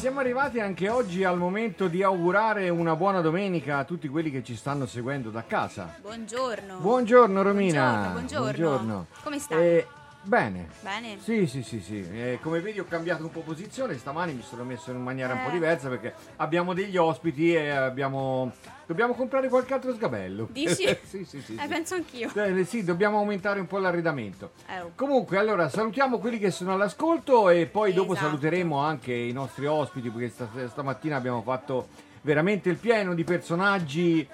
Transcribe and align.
siamo 0.00 0.20
arrivati 0.20 0.60
anche 0.60 0.88
oggi 0.88 1.24
al 1.24 1.36
momento 1.36 1.86
di 1.86 2.02
augurare 2.02 2.70
una 2.70 2.96
buona 2.96 3.20
domenica 3.20 3.76
a 3.76 3.84
tutti 3.84 4.08
quelli 4.08 4.30
che 4.30 4.42
ci 4.42 4.56
stanno 4.56 4.86
seguendo 4.86 5.28
da 5.28 5.44
casa. 5.44 5.94
Buongiorno. 6.00 6.78
Buongiorno 6.78 7.42
Romina. 7.42 8.08
Buongiorno, 8.12 8.44
buongiorno. 8.44 9.06
Come 9.22 9.38
stai? 9.38 9.62
Eh, 9.62 9.86
bene. 10.22 10.68
Bene? 10.80 11.18
Sì, 11.20 11.46
sì, 11.46 11.62
sì, 11.62 11.80
sì. 11.80 12.06
Eh, 12.12 12.38
come 12.42 12.60
vedi 12.60 12.78
ho 12.80 12.84
cambiato 12.84 13.22
un 13.22 13.30
po' 13.30 13.40
posizione, 13.40 13.96
stamani 13.96 14.34
mi 14.34 14.42
sono 14.42 14.64
messo 14.64 14.90
in 14.90 15.02
maniera 15.02 15.34
un 15.34 15.42
po' 15.42 15.48
Eh. 15.48 15.52
diversa 15.52 15.88
perché 15.88 16.14
abbiamo 16.36 16.74
degli 16.74 16.96
ospiti 16.96 17.54
e 17.54 17.70
abbiamo... 17.70 18.52
Dobbiamo 18.86 19.14
comprare 19.14 19.48
qualche 19.48 19.72
altro 19.72 19.94
sgabello. 19.94 20.48
Dici? 20.50 20.84
sì, 21.04 21.24
sì, 21.24 21.40
sì. 21.40 21.54
Eh, 21.54 21.62
sì. 21.62 21.68
penso 21.68 21.94
anch'io. 21.94 22.30
Eh, 22.34 22.64
sì, 22.64 22.82
dobbiamo 22.82 23.18
aumentare 23.18 23.60
un 23.60 23.66
po' 23.66 23.78
l'arredamento. 23.78 24.50
Eh, 24.66 24.80
oh. 24.80 24.92
Comunque, 24.96 25.38
allora 25.38 25.68
salutiamo 25.68 26.18
quelli 26.18 26.38
che 26.38 26.50
sono 26.50 26.72
all'ascolto 26.72 27.48
e 27.50 27.66
poi 27.66 27.92
dopo 27.92 28.14
Esatto. 28.14 28.26
saluteremo 28.26 28.76
anche 28.78 29.14
i 29.14 29.32
nostri 29.32 29.66
ospiti 29.66 30.10
perché 30.10 30.28
sta- 30.30 30.48
stamattina 30.68 31.14
abbiamo 31.14 31.40
fatto 31.42 31.86
veramente 32.22 32.68
il 32.68 32.76
pieno 32.76 33.14
di 33.14 33.22
personaggi 33.22 34.26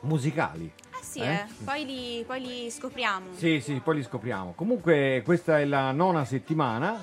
musicali. 0.00 0.72
Sì, 1.16 1.22
Eh? 1.22 1.32
eh. 1.32 1.44
Poi, 1.64 1.84
li, 1.86 2.24
poi 2.26 2.40
li 2.42 2.70
scopriamo. 2.70 3.32
Sì, 3.34 3.60
sì, 3.62 3.80
poi 3.82 3.96
li 3.96 4.02
scopriamo. 4.02 4.52
Comunque 4.54 5.22
questa 5.24 5.58
è 5.58 5.64
la 5.64 5.90
nona 5.92 6.26
settimana, 6.26 7.02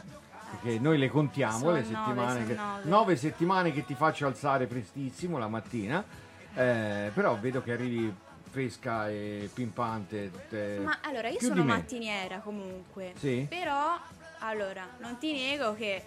perché 0.52 0.78
noi 0.78 1.00
le 1.00 1.10
contiamo 1.10 1.58
Sono 1.58 1.72
le 1.72 1.82
nove, 1.82 1.94
settimane. 1.96 2.34
sono 2.34 2.46
che- 2.46 2.54
nove. 2.54 2.82
nove 2.84 3.16
settimane 3.16 3.72
che 3.72 3.84
ti 3.86 3.96
faccio 3.96 4.28
alzare 4.28 4.68
prestissimo 4.68 5.40
la 5.40 5.48
mattina, 5.48 6.04
eh, 6.54 7.10
però 7.12 7.36
vedo 7.40 7.64
che 7.64 7.72
arrivi 7.72 8.14
fresca 8.52 9.10
e 9.10 9.50
pimpante. 9.52 10.30
tutte- 10.32 10.80
Ma 10.84 11.00
allora, 11.02 11.30
io 11.30 11.40
sono 11.40 11.64
mattiniera 11.64 12.38
comunque. 12.38 13.14
Sì? 13.18 13.48
Però, 13.50 13.98
allora, 14.42 14.86
non 15.00 15.18
ti 15.18 15.34
nego 15.34 15.74
che 15.74 16.04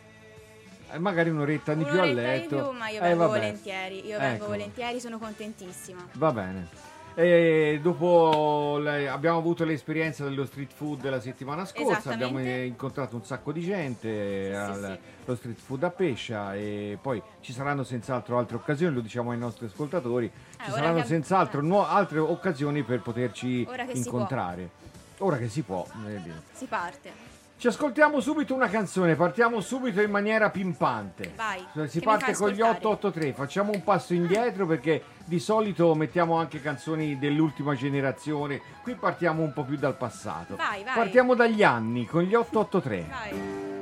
Eh, 0.92 0.98
magari 1.00 1.30
un'oretta 1.30 1.74
di 1.74 1.82
più 1.82 1.98
a 1.98 2.04
un'oretta 2.04 2.20
di 2.20 2.38
letto. 2.38 2.68
più, 2.68 2.78
ma 2.78 2.88
io 2.88 2.98
Eh, 3.00 3.08
vengo 3.08 3.26
vabbè. 3.26 3.38
volentieri. 3.40 4.06
Io 4.06 4.18
vengo 4.20 4.44
Ecco. 4.44 4.46
volentieri, 4.46 5.00
sono 5.00 5.18
contentissima. 5.18 6.06
Va 6.12 6.30
bene. 6.30 6.85
E 7.18 7.78
dopo 7.82 8.76
le- 8.78 9.08
abbiamo 9.08 9.38
avuto 9.38 9.64
l'esperienza 9.64 10.22
dello 10.24 10.44
street 10.44 10.70
food 10.74 11.08
la 11.08 11.18
settimana 11.18 11.64
scorsa, 11.64 12.10
abbiamo 12.12 12.38
incontrato 12.40 13.16
un 13.16 13.24
sacco 13.24 13.52
di 13.52 13.62
gente 13.62 14.50
Sì, 14.50 14.54
al- 14.54 14.98
sì. 15.00 15.10
allo 15.24 15.36
street 15.36 15.58
food 15.58 15.82
a 15.84 15.90
Pescia 15.90 16.54
e 16.54 16.98
poi 17.00 17.22
ci 17.40 17.54
saranno 17.54 17.84
senz'altro 17.84 18.36
altre 18.36 18.56
occasioni, 18.56 18.94
lo 18.94 19.00
diciamo 19.00 19.30
ai 19.30 19.38
nostri 19.38 19.64
ascoltatori, 19.64 20.30
ci 20.30 20.58
Eh, 20.58 20.64
ora 20.64 20.72
saranno 20.72 21.00
che- 21.00 21.06
senz'altro 21.06 21.60
eh. 21.60 21.64
nuo- 21.64 21.86
altre 21.86 22.18
occasioni 22.18 22.82
per 22.82 23.00
poterci 23.00 23.66
si 23.92 23.96
incontrare. 23.96 24.68
Ora 25.20 25.38
che 25.38 25.48
si 25.48 25.62
può. 25.62 25.86
eh. 26.06 26.20
Si 26.52 26.66
parte. 26.66 27.10
Ci 27.58 27.68
ascoltiamo 27.68 28.20
subito 28.20 28.54
una 28.54 28.68
canzone, 28.68 29.14
partiamo 29.14 29.62
subito 29.62 30.02
in 30.02 30.10
maniera 30.10 30.50
pimpante. 30.50 31.32
Vai, 31.34 31.64
Si 31.88 32.00
parte 32.00 32.34
con 32.34 32.50
gli 32.50 32.60
ascoltare? 32.60 32.86
883, 32.86 33.32
facciamo 33.32 33.72
un 33.72 33.82
passo 33.82 34.12
indietro 34.12 34.66
perché 34.66 35.02
di 35.24 35.38
solito 35.38 35.94
mettiamo 35.94 36.36
anche 36.36 36.60
canzoni 36.60 37.18
dell'ultima 37.18 37.74
generazione, 37.74 38.60
qui 38.82 38.94
partiamo 38.94 39.42
un 39.42 39.54
po' 39.54 39.64
più 39.64 39.78
dal 39.78 39.96
passato. 39.96 40.54
Vai, 40.54 40.84
vai. 40.84 40.94
Partiamo 40.94 41.34
dagli 41.34 41.62
anni 41.62 42.04
con 42.04 42.24
gli 42.24 42.34
883. 42.34 43.06
Vai. 43.08 43.75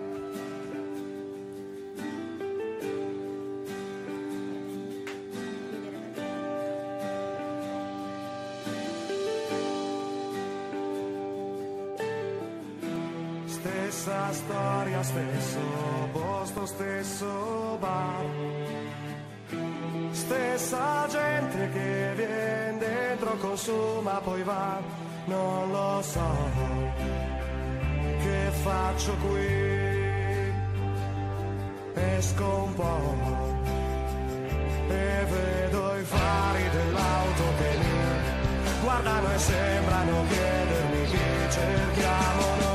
Stessa 14.04 14.32
storia, 14.32 15.02
stesso 15.02 15.60
posto, 16.12 16.66
stesso 16.66 17.78
bar. 17.80 18.26
Stessa 20.10 21.06
gente 21.08 21.70
che 21.72 22.12
viene 22.14 22.78
dentro, 22.80 23.34
consuma, 23.38 24.20
poi 24.22 24.42
va. 24.42 24.78
Non 25.24 25.70
lo 25.70 26.02
so 26.02 26.50
che 28.20 28.50
faccio 28.62 29.16
qui. 29.26 30.52
Esco 31.94 32.44
un 32.44 32.74
po' 32.74 33.14
e 34.86 35.26
vedo 35.30 35.96
i 35.96 36.04
fari 36.04 36.68
dell'auto 36.68 37.42
che 37.56 37.78
mi 37.78 38.80
guardano 38.82 39.32
e 39.32 39.38
sembrano 39.38 40.24
chiedermi 40.28 41.04
chi 41.06 41.50
cerchiamo 41.50 42.56
noi. 42.60 42.73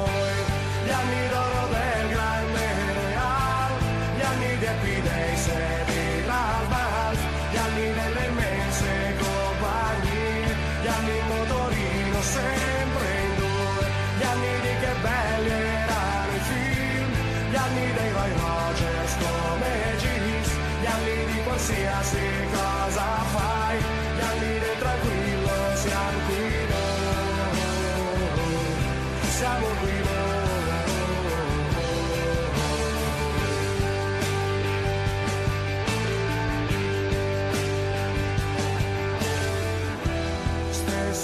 Anni 0.99 1.27
d'oro 1.29 1.67
del 1.71 2.07
grande 2.09 2.65
real, 2.99 3.71
gli 4.17 4.21
anni 4.21 4.57
di 4.57 4.65
Happy 4.65 5.01
Days 5.01 5.47
e 5.47 5.83
di 5.85 6.25
Lalbal, 6.25 7.15
gli 7.51 7.57
anni 7.57 7.93
delle 7.93 8.25
immense 8.27 9.15
compagnie, 9.17 10.55
gli 10.83 10.87
anni 10.87 11.17
in 11.17 11.27
motorino 11.27 12.21
sempre 12.21 13.05
in 13.23 13.35
due, 13.37 13.85
gli 14.17 14.23
anni 14.23 14.53
di 14.65 14.73
che 14.81 14.93
belli 15.01 15.51
erano 15.51 16.31
i 16.35 16.41
film, 16.51 17.11
gli 17.49 17.55
anni 17.55 17.93
dei 17.93 18.11
Roy 18.11 18.33
Rogers 18.43 19.13
come 19.23 19.71
Gis, 20.01 20.49
gli 20.81 20.85
anni 20.85 21.17
di 21.31 21.43
qualsiasi 21.43 22.25
cosa 22.51 23.07
fai, 23.33 23.77
gli 24.15 24.21
anni 24.31 24.59
del 24.59 24.77
tranquillo 24.79 25.55
siamo 25.75 26.19
qui 26.27 26.43
noi, 26.69 27.59
siamo 29.29 29.67
qui 29.81 29.98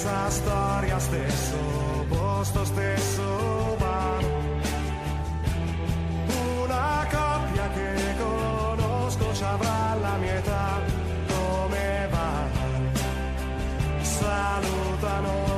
Stessa 0.05 0.29
storia, 0.29 0.99
stesso 0.99 2.05
posto, 2.09 2.63
stesso 2.63 3.75
bar. 3.79 4.23
Una 6.61 7.07
coppia 7.09 7.69
che 7.73 8.15
conosco 8.19 9.33
ci 9.33 9.43
avrà 9.43 9.95
la 9.99 10.15
mia 10.17 10.35
età. 10.35 10.79
Come 11.27 12.07
va? 12.11 14.03
Salutano. 14.03 15.54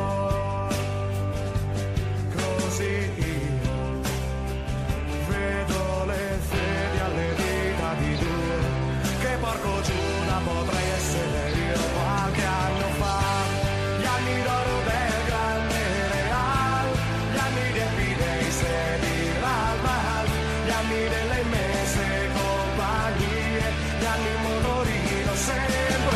Happy 18.57 18.63
Days 18.63 18.63
e 18.63 18.99
di 18.99 19.39
Lalbal, 19.39 20.27
gli 20.65 20.69
anni 20.69 21.09
delle 21.09 21.41
immense 21.41 22.29
compagnie, 22.33 23.73
gli 23.99 24.05
anni 24.05 24.29
in 24.35 24.41
motorino 24.41 25.35
sempre 25.35 26.06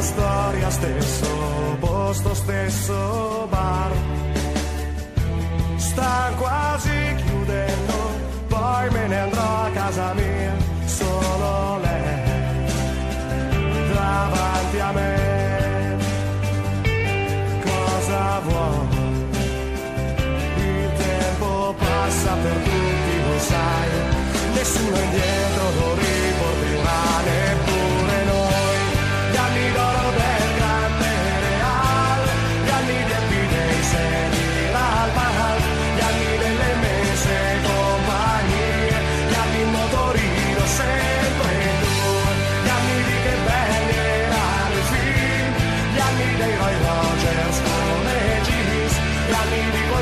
Storia, 0.00 0.70
stesso 0.70 1.76
posto, 1.78 2.34
stesso 2.34 3.46
bar. 3.50 3.92
Sta 5.76 6.32
quasi 6.38 7.14
chiudendo, 7.16 7.94
poi 8.48 8.90
me 8.92 9.06
ne 9.08 9.18
andrò 9.18 9.64
a 9.64 9.70
casa 9.74 10.14
mia, 10.14 10.56
solo 10.86 11.78
lei 11.82 12.64
davanti 13.92 14.78
a 14.78 14.92
me. 14.92 15.98
Cosa 17.62 18.40
vuoi? 18.46 18.88
Il 20.56 20.92
tempo 20.96 21.74
passa 21.78 22.32
per 22.42 22.56
tutti, 22.56 23.14
lo 23.28 23.38
sai, 23.38 23.90
nessuno 24.54 24.96
indietro 24.98 25.62
lo 25.78 25.94
riporterà 25.94 26.29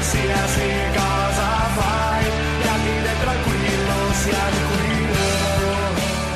qualsiasi 0.08 0.62
cosa 0.94 1.48
fai, 1.76 2.24
cammi 2.62 3.02
tranquillo, 3.20 4.12
sia 4.12 4.48
tranquillo. 4.48 5.16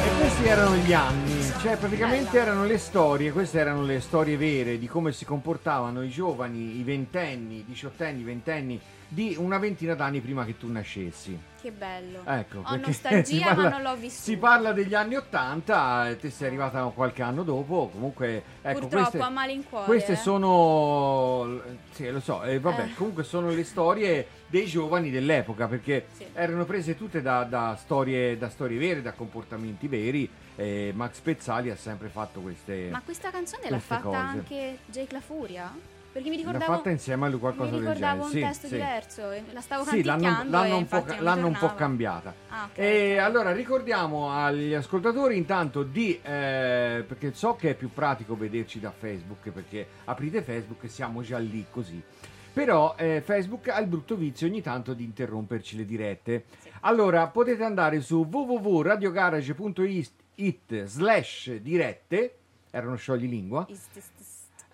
E 0.05 0.21
questi 0.21 0.45
erano 0.45 0.77
gli 0.77 0.93
anni, 0.93 1.53
cioè 1.63 1.77
praticamente 1.79 2.39
erano 2.39 2.65
le 2.67 2.77
storie, 2.77 3.33
queste 3.33 3.61
erano 3.61 3.83
le 3.85 4.01
storie 4.01 4.37
vere 4.37 4.79
di 4.79 4.87
come 4.87 5.13
si 5.13 5.25
comportavano 5.25 6.03
i 6.03 6.11
giovani, 6.11 6.79
i 6.79 6.83
ventenni, 6.83 7.61
i 7.61 7.65
diciottenni, 7.67 8.21
i 8.21 8.25
ventenni 8.25 8.81
di 9.13 9.37
una 9.39 9.59
ventina 9.59 9.95
d'anni 9.95 10.21
prima 10.21 10.45
che 10.47 10.57
tu 10.57 10.71
nascessi. 10.71 11.39
Che 11.61 11.71
bello. 11.71 12.23
Ecco, 12.25 12.63
Ho 12.65 12.77
nostalgia, 12.81 13.23
si 13.25 13.39
ma 13.41 13.45
parla- 13.55 13.69
non 13.69 13.83
l'ho 13.83 13.97
vissuto. 13.97 14.23
Si 14.23 14.37
parla 14.39 14.73
degli 14.73 14.95
anni 14.95 15.17
Ottanta, 15.17 16.17
te 16.19 16.31
sei 16.31 16.49
arrivata 16.49 16.83
qualche 16.95 17.23
anno 17.23 17.43
dopo, 17.43 17.91
comunque 17.93 18.43
ecco, 18.63 18.79
Purtroppo 18.81 18.97
queste, 19.11 19.19
a 19.21 19.29
malincuore. 19.29 19.85
queste 19.85 20.13
eh. 20.13 20.17
sono, 20.17 21.61
sì 21.91 22.11
lo 22.11 22.21
so, 22.21 22.43
eh, 22.43 22.59
vabbè, 22.59 22.85
Eh. 22.85 22.95
comunque 22.95 23.23
sono 23.23 23.51
le 23.51 23.65
storie 23.65 24.27
dei 24.47 24.67
giovani 24.67 25.11
dell'epoca 25.11 25.67
perché 25.69 26.07
Sì. 26.17 26.27
erano 26.33 26.65
prese 26.65 26.97
tutte 26.97 27.21
da, 27.23 27.45
da 27.45 27.77
storie, 27.79 28.37
da 28.39 28.49
storie 28.49 28.79
vere, 28.79 29.03
da 29.03 29.13
comportamenti 29.13 29.89
veri. 29.89 30.29
e 30.57 30.93
Max 30.95 31.19
Pezzali 31.21 31.71
ha 31.71 31.77
sempre 31.77 32.09
fatto 32.09 32.41
queste... 32.41 32.89
Ma 32.91 33.01
questa 33.03 33.31
canzone 33.31 33.71
l'ha 33.71 33.79
fatta 33.79 34.03
cose. 34.03 34.17
anche 34.17 34.79
Jake 34.87 35.13
La 35.15 35.21
Furia? 35.23 35.73
Perché 36.13 36.29
mi 36.29 36.37
L'ha 36.37 36.43
ricordavo, 36.51 36.73
fatta 36.75 36.91
insieme 36.91 37.25
a 37.25 37.29
lui 37.31 37.39
qualcosa 37.41 37.71
mi 37.71 37.79
del 37.81 37.87
ricordavo 37.89 38.25
genere. 38.25 38.27
un 38.27 38.31
sì, 38.31 38.41
testo 38.41 38.67
sì. 38.67 38.75
diverso. 38.75 39.23
La 39.53 39.61
stavo 39.63 39.85
Sì, 39.85 40.03
l'hanno, 40.03 40.45
l'hanno 40.47 40.77
un, 40.77 40.87
po', 40.87 41.05
mi 41.09 41.17
l'hanno 41.21 41.47
un 41.47 41.57
po' 41.59 41.75
cambiata. 41.75 42.35
Ah, 42.49 42.69
ok, 42.71 42.77
E 42.79 43.17
ok. 43.19 43.25
allora 43.25 43.53
ricordiamo 43.53 44.31
agli 44.31 44.75
ascoltatori 44.75 45.39
intanto 45.39 45.83
di, 45.83 46.21
eh, 46.23 47.03
perché 47.07 47.33
so 47.33 47.57
che 47.57 47.71
è 47.71 47.75
più 47.75 47.91
pratico 47.93 48.37
vederci 48.37 48.79
da 48.79 48.91
Facebook, 48.91 49.49
perché 49.51 49.87
aprite 50.05 50.43
Facebook 50.43 50.85
e 50.85 50.89
siamo 50.89 51.23
già 51.23 51.39
lì 51.39 51.65
così. 51.71 52.03
Però 52.53 52.95
eh, 52.99 53.23
Facebook 53.25 53.69
ha 53.69 53.81
il 53.81 53.87
brutto 53.87 54.15
vizio 54.15 54.47
ogni 54.47 54.61
tanto 54.61 54.93
di 54.93 55.05
interromperci 55.05 55.79
le 55.79 55.87
dirette. 55.87 56.45
Sì. 56.59 56.71
Allora 56.81 57.27
potete 57.29 57.65
andare 57.65 58.03
su 58.03 58.29
www.radiogarage.it 58.31 60.85
slash 60.85 61.53
dirette, 61.57 62.37
erano 62.71 62.97
sciogli 62.97 63.27
lingua, 63.29 63.67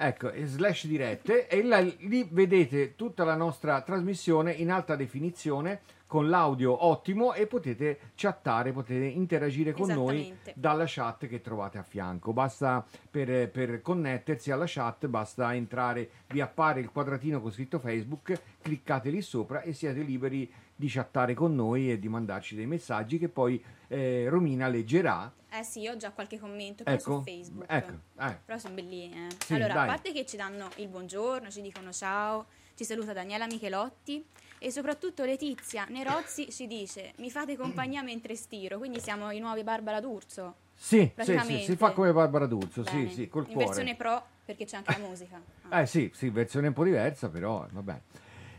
Ecco, 0.00 0.30
slash 0.44 0.86
dirette 0.86 1.48
e 1.48 1.60
là- 1.64 1.80
lì 1.80 2.28
vedete 2.30 2.94
tutta 2.94 3.24
la 3.24 3.34
nostra 3.34 3.80
trasmissione 3.82 4.52
in 4.52 4.70
alta 4.70 4.94
definizione 4.94 5.80
con 6.06 6.28
l'audio 6.28 6.86
ottimo 6.86 7.34
e 7.34 7.48
potete 7.48 7.98
chattare, 8.14 8.70
potete 8.70 9.06
interagire 9.06 9.72
con 9.72 9.88
noi 9.88 10.32
dalla 10.54 10.84
chat 10.86 11.26
che 11.26 11.40
trovate 11.40 11.78
a 11.78 11.82
fianco. 11.82 12.32
Basta 12.32 12.86
per, 13.10 13.50
per 13.50 13.82
connettersi 13.82 14.52
alla 14.52 14.66
chat, 14.68 15.08
basta 15.08 15.52
entrare, 15.52 16.08
vi 16.28 16.40
appare 16.40 16.78
il 16.78 16.92
quadratino 16.92 17.40
con 17.40 17.50
scritto 17.50 17.80
Facebook, 17.80 18.40
cliccate 18.62 19.10
lì 19.10 19.20
sopra 19.20 19.62
e 19.62 19.72
siete 19.72 20.02
liberi 20.02 20.48
di 20.76 20.86
chattare 20.88 21.34
con 21.34 21.56
noi 21.56 21.90
e 21.90 21.98
di 21.98 22.08
mandarci 22.08 22.54
dei 22.54 22.66
messaggi 22.66 23.18
che 23.18 23.28
poi 23.28 23.60
eh, 23.88 24.28
Romina 24.28 24.68
leggerà. 24.68 25.32
Eh 25.50 25.62
sì, 25.62 25.86
ho 25.88 25.96
già 25.96 26.10
qualche 26.10 26.38
commento 26.38 26.84
però 26.84 26.96
Ecco, 26.96 27.16
su 27.18 27.22
Facebook. 27.22 27.70
ecco, 27.70 27.92
eh. 28.20 28.36
Però 28.44 28.58
sono 28.58 28.74
belline. 28.74 29.28
eh. 29.28 29.34
Sì, 29.44 29.54
allora, 29.54 29.74
dai. 29.74 29.82
a 29.84 29.86
parte 29.86 30.12
che 30.12 30.26
ci 30.26 30.36
danno 30.36 30.68
il 30.76 30.88
buongiorno, 30.88 31.50
ci 31.50 31.62
dicono 31.62 31.90
ciao, 31.92 32.46
ci 32.74 32.84
saluta 32.84 33.12
Daniela 33.14 33.46
Michelotti 33.46 34.24
e 34.58 34.70
soprattutto 34.70 35.24
Letizia 35.24 35.86
Nerozzi 35.88 36.50
ci 36.50 36.66
dice 36.66 37.12
mi 37.18 37.30
fate 37.30 37.56
compagnia 37.56 38.02
mentre 38.02 38.34
stiro, 38.36 38.76
quindi 38.78 39.00
siamo 39.00 39.30
i 39.30 39.38
nuovi 39.38 39.62
Barbara 39.62 40.00
D'Urso. 40.00 40.54
Sì, 40.74 41.10
sì, 41.18 41.38
sì, 41.40 41.58
si 41.64 41.76
fa 41.76 41.90
come 41.92 42.12
Barbara 42.12 42.46
D'Urso, 42.46 42.84
sì, 42.84 42.94
Bene. 42.94 43.10
sì, 43.10 43.28
col 43.28 43.44
In 43.46 43.52
cuore. 43.52 43.66
versione 43.66 43.96
pro 43.96 44.22
perché 44.44 44.64
c'è 44.66 44.76
anche 44.76 44.92
la 44.92 45.06
musica. 45.06 45.40
Ah. 45.70 45.80
Eh 45.80 45.86
sì, 45.86 46.10
sì, 46.14 46.28
versione 46.28 46.68
un 46.68 46.72
po' 46.74 46.84
diversa, 46.84 47.28
però 47.30 47.66
vabbè. 47.70 48.00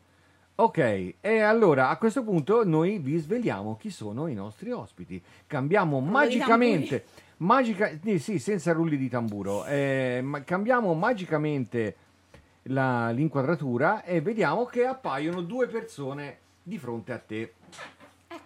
Ok, 0.59 1.13
e 1.21 1.39
allora 1.41 1.89
a 1.89 1.97
questo 1.97 2.23
punto 2.23 2.65
noi 2.65 2.97
vi 2.97 3.17
sveliamo 3.19 3.77
chi 3.77 3.91
sono 3.91 4.25
i 4.25 4.33
nostri 4.33 4.71
ospiti. 4.71 5.21
Cambiamo 5.45 5.99
di 6.01 6.09
magicamente, 6.09 7.05
magica, 7.37 7.91
sì, 8.01 8.17
sì, 8.17 8.39
senza 8.39 8.71
rulli 8.71 8.97
di 8.97 9.07
tamburo, 9.07 9.65
eh, 9.65 10.19
ma- 10.23 10.41
cambiamo 10.43 10.95
magicamente 10.95 11.95
la- 12.63 13.11
l'inquadratura 13.11 14.03
e 14.03 14.19
vediamo 14.21 14.65
che 14.65 14.87
appaiono 14.87 15.41
due 15.41 15.67
persone 15.67 16.39
di 16.63 16.79
fronte 16.79 17.11
a 17.13 17.19
te. 17.19 17.53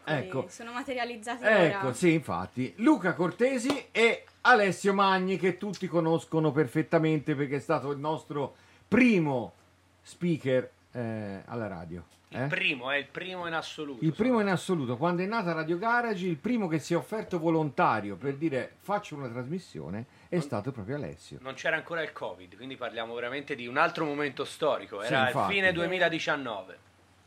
Eccoli, 0.03 0.43
Ecco. 0.43 0.49
sono 0.49 0.71
materializzati 0.71 1.43
Ecco, 1.43 1.85
ora. 1.85 1.93
sì, 1.93 2.13
infatti. 2.13 2.73
Luca 2.77 3.13
Cortesi 3.13 3.87
e 3.91 4.25
Alessio 4.41 4.93
Magni, 4.93 5.37
che 5.37 5.57
tutti 5.57 5.87
conoscono 5.87 6.51
perfettamente 6.51 7.35
perché 7.35 7.57
è 7.57 7.59
stato 7.59 7.91
il 7.91 7.99
nostro 7.99 8.55
primo 8.87 9.53
speaker 10.01 10.69
eh, 10.91 11.41
alla 11.45 11.67
radio. 11.67 12.03
Il 12.33 12.43
eh? 12.43 12.47
primo, 12.47 12.89
è 12.89 12.95
il 12.95 13.07
primo 13.07 13.45
in 13.45 13.53
assoluto. 13.53 14.03
Il 14.05 14.13
primo 14.13 14.39
in 14.39 14.47
assoluto, 14.47 14.95
quando 14.95 15.21
è 15.21 15.25
nata 15.25 15.51
Radio 15.51 15.77
Garage, 15.77 16.25
il 16.25 16.37
primo 16.37 16.69
che 16.69 16.79
si 16.79 16.93
è 16.93 16.95
offerto 16.97 17.37
volontario 17.39 18.15
per 18.15 18.35
dire 18.35 18.75
faccio 18.79 19.15
una 19.15 19.27
trasmissione 19.27 20.05
è 20.29 20.39
stato 20.39 20.71
proprio 20.71 20.95
Alessio. 20.95 21.39
Non 21.41 21.55
c'era 21.55 21.75
ancora 21.75 22.01
il 22.01 22.13
Covid, 22.13 22.55
quindi 22.55 22.77
parliamo 22.77 23.13
veramente 23.13 23.53
di 23.53 23.67
un 23.67 23.75
altro 23.75 24.05
momento 24.05 24.45
storico. 24.45 25.01
Sì, 25.01 25.07
Era 25.07 25.23
il 25.23 25.27
infatti. 25.27 25.53
fine 25.53 25.73
2019. 25.73 26.77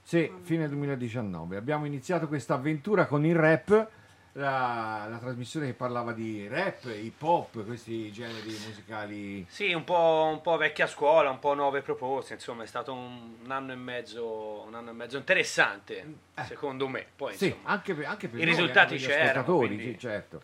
Sì, 0.06 0.30
fine 0.42 0.68
2019. 0.68 1.56
Abbiamo 1.56 1.86
iniziato 1.86 2.28
questa 2.28 2.54
avventura 2.54 3.06
con 3.06 3.24
il 3.24 3.34
rap, 3.34 3.88
la, 4.32 5.06
la 5.08 5.16
trasmissione 5.16 5.66
che 5.66 5.72
parlava 5.72 6.12
di 6.12 6.46
rap, 6.46 6.84
hip 6.84 7.22
hop, 7.22 7.64
questi 7.64 8.12
generi 8.12 8.50
musicali. 8.66 9.46
Sì, 9.48 9.72
un 9.72 9.82
po', 9.82 10.28
un 10.30 10.42
po' 10.42 10.58
vecchia 10.58 10.86
scuola, 10.86 11.30
un 11.30 11.38
po' 11.38 11.54
nuove 11.54 11.80
proposte. 11.80 12.34
Insomma, 12.34 12.64
è 12.64 12.66
stato 12.66 12.92
un, 12.92 13.36
un 13.44 13.50
anno 13.50 13.72
e 13.72 13.76
mezzo, 13.76 14.64
un 14.66 14.74
anno 14.74 14.90
e 14.90 14.92
mezzo 14.92 15.16
interessante, 15.16 16.16
secondo 16.34 16.86
me. 16.86 17.06
Poi, 17.16 17.32
Eh. 17.32 17.36
Sì, 17.36 17.46
insomma, 17.46 17.68
anche 17.70 17.94
per, 17.94 18.04
anche 18.04 18.28
per 18.28 18.40
i 18.40 18.44
noi, 18.44 18.50
risultati 18.52 18.96
c'erano, 18.98 19.56
quindi- 19.56 19.92
sì, 19.92 19.98
certo. 19.98 20.42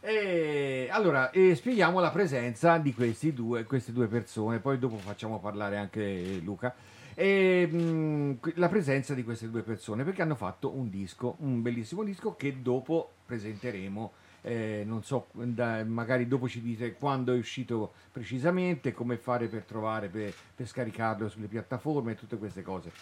E, 0.00 0.86
allora, 0.90 1.30
eh, 1.30 1.56
spieghiamo 1.56 1.98
la 1.98 2.10
presenza 2.10 2.78
di 2.78 2.94
questi 2.94 3.32
due, 3.32 3.64
queste 3.64 3.90
due 3.90 4.06
persone, 4.06 4.60
poi 4.60 4.78
dopo 4.78 4.98
facciamo 4.98 5.40
parlare 5.40 5.78
anche 5.78 6.38
Luca. 6.44 6.72
E, 7.14 7.66
mh, 7.66 8.38
la 8.54 8.68
presenza 8.68 9.14
di 9.14 9.22
queste 9.24 9.48
due 9.50 9.62
persone 9.62 10.04
perché 10.04 10.22
hanno 10.22 10.34
fatto 10.34 10.74
un 10.74 10.90
disco, 10.90 11.36
un 11.40 11.62
bellissimo 11.62 12.02
disco 12.02 12.34
che 12.36 12.60
dopo 12.60 13.12
presenteremo. 13.26 14.12
eh, 14.46 14.82
non 14.84 15.02
so, 15.02 15.28
da- 15.32 15.82
magari 15.84 16.28
dopo 16.28 16.46
ci 16.50 16.60
dite 16.60 16.92
quando 16.92 17.32
è 17.32 17.38
uscito 17.38 17.94
precisamente, 18.12 18.92
come 18.92 19.16
fare 19.16 19.46
per 19.46 19.62
trovare, 19.62 20.08
per, 20.08 20.34
per 20.54 20.66
scaricarlo 20.68 21.30
sulle 21.30 21.46
piattaforme 21.46 22.12
e 22.12 22.14
tutte 22.14 22.36
queste 22.36 22.60
cose. 22.60 22.92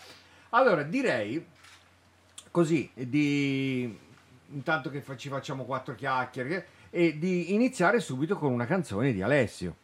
Allora, 0.51 0.85
direi 0.85 1.45
così, 2.53 2.89
di, 2.95 3.99
intanto 4.51 4.89
che 4.89 5.01
fa- 5.01 5.17
ci 5.17 5.29
facciamo 5.29 5.65
quattro 5.65 5.97
chiacchiere, 5.97 6.67
e 6.91 7.19
di 7.19 7.53
iniziare 7.55 7.99
subito 7.99 8.37
con 8.37 8.53
una 8.53 8.67
canzone 8.67 9.13
di 9.13 9.21
Alessio. 9.21 9.75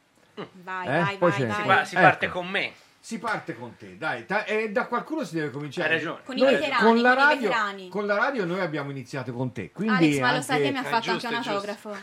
Vai, 0.62 0.86
Eh, 0.86 0.90
vai, 1.00 1.16
poi 1.16 1.30
vai, 1.30 1.46
vai. 1.46 1.54
si, 1.56 1.62
pa- 1.62 1.84
si 1.84 1.94
Ecco. 1.96 2.04
parte 2.04 2.28
con 2.28 2.48
me. 2.48 2.72
Si 3.08 3.18
parte 3.18 3.56
con 3.56 3.74
te, 3.74 3.96
dai, 3.96 4.26
da, 4.26 4.44
e 4.44 4.70
da 4.70 4.84
qualcuno 4.86 5.24
si 5.24 5.34
deve 5.36 5.50
cominciare. 5.50 5.88
Hai 5.88 5.94
ragione. 5.94 6.20
Con 6.24 6.36
i 6.36 6.40
Noi- 6.42 6.52
veterani, 6.56 6.82
con 6.84 7.00
la 7.00 7.08
con 7.14 7.18
i 7.18 7.22
radio, 7.24 7.48
veterani. 7.48 7.88
con 7.88 8.06
la 8.06 8.14
radio 8.18 8.44
noi 8.44 8.60
abbiamo 8.60 8.90
iniziato 8.90 9.32
con 9.32 9.50
te, 9.50 9.72
quindi 9.72 9.94
Alex, 9.94 10.18
ma 10.20 10.26
lo 10.26 10.32
anche- 10.34 10.42
sai 10.44 10.60
che 10.60 10.70
mi 10.72 10.76
ha 10.76 10.82
fatto 10.82 11.10
giusto, 11.12 11.26
anche 11.28 11.48
un 11.48 11.54
autografo? 11.54 11.96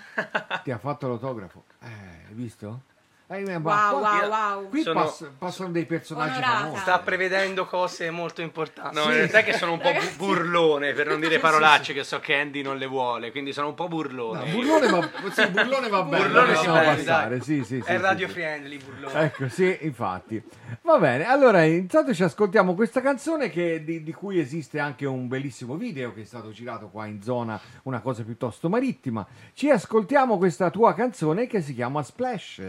ti 0.63 0.71
ha 0.71 0.77
fatto 0.79 1.07
l'autografo. 1.07 1.63
Eh, 1.83 1.85
hai 2.27 2.33
visto? 2.33 2.81
Eh, 3.27 3.57
ma 3.57 3.89
Wow, 3.91 4.01
wow, 4.01 4.29
wow. 4.29 4.69
Qui 4.69 4.81
Sono- 4.83 5.01
pass- 5.03 5.27
passano 5.39 5.71
dei 5.71 5.85
personaggi 5.85 6.37
Onorata. 6.37 6.57
famosi. 6.59 6.81
Sta 6.81 6.99
prevedendo 6.99 7.65
cose 7.65 8.11
molto 8.11 8.41
importanti. 8.43 8.95
No, 8.95 9.03
in 9.05 9.13
realtà 9.13 9.39
è 9.39 9.43
che 9.43 9.53
sono 9.53 9.71
un 9.71 9.79
po' 9.79 9.87
Ragazzi. 9.87 10.15
burlone, 10.15 10.93
per 10.93 11.07
non 11.07 11.19
dire 11.19 11.39
parolacce, 11.39 11.93
che 11.93 12.03
so 12.03 12.19
che 12.19 12.35
Andy 12.35 12.61
non 12.61 12.77
le 12.77 12.85
vuole, 12.85 13.31
quindi 13.31 13.51
sono 13.51 13.69
un 13.69 13.73
po' 13.73 13.87
burlone. 13.87 14.45
No, 14.45 14.51
burlone 14.51 14.87
va, 14.89 15.09
sì, 15.31 15.47
burlone 15.47 15.89
va 15.89 16.03
bene, 16.03 16.23
Burlone 16.23 16.41
lo 16.47 16.51
si 16.51 16.53
possiamo 16.65 16.79
bene, 16.79 16.95
passare, 16.95 17.41
sì, 17.41 17.63
sì, 17.63 17.81
sì, 17.81 17.89
È 17.91 17.95
sì, 17.95 18.01
radio 18.01 18.27
sì. 18.27 18.33
friendly, 18.33 18.77
burlone. 18.83 19.19
Ecco, 19.21 19.47
sì, 19.49 19.77
infatti. 19.81 20.43
Va 20.83 20.97
bene, 20.99 21.25
allora 21.25 21.63
intanto 21.63 22.13
ci 22.13 22.21
ascoltiamo 22.21 22.75
questa 22.75 23.01
canzone 23.01 23.49
che- 23.49 23.83
di, 23.83 24.03
di 24.03 24.13
cui 24.13 24.39
esiste 24.39 24.77
anche 24.79 25.07
un 25.07 25.27
bellissimo 25.27 25.75
video 25.77 26.13
che 26.13 26.21
è 26.21 26.25
stato 26.25 26.51
girato 26.51 26.89
qua 26.89 27.07
in 27.07 27.23
zona, 27.23 27.59
una 27.83 28.01
cosa 28.01 28.21
piuttosto 28.23 28.69
marittima. 28.69 29.25
Ci 29.53 29.71
ascoltiamo 29.71 30.37
questa 30.37 30.69
tua 30.69 30.93
canzone 30.93 31.47
che 31.47 31.61
si 31.61 31.73
chiama 31.73 32.03
Splash. 32.03 32.61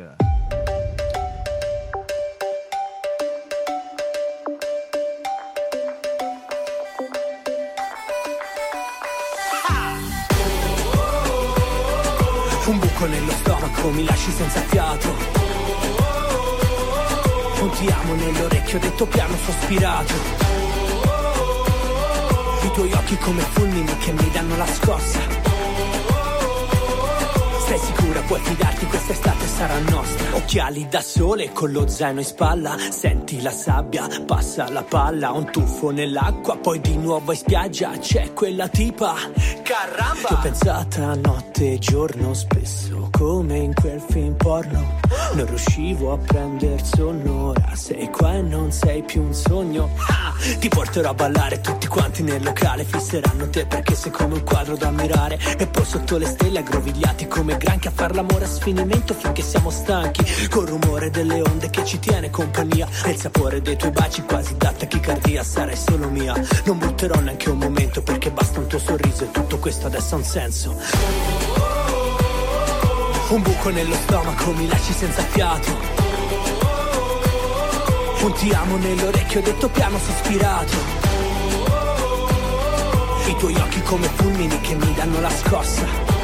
Buco 13.07 13.09
nello 13.09 13.33
stomaco 13.33 13.91
mi 13.91 14.05
lasci 14.05 14.31
senza 14.33 14.61
fiato. 14.63 15.09
Un 17.61 17.71
ti 17.71 17.87
amo 17.87 18.15
nell'orecchio 18.15 18.79
detto 18.79 19.07
piano 19.07 19.37
sospirato. 19.45 20.13
I 22.63 22.71
tuoi 22.73 22.93
occhi 22.93 23.17
come 23.19 23.43
fulmini 23.43 23.97
che 23.99 24.13
mi 24.13 24.31
danno 24.33 24.57
la 24.57 24.67
scossa. 24.67 25.21
Stai 27.65 27.79
sicura, 27.79 28.16
puoi 28.27 28.41
fidarti, 28.41 28.87
quest'estate 28.87 29.47
sarà 29.47 29.79
nostra. 29.79 30.35
Occhiali 30.35 30.87
da 30.89 31.01
sole 31.01 31.53
con 31.53 31.71
lo 31.71 31.89
zaino 31.89 32.21
in 32.21 32.27
spalla. 32.27 32.77
Senti 32.91 33.41
la 33.41 33.51
sabbia, 33.51 34.07
passa 34.27 34.69
la 34.71 34.83
palla. 34.83 35.31
Un 35.31 35.51
tuffo 35.51 35.91
nell'acqua, 35.91 36.57
poi 36.57 36.81
di 36.81 36.97
nuovo 36.97 37.33
in 37.33 37.39
spiaggia. 37.39 37.91
C'è 37.99 38.33
quella 38.33 38.69
tipa. 38.69 39.15
Caramba! 39.63 40.29
Ti 40.29 40.33
ho 40.33 40.39
pensata 40.43 41.15
notte 41.15 41.73
e 41.73 41.79
giorno 41.79 42.35
spesso, 42.35 43.09
come 43.13 43.59
in 43.59 43.75
quel 43.75 44.01
film 44.01 44.35
porno. 44.35 44.99
Non 45.35 45.47
riuscivo 45.47 46.13
a 46.13 46.19
prender 46.19 46.85
sonno. 46.85 47.47
Ora 47.47 47.75
sei 47.75 48.11
qua 48.11 48.35
e 48.35 48.43
non 48.43 48.73
sei 48.73 49.03
più 49.03 49.23
un 49.23 49.35
sogno. 49.35 49.91
Ah! 50.09 50.35
Ti 50.59 50.69
porterò 50.69 51.11
a 51.11 51.15
ballare 51.15 51.61
tutti 51.61 51.87
quanti 51.87 52.23
nel 52.23 52.43
locale. 52.43 52.85
Fisseranno 52.85 53.49
te 53.51 53.67
perché 53.67 53.95
sei 53.95 54.11
come 54.11 54.35
un 54.35 54.45
quadro 54.45 54.77
da 54.77 54.89
ammirare. 54.89 55.39
E 55.57 55.67
poi 55.67 55.85
sotto 55.85 56.19
le 56.19 56.27
stelle 56.27 56.59
aggrovigliati 56.59 57.27
come 57.29 57.57
granchi 57.57 57.87
a 57.87 57.93
far 57.93 58.15
l'amore 58.17 58.47
a 58.47 58.49
sfinimento 58.49 59.13
finché 59.15 59.43
siamo 59.43 59.71
stanchi. 59.71 60.25
Col 60.49 60.67
rumore 60.67 61.11
delle 61.11 61.41
onde 61.43 61.69
che 61.69 61.85
ci 61.85 61.99
tiene 61.99 62.31
compagnia. 62.31 62.89
E 63.05 63.11
il 63.11 63.21
sapore 63.21 63.61
dei 63.61 63.77
tuoi 63.77 63.93
baci 63.93 64.23
quasi 64.23 64.57
da 64.57 64.73
tachicardia. 64.73 65.45
Sarai 65.45 65.77
solo 65.77 66.09
mia. 66.09 66.35
Non 66.65 66.79
butterò 66.79 67.21
neanche 67.21 67.51
un 67.51 67.59
momento 67.59 68.03
perché 68.03 68.31
basta 68.31 68.59
un 68.59 68.67
tuo 68.67 68.79
sorriso 68.79 69.25
e 69.25 69.31
tutto 69.31 69.59
questo 69.59 69.87
adesso 69.87 70.15
ha 70.15 70.19
un 70.19 70.25
senso. 70.25 70.75
Un 73.29 73.43
buco 73.43 73.69
nello 73.69 73.95
stomaco 73.95 74.53
mi 74.53 74.67
lasci 74.67 74.93
senza 74.93 75.23
fiato. 75.23 75.71
Un 78.23 78.33
ti 78.33 78.51
amo 78.51 78.77
nell'orecchio 78.79 79.43
detto 79.43 79.69
piano 79.69 79.99
sospirato. 79.99 81.05
I 83.27 83.37
tuoi 83.37 83.55
occhi 83.57 83.83
come 83.83 84.09
fulmini 84.15 84.59
che 84.61 84.75
mi 84.75 84.95
danno 84.95 85.21
la 85.21 85.31
scossa. 85.31 86.16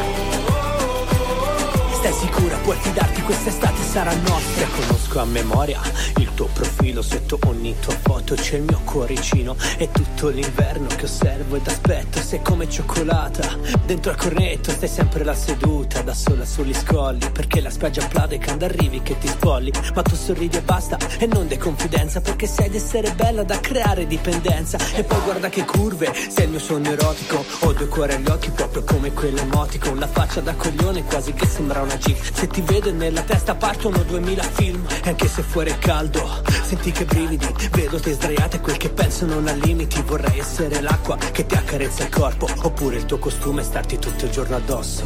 Sicura, 2.12 2.56
puoi 2.58 2.76
fidarti, 2.76 3.11
quest'estate 3.22 3.82
sarà 3.82 4.12
nostra. 4.14 4.66
Conosco 4.66 5.20
a 5.20 5.24
memoria 5.24 5.80
il 6.16 6.30
tuo 6.34 6.46
profilo, 6.52 7.02
sotto 7.02 7.38
ogni 7.46 7.74
tua 7.80 7.96
foto 8.00 8.34
c'è 8.34 8.56
il 8.56 8.62
mio 8.62 8.80
cuoricino. 8.84 9.56
È 9.76 9.88
tutto 9.90 10.28
l'inverno 10.28 10.86
che 10.88 11.04
osservo 11.04 11.56
ed 11.56 11.66
aspetto, 11.66 12.20
sei 12.20 12.42
come 12.42 12.68
cioccolata. 12.68 13.56
Dentro 13.84 14.10
al 14.10 14.16
cornetto 14.16 14.70
stai 14.70 14.88
sempre 14.88 15.24
là 15.24 15.34
seduta, 15.34 16.02
da 16.02 16.14
sola 16.14 16.44
sugli 16.44 16.74
scogli. 16.74 17.30
Perché 17.30 17.60
la 17.60 17.70
spiaggia 17.70 18.02
applaude 18.02 18.38
quando 18.38 18.64
arrivi 18.64 19.02
che 19.02 19.18
ti 19.18 19.28
spolli. 19.28 19.72
Ma 19.94 20.02
tu 20.02 20.14
sorridi 20.14 20.56
e 20.56 20.62
basta, 20.62 20.98
e 21.18 21.26
non 21.26 21.48
dai 21.48 21.58
confidenza, 21.58 22.20
perché 22.20 22.46
sai 22.46 22.70
di 22.70 22.76
essere 22.76 23.12
bella 23.12 23.42
da 23.44 23.60
creare 23.60 24.06
dipendenza. 24.06 24.78
E 24.94 25.04
poi 25.04 25.20
guarda 25.24 25.48
che 25.48 25.64
curve, 25.64 26.12
sei 26.28 26.44
il 26.44 26.50
mio 26.50 26.60
sogno 26.60 26.90
erotico. 26.90 27.44
Ho 27.60 27.72
due 27.72 27.88
cuori 27.88 28.14
agli 28.14 28.28
occhi, 28.28 28.50
proprio 28.50 28.82
come 28.84 29.12
quell'emotico. 29.12 29.94
La 29.94 30.08
faccia 30.08 30.40
da 30.40 30.54
coglione 30.54 31.04
quasi 31.04 31.32
che 31.32 31.46
sembra 31.46 31.82
una 31.82 31.96
G. 31.96 32.14
Se 32.32 32.46
ti 32.46 32.60
vedo 32.62 32.88
e 32.88 32.92
nella 33.12 33.24
testa 33.24 33.54
partono 33.54 33.98
duemila 34.04 34.42
film. 34.42 34.86
E 35.04 35.10
anche 35.10 35.28
se 35.28 35.42
fuori 35.42 35.70
è 35.70 35.78
caldo, 35.78 36.26
senti 36.64 36.90
che 36.92 37.04
brividi. 37.04 37.46
Vedo 37.70 38.00
te 38.00 38.14
sdraiata 38.14 38.56
e 38.56 38.60
quel 38.60 38.78
che 38.78 38.88
penso 38.88 39.26
non 39.26 39.46
ha 39.48 39.52
limiti. 39.52 40.00
Vorrei 40.00 40.38
essere 40.38 40.80
l'acqua 40.80 41.16
che 41.16 41.44
ti 41.44 41.54
accarezza 41.54 42.04
il 42.04 42.08
corpo. 42.08 42.48
Oppure 42.62 42.96
il 42.96 43.04
tuo 43.04 43.18
costume 43.18 43.62
starti 43.62 43.98
tutto 43.98 44.24
il 44.24 44.30
giorno 44.30 44.56
addosso. 44.56 45.04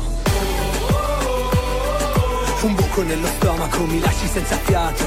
Un 2.62 2.74
buco 2.74 3.02
nello 3.02 3.26
stomaco 3.26 3.84
mi 3.84 4.00
lasci 4.00 4.28
senza 4.28 4.56
fiato. 4.56 5.04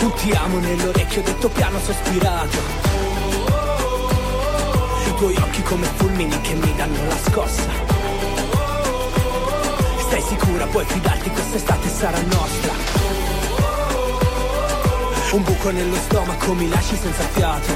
Un 0.00 0.14
ti 0.14 0.30
amo 0.30 0.58
nell'orecchio 0.60 1.22
detto 1.22 1.48
piano 1.48 1.80
sospirato. 1.80 2.58
I 5.06 5.14
tuoi 5.16 5.34
occhi 5.36 5.62
come 5.62 5.86
fulmini 5.96 6.40
che 6.42 6.54
mi 6.54 6.74
danno 6.76 7.06
la 7.06 7.16
scossa. 7.28 7.93
Stai 10.16 10.38
sicura, 10.38 10.64
puoi 10.66 10.84
fidarti, 10.84 11.28
quest'estate 11.28 11.88
sarà 11.88 12.20
nostra. 12.20 12.72
Un 15.32 15.42
buco 15.42 15.70
nello 15.72 15.96
stomaco 15.96 16.54
mi 16.54 16.68
lasci 16.68 16.96
senza 16.96 17.24
fiato. 17.32 17.72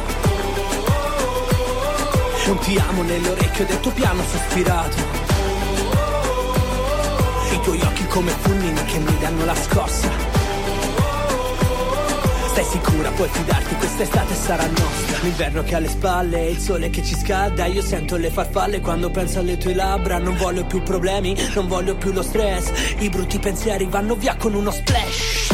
Un 2.46 2.58
ti 2.58 2.78
amo 2.78 3.02
nell'orecchio 3.02 3.66
detto 3.66 3.90
piano 3.90 4.22
sospirato. 4.22 4.96
I 7.50 7.60
tuoi 7.60 7.80
occhi 7.80 8.06
come 8.06 8.30
fulmini 8.30 8.84
che 8.84 8.98
mi 8.98 9.18
danno 9.18 9.44
la 9.44 9.56
scossa. 9.56 10.08
Stai 12.50 12.64
sicura, 12.64 13.10
puoi 13.10 13.28
fidarti, 13.32 13.74
quest'estate 13.74 14.34
sarà 14.36 14.64
nostra. 14.64 15.07
L'inverno 15.22 15.64
che 15.64 15.74
ha 15.74 15.78
alle 15.78 15.88
spalle, 15.88 16.46
il 16.46 16.58
sole 16.58 16.90
che 16.90 17.02
ci 17.02 17.16
scalda. 17.16 17.66
Io 17.66 17.82
sento 17.82 18.16
le 18.16 18.30
farfalle 18.30 18.80
quando 18.80 19.10
penso 19.10 19.40
alle 19.40 19.56
tue 19.56 19.74
labbra. 19.74 20.18
Non 20.18 20.36
voglio 20.36 20.64
più 20.64 20.82
problemi, 20.82 21.36
non 21.54 21.66
voglio 21.66 21.96
più 21.96 22.12
lo 22.12 22.22
stress. 22.22 22.70
I 22.98 23.08
brutti 23.08 23.38
pensieri 23.38 23.86
vanno 23.86 24.14
via 24.14 24.36
con 24.36 24.54
uno 24.54 24.70
splash. 24.70 25.50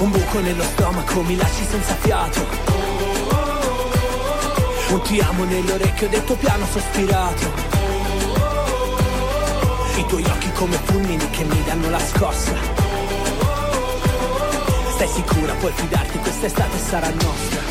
Un 0.00 0.10
buco 0.10 0.40
nello 0.40 0.64
stomaco 0.64 1.22
mi 1.22 1.36
lasci 1.36 1.64
senza 1.64 1.94
fiato. 1.94 2.46
Un 4.88 5.02
ti 5.02 5.20
amo 5.20 5.44
nell'orecchio 5.44 6.08
detto 6.08 6.34
piano 6.34 6.66
sospirato. 6.66 7.52
I 9.96 10.04
tuoi 10.06 10.24
occhi 10.24 10.50
come 10.52 10.76
fulmini 10.82 11.30
che 11.30 11.44
mi 11.44 11.62
danno 11.64 11.90
la 11.90 12.00
scossa. 12.00 12.79
Stai 15.00 15.24
sicura, 15.24 15.54
puoi 15.54 15.72
fidarti, 15.72 16.18
quest'estate 16.18 16.76
sarà 16.76 17.08
nostra. 17.08 17.62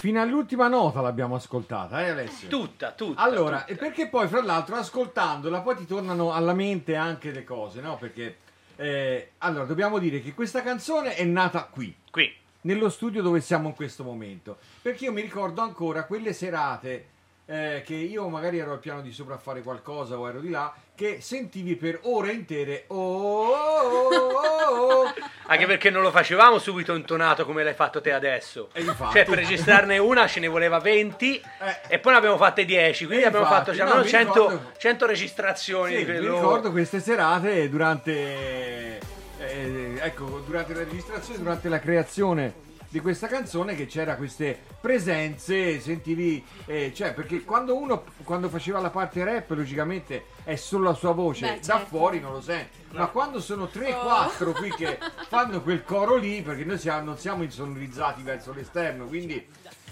Fino 0.00 0.20
all'ultima 0.20 0.68
nota 0.68 1.00
l'abbiamo 1.00 1.34
ascoltata, 1.34 2.04
eh 2.04 2.10
Alessio? 2.10 2.46
Tutta, 2.50 2.92
tutta. 2.92 3.22
Allora, 3.22 3.60
tutta. 3.60 3.72
e 3.72 3.76
perché 3.76 4.08
poi 4.08 4.28
fra 4.28 4.42
l'altro 4.42 4.76
ascoltandola 4.76 5.62
poi 5.62 5.76
ti 5.76 5.86
tornano 5.86 6.34
alla 6.34 6.52
mente 6.52 6.94
anche 6.94 7.30
le 7.30 7.42
cose, 7.42 7.80
no? 7.80 7.96
Perché 7.96 8.36
eh, 8.76 9.30
allora 9.38 9.64
dobbiamo 9.64 9.98
dire 9.98 10.20
che 10.20 10.34
questa 10.34 10.60
canzone 10.60 11.14
è 11.14 11.24
nata 11.24 11.64
qui, 11.72 11.96
Qui. 12.10 12.30
nello 12.60 12.90
studio 12.90 13.22
dove 13.22 13.40
siamo 13.40 13.68
in 13.68 13.74
questo 13.74 14.04
momento. 14.04 14.58
Perché 14.82 15.04
io 15.04 15.12
mi 15.12 15.22
ricordo 15.22 15.62
ancora 15.62 16.04
quelle 16.04 16.34
serate 16.34 17.06
eh, 17.50 17.82
che 17.82 17.94
io 17.94 18.28
magari 18.28 18.58
ero 18.58 18.72
al 18.72 18.78
piano 18.78 19.00
di 19.00 19.10
sopra 19.10 19.36
a 19.36 19.38
fare 19.38 19.62
qualcosa 19.62 20.18
o 20.18 20.28
ero 20.28 20.38
di 20.38 20.50
là, 20.50 20.70
che 20.94 21.22
sentivi 21.22 21.76
per 21.76 22.00
ore 22.02 22.32
intere. 22.32 22.84
Oh, 22.88 22.96
oh, 22.96 24.08
oh, 24.08 25.02
oh. 25.02 25.14
Anche 25.46 25.64
perché 25.64 25.88
non 25.88 26.02
lo 26.02 26.10
facevamo 26.10 26.58
subito 26.58 26.94
intonato 26.94 27.46
come 27.46 27.64
l'hai 27.64 27.72
fatto 27.72 28.02
te 28.02 28.12
adesso. 28.12 28.68
E 28.74 28.82
infatti. 28.82 29.14
Cioè, 29.14 29.24
per 29.24 29.38
registrarne 29.38 29.96
una 29.96 30.26
ce 30.26 30.40
ne 30.40 30.46
voleva 30.48 30.78
20 30.78 31.36
Eh. 31.40 31.76
e 31.94 31.98
poi 32.00 32.12
ne 32.12 32.18
abbiamo 32.18 32.36
fatte 32.36 32.66
10. 32.66 33.06
Quindi 33.06 33.24
E 33.24 33.26
abbiamo 33.28 33.46
infatti, 33.46 33.64
fatto 33.70 33.76
cioè, 33.76 33.86
no, 33.86 33.90
almeno 33.92 34.04
mi 34.04 34.10
100, 34.10 34.32
ricordo- 34.48 34.72
100 34.76 35.06
registrazioni 35.06 35.96
Sì, 35.96 36.04
mi 36.04 36.18
ricordo 36.18 36.70
queste 36.70 37.00
serate 37.00 37.68
durante, 37.70 38.98
eh, 39.38 39.98
ecco, 40.02 40.42
durante 40.44 40.74
la 40.74 40.80
registrazione, 40.80 41.38
durante 41.38 41.68
la 41.70 41.78
creazione 41.80 42.66
di 42.88 43.00
questa 43.00 43.26
canzone 43.26 43.74
che 43.74 43.86
c'era 43.86 44.16
queste 44.16 44.58
presenze, 44.80 45.78
sentivi, 45.80 46.44
eh, 46.66 46.92
cioè 46.94 47.12
perché 47.12 47.44
quando 47.44 47.76
uno 47.76 48.04
quando 48.24 48.48
faceva 48.48 48.80
la 48.80 48.90
parte 48.90 49.22
rap 49.24 49.50
logicamente 49.50 50.26
è 50.44 50.56
solo 50.56 50.84
la 50.84 50.94
sua 50.94 51.12
voce, 51.12 51.46
Beh, 51.46 51.60
da 51.60 51.62
certo. 51.62 51.86
fuori 51.86 52.20
non 52.20 52.32
lo 52.32 52.40
sente, 52.40 52.78
ma 52.92 53.06
quando 53.08 53.40
sono 53.40 53.68
3-4 53.72 54.52
qui 54.54 54.70
che 54.70 54.98
fanno 55.28 55.62
quel 55.62 55.84
coro 55.84 56.16
lì, 56.16 56.40
perché 56.42 56.64
noi 56.64 56.78
siamo, 56.78 57.04
non 57.04 57.18
siamo 57.18 57.42
insonorizzati 57.42 58.22
verso 58.22 58.52
l'esterno, 58.52 59.04
quindi 59.04 59.46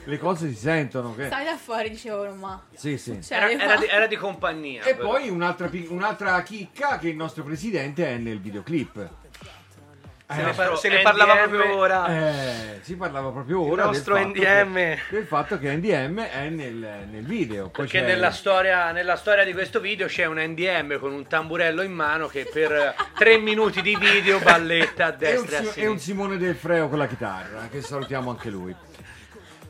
le 0.07 0.19
cose 0.19 0.49
si 0.49 0.57
sentono. 0.57 1.15
Che... 1.15 1.26
Stai 1.26 1.45
da 1.45 1.57
fuori, 1.57 1.91
dicevo, 1.91 2.33
ma... 2.35 2.62
Sì, 2.75 2.97
sì. 2.97 3.21
Cioè, 3.23 3.38
Era, 3.38 3.50
era 3.50 3.76
di, 3.76 3.87
era 3.87 4.07
di 4.07 4.17
compagnia. 4.17 4.85
E 4.85 4.95
però. 4.95 5.11
poi 5.11 5.29
un'altra, 5.29 5.69
un'altra 5.88 6.41
chicca 6.43 6.99
che 6.99 7.09
il 7.09 7.17
nostro 7.17 7.43
presidente 7.43 8.07
è 8.07 8.17
nel 8.17 8.41
videoclip. 8.41 9.11
Se 10.28 10.40
Eh, 10.40 10.45
ne, 10.45 10.52
par- 10.54 10.76
se 10.76 10.88
ne 10.88 11.02
parlava 11.02 11.35
NDM 11.35 11.49
proprio 11.50 11.76
ora. 11.76 12.06
eh, 12.09 12.80
si 12.83 12.97
parlava 12.97 13.30
proprio 13.30 13.61
ora 13.61 13.83
Il 13.85 13.88
nostro 13.90 14.14
del, 14.14 14.26
NDM. 14.26 14.75
Che, 14.75 14.99
del 15.11 15.25
fatto 15.25 15.56
che 15.56 15.73
NDM 15.76 16.21
è 16.21 16.49
nel, 16.49 16.75
nel 17.09 17.25
video. 17.25 17.68
Poi 17.68 17.87
Perché 17.87 18.00
nella 18.04 18.33
storia, 18.33 18.90
nella 18.90 19.14
storia 19.14 19.45
di 19.45 19.52
questo 19.52 19.78
video 19.78 20.09
c'è 20.09 20.25
un 20.25 20.38
NDM 20.38 20.99
con 20.99 21.12
un 21.12 21.28
tamburello 21.28 21.83
in 21.83 21.92
mano 21.92 22.26
che 22.26 22.49
per 22.52 22.95
tre 23.16 23.38
minuti 23.38 23.80
di 23.83 23.97
video 23.97 24.40
balletta 24.40 25.06
a 25.06 25.11
un, 25.11 25.16
destra 25.16 25.59
e 25.59 25.61
a 25.61 25.71
Si- 25.71 25.80
è 25.80 25.87
un 25.87 25.99
sinistra. 25.99 25.99
Simone 25.99 26.37
del 26.38 26.56
Freo 26.56 26.88
con 26.88 26.99
la 26.99 27.06
chitarra, 27.06 27.68
che 27.71 27.80
salutiamo 27.80 28.28
anche 28.30 28.50
lui. 28.50 28.75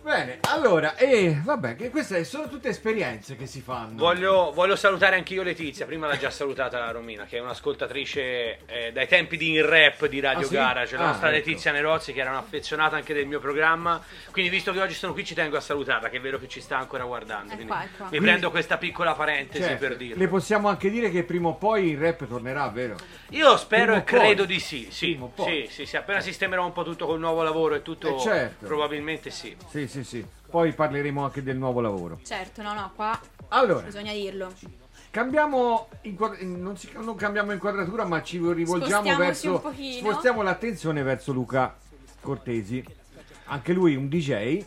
Bene, 0.06 0.38
allora, 0.52 0.94
e 0.94 1.36
vabbè, 1.42 1.74
che 1.74 1.90
queste 1.90 2.22
sono 2.22 2.48
tutte 2.48 2.68
esperienze 2.68 3.34
che 3.34 3.46
si 3.46 3.60
fanno. 3.60 3.96
Voglio, 3.96 4.52
voglio 4.54 4.76
salutare 4.76 5.16
anche 5.16 5.34
io 5.34 5.42
Letizia, 5.42 5.84
prima 5.84 6.06
l'ha 6.06 6.16
già 6.16 6.30
salutata 6.30 6.78
la 6.78 6.92
Romina, 6.92 7.24
che 7.24 7.38
è 7.38 7.40
un'ascoltatrice 7.40 8.58
eh, 8.66 8.92
dai 8.92 9.08
tempi 9.08 9.36
di 9.36 9.56
In 9.56 9.68
Rap 9.68 10.06
di 10.06 10.20
Radio 10.20 10.44
Ah, 10.44 10.48
sì? 10.48 10.54
Gara, 10.54 10.84
c'è 10.84 10.96
la 10.96 11.02
Ah, 11.02 11.06
nostra 11.08 11.26
ecco. 11.34 11.36
Letizia 11.38 11.72
Nerozzi 11.72 12.12
che 12.12 12.20
era 12.20 12.30
un'affezionata 12.30 12.94
anche 12.94 13.14
del 13.14 13.26
mio 13.26 13.40
programma, 13.40 14.00
quindi 14.30 14.48
visto 14.48 14.70
che 14.70 14.80
oggi 14.80 14.94
sono 14.94 15.12
qui 15.12 15.24
ci 15.24 15.34
tengo 15.34 15.56
a 15.56 15.60
salutarla, 15.60 16.08
che 16.08 16.18
è 16.18 16.20
vero 16.20 16.38
che 16.38 16.46
ci 16.46 16.60
sta 16.60 16.78
ancora 16.78 17.02
guardando, 17.02 17.50
È 17.50 17.54
quindi 17.56 17.72
qua, 17.72 17.82
è 17.82 17.88
qua. 17.96 18.08
mi 18.08 18.20
prendo 18.20 18.50
questa 18.52 18.78
piccola 18.78 19.12
parentesi 19.14 19.60
Certo, 19.64 19.88
per 19.88 19.96
dirlo. 19.96 20.22
le 20.22 20.28
possiamo 20.28 20.68
anche 20.68 20.88
dire 20.88 21.10
che 21.10 21.24
prima 21.24 21.48
o 21.48 21.54
poi 21.56 21.88
il 21.90 21.98
rap 21.98 22.28
tornerà, 22.28 22.68
vero? 22.68 22.94
Io 23.30 23.56
spero 23.56 23.94
Prima 23.94 23.96
e 23.98 24.02
poi. 24.02 24.18
credo 24.20 24.44
di 24.44 24.60
sì, 24.60 24.86
sì, 24.88 25.06
Prima 25.06 25.24
o 25.24 25.32
poi. 25.34 25.66
sì, 25.66 25.72
sì, 25.74 25.86
sì, 25.86 25.96
appena 25.96 26.20
sistemerò 26.20 26.64
un 26.64 26.72
po' 26.72 26.84
tutto 26.84 27.06
col 27.06 27.18
nuovo 27.18 27.42
lavoro 27.42 27.74
e 27.74 27.82
tutto, 27.82 28.16
Eh, 28.16 28.20
certo. 28.20 28.66
probabilmente 28.66 29.30
sì. 29.30 29.56
Sì, 29.68 29.88
sì, 29.88 29.95
sì. 30.04 30.24
Poi 30.48 30.72
parleremo 30.72 31.24
anche 31.24 31.42
del 31.42 31.56
nuovo 31.56 31.80
lavoro. 31.80 32.20
Certo, 32.22 32.62
no, 32.62 32.72
no, 32.72 32.92
qua 32.94 33.18
Allora, 33.48 33.82
bisogna 33.84 34.12
dirlo. 34.12 34.52
Cambiamo 35.10 35.88
inquad- 36.02 36.40
non, 36.40 36.76
si- 36.76 36.90
non 36.94 37.14
cambiamo 37.16 37.52
inquadratura, 37.52 38.04
ma 38.04 38.22
ci 38.22 38.38
rivolgiamo 38.38 39.16
verso. 39.16 39.62
Spostiamo 39.98 40.42
l'attenzione 40.42 41.02
verso 41.02 41.32
Luca 41.32 41.74
Cortesi. 42.20 42.84
Anche 43.46 43.72
lui 43.72 43.96
un 43.96 44.08
DJ. 44.08 44.64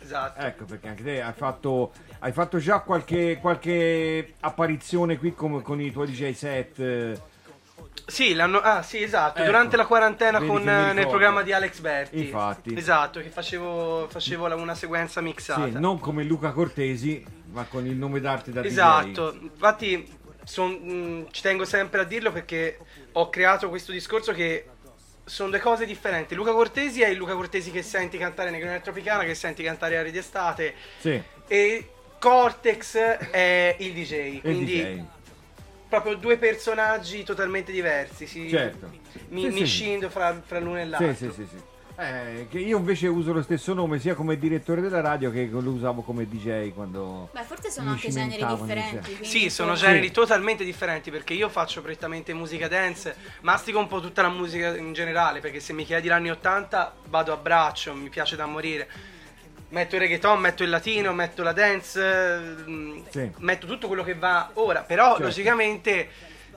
Esatto. 0.00 0.40
Ecco 0.40 0.64
perché 0.64 0.88
anche 0.88 1.02
te 1.02 1.20
hai 1.20 1.32
fatto, 1.32 1.92
hai 2.20 2.32
fatto 2.32 2.58
già 2.58 2.80
qualche, 2.80 3.38
qualche 3.40 4.34
apparizione 4.40 5.18
qui 5.18 5.34
con, 5.34 5.60
con 5.62 5.80
i 5.80 5.90
tuoi 5.90 6.06
DJ 6.10 6.32
set. 6.32 7.20
Sì, 8.06 8.34
l'hanno- 8.34 8.60
ah, 8.60 8.82
sì, 8.82 9.02
esatto. 9.02 9.38
Ecco. 9.38 9.46
Durante 9.46 9.76
la 9.76 9.86
quarantena 9.86 10.38
Vedi 10.38 10.50
con, 10.50 10.68
eh, 10.68 10.92
nel 10.92 11.06
programma 11.06 11.42
di 11.42 11.52
Alex 11.52 11.78
Berti. 11.80 12.18
Infatti. 12.20 12.74
Esatto, 12.76 13.20
che 13.20 13.28
facevo, 13.30 14.06
facevo 14.08 14.46
la- 14.46 14.54
una 14.56 14.74
sequenza 14.74 15.20
mixata. 15.20 15.64
Sì, 15.66 15.72
non 15.72 15.98
come 15.98 16.22
Luca 16.24 16.52
Cortesi, 16.52 17.24
ma 17.50 17.64
con 17.64 17.86
il 17.86 17.96
nome 17.96 18.20
d'arte 18.20 18.50
da 18.52 18.64
Esatto, 18.64 19.36
infatti 19.40 20.16
son- 20.44 20.72
mh, 20.72 21.26
ci 21.30 21.42
tengo 21.42 21.64
sempre 21.64 22.00
a 22.00 22.04
dirlo 22.04 22.32
perché 22.32 22.78
ho 23.12 23.28
creato 23.30 23.68
questo 23.68 23.92
discorso 23.92 24.32
che 24.32 24.68
sono 25.24 25.50
due 25.50 25.60
cose 25.60 25.84
differenti. 25.84 26.34
Luca 26.34 26.52
Cortesi 26.52 27.02
è 27.02 27.08
il 27.08 27.16
Luca 27.18 27.34
Cortesi 27.34 27.70
che 27.70 27.82
senti 27.82 28.16
cantare 28.16 28.50
Negrone 28.50 28.80
Tropicana, 28.80 29.24
che 29.24 29.34
senti 29.34 29.62
cantare 29.62 29.98
Aria 29.98 30.10
di 30.12 30.18
Estate 30.18 30.74
DJ. 30.74 31.00
Sì, 31.00 31.22
e 31.48 31.90
Cortex 32.18 32.96
è 32.96 33.76
il 33.78 33.92
DJ, 33.92 34.12
il 34.34 34.40
quindi 34.40 34.76
DJ. 34.82 35.04
Proprio 35.88 36.14
due 36.16 36.36
personaggi 36.36 37.22
totalmente 37.24 37.72
diversi. 37.72 38.26
Si, 38.26 38.48
Certo. 38.48 38.90
Mi, 39.28 39.42
Sì, 39.42 39.46
mi 39.48 39.58
sì. 39.60 39.64
scindo 39.66 40.08
fra, 40.10 40.40
fra 40.44 40.60
l'uno 40.60 40.78
e 40.78 40.86
l'altro. 40.86 41.12
Sì, 41.14 41.24
sì, 41.26 41.32
sì, 41.32 41.48
sì. 41.50 41.62
Eh, 42.00 42.46
che 42.48 42.60
io 42.60 42.78
invece 42.78 43.08
uso 43.08 43.32
lo 43.32 43.42
stesso 43.42 43.74
nome 43.74 43.98
sia 43.98 44.14
come 44.14 44.38
direttore 44.38 44.80
della 44.80 45.00
radio 45.00 45.32
che 45.32 45.48
lo 45.50 45.68
usavo 45.70 46.02
come 46.02 46.28
DJ 46.28 46.72
quando... 46.72 47.28
Beh, 47.32 47.42
forse 47.42 47.70
sono 47.72 47.90
anche 47.90 48.08
generi 48.08 48.46
differenti. 48.46 49.18
Sì, 49.24 49.50
sono 49.50 49.72
insomma- 49.72 49.90
generi 49.90 50.12
totalmente 50.12 50.62
differenti 50.62 51.10
perché 51.10 51.34
io 51.34 51.48
faccio 51.48 51.82
prettamente 51.82 52.32
musica 52.34 52.68
dance, 52.68 53.16
mastico 53.40 53.80
un 53.80 53.88
po' 53.88 54.00
tutta 54.00 54.22
la 54.22 54.28
musica 54.28 54.76
in 54.76 54.92
generale 54.92 55.40
perché 55.40 55.58
se 55.58 55.72
mi 55.72 55.84
chiedi 55.84 56.06
gli 56.06 56.12
anni 56.12 56.30
80 56.30 56.94
vado 57.06 57.32
a 57.32 57.36
braccio, 57.36 57.92
mi 57.94 58.10
piace 58.10 58.36
da 58.36 58.46
morire. 58.46 58.88
Metto 59.70 59.96
il 59.96 60.00
reggaeton, 60.00 60.40
metto 60.40 60.62
il 60.62 60.70
latino, 60.70 61.12
metto 61.12 61.42
la 61.42 61.52
dance, 61.52 62.38
mm, 62.66 63.00
Sì. 63.10 63.30
metto 63.38 63.66
tutto 63.66 63.86
quello 63.86 64.02
che 64.02 64.14
va 64.14 64.48
ora, 64.54 64.80
però 64.80 65.08
Certo. 65.10 65.22
logicamente 65.24 66.08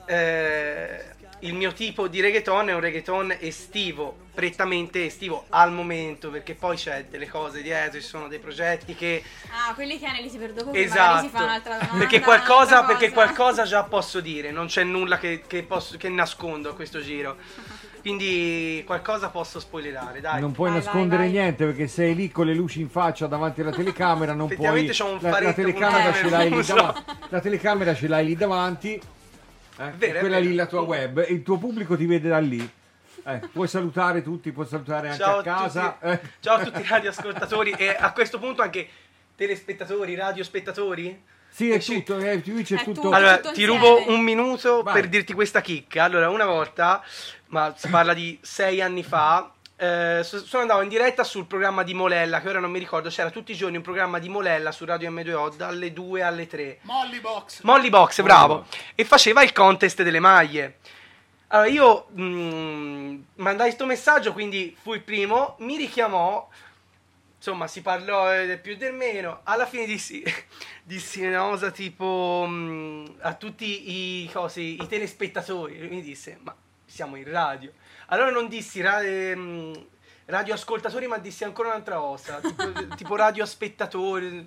eh, 0.06 1.04
il 1.40 1.54
mio 1.54 1.72
tipo 1.74 2.08
di 2.08 2.20
reggaeton 2.22 2.70
è 2.70 2.74
un 2.74 2.80
reggaeton 2.80 3.36
estivo, 3.40 4.16
prettamente 4.34 5.04
estivo 5.04 5.44
al 5.50 5.72
momento 5.72 6.30
perché 6.30 6.54
poi 6.54 6.76
c'è 6.76 7.04
delle 7.10 7.28
cose 7.28 7.60
dietro, 7.60 8.00
ci 8.00 8.06
sono 8.06 8.28
dei 8.28 8.38
progetti 8.38 8.94
che 8.94 9.22
Ah, 9.50 9.74
quelli 9.74 9.98
che 9.98 10.06
analizzi 10.06 10.38
per 10.38 10.52
dopo, 10.54 10.72
Esatto, 10.72 11.22
si 11.24 11.28
fa 11.28 11.42
un'altra 11.42 11.74
domanda. 11.78 11.98
perché, 11.98 12.20
qualcosa, 12.20 12.84
perché 12.84 13.10
cosa. 13.10 13.24
qualcosa 13.26 13.62
già 13.64 13.82
posso 13.84 14.20
dire, 14.20 14.50
non 14.50 14.66
c'è 14.68 14.84
nulla 14.84 15.18
che, 15.18 15.42
che 15.46 15.62
posso- 15.64 15.96
che 15.98 16.08
nascondo 16.08 16.70
a 16.70 16.74
questo 16.74 17.00
giro. 17.02 17.36
Quindi 18.02 18.82
qualcosa 18.84 19.28
posso 19.28 19.60
spoilerare, 19.60 20.20
dai. 20.20 20.40
Non 20.40 20.50
puoi 20.52 20.70
Vai, 20.70 20.78
nascondere 20.82 21.22
vai, 21.22 21.30
vai. 21.32 21.40
niente 21.40 21.64
perché 21.64 21.86
sei 21.86 22.14
lì 22.16 22.30
con 22.32 22.46
le 22.46 22.54
luci 22.54 22.80
in 22.80 22.90
faccia 22.90 23.26
davanti 23.28 23.60
alla 23.60 23.70
telecamera, 23.70 24.32
non 24.34 24.48
puoi... 24.48 24.86
La, 25.20 25.40
la 25.40 25.52
telecamera 25.52 26.12
ce 26.12 26.28
l'hai 26.28 26.50
lì 26.50 26.64
davanti. 26.64 27.02
La 27.28 27.40
telecamera 27.40 27.94
ce 27.94 28.08
l'hai 28.08 28.24
lì 28.26 28.34
davanti. 28.34 28.94
eh, 28.94 29.90
vero, 29.96 30.16
è 30.16 30.18
quella 30.18 30.36
vero. 30.38 30.48
lì 30.48 30.54
la 30.56 30.66
tua 30.66 30.80
web 30.82 31.18
e 31.18 31.32
il 31.32 31.42
tuo 31.44 31.58
pubblico 31.58 31.96
ti 31.96 32.06
vede 32.06 32.28
da 32.28 32.38
lì. 32.38 32.70
Eh, 33.24 33.40
puoi 33.52 33.68
salutare 33.68 34.20
tutti, 34.20 34.50
puoi 34.50 34.66
salutare 34.66 35.10
anche 35.10 35.22
Ciao 35.22 35.38
a 35.38 35.42
casa. 35.42 35.96
tutti, 36.00 36.12
eh. 36.12 36.20
ciao 36.40 36.56
a 36.56 36.64
tutti 36.64 36.80
i 36.80 36.86
radioascoltatori 36.88 37.70
e 37.70 37.96
a 37.96 38.12
questo 38.12 38.40
punto 38.40 38.62
anche 38.62 38.88
telespettatori, 39.36 40.16
radiospettatori. 40.16 41.22
Sì, 41.48 41.70
è 41.70 41.74
Eh, 41.74 41.80
sì. 41.80 41.96
tutto, 42.02 42.18
eh, 42.18 42.40
Twitch 42.40 42.72
è, 42.72 42.80
È 42.80 42.84
tutto. 42.84 43.00
tutto. 43.02 43.14
Allora, 43.14 43.36
tutto 43.36 43.52
ti 43.52 43.64
rubo 43.66 44.08
un 44.10 44.20
minuto 44.22 44.82
Vai. 44.82 44.94
per 44.94 45.08
dirti 45.08 45.34
questa 45.34 45.60
chicca. 45.60 46.02
Allora, 46.04 46.30
una 46.30 46.46
volta, 46.46 47.02
ma 47.52 47.74
si 47.76 47.88
parla 47.88 48.14
di 48.14 48.38
sei 48.42 48.80
anni 48.80 49.02
fa, 49.02 49.52
eh, 49.76 50.22
so- 50.24 50.44
sono 50.44 50.62
andato 50.62 50.80
in 50.80 50.88
diretta 50.88 51.22
sul 51.22 51.46
programma 51.46 51.82
di 51.82 51.92
Molella, 51.92 52.40
che 52.40 52.48
ora 52.48 52.60
non 52.60 52.70
mi 52.70 52.78
ricordo, 52.78 53.10
c'era 53.10 53.30
tutti 53.30 53.52
i 53.52 53.54
giorni 53.54 53.76
un 53.76 53.82
programma 53.82 54.18
di 54.18 54.30
Molella 54.30 54.72
su 54.72 54.86
Radio 54.86 55.10
M2O 55.10 55.54
dalle 55.54 55.92
2 55.92 56.22
alle 56.22 56.46
3. 56.46 56.78
Molly 56.82 57.20
Box. 57.20 57.60
Molly 57.62 57.90
Box, 57.90 58.18
Molly 58.20 58.28
bravo. 58.30 58.54
Box. 58.56 58.78
E 58.94 59.04
faceva 59.04 59.42
il 59.42 59.52
contest 59.52 60.02
delle 60.02 60.18
maglie. 60.18 60.78
Allora 61.48 61.68
io 61.68 62.06
mh, 62.08 63.24
mandai 63.34 63.66
questo 63.66 63.84
messaggio, 63.84 64.32
quindi 64.32 64.74
fui 64.80 64.96
il 64.96 65.02
primo, 65.02 65.56
mi 65.58 65.76
richiamò, 65.76 66.48
insomma 67.36 67.66
si 67.66 67.82
parlò 67.82 68.32
eh, 68.32 68.46
del 68.46 68.60
più 68.60 68.72
e 68.72 68.76
del 68.78 68.94
meno, 68.94 69.40
alla 69.42 69.66
fine 69.66 69.84
dissi, 69.84 70.22
dissi 70.82 71.22
una 71.22 71.42
cosa 71.42 71.70
tipo 71.70 72.46
mh, 72.48 73.16
a 73.20 73.34
tutti 73.34 74.22
i, 74.22 74.30
cosi, 74.32 74.80
i 74.80 74.88
telespettatori, 74.88 75.76
mi 75.90 76.00
disse 76.00 76.38
ma 76.40 76.56
siamo 76.92 77.16
in 77.16 77.24
radio. 77.30 77.72
Allora 78.08 78.30
non 78.30 78.48
dissi 78.48 78.82
ra- 78.82 79.00
ehm, 79.02 79.86
radioascoltatori 80.26 81.06
ma 81.06 81.16
dissi 81.18 81.42
ancora 81.44 81.68
un'altra 81.68 81.96
cosa, 81.96 82.40
tipo, 82.40 82.70
tipo 82.96 83.16
radioaspettatori, 83.16 84.46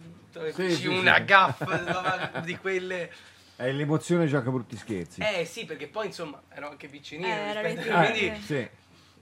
Sì, 0.53 0.75
sì, 0.75 0.87
una 0.87 1.15
sì. 1.17 1.25
gaffa 1.25 2.41
di 2.45 2.55
quelle... 2.57 3.11
È 3.55 3.71
l'emozione 3.71 4.27
gioca 4.27 4.49
brutti 4.51 4.75
scherzi. 4.77 5.21
Eh 5.21 5.45
sì, 5.45 5.65
perché 5.65 5.87
poi 5.87 6.07
insomma 6.07 6.41
ero 6.49 6.69
anche 6.69 6.87
piccinino 6.87 7.27
Eh, 7.27 7.31
era 7.31 7.61
rispetto- 7.61 7.89
le 7.89 7.95
quindi 7.95 8.19
prime. 8.19 8.41
sì. 8.41 8.69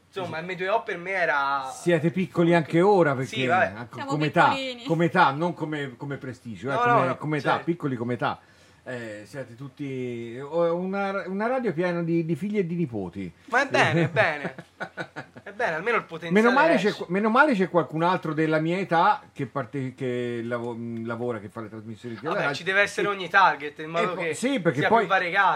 insomma 0.08 0.42
M2O 0.42 0.84
per 0.84 0.98
me 0.98 1.12
era 1.12 1.72
Siete 1.72 2.10
piccoli 2.12 2.54
anche 2.56 2.82
ora 2.82 3.14
perché 3.16 3.36
Sì, 3.36 3.46
vabbè. 3.46 3.88
Siamo 3.94 4.10
come, 4.10 4.26
età, 4.26 4.54
come 4.88 5.06
età, 5.06 5.32
non 5.32 5.54
come, 5.54 5.96
come 5.98 6.18
prestigio, 6.18 6.70
eh, 6.70 6.74
No, 6.74 6.80
come, 6.80 6.92
no, 6.94 7.06
no, 7.06 7.18
come 7.18 7.38
età, 7.38 7.50
certo. 7.52 7.64
piccoli 7.66 7.96
come 7.96 8.16
età. 8.16 8.40
Eh, 8.86 9.22
siete 9.26 9.56
tutti 9.56 10.38
una, 10.41 11.24
una 11.28 11.48
radio 11.48 11.72
piena 11.72 12.04
di, 12.04 12.26
di 12.26 12.36
figli 12.36 12.58
e 12.58 12.65
di 12.65 12.76
nipoti. 12.76 13.32
Ma 13.46 13.62
è 13.62 13.69
bene, 13.69 14.04
è 14.04 14.10
bene. 14.10 14.56
È 15.43 15.52
bene, 15.52 15.76
almeno 15.76 15.98
il 15.98 16.06
potenziale 16.06 16.41
Meno 16.41 16.52
male, 16.52 16.78
c'è, 16.78 16.96
meno 17.08 17.30
male 17.30 17.54
c'è 17.54 17.69
qualcun 17.69 18.02
altro 18.02 18.34
della 18.34 18.60
mia 18.60 18.78
età 18.78 19.22
che, 19.34 19.46
parte, 19.46 19.93
che 19.93 20.41
mh, 20.41 21.06
lavora, 21.06 21.39
che 21.39 21.50
fa 21.50 21.60
le 21.60 21.69
trasmissioni 21.69 22.15
Vabbè, 22.15 22.39
radio. 22.39 22.56
ci 22.56 22.63
deve 22.63 22.80
essere 22.80 23.08
ogni 23.10 23.28
target 23.28 23.78
in 23.80 23.89
modo 23.89 24.13
E 24.13 24.28
che 24.30 24.34
sì, 24.36 24.62
perché 24.62 24.80
sia 24.80 24.88
poi. 24.88 25.06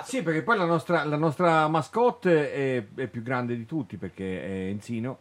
Sì, 0.04 0.24
perché 0.24 0.44
poi 0.44 0.58
la 0.58 0.66
nostra, 0.66 1.06
la 1.06 1.16
nostra 1.16 1.70
mascotte 1.70 2.52
è, 2.54 2.84
è 2.96 3.08
più 3.08 3.24
grande 3.24 3.56
di 3.56 3.66
tutti 3.66 3.96
perché 3.96 4.44
è 4.44 4.50
Enzino. 4.68 5.20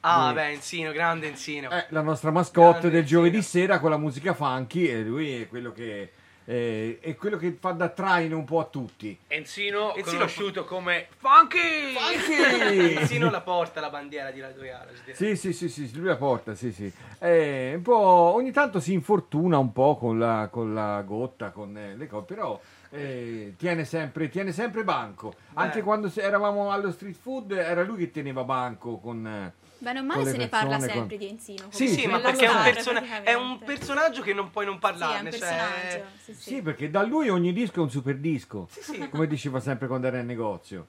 Ah, 0.00 0.26
lui- 0.26 0.34
beh, 0.34 0.48
Enzino, 0.52 0.92
grande 0.92 1.26
Enzino. 1.26 1.68
È 1.68 1.86
la 1.88 2.00
nostra 2.00 2.30
mascotte 2.30 2.78
Grande 2.78 2.90
del 2.90 3.04
giovedì 3.04 3.36
Enzino. 3.38 3.64
sera 3.64 3.78
con 3.80 3.90
la 3.90 3.98
musica 3.98 4.32
funky 4.32 4.86
e 4.86 5.02
lui 5.02 5.42
è 5.42 5.48
quello 5.48 5.72
che, 5.72 6.12
eh, 6.50 6.98
è 7.02 7.14
quello 7.14 7.36
che 7.36 7.54
fa 7.60 7.72
da 7.72 7.90
traino 7.90 8.38
un 8.38 8.44
po' 8.46 8.60
a 8.60 8.64
tutti. 8.64 9.18
Enzino, 9.26 9.94
Enzino- 9.94 10.16
conosciuto 10.16 10.64
come 10.64 11.08
Funky! 11.18 11.94
Enzino 12.96 13.30
la 13.30 13.42
porta 13.42 13.80
la 13.80 13.90
bandiera 13.90 14.30
di 14.30 14.40
Radio 14.40 14.62
direi. 14.62 15.14
Sì, 15.14 15.36
sì, 15.36 15.52
sì, 15.52 15.68
sì, 15.68 15.94
lui 15.94 16.06
la 16.06 16.16
porta, 16.16 16.54
sì, 16.54 16.72
sì. 16.72 16.90
Eh, 17.18 17.74
un 17.76 17.82
po', 17.82 17.98
ogni 17.98 18.50
tanto 18.50 18.80
si 18.80 18.94
infortuna 18.94 19.58
un 19.58 19.72
po' 19.72 19.98
con 19.98 20.18
la, 20.18 20.48
con 20.50 20.72
la 20.72 21.02
gotta, 21.02 21.50
con 21.50 21.76
eh, 21.76 21.94
le 21.96 22.06
cose, 22.06 22.24
però 22.24 22.58
eh, 22.92 23.52
tiene, 23.58 23.84
sempre, 23.84 24.30
tiene 24.30 24.52
sempre 24.52 24.84
banco. 24.84 25.34
Anche 25.52 25.80
Beh. 25.80 25.84
quando 25.84 26.08
se- 26.08 26.22
eravamo 26.22 26.70
allo 26.70 26.90
street 26.92 27.16
food 27.20 27.52
era 27.52 27.82
lui 27.82 27.98
che 27.98 28.10
teneva 28.10 28.44
banco 28.44 28.96
con... 28.96 29.52
eh, 29.80 29.84
Bene 29.84 30.00
o 30.00 30.02
male 30.02 30.24
le 30.24 30.30
se 30.30 30.36
ne 30.36 30.48
parla 30.48 30.78
sempre 30.80 30.98
con- 30.98 31.16
di 31.16 31.28
Enzino. 31.28 31.66
Sì, 31.70 31.88
Sì, 31.88 32.00
sì, 32.00 32.06
ma 32.06 32.18
perché 32.20 32.46
è 32.46 32.50
un, 32.50 32.62
persona- 32.62 33.22
è 33.22 33.34
un 33.34 33.58
personaggio 33.60 34.22
che 34.22 34.32
non 34.34 34.50
puoi 34.50 34.64
non 34.66 34.78
parlarne. 34.78 35.30
cioè-. 35.32 36.04
Sì, 36.22 36.34
sì. 36.34 36.42
Sì, 36.42 36.62
perché 36.62 36.90
da 36.90 37.02
lui 37.02 37.28
ogni 37.28 37.52
disco 37.52 37.80
è 37.80 37.82
un 37.82 37.90
super 37.90 38.16
disco, 38.16 38.68
Sì, 38.70 38.82
sì. 38.82 39.08
come 39.08 39.26
diceva 39.26 39.60
sempre 39.60 39.86
quando 39.86 40.06
era 40.08 40.18
in 40.18 40.26
negozio. 40.26 40.86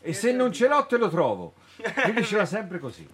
E 0.00 0.12
se 0.14 0.32
non 0.32 0.52
ce 0.52 0.68
l'ho 0.68 0.86
te 0.86 0.96
lo 0.96 1.08
trovo. 1.10 1.54
Lui 1.76 2.12
diceva 2.14 2.44
sempre 2.46 2.78
così. 2.78 3.06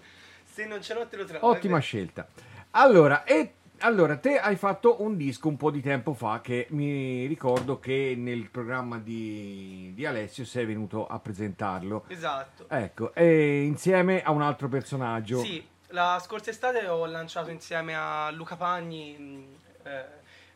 Se 0.44 0.64
non 0.66 0.80
ce 0.82 0.94
l'ho 0.94 1.06
te 1.06 1.16
lo 1.16 1.24
trovo. 1.24 1.46
Ottima 1.48 1.78
scelta. 1.80 2.28
Allora, 2.72 3.24
e, 3.24 3.54
allora, 3.78 4.16
te 4.16 4.38
hai 4.38 4.56
fatto 4.56 5.02
un 5.02 5.16
disco 5.16 5.48
un 5.48 5.56
po' 5.56 5.70
di 5.70 5.80
tempo 5.80 6.14
fa 6.14 6.40
che 6.40 6.66
mi 6.70 7.26
ricordo 7.26 7.78
che 7.78 8.14
nel 8.16 8.48
programma 8.50 8.98
di, 8.98 9.92
di 9.94 10.06
Alessio 10.06 10.44
sei 10.44 10.64
venuto 10.64 11.06
a 11.06 11.18
presentarlo. 11.18 12.04
Esatto. 12.08 12.66
Ecco, 12.68 13.14
e 13.14 13.62
insieme 13.62 14.22
a 14.22 14.30
un 14.30 14.42
altro 14.42 14.68
personaggio. 14.68 15.40
Sì, 15.40 15.66
la 15.88 16.20
scorsa 16.22 16.50
estate 16.50 16.86
ho 16.86 17.04
lanciato 17.06 17.50
insieme 17.50 17.94
a 17.94 18.30
Luca 18.30 18.56
Pagni 18.56 19.16
mh, 19.16 19.46
eh, 19.82 20.04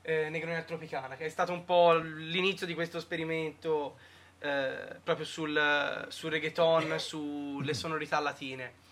eh, 0.03 0.29
Negrone 0.31 0.65
Tropicana, 0.65 1.17
che 1.17 1.27
è 1.27 1.29
stato 1.29 1.53
un 1.53 1.65
po' 1.65 1.95
l'inizio 1.95 2.67
di 2.67 2.75
questo 2.75 2.99
esperimento 2.99 3.97
eh, 4.39 4.97
proprio 5.03 5.27
sul, 5.27 6.07
sul 6.09 6.31
reggaeton, 6.31 6.99
sulle 6.99 7.75
sonorità 7.75 8.19
latine. 8.21 8.87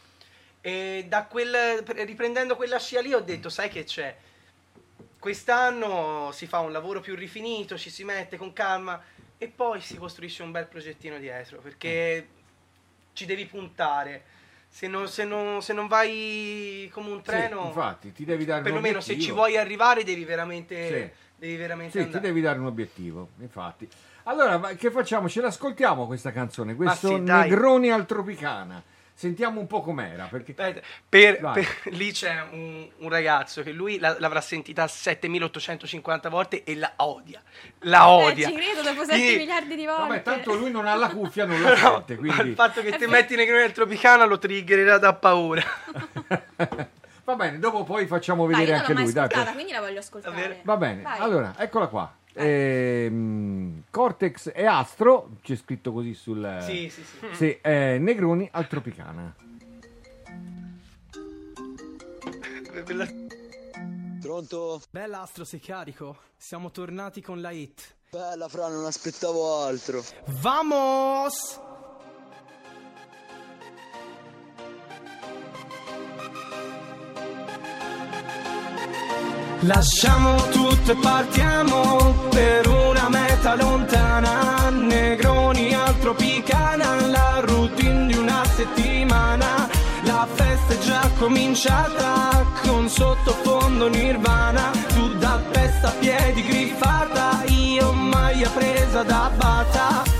E 0.61 1.05
da 1.09 1.25
quel, 1.27 1.83
riprendendo 1.87 2.57
quella 2.57 2.79
scia 2.79 3.01
lì 3.01 3.13
ho 3.15 3.21
detto, 3.21 3.49
sai 3.49 3.69
che 3.69 3.85
c'è? 3.85 4.17
Quest'anno 5.19 6.31
si 6.33 6.47
fa 6.47 6.59
un 6.61 6.73
lavoro 6.73 7.01
più 7.01 7.15
rifinito, 7.15 7.77
ci 7.79 7.91
si 7.91 8.05
mette 8.05 8.37
con 8.37 8.53
calma 8.53 9.03
e 9.39 9.49
poi 9.49 9.81
si 9.81 9.97
costruisce 9.97 10.43
un 10.43 10.51
bel 10.51 10.67
progettino 10.67 11.19
dietro, 11.19 11.59
perché 11.59 12.29
ci 13.13 13.27
devi 13.27 13.47
puntare. 13.47 14.35
se 14.69 14.89
non, 14.89 15.09
se 15.09 15.25
non- 15.25 15.63
se 15.63 15.73
non 15.73 15.87
vai 15.87 16.91
come 16.93 17.09
un 17.09 17.19
Sì, 17.19 17.31
treno, 17.31 17.67
infatti, 17.67 18.13
ti 18.13 18.25
devi 18.27 18.45
dare 18.45 18.59
un 18.59 18.65
perlomeno 18.65 19.01
se 19.01 19.13
obiettivo. 19.13 19.25
ci 19.25 19.33
vuoi 19.33 19.57
arrivare 19.57 20.05
devi 20.05 20.25
veramente, 20.25 20.87
Sì. 20.87 21.19
devi 21.37 21.57
veramente 21.57 22.03
Sì, 22.03 22.11
ti 22.11 22.21
devi 22.21 22.41
dare 22.43 22.59
un 22.59 22.67
obiettivo, 22.67 23.31
infatti. 23.39 23.89
Allora, 24.25 24.75
che 24.75 24.91
facciamo? 24.91 25.31
Ce 25.31 25.41
l'ascoltiamo 25.41 26.07
questa 26.07 26.31
canzone, 26.31 26.75
questo 26.75 27.17
sì. 27.17 27.21
Negroni 27.21 27.91
al 27.91 28.05
Tropicana. 28.05 28.83
Sentiamo 29.19 29.61
un 29.61 29.67
po' 29.67 29.81
com'era, 29.81 30.27
perché... 30.31 30.51
Aspetta, 30.51 30.87
per- 31.09 31.41
Vai. 31.41 31.55
per- 31.55 31.95
lì 31.97 32.13
c'è 32.13 32.39
un, 32.51 32.87
un 32.99 33.09
ragazzo 33.09 33.63
che 33.63 33.73
lui 33.73 33.99
la- 33.99 34.15
l'avrà 34.19 34.43
sentita 34.43 34.87
7850 34.87 36.29
volte 36.29 36.65
e 36.65 36.77
la 36.77 36.93
odia. 36.97 37.41
La 37.81 38.01
Eh, 38.09 38.25
odia. 38.27 38.49
ci 38.49 38.55
credo 38.55 38.83
dopo 38.83 39.05
7 39.05 39.17
Quindi- 39.17 39.37
miliardi 39.39 39.75
di 39.75 39.87
volte. 39.87 40.03
Vabbè, 40.03 40.23
tanto 40.23 40.55
lui 40.55 40.71
non 40.71 40.87
ha 40.87 40.95
la 40.97 41.09
cuffia, 41.09 41.47
non 41.47 41.61
la 41.63 41.71
No, 41.71 41.77
sente, 41.77 42.17
quindi... 42.17 42.41
il 42.49 42.55
fatto 42.55 42.83
che 42.83 42.93
ti 42.99 43.07
metti 43.07 43.37
Negroni 43.37 43.63
al 43.63 43.73
Tropicana 43.73 44.27
lo 44.27 44.39
triggererà 44.39 44.99
da 44.99 45.15
paura. 45.15 45.63
Va 47.25 47.35
bene, 47.35 47.59
dopo 47.59 47.85
poi 47.85 48.07
facciamo 48.07 48.45
vedere 48.47 48.65
io 48.67 48.71
non 48.73 48.81
anche 48.81 48.93
l'ho 48.93 48.99
mai 49.03 49.13
lui. 49.13 49.29
Dai, 49.45 49.53
quindi 49.55 49.73
la 49.73 49.81
voglio 49.81 49.99
ascoltare. 49.99 50.61
Va 50.63 50.77
bene, 50.77 51.01
Vai. 51.03 51.19
allora, 51.21 51.55
eccola 51.57 51.87
qua. 51.87 52.15
Ehm, 52.37 53.83
Cortex 53.91 54.51
e 54.55 54.67
Astro, 54.67 55.31
c'è 55.43 55.57
scritto 55.57 55.93
così 55.93 56.13
sul... 56.15 56.59
sì, 56.63 56.89
sì, 56.91 57.03
sì. 57.03 57.27
Sì, 57.33 57.59
eh, 57.63 57.97
Negroni 57.99 58.49
al 58.53 58.69
Tropicana. 58.69 59.35
Quella- 62.85 63.09
Pronto? 64.21 64.81
Bella 64.91 65.23
Astro, 65.23 65.45
sei 65.45 65.61
carico? 65.61 66.17
Siamo 66.37 66.71
tornati 66.71 67.21
con 67.23 67.41
la 67.41 67.51
hit. 67.51 67.95
Bella 68.11 68.49
Fra, 68.49 68.69
non 68.69 68.85
aspettavo 68.85 69.63
altro. 69.63 70.03
Vamos! 70.41 71.61
Lasciamo 79.67 80.37
tutto 80.53 80.93
e 80.93 80.97
partiamo 80.97 82.29
per 82.31 82.69
una 82.69 83.09
meta 83.09 83.57
lontana. 83.57 84.71
Negroni 84.71 85.75
al 85.75 85.99
Tropicana, 85.99 87.07
la 87.07 87.41
routine 87.45 88.07
di 88.07 88.17
una 88.17 88.45
settimana. 88.45 89.69
La 90.05 90.25
festa 90.33 90.73
è 90.73 90.79
già 90.79 91.11
cominciata 91.19 92.47
con 92.63 92.89
sottofondo 92.89 93.89
nirvana. 93.89 94.71
Tu 94.95 95.17
da 95.19 95.43
testa 95.51 95.89
a 95.89 95.95
piedi 95.99 96.45
griffata, 96.45 97.43
io 97.47 97.91
maglia 97.91 98.49
presa 98.51 99.03
da 99.03 99.33
bata. 99.37 100.16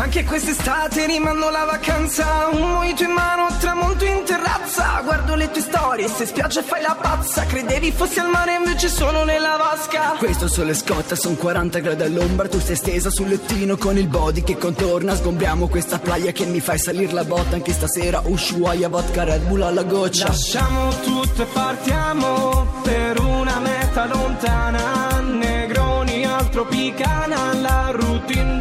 Anche 0.00 0.24
quest'estate 0.24 1.04
rimando 1.04 1.50
la 1.50 1.64
vacanza. 1.66 2.48
Un 2.52 2.72
mojito 2.72 3.02
in 3.02 3.10
mano, 3.10 3.48
tramonto 3.60 4.06
in 4.06 4.24
terrazza. 4.24 5.02
Guardo 5.04 5.34
le 5.34 5.50
tue 5.50 5.60
storie, 5.60 6.08
se 6.08 6.24
spiaggia 6.24 6.62
fai 6.62 6.80
la 6.80 6.96
pazza. 6.98 7.44
Credevi 7.44 7.92
fossi 7.92 8.18
al 8.18 8.30
mare 8.30 8.54
invece 8.54 8.88
sono 8.88 9.24
nella 9.24 9.58
vasca. 9.58 10.14
Questo 10.16 10.48
sole 10.48 10.72
scotta, 10.72 11.14
son 11.14 11.36
40 11.36 11.80
gradi 11.80 12.02
all'ombra. 12.04 12.48
Tu 12.48 12.58
sei 12.60 12.76
stesa 12.76 13.10
sul 13.10 13.28
lettino 13.28 13.76
con 13.76 13.98
il 13.98 14.08
body 14.08 14.42
che 14.42 14.56
contorna. 14.56 15.14
Sgombriamo 15.14 15.68
questa 15.68 15.98
playa 15.98 16.32
che 16.32 16.46
mi 16.46 16.60
fai 16.60 16.78
salire 16.78 17.12
la 17.12 17.24
botta. 17.24 17.56
Anche 17.56 17.74
stasera 17.74 18.22
Ushuaia, 18.24 18.88
vodka, 18.88 19.24
Red 19.24 19.42
Bull 19.42 19.60
alla 19.60 19.82
goccia. 19.82 20.28
Lasciamo 20.28 20.88
tutto 21.02 21.42
e 21.42 21.46
partiamo 21.52 22.80
Per 22.82 23.20
una 23.20 23.58
meta 23.58 24.06
lontana. 24.06 25.20
Negroni 25.20 26.24
al 26.24 26.48
Tropicana 26.48 27.52
La 27.52 27.90
routine 27.92 28.59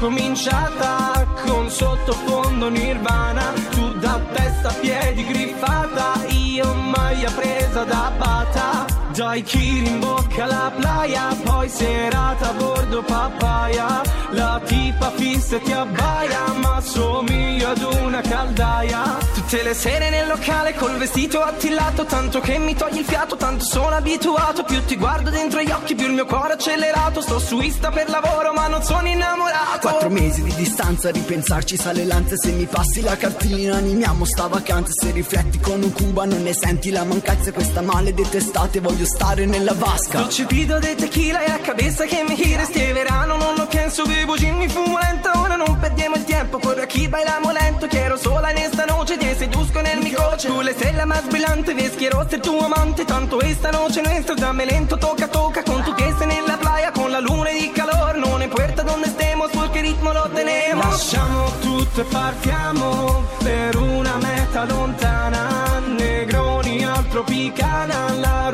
cominciata 0.00 1.26
Con 1.46 1.70
sottofondo 1.70 2.68
nirvana 2.70 3.52
Tu 3.70 3.92
da 3.98 4.18
testa 4.32 4.68
a 4.70 4.72
piedi 4.72 5.24
griffata 5.24 6.24
Io 6.28 6.74
maglia 6.74 7.30
presa 7.30 7.84
da 7.84 8.10
bata 9.30 9.38
Dai 9.40 9.42
chili 9.42 9.88
in 9.88 10.00
bocca 10.00 10.44
alla 10.44 10.72
playa 10.76 11.36
Poi 11.44 11.68
serata 11.68 12.50
a 12.50 12.52
bordo 12.52 13.02
papaya. 13.02 14.02
La 14.32 14.60
tipa 14.64 15.10
fissa 15.12 15.58
ti 15.58 15.72
abbaia 15.72 16.52
Ma 16.56 16.80
somiglia 16.80 17.70
ad 17.70 17.82
una 18.02 18.20
caldaia. 18.20 19.18
Tutte 19.34 19.62
le 19.62 19.74
sere 19.74 20.10
nel 20.10 20.26
locale 20.26 20.74
col 20.74 20.96
vestito 20.96 21.40
attillato 21.42 22.04
Tanto 22.04 22.40
che 22.40 22.58
mi 22.58 22.74
togli 22.74 22.98
il 22.98 23.04
fiato, 23.04 23.36
tanto 23.36 23.64
sono 23.64 23.94
abituato. 23.94 24.64
Più 24.64 24.84
ti 24.84 24.96
guardo 24.96 25.30
dentro 25.30 25.60
gli 25.60 25.70
occhi, 25.70 25.94
più 25.94 26.06
il 26.06 26.12
mio 26.12 26.26
cuore 26.26 26.54
accelerato. 26.54 27.20
Sto 27.20 27.38
su 27.38 27.60
Insta 27.60 27.90
per 27.90 28.08
lavoro 28.08 28.52
ma 28.52 28.66
non 28.66 28.82
sono 28.82 29.06
innamorato. 29.06 29.88
Quattro 29.88 30.10
mesi 30.10 30.42
di 30.42 30.54
distanza, 30.54 31.10
ripensarci 31.10 31.76
sale 31.76 32.04
l'ansia 32.04 32.36
Se 32.36 32.50
mi 32.50 32.66
passi 32.66 33.00
la 33.00 33.16
cartellina 33.16 33.76
animiamo 33.76 34.24
sta 34.24 34.46
vacanza 34.46 34.92
Se 34.92 35.10
rifletti 35.12 35.58
con 35.58 35.82
un 35.82 35.92
cuba 35.92 36.24
non 36.24 36.42
ne 36.42 36.52
senti 36.52 36.90
la 36.90 37.04
mancanza. 37.04 37.52
Questa 37.52 37.80
maledetta 37.80 38.36
estate 38.36 38.80
voglio 38.80 39.04
stare 39.04 39.19
nella 39.46 39.74
vasca. 39.74 40.18
Dolce 40.18 40.44
pido 40.44 40.80
de 40.80 40.94
tequila 40.94 41.42
e 41.44 41.48
la 41.48 41.60
cabeza 41.60 42.04
che 42.04 42.24
mi 42.26 42.34
gira 42.34 42.62
Este 42.62 42.92
verano 42.92 43.36
non 43.36 43.54
lo 43.54 43.66
penso, 43.66 44.04
bevo 44.04 44.36
gin, 44.36 44.56
mi 44.56 44.68
fumo 44.68 44.98
lento 44.98 45.30
Ora 45.34 45.56
non 45.56 45.78
perdiamo 45.78 46.16
il 46.16 46.24
tempo, 46.24 46.58
corro 46.58 46.82
aquí, 46.82 47.06
bailamos 47.06 47.52
lento 47.52 47.86
Quiero 47.86 48.16
sola 48.16 48.50
en 48.50 48.58
esta 48.58 48.86
noche, 48.86 49.16
te 49.18 49.34
seduzco 49.36 49.78
en 49.80 50.02
mi 50.02 50.10
coche 50.10 50.48
Tú 50.48 50.62
la 50.62 50.70
estrella 50.70 51.06
más 51.06 51.28
brillante, 51.28 51.74
ves 51.74 51.92
quiero 51.96 52.26
ser 52.28 52.40
tu 52.40 52.58
amante 52.58 53.04
Tanto 53.04 53.40
esta 53.40 53.70
noche 53.70 54.02
nuestra, 54.02 54.34
dame 54.34 54.66
lento, 54.66 54.96
toca, 54.96 55.28
toca 55.28 55.62
Con 55.62 55.84
tu 55.84 55.94
pies 55.94 56.20
en 56.20 56.46
la 56.46 56.56
playa, 56.56 56.90
con 56.92 57.12
la 57.12 57.20
luna 57.20 57.52
y 57.52 57.68
calor 57.68 58.16
No 58.18 58.38
me 58.38 58.46
importa 58.46 58.82
donde 58.82 59.08
estemos, 59.08 59.50
porque 59.52 59.82
ritmo 59.82 60.12
lo 60.12 60.28
tenemos 60.30 60.86
Lasciamo 60.86 61.52
tutto 61.62 62.00
e 62.00 62.04
partiamo 62.04 63.26
per 63.42 63.76
una 63.76 64.16
meta 64.16 64.64
lontana 64.64 65.80
Negroni 65.86 66.84
al 66.84 67.06
Tropicana, 67.08 68.14
la 68.16 68.50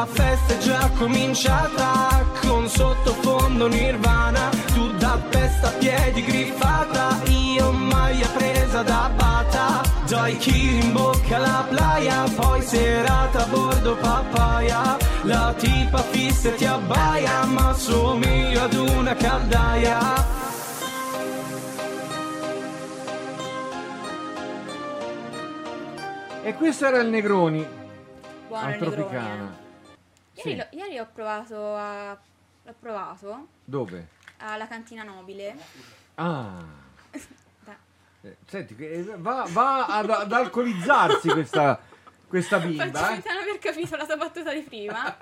La 0.00 0.06
festa 0.06 0.54
è 0.54 0.56
già 0.56 0.90
cominciata 0.96 2.24
con 2.40 2.66
sottofondo 2.66 3.68
nirvana 3.68 4.48
Tu 4.72 4.96
da 4.96 5.20
testa 5.28 5.68
a 5.68 5.70
piedi 5.72 6.24
griffata, 6.24 7.20
io 7.26 7.70
maglia 7.70 8.26
presa 8.28 8.82
da 8.82 9.10
bata 9.14 9.82
Dai 10.08 10.38
chili 10.38 10.86
in 10.86 10.92
bocca 10.94 11.36
alla 11.36 11.66
playa, 11.68 12.24
poi 12.34 12.62
serata 12.62 13.44
a 13.44 13.46
bordo 13.48 13.94
papaya 13.96 14.96
La 15.24 15.52
tipa 15.58 15.98
fissa 15.98 16.48
e 16.48 16.54
ti 16.54 16.64
abbaia, 16.64 17.44
ma 17.44 17.74
somiglia 17.74 18.62
ad 18.62 18.72
una 18.72 19.14
caldaia 19.14 19.98
E 26.42 26.54
questo 26.54 26.86
era 26.86 27.00
il 27.02 27.08
Negroni 27.10 27.68
Buono 28.48 28.64
al 28.64 28.72
il 28.72 28.78
Negroni, 28.80 28.96
Tropicana. 28.96 29.50
eh. 29.56 29.59
Ieri, 30.44 30.56
lo- 30.56 30.66
ieri 30.78 30.98
ho 30.98 31.08
provato 31.12 31.74
a... 31.76 32.18
L'ho 32.62 32.74
provato 32.78 33.46
Dove? 33.64 34.08
alla 34.38 34.66
cantina 34.66 35.02
nobile. 35.02 35.56
Ah. 36.14 36.78
Eh, 38.22 38.36
Senti, 38.46 38.76
che- 38.76 39.02
va, 39.16 39.46
va 39.48 39.86
ad, 39.86 40.10
ad 40.10 40.30
alcolizzarsi 40.30 41.28
questa, 41.30 41.80
questa 42.28 42.58
bimba. 42.58 42.84
Faccio 42.90 43.12
eh? 43.12 43.12
finta 43.14 43.28
di 43.30 43.34
non 43.34 43.42
aver 43.44 43.58
capito 43.58 43.96
la 43.96 44.04
tua 44.04 44.16
battuta 44.18 44.52
di 44.52 44.60
prima. 44.60 45.16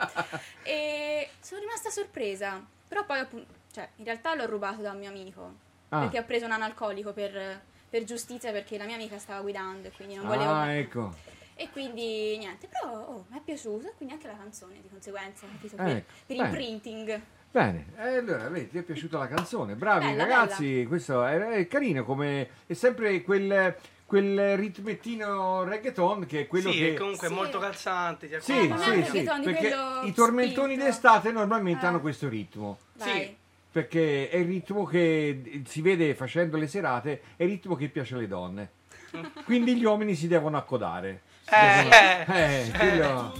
e 0.64 1.28
sono 1.40 1.60
rimasta 1.60 1.90
sorpresa. 1.90 2.60
Però 2.88 3.04
poi, 3.04 3.20
appunto, 3.20 3.52
cioè, 3.72 3.88
in 3.96 4.04
realtà 4.04 4.34
l'ho 4.34 4.46
rubato 4.46 4.80
da 4.82 4.90
un 4.90 4.98
mio 4.98 5.10
amico. 5.10 5.54
Ah. 5.90 6.00
Perché 6.00 6.18
ho 6.18 6.24
preso 6.24 6.46
un 6.46 6.50
analcolico 6.50 7.12
per, 7.12 7.60
per 7.88 8.02
giustizia 8.02 8.50
perché 8.50 8.76
la 8.76 8.84
mia 8.84 8.96
amica 8.96 9.16
stava 9.18 9.42
guidando 9.42 9.86
e 9.86 9.92
quindi 9.92 10.16
non 10.16 10.26
volevo... 10.26 10.50
Ah, 10.50 10.72
ecco. 10.72 11.14
E 11.60 11.70
quindi 11.72 12.38
niente, 12.38 12.68
però 12.68 12.96
oh, 13.00 13.24
mi 13.30 13.38
è 13.38 13.40
piaciuto 13.44 13.88
e 13.88 13.92
quindi 13.96 14.14
anche 14.14 14.28
la 14.28 14.36
canzone 14.36 14.74
di 14.80 14.88
conseguenza, 14.88 15.44
capito? 15.50 15.74
Per, 15.74 15.86
Ecco, 15.88 16.12
per 16.24 16.36
bene. 16.36 16.48
imprinting. 16.48 17.20
Bene, 17.50 17.86
e 17.96 18.16
allora 18.18 18.48
vedi, 18.48 18.68
ti 18.70 18.78
è 18.78 18.82
piaciuta 18.82 19.18
la 19.18 19.26
canzone. 19.26 19.74
Bravi 19.74 20.06
Bella, 20.06 20.22
ragazzi, 20.22 20.84
questo 20.86 21.24
è, 21.24 21.36
è 21.36 21.66
carino 21.66 22.04
come 22.04 22.48
è 22.66 22.74
sempre 22.74 23.22
quel, 23.22 23.74
quel 24.06 24.56
ritmettino 24.56 25.64
reggaeton 25.64 26.26
che 26.26 26.42
è 26.42 26.46
quello 26.46 26.70
sì, 26.70 26.78
che 26.78 26.94
è 26.94 26.96
comunque 26.96 27.26
Sì. 27.26 27.34
molto 27.34 27.58
calzante. 27.58 28.28
Ti 28.28 28.36
Sì, 28.40 28.52
Eh, 28.52 28.68
è 28.68 29.02
sì, 29.04 29.18
sì, 29.18 29.22
perché 29.42 29.74
i 30.04 30.12
tormentoni 30.12 30.74
spinto. 30.74 30.84
d'estate 30.84 31.32
normalmente 31.32 31.84
Eh. 31.84 31.88
hanno 31.88 32.00
questo 32.00 32.28
ritmo. 32.28 32.78
Vai. 32.98 33.36
Perché 33.72 34.28
è 34.30 34.36
il 34.36 34.46
ritmo 34.46 34.84
che 34.84 35.62
si 35.66 35.82
vede 35.82 36.14
facendo 36.14 36.56
le 36.56 36.68
serate, 36.68 37.22
è 37.34 37.42
il 37.42 37.48
ritmo 37.48 37.74
che 37.74 37.88
piace 37.88 38.14
alle 38.14 38.28
donne. 38.28 38.70
Quindi 39.44 39.74
gli 39.74 39.84
uomini 39.84 40.14
si 40.14 40.28
devono 40.28 40.56
accodare. 40.56 41.22
Eh, 41.50 42.24
Eh, 42.28 42.70
quello- 42.76 43.32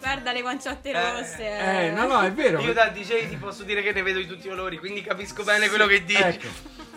Guarda 0.00 0.32
le 0.32 0.40
guanciotte 0.40 0.90
Eh, 0.90 1.12
rosse. 1.12 1.86
eh, 1.86 1.90
no, 1.90 2.06
no, 2.06 2.20
è 2.22 2.32
vero. 2.32 2.60
Io 2.60 2.72
da 2.72 2.88
DJ 2.88 3.28
ti 3.28 3.36
posso 3.36 3.62
dire 3.62 3.82
che 3.82 3.92
ne 3.92 4.02
vedo 4.02 4.18
di 4.18 4.26
tutti 4.26 4.46
i 4.46 4.50
colori, 4.50 4.78
quindi 4.78 5.02
capisco 5.02 5.42
bene 5.44 5.68
quello 5.68 5.86
che 5.86 6.04
dici. 6.04 6.20
Ecco. 6.22 6.46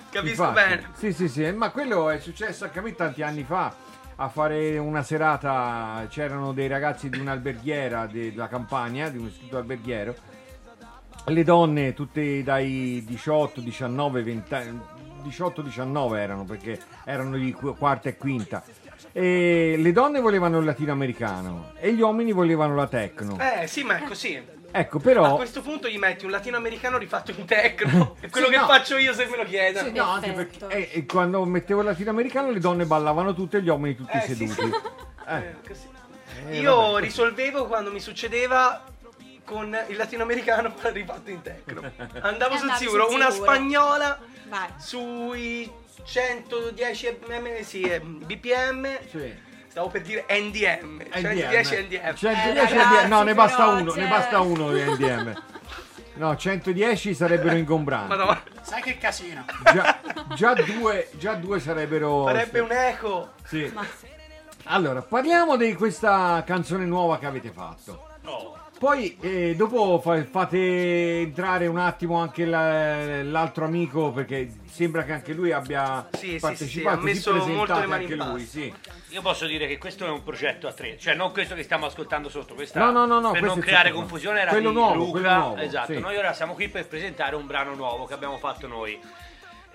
Capisco 0.10 0.46
Infatti, 0.48 0.54
bene. 0.70 0.90
Sì, 0.98 1.12
sì, 1.14 1.28
sì, 1.30 1.52
ma 1.52 1.70
quello 1.72 2.10
è 2.10 2.20
successo 2.20 2.64
anche 2.64 2.80
a 2.80 2.82
me 2.82 2.96
tanti 2.96 3.22
anni 3.22 3.44
fa. 3.44 3.74
A 4.18 4.30
fare 4.30 4.78
una 4.78 5.04
serata 5.04 6.06
c'erano 6.10 6.54
dei 6.54 6.68
ragazzi 6.70 7.10
di 7.10 7.20
un'alberghiera 7.20 8.06
de- 8.08 8.32
della 8.32 8.48
campagna, 8.48 9.10
di 9.10 9.18
un 9.18 9.28
istituto 9.28 9.58
alberghiero. 9.58 10.16
le 11.28 11.44
donne 11.44 11.94
tutte 11.96 12.44
dai 12.44 13.04
18, 13.06 13.60
19, 13.60 14.22
20 14.22 14.54
anni, 14.54 14.80
18, 15.24 15.62
19 15.64 16.22
erano 16.22 16.44
perché 16.46 16.80
erano 17.04 17.36
di 17.36 17.52
qu- 17.52 17.76
quarta 17.76 18.10
e 18.10 18.16
quinta. 18.16 18.64
E 19.18 19.76
le 19.78 19.92
donne 19.94 20.20
volevano 20.20 20.60
il 20.60 20.66
latinoamericano 20.66 21.72
e 21.80 21.94
gli 21.94 22.02
uomini 22.02 22.34
volevano 22.34 22.76
la 22.76 22.86
techno. 22.88 23.38
Eh 23.40 23.66
sì, 23.66 23.84
ma 23.84 23.96
è 23.96 24.04
così. 24.04 24.54
Ecco, 24.72 24.98
A 24.98 25.00
però 25.00 25.36
questo 25.38 25.62
punto 25.62 25.88
gli 25.88 25.98
metti 25.98 26.26
un 26.26 26.32
latinoamericano 26.32 26.98
rifatto 26.98 27.32
in 27.32 27.46
techno. 27.46 28.18
È 28.20 28.30
quello 28.30 28.48
Sì, 28.48 28.52
che 28.52 28.60
no. 28.60 28.66
faccio 28.66 28.98
io 28.98 29.14
se 29.14 29.26
me 29.28 29.38
lo 29.38 29.46
chiedono. 29.46 29.88
Sì, 29.88 29.94
no, 29.94 30.04
anche 30.04 30.32
perché 30.34 30.68
eh, 30.68 30.90
e 30.92 31.06
quando 31.06 31.46
mettevo 31.46 31.80
il 31.80 31.86
latinoamericano 31.86 32.52
le 32.52 32.60
donne 32.60 32.84
ballavano 32.86 33.34
tutte 33.34 33.56
e 33.56 33.62
gli 33.62 33.70
uomini 33.70 33.96
tutti 33.96 34.18
Eh, 34.18 34.22
sì, 34.22 34.36
seduti. 34.36 34.54
sì. 34.64 34.72
Eh. 35.28 35.38
Eh, 35.38 35.56
così. 35.66 35.88
Eh, 36.50 36.60
Io 36.60 36.76
vabbè. 36.76 37.00
risolvevo 37.02 37.68
quando 37.68 37.92
mi 37.94 38.02
succedeva 38.02 38.84
con 39.46 39.74
il 39.88 39.96
latinoamericano 39.96 40.74
rifatto 40.92 41.30
in 41.30 41.42
techno. 41.42 41.90
Andavo 42.20 42.58
sul 42.58 42.70
sicuro, 42.72 43.06
sul 43.06 43.16
una 43.16 43.32
spagnola 43.32 44.20
Vai. 44.50 44.68
sui 44.76 45.72
110 46.04 47.20
mm, 47.30 47.62
sì, 47.62 47.82
eh, 47.82 48.00
bpm. 48.00 48.98
Sì. 49.10 49.34
Stavo 49.68 49.90
per 49.90 50.02
dire 50.02 50.26
NDM. 50.30 51.02
NDM. 51.02 51.12
110 51.12 51.76
NDM. 51.84 52.14
110 52.16 52.74
Eh, 52.74 52.78
NDM. 52.78 53.08
No, 53.10 53.24
ne 53.24 53.34
basta 53.34 53.58
però, 53.66 53.78
uno, 53.80 53.94
ne 53.94 54.08
basta 54.08 54.40
uno 54.40 54.72
di 54.72 54.82
NDM. 54.82 55.44
No, 56.16 56.36
110 56.38 57.14
sarebbero 57.14 57.56
ingombranti. 57.58 58.08
Madonna, 58.08 58.42
Sai 58.62 58.82
che 58.82 58.98
casino. 58.98 59.44
Già, 59.74 60.00
già 60.34 60.54
due, 60.54 61.10
già 61.18 61.34
due 61.34 61.60
sarebbero. 61.60 62.24
farebbe 62.24 62.60
un 62.62 62.72
eco. 62.72 63.34
Sì. 63.44 63.70
Allora, 64.68 65.02
parliamo 65.02 65.58
di 65.58 65.74
questa 65.74 66.42
canzone 66.46 66.86
nuova 66.86 67.20
che 67.20 67.26
avete 67.26 67.52
fatto. 67.52 68.08
Poi 68.78 69.16
eh, 69.22 69.56
dopo 69.56 70.00
fa- 70.02 70.24
fate 70.26 71.22
entrare 71.22 71.66
un 71.68 71.78
attimo 71.78 72.20
anche 72.20 72.46
la- 72.46 73.24
l'altro 73.24 73.64
amico 73.66 74.12
perché 74.12 74.50
sembra 74.70 75.04
che 75.04 75.14
anche 75.14 75.34
lui 75.34 75.52
abbia 75.54 76.08
Sì, 76.12 76.18
sì, 76.20 76.32
sì, 76.34 76.40
partecipato. 76.40 77.00
ha 77.00 77.02
messo 77.02 77.42
Sì, 77.42 77.52
molto 77.52 77.80
le 77.80 77.86
mani 77.86 78.04
anche 78.04 78.16
in 78.16 78.20
lui, 78.30 78.42
pasta. 78.44 78.60
sì. 78.60 78.74
Io 79.10 79.22
posso 79.22 79.46
dire 79.46 79.66
che 79.68 79.78
questo 79.78 80.06
è 80.06 80.10
un 80.10 80.24
progetto 80.24 80.68
a 80.68 80.74
tre, 80.74 80.98
cioè 81.00 81.14
non 81.16 81.32
questo 81.32 81.56
che 81.56 81.64
stiamo 81.64 81.86
ascoltando 81.86 82.28
sotto, 82.28 82.54
questa, 82.54 82.80
No, 82.84 82.92
no, 82.92 83.06
no, 83.06 83.22
no, 83.22 83.32
per 83.32 83.44
non 83.44 83.60
creare 83.60 83.92
confusione 83.92 84.42
era 84.42 84.52
quello 84.52 84.70
di 84.70 84.76
nuovo, 84.76 84.94
Luca, 84.96 85.12
quello 85.12 85.30
nuovo, 85.36 85.56
esatto, 85.58 85.94
sì. 85.94 86.00
noi 86.00 86.18
ora 86.18 86.34
siamo 86.34 86.54
qui 86.54 86.68
per 86.68 86.86
presentare 86.88 87.36
un 87.38 87.46
brano 87.48 87.76
nuovo 87.76 88.04
che 88.06 88.14
abbiamo 88.14 88.38
fatto 88.38 88.68
noi. 88.68 89.00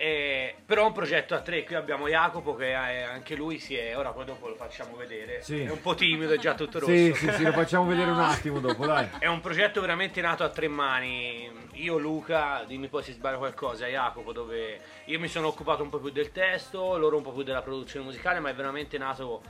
Eh, 0.02 0.54
però 0.64 0.84
è 0.84 0.86
un 0.86 0.92
progetto 0.94 1.34
a 1.34 1.40
tre, 1.42 1.62
qui 1.62 1.74
abbiamo 1.74 2.08
Jacopo 2.08 2.54
che 2.56 2.70
è- 2.72 3.02
anche 3.02 3.34
lui 3.34 3.58
si 3.58 3.76
è, 3.76 3.94
ora 3.98 4.12
poi 4.12 4.24
dopo 4.24 4.48
lo 4.48 4.54
facciamo 4.54 4.96
vedere, 4.96 5.42
Sì. 5.42 5.60
è 5.60 5.70
un 5.70 5.82
po' 5.82 5.94
timido, 5.94 6.32
è 6.32 6.38
già 6.38 6.54
tutto 6.54 6.78
rosso. 6.78 6.90
Sì, 6.90 7.12
sì, 7.14 7.30
sì, 7.32 7.42
lo 7.44 7.52
facciamo 7.52 7.84
vedere 7.84 8.10
un 8.10 8.18
attimo 8.18 8.60
dopo, 8.60 8.86
dai. 8.86 9.06
È 9.18 9.26
un 9.26 9.40
progetto 9.42 9.78
veramente 9.82 10.22
nato 10.22 10.42
a 10.42 10.48
tre 10.48 10.68
mani. 10.68 11.50
Io, 11.72 11.98
Luca, 11.98 12.64
dimmi 12.66 12.88
poi 12.88 13.02
se 13.02 13.12
sbaglio 13.12 13.36
qualcosa, 13.36 13.88
Jacopo, 13.88 14.32
dove 14.32 14.80
io 15.04 15.20
mi 15.20 15.28
sono 15.28 15.48
occupato 15.48 15.82
un 15.82 15.90
po' 15.90 15.98
più 15.98 16.08
del 16.08 16.32
testo, 16.32 16.96
loro 16.96 17.18
un 17.18 17.22
po' 17.22 17.32
più 17.32 17.42
della 17.42 17.60
produzione 17.60 18.06
musicale, 18.06 18.40
ma 18.40 18.48
è 18.48 18.54
veramente 18.54 18.96
nato, 18.96 19.42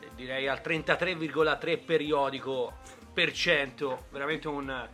eh, 0.00 0.08
direi, 0.16 0.48
al 0.48 0.60
33,3 0.60 1.76
periodico 1.78 2.72
per 3.14 3.30
cento. 3.32 4.06
Veramente 4.10 4.48
un, 4.48 4.88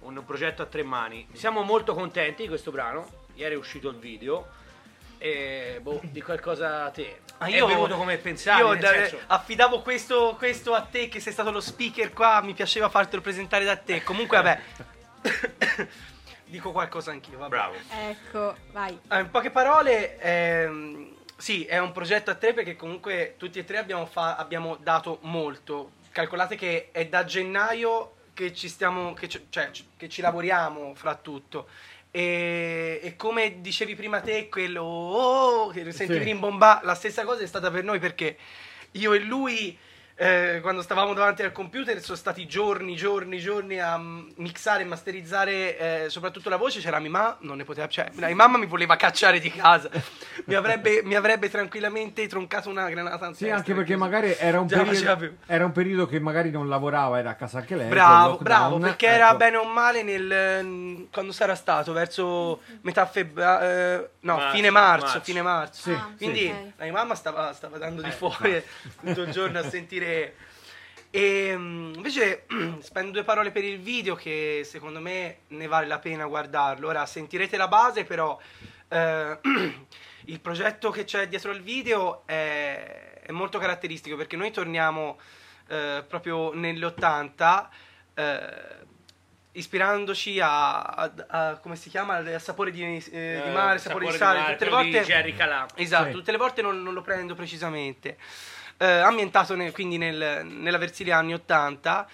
un 0.00 0.24
progetto 0.26 0.60
a 0.60 0.66
tre 0.66 0.82
mani. 0.82 1.26
Siamo 1.32 1.62
molto 1.62 1.94
contenti 1.94 2.42
di 2.42 2.48
questo 2.48 2.70
brano. 2.70 3.19
Ieri 3.40 3.54
è 3.54 3.56
uscito 3.58 3.88
il 3.88 3.96
video. 3.96 4.48
E 5.16 5.78
boh, 5.80 6.00
di 6.02 6.20
qualcosa 6.20 6.84
a 6.84 6.90
te. 6.90 7.20
Ah, 7.38 7.46
è 7.46 7.52
venuto 7.64 7.96
come 7.96 8.18
pensavi, 8.18 8.60
io 8.60 8.74
da- 8.76 8.88
senso- 8.88 9.18
affidavo 9.28 9.80
questo, 9.80 10.34
questo 10.36 10.74
a 10.74 10.82
te, 10.82 11.08
che 11.08 11.20
sei 11.20 11.32
stato 11.32 11.50
lo 11.50 11.60
speaker 11.60 12.12
qua. 12.12 12.42
Mi 12.42 12.52
piaceva 12.52 12.90
fartelo 12.90 13.22
presentare 13.22 13.64
da 13.64 13.76
te. 13.76 14.02
Comunque, 14.02 14.36
vabbè, 14.36 14.60
dico 16.44 16.70
qualcosa 16.72 17.12
anch'io. 17.12 17.38
Vabbè. 17.38 17.48
Bravo. 17.50 17.74
Ecco, 18.08 18.56
vai. 18.72 18.98
Ah, 19.08 19.20
in 19.20 19.30
poche 19.30 19.50
parole, 19.50 20.18
ehm, 20.18 21.14
sì, 21.36 21.64
è 21.64 21.78
un 21.78 21.92
progetto 21.92 22.30
a 22.30 22.34
tre 22.34 22.52
perché 22.52 22.76
comunque 22.76 23.36
tutti 23.38 23.58
e 23.58 23.64
tre 23.64 23.78
abbiamo, 23.78 24.04
fa- 24.04 24.36
abbiamo 24.36 24.76
dato 24.76 25.18
molto. 25.22 25.92
Calcolate 26.12 26.56
che 26.56 26.90
è 26.92 27.06
da 27.06 27.24
gennaio 27.24 28.16
che 28.34 28.52
ci 28.54 28.68
stiamo, 28.68 29.14
che 29.14 29.28
ci- 29.28 29.46
cioè, 29.48 29.70
ci- 29.70 29.86
che 29.96 30.08
ci 30.10 30.20
lavoriamo 30.20 30.94
fra 30.94 31.14
tutto. 31.14 31.68
E, 32.12 33.00
e 33.02 33.16
come 33.16 33.60
dicevi 33.60 33.94
prima 33.94 34.20
te, 34.20 34.48
quello 34.48 34.82
oh, 34.82 35.68
che 35.68 35.90
sentivi 35.92 36.18
Sì. 36.20 36.24
rimbombare, 36.24 36.84
la 36.84 36.94
stessa 36.94 37.24
cosa 37.24 37.42
è 37.42 37.46
stata 37.46 37.70
per 37.70 37.84
noi 37.84 37.98
perché 38.00 38.36
io 38.92 39.12
e 39.12 39.20
lui 39.20 39.78
eh, 40.22 40.58
quando 40.60 40.82
stavamo 40.82 41.14
davanti 41.14 41.42
al 41.42 41.50
computer 41.50 41.98
sono 42.02 42.14
stati 42.18 42.46
giorni, 42.46 42.94
giorni, 42.94 43.38
giorni 43.38 43.78
a 43.80 43.98
mixare 44.36 44.82
e 44.82 44.84
masterizzare 44.84 45.78
eh, 46.04 46.10
soprattutto 46.10 46.50
la 46.50 46.56
voce. 46.58 46.78
C'era 46.80 46.98
mia 46.98 47.08
mamma, 47.08 47.38
non 47.40 47.56
ne 47.56 47.64
poteva, 47.64 47.88
cioè, 47.88 48.10
mia 48.12 48.34
mamma 48.34 48.58
mi 48.58 48.66
voleva 48.66 48.96
cacciare 48.96 49.40
di 49.40 49.50
casa, 49.50 49.88
mi, 50.44 50.54
avrebbe, 50.54 51.00
mi 51.04 51.14
avrebbe 51.14 51.48
tranquillamente 51.48 52.26
troncato 52.26 52.68
una 52.68 52.86
granata 52.90 53.28
in 53.28 53.34
Sì, 53.34 53.48
anche 53.48 53.72
perché 53.72 53.94
così. 53.94 54.04
magari 54.10 54.36
era 54.38 54.60
un, 54.60 54.66
periodo, 54.66 55.36
era 55.46 55.64
un 55.64 55.72
periodo 55.72 56.06
che 56.06 56.20
magari 56.20 56.50
non 56.50 56.68
lavorava, 56.68 57.18
era 57.18 57.30
a 57.30 57.34
casa 57.34 57.58
anche 57.58 57.74
lei. 57.76 57.88
Bravo, 57.88 58.36
bravo, 58.36 58.78
perché 58.78 59.06
era 59.06 59.28
ecco. 59.28 59.36
bene 59.38 59.56
o 59.56 59.64
male 59.64 60.02
nel, 60.02 60.60
mm, 60.64 61.02
quando 61.10 61.32
sarà 61.32 61.54
stato, 61.54 61.94
verso 61.94 62.60
metà 62.82 63.06
febbraio, 63.06 64.10
no, 64.20 64.36
Marzo, 64.36 64.54
fine 64.54 64.68
marzo, 64.70 65.04
marzo. 65.06 65.20
fine 65.22 65.40
marzo. 65.42 65.80
Sì, 65.82 65.92
Ah, 65.92 66.12
Quindi 66.16 66.40
sì. 66.40 66.72
La 66.76 66.84
mia 66.84 66.92
mamma 66.92 67.14
stava, 67.14 67.52
stava 67.54 67.78
dando 67.78 68.02
di 68.02 68.08
Eh, 68.08 68.12
fuori 68.12 68.62
tutto 69.02 69.22
il 69.22 69.30
giorno 69.30 69.58
a 69.60 69.62
sentire. 69.68 70.08
E 71.12 71.54
mm, 71.56 71.94
invece 71.94 72.44
spendo 72.80 73.10
due 73.12 73.24
parole 73.24 73.50
per 73.50 73.64
il 73.64 73.80
video 73.80 74.14
che 74.14 74.62
secondo 74.64 75.00
me 75.00 75.38
ne 75.48 75.66
vale 75.66 75.86
la 75.86 75.98
pena 75.98 76.26
guardarlo. 76.26 76.88
Ora 76.88 77.04
sentirete 77.06 77.56
la 77.56 77.68
base, 77.68 78.04
però 78.04 78.38
eh, 78.88 79.38
il 80.26 80.40
progetto 80.40 80.90
che 80.90 81.04
c'è 81.04 81.26
dietro 81.28 81.50
il 81.50 81.62
video 81.62 82.22
è, 82.26 83.20
è 83.22 83.32
molto 83.32 83.58
caratteristico 83.58 84.16
perché 84.16 84.36
noi 84.36 84.50
torniamo 84.52 85.18
eh, 85.68 86.04
proprio 86.06 86.52
negli 86.54 86.84
80 86.84 87.70
eh, 88.14 88.78
ispirandoci 89.52 90.38
a, 90.40 90.80
a- 90.82 91.12
a- 91.26 91.58
come 91.58 91.74
si 91.74 91.88
chiama 91.90 92.16
a 92.18 92.38
sapore 92.38 92.70
di, 92.70 92.82
eh, 92.84 93.42
di 93.44 93.50
mare, 93.50 93.78
sapore, 93.78 94.06
di 94.06 94.12
sale, 94.16 94.52
tutte 94.52 94.64
le 94.64 94.70
volte 94.70 95.00
di 95.00 95.04
Jerry 95.06 95.34
Calà. 95.34 95.66
Esatto, 95.74 96.06
Sì. 96.06 96.12
tutte 96.12 96.30
le 96.30 96.36
volte 96.38 96.62
non, 96.62 96.82
non 96.82 96.94
lo 96.94 97.02
prendo 97.02 97.34
precisamente. 97.34 98.16
Eh, 98.82 98.86
ambientato 98.86 99.54
nel- 99.56 99.72
quindi 99.72 99.98
nel- 99.98 100.46
nella 100.46 100.78
Versilia 100.78 101.18
anni 101.18 101.34
80. 101.34 102.08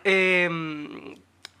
E, 0.00 0.46
mm, 0.48 1.12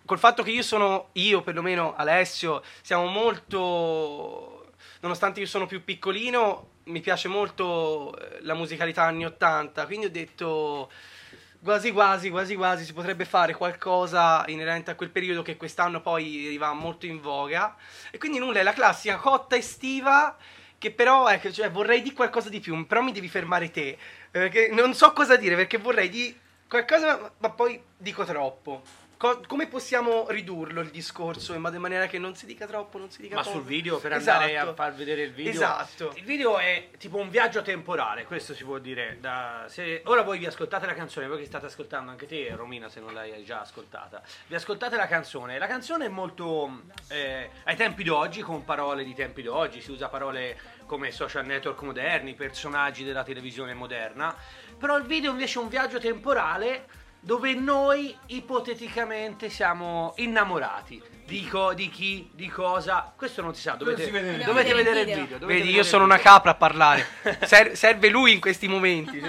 col 0.06 0.18
fatto 0.18 0.42
che 0.42 0.50
io 0.50 0.62
sono, 0.62 1.10
io 1.12 1.42
perlomeno 1.42 1.94
Alessio, 1.94 2.62
siamo 2.80 3.04
molto, 3.06 4.72
nonostante 5.00 5.40
io 5.40 5.46
sono 5.46 5.66
più 5.66 5.84
piccolino, 5.84 6.68
mi 6.84 7.00
piace 7.00 7.28
molto 7.28 8.16
eh, 8.18 8.38
la 8.42 8.54
musicalità 8.54 9.02
anni 9.04 9.26
80, 9.26 9.84
quindi 9.84 10.06
ho 10.06 10.10
detto 10.10 10.90
quasi 11.62 11.92
quasi, 11.92 12.30
quasi 12.30 12.54
quasi 12.54 12.84
si 12.86 12.94
potrebbe 12.94 13.26
fare 13.26 13.52
qualcosa 13.54 14.42
inerente 14.46 14.90
a 14.90 14.94
quel 14.94 15.10
periodo 15.10 15.42
che 15.42 15.56
quest'anno 15.58 16.00
poi 16.00 16.46
arriva 16.46 16.72
molto 16.72 17.04
in 17.06 17.20
voga. 17.20 17.76
E 18.10 18.16
quindi 18.16 18.38
nulla, 18.38 18.60
è 18.60 18.62
la 18.62 18.72
classica 18.72 19.16
cotta 19.16 19.54
estiva 19.56 20.34
che 20.78 20.90
però 20.92 21.28
ecco, 21.28 21.52
cioè, 21.52 21.70
vorrei 21.70 22.00
di 22.00 22.14
qualcosa 22.14 22.48
di 22.48 22.58
più, 22.58 22.86
però 22.86 23.02
mi 23.02 23.12
devi 23.12 23.28
fermare 23.28 23.70
te, 23.70 23.98
perché 24.30 24.68
non 24.72 24.94
so 24.94 25.12
cosa 25.12 25.36
dire, 25.36 25.56
perché 25.56 25.78
vorrei 25.78 26.08
di 26.08 26.38
qualcosa, 26.68 27.32
ma, 27.38 27.50
poi 27.50 27.82
dico 27.96 28.24
troppo. 28.24 28.82
Co- 29.20 29.42
come 29.46 29.66
possiamo 29.66 30.30
ridurlo 30.30 30.80
il 30.80 30.88
discorso 30.88 31.52
in 31.52 31.60
maniera 31.60 32.06
che 32.06 32.18
non 32.18 32.34
si 32.34 32.46
dica 32.46 32.64
troppo, 32.66 32.96
non 32.96 33.10
si 33.10 33.20
dica 33.20 33.34
Ma 33.34 33.42
poco? 33.42 33.56
sul 33.56 33.64
video 33.66 33.98
per 33.98 34.12
Esatto. 34.14 34.38
andare 34.44 34.56
a 34.56 34.72
far 34.72 34.94
vedere 34.94 35.20
il 35.24 35.32
video. 35.34 35.52
Esatto. 35.52 36.12
Il 36.16 36.24
video 36.24 36.56
è 36.56 36.88
tipo 36.96 37.18
un 37.18 37.28
viaggio 37.28 37.60
temporale, 37.60 38.24
questo 38.24 38.54
si 38.54 38.64
può 38.64 38.78
dire. 38.78 39.18
da- 39.20 39.66
se- 39.68 40.00
ora 40.06 40.22
voi 40.22 40.38
vi 40.38 40.46
ascoltate 40.46 40.86
la 40.86 40.94
canzone, 40.94 41.26
voi 41.26 41.36
che 41.40 41.44
state 41.44 41.66
ascoltando 41.66 42.10
anche 42.12 42.26
te, 42.26 42.54
Romina, 42.56 42.88
se 42.88 43.00
non 43.00 43.12
l'hai 43.12 43.44
già 43.44 43.60
ascoltata. 43.60 44.22
Vi 44.46 44.54
ascoltate 44.54 44.96
la 44.96 45.06
canzone. 45.06 45.58
La 45.58 45.66
canzone 45.66 46.06
è 46.06 46.08
molto 46.08 46.84
eh, 47.08 47.50
ai 47.64 47.76
tempi 47.76 48.02
d'oggi, 48.04 48.40
con 48.40 48.64
parole 48.64 49.04
di 49.04 49.12
tempi 49.12 49.42
d'oggi, 49.42 49.82
si 49.82 49.90
usa 49.90 50.08
parole 50.08 50.58
come 50.90 51.12
social 51.12 51.46
network 51.46 51.82
moderni, 51.82 52.34
personaggi 52.34 53.04
della 53.04 53.22
televisione 53.22 53.74
moderna. 53.74 54.34
Però 54.76 54.98
il 54.98 55.04
video 55.04 55.30
invece 55.30 55.60
è 55.60 55.62
un 55.62 55.68
viaggio 55.68 56.00
temporale 56.00 56.88
dove 57.20 57.54
noi 57.54 58.12
ipoteticamente 58.26 59.50
siamo 59.50 60.14
innamorati. 60.16 61.00
Dico 61.30 61.74
di 61.74 61.88
chi, 61.90 62.28
di 62.34 62.48
cosa, 62.48 63.12
questo 63.16 63.40
non 63.40 63.54
si 63.54 63.60
sa, 63.60 63.74
dovete, 63.74 64.02
si 64.04 64.10
vede 64.10 64.42
dovete 64.42 64.74
vedere 64.74 65.00
il 65.02 65.06
Video. 65.06 65.38
dovete 65.38 65.46
Vedi, 65.46 65.58
vedere 65.58 65.70
io 65.76 65.80
il 65.82 65.86
sono 65.86 66.02
una 66.04 66.16
video. 66.16 66.32
capra 66.32 66.50
a 66.50 66.54
parlare. 66.56 67.06
Ser- 67.42 67.72
serve 67.74 68.08
lui 68.08 68.32
in 68.32 68.40
questi 68.40 68.66
momenti. 68.66 69.22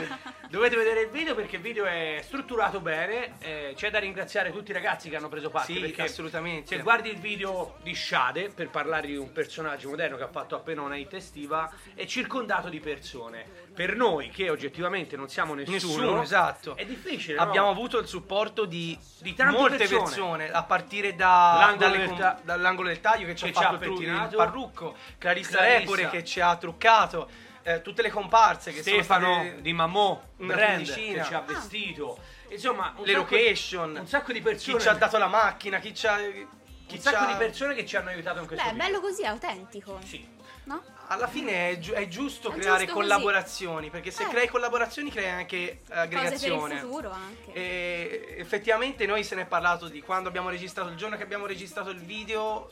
Dovete 0.52 0.76
vedere 0.76 1.02
il 1.04 1.10
video 1.10 1.34
perché 1.34 1.56
il 1.58 1.62
video 1.62 1.86
è 1.86 2.20
strutturato 2.24 2.82
bene. 2.82 3.36
eh, 3.40 3.72
c'è 3.74 3.90
da 3.90 4.00
ringraziare 4.00 4.52
tutti 4.52 4.72
i 4.72 4.74
ragazzi 4.74 5.10
che 5.10 5.16
hanno 5.16 5.30
preso 5.30 5.50
parte. 5.50 5.72
Sì, 5.74 5.80
perché 5.80 6.02
assolutamente. 6.02 6.76
Se 6.76 6.82
guardi 6.82 7.10
il 7.10 7.20
video 7.20 7.76
di 7.84 7.96
Shade, 7.96 8.50
per 8.50 8.68
parlare 8.70 9.08
di 9.08 9.16
un 9.16 9.32
personaggio 9.32 9.88
moderno 9.90 10.18
che 10.18 10.24
ha 10.24 10.28
fatto 10.28 10.56
appena 10.56 10.82
una 10.82 10.98
hit 10.98 11.14
estiva, 11.14 11.72
è 11.96 12.04
circondato 12.06 12.68
di 12.68 12.82
persone. 12.82 13.46
Per 13.74 13.96
noi 13.96 14.30
che 14.30 14.50
oggettivamente 14.50 15.16
non 15.16 15.30
siamo 15.30 15.54
nessuno, 15.54 15.76
Nessuno, 15.76 16.22
esatto. 16.22 16.76
è 16.76 16.84
difficile. 16.86 17.36
no? 17.38 17.44
Abbiamo 17.44 17.70
avuto 17.70 17.98
il 18.00 18.08
supporto 18.08 18.66
di, 18.66 18.98
Di 19.22 19.34
tante 19.34 19.58
molte 19.58 19.78
persone. 19.78 20.02
persone. 20.04 20.52
a 20.52 20.64
partire 20.64 21.16
da, 21.16 21.56
L'angolo 21.60 21.91
dalle 21.92 21.98
del 22.00 22.08
com- 22.08 22.18
ta- 22.18 22.40
dall'angolo 22.44 22.88
del 22.88 23.00
taglio 23.02 23.26
che 23.28 23.36
ci 23.36 23.44
che 23.46 23.50
ha 23.52 23.54
ci 23.54 23.60
ha 23.60 23.70
fatto 23.72 23.84
il, 23.84 23.96
tru- 23.96 24.02
il 24.02 24.34
parrucco, 24.36 24.96
Clarissa, 25.18 25.58
Clarissa. 25.58 25.78
Repore 25.80 26.10
che 26.10 26.24
ci 26.24 26.40
ha 26.40 26.56
truccato, 26.56 27.30
eh, 27.64 27.82
tutte 27.82 28.02
le 28.02 28.10
comparse 28.10 28.72
che 28.74 28.82
Stefano 28.82 29.26
sono 29.34 29.44
state 29.46 29.62
di 29.62 29.74
Mamò, 29.74 30.22
una 30.38 30.54
brand 30.56 30.86
che 30.94 31.24
ci 31.26 31.34
ha 31.34 31.42
vestito. 31.42 32.18
Insomma, 32.50 32.94
un 32.98 33.06
le 33.06 33.14
sacco- 33.14 33.22
location, 33.36 33.96
un 33.98 34.08
sacco 34.08 34.32
di 34.34 34.40
chi 34.40 34.44
persone 34.46 34.80
ci 34.80 34.88
ha 34.90 34.94
dato 34.94 35.18
la 35.18 35.28
macchina, 35.28 35.80
chi 35.80 35.94
ci 35.96 36.06
ha 36.08 36.18
chi 36.18 36.96
un 36.96 37.00
sacco 37.00 37.24
ha- 37.24 37.28
di 37.28 37.36
persone 37.36 37.74
che 37.76 37.86
ci 37.86 37.96
hanno 37.96 38.10
aiutato 38.10 38.40
in 38.42 38.48
questo 38.48 38.66
Beh, 38.66 38.72
video. 38.74 38.86
bello 38.88 39.00
così, 39.00 39.22
è 39.22 39.28
autentico. 39.28 40.00
Sì. 40.04 40.28
No? 40.66 40.84
Alla 41.12 41.28
fine 41.28 41.72
è, 41.72 41.80
giu- 41.80 41.94
è 41.94 42.08
giusto 42.08 42.50
È 42.52 42.58
creare 42.58 42.86
giusto 42.86 42.94
così. 43.00 43.08
collaborazioni, 43.10 43.90
perché 43.90 44.12
se 44.12 44.24
Eh. 44.24 44.28
crei 44.28 44.48
collaborazioni 44.48 45.12
crei 45.12 45.28
anche 45.30 45.82
Cose 45.86 46.00
aggregazione. 46.00 46.74
il 46.76 46.80
futuro 46.80 47.12
anche. 47.12 47.52
E 47.54 48.36
effettivamente 48.38 49.06
noi 49.06 49.24
se 49.26 49.36
ne 49.36 49.42
è 49.42 49.46
parlato 49.46 49.88
di 49.90 50.02
quando 50.02 50.30
abbiamo 50.30 50.50
registrato, 50.50 50.90
il 50.90 50.96
giorno 50.96 51.18
che 51.18 51.24
abbiamo 51.24 51.46
registrato 51.46 51.90
il 51.90 52.00
video, 52.00 52.70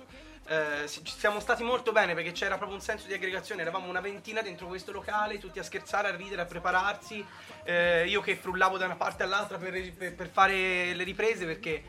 eh, 0.48 0.88
siamo 0.88 1.40
stati 1.42 1.64
molto 1.64 1.92
bene 1.92 2.14
perché 2.16 2.32
c'era 2.32 2.56
proprio 2.56 2.78
un 2.78 2.84
senso 2.84 3.08
di 3.08 3.14
aggregazione, 3.14 3.62
eravamo 3.62 3.90
una 3.90 4.00
ventina 4.00 4.42
dentro 4.42 4.68
questo 4.68 4.92
locale, 4.94 5.38
tutti 5.38 5.60
a 5.60 5.64
scherzare, 5.64 6.08
a 6.08 6.16
ridere, 6.16 6.42
a 6.42 6.46
prepararsi, 6.46 7.24
eh, 7.66 8.08
io 8.08 8.22
che 8.22 8.36
frullavo 8.38 8.78
da 8.78 8.86
una 8.86 8.96
parte 8.96 9.24
all'altra 9.24 9.58
per, 9.58 9.94
per- 9.94 10.16
per 10.16 10.28
fare 10.30 10.94
le 10.94 11.04
riprese 11.04 11.46
perché 11.46 11.84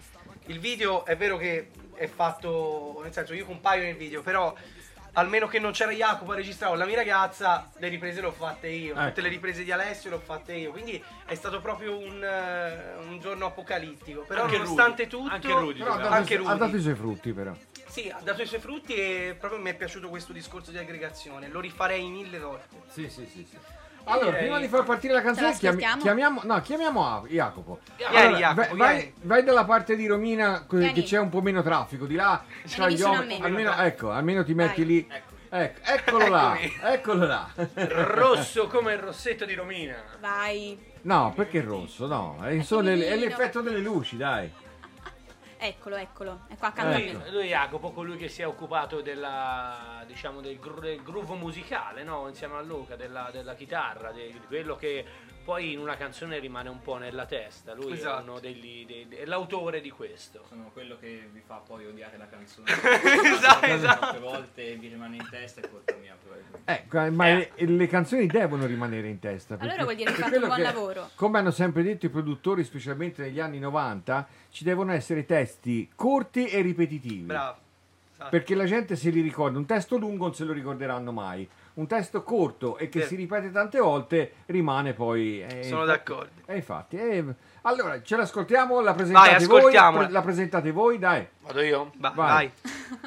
il 0.47 0.59
video 0.59 1.05
è 1.05 1.17
vero 1.17 1.37
che 1.37 1.71
è 1.95 2.09
fatto, 2.09 2.99
nel 3.05 3.13
senso 3.13 3.35
io 3.35 3.47
compaio 3.47 3.83
nel 3.83 3.95
video, 3.97 4.21
però 4.23 4.53
almeno 5.13 5.47
che 5.47 5.59
non 5.59 5.73
c'era 5.73 5.91
Jacopo 5.93 6.33
a 6.33 6.37
registrare 6.37 6.77
la 6.77 6.85
mia 6.85 6.97
ragazza, 6.97 7.71
le 7.79 7.89
riprese 7.89 8.21
le 8.21 8.27
ho 8.29 8.33
fatte 8.33 8.69
io, 8.69 8.95
Ecco. 8.95 9.07
tutte 9.09 9.21
le 9.21 9.29
riprese 9.29 9.65
di 9.65 9.73
Alessio 9.73 10.11
le 10.11 10.17
ho 10.17 10.21
fatte 10.21 10.55
io, 10.55 10.71
quindi 10.71 11.03
è 11.27 11.35
stato 11.35 11.61
proprio 11.61 11.97
un, 11.99 12.23
eh, 12.23 12.95
un 13.07 13.19
giorno 13.21 13.47
apocalittico. 13.47 14.23
Però 14.23 14.45
Anche 14.45 14.59
nonostante 14.59 15.05
Rudy, 15.05 15.17
tutto, 15.17 15.35
anche 15.35 15.53
Rudy, 15.53 15.79
Però 15.79 15.93
ha 15.93 15.97
dato, 15.97 16.15
anche 16.15 16.35
i, 16.35 16.37
ha 16.39 16.43
dato 16.43 16.65
Rudy. 16.65 16.77
i 16.79 16.83
suoi 16.83 16.95
frutti 16.95 17.33
però. 17.33 17.55
Sì, 17.87 18.09
ha 18.09 18.21
dato 18.23 18.43
i 18.43 18.47
suoi 18.47 18.61
frutti 18.61 18.95
e 18.95 19.37
proprio 19.39 19.61
mi 19.61 19.71
è 19.71 19.75
piaciuto 19.75 20.09
questo 20.09 20.33
discorso 20.33 20.71
di 20.71 20.79
aggregazione, 20.79 21.49
lo 21.49 21.59
rifarei 21.61 22.07
mille 22.09 22.39
volte. 22.39 22.77
Sì, 22.89 23.09
sì, 23.09 23.27
sì. 23.27 23.47
sì. 23.51 23.57
Allora, 24.05 24.37
prima 24.37 24.59
di 24.59 24.69
far 24.69 24.85
partire 24.85 25.13
la 25.13 25.23
canzone, 25.23 25.55
chiami- 25.57 25.85
chiamiamo, 26.01 26.41
no, 26.45 26.61
chiamiamo 26.61 27.25
Jacopo. 27.29 27.81
Allora, 28.07 28.37
Jacopo, 28.37 28.77
vai, 28.77 28.77
vai- 28.77 29.13
vai 29.23 29.45
dalla 29.45 29.65
parte 29.65 29.95
di 29.97 30.07
Romina 30.07 30.65
Vieni. 30.69 30.93
che 30.93 31.03
c'è 31.03 31.19
un 31.19 31.29
po' 31.29 31.41
meno 31.41 31.63
traffico, 31.63 32.07
di 32.07 32.15
là 32.15 32.43
tra 32.69 32.89
gli 32.89 33.01
uomini. 33.01 33.39
me. 33.39 33.45
Almeno, 33.47 33.75
ecco, 33.77 34.11
almeno 34.11 34.45
ti 34.45 34.55
metti 34.55 34.83
Vai. 34.85 34.87
lì. 34.87 35.09
Ecco, 35.53 35.81
eccolo 35.83 36.29
là, 36.29 36.57
eccolo 36.83 37.27
là. 37.27 37.49
Rosso 37.75 38.69
come 38.69 38.93
il 38.93 39.01
rossetto 39.01 39.45
di 39.45 39.55
Romina. 39.55 39.97
Vai. 40.21 40.79
No, 41.03 41.33
perché 41.35 41.61
rosso? 41.61 42.07
No, 42.07 42.39
è, 42.43 42.57
è 42.57 43.17
l'effetto 43.17 43.61
delle 43.61 43.81
luci, 43.81 44.17
dai. 44.17 44.51
Eccolo, 45.63 45.97
eccolo. 45.97 46.41
È 46.49 46.57
qua 46.57 46.69
accanto 46.69 46.97
a 46.97 46.99
Ecco. 46.99 47.19
me. 47.19 47.25
Lui, 47.25 47.33
lui 47.33 47.45
è 47.45 47.49
Jacopo, 47.51 47.91
colui 47.93 48.17
che 48.17 48.29
si 48.29 48.41
è 48.41 48.47
occupato 48.47 49.03
della, 49.03 50.03
diciamo, 50.07 50.41
del, 50.41 50.59
gru- 50.59 50.81
del 50.81 51.03
groove 51.03 51.35
musicale, 51.35 52.03
no? 52.03 52.27
Insieme 52.29 52.57
a 52.57 52.63
Luca, 52.63 52.97
della, 52.97 53.29
della 53.31 53.55
chitarra, 53.55 54.11
di 54.11 54.41
quello 54.47 54.75
che 54.77 55.05
poi 55.45 55.73
in 55.73 55.79
una 55.79 55.97
canzone 55.97 56.39
rimane 56.39 56.69
un 56.69 56.81
po' 56.81 56.97
nella 56.97 57.27
testa. 57.27 57.75
Lui 57.75 57.91
è 57.93 57.95
Esatto. 57.95 58.23
uno 58.23 58.41
degli, 58.41 58.85
dei- 58.87 59.09
è 59.09 59.25
l'autore 59.25 59.81
di 59.81 59.91
questo. 59.91 60.45
Sono 60.49 60.71
quello 60.73 60.97
che 60.99 61.29
vi 61.33 61.41
fa 61.45 61.57
poi 61.57 61.87
odiare 61.87 62.17
la 62.17 62.29
canzone. 62.29 62.71
esatto, 62.71 63.67
esatto. 63.67 63.99
Troppe 64.01 64.19
volte 64.19 64.77
vi 64.77 64.89
rimane 64.89 65.17
in 65.17 65.27
testa 65.29 65.61
e 65.61 65.71
colpa 65.71 65.95
mia 66.01 66.17
probabilmente. 66.23 66.71
Ecco, 66.73 67.11
ma 67.13 67.27
le, 67.35 67.53
le 67.57 67.87
canzoni 67.87 68.27
devono 68.27 68.67
rimanere 68.67 69.09
in 69.09 69.19
testa. 69.19 69.57
Allora 69.59 69.83
vuol 69.85 69.97
dire 69.97 70.13
che 70.13 70.23
fatto 70.23 70.37
un 70.39 70.47
buon 70.47 70.61
lavoro. 70.63 71.11
Come 71.15 71.39
hanno 71.39 71.51
sempre 71.51 71.83
detto 71.83 72.07
i 72.07 72.11
produttori, 72.11 72.63
specialmente 72.65 73.23
negli 73.23 73.41
anni 73.41 73.59
90, 73.59 74.29
ci 74.51 74.65
devono 74.65 74.93
essere 74.93 75.25
testi 75.27 75.91
corti 75.95 76.47
e 76.47 76.61
ripetitivi. 76.61 77.23
Bravo. 77.25 77.69
Esatto. 78.13 78.31
Perché 78.31 78.55
la 78.55 78.67
gente 78.67 78.97
se 78.97 79.09
li 79.09 79.23
ricorda, 79.23 79.57
un 79.57 79.65
testo 79.65 79.97
lungo 79.97 80.27
non 80.27 80.35
se 80.35 80.45
lo 80.45 80.53
ricorderanno 80.53 81.11
mai, 81.11 81.49
un 81.75 81.87
testo 81.87 82.23
corto 82.23 82.77
e 82.77 82.89
che 82.89 82.99
Vero. 82.99 83.11
si 83.11 83.17
ripete 83.17 83.51
tante 83.51 83.79
volte 83.79 84.33
rimane 84.47 84.93
poi... 84.93 85.41
eh, 85.43 85.63
Sono 85.65 85.83
infatti- 85.83 85.87
d'accordo. 85.87 86.31
eh, 86.47 86.57
infatti, 86.57 86.97
eh, 86.97 87.25
allora 87.63 88.03
ce 88.03 88.17
l'ascoltiamo, 88.17 88.81
la 88.81 88.95
presentate 88.95 89.47
Vai, 89.47 89.47
voi, 89.47 90.11
la 90.11 90.23
presentate 90.23 90.71
voi, 90.73 90.99
dai. 90.99 91.27
Vado 91.41 91.61
io? 91.63 91.91
Va- 91.99 92.13
Vai. 92.15 92.27
vai. 92.27 92.51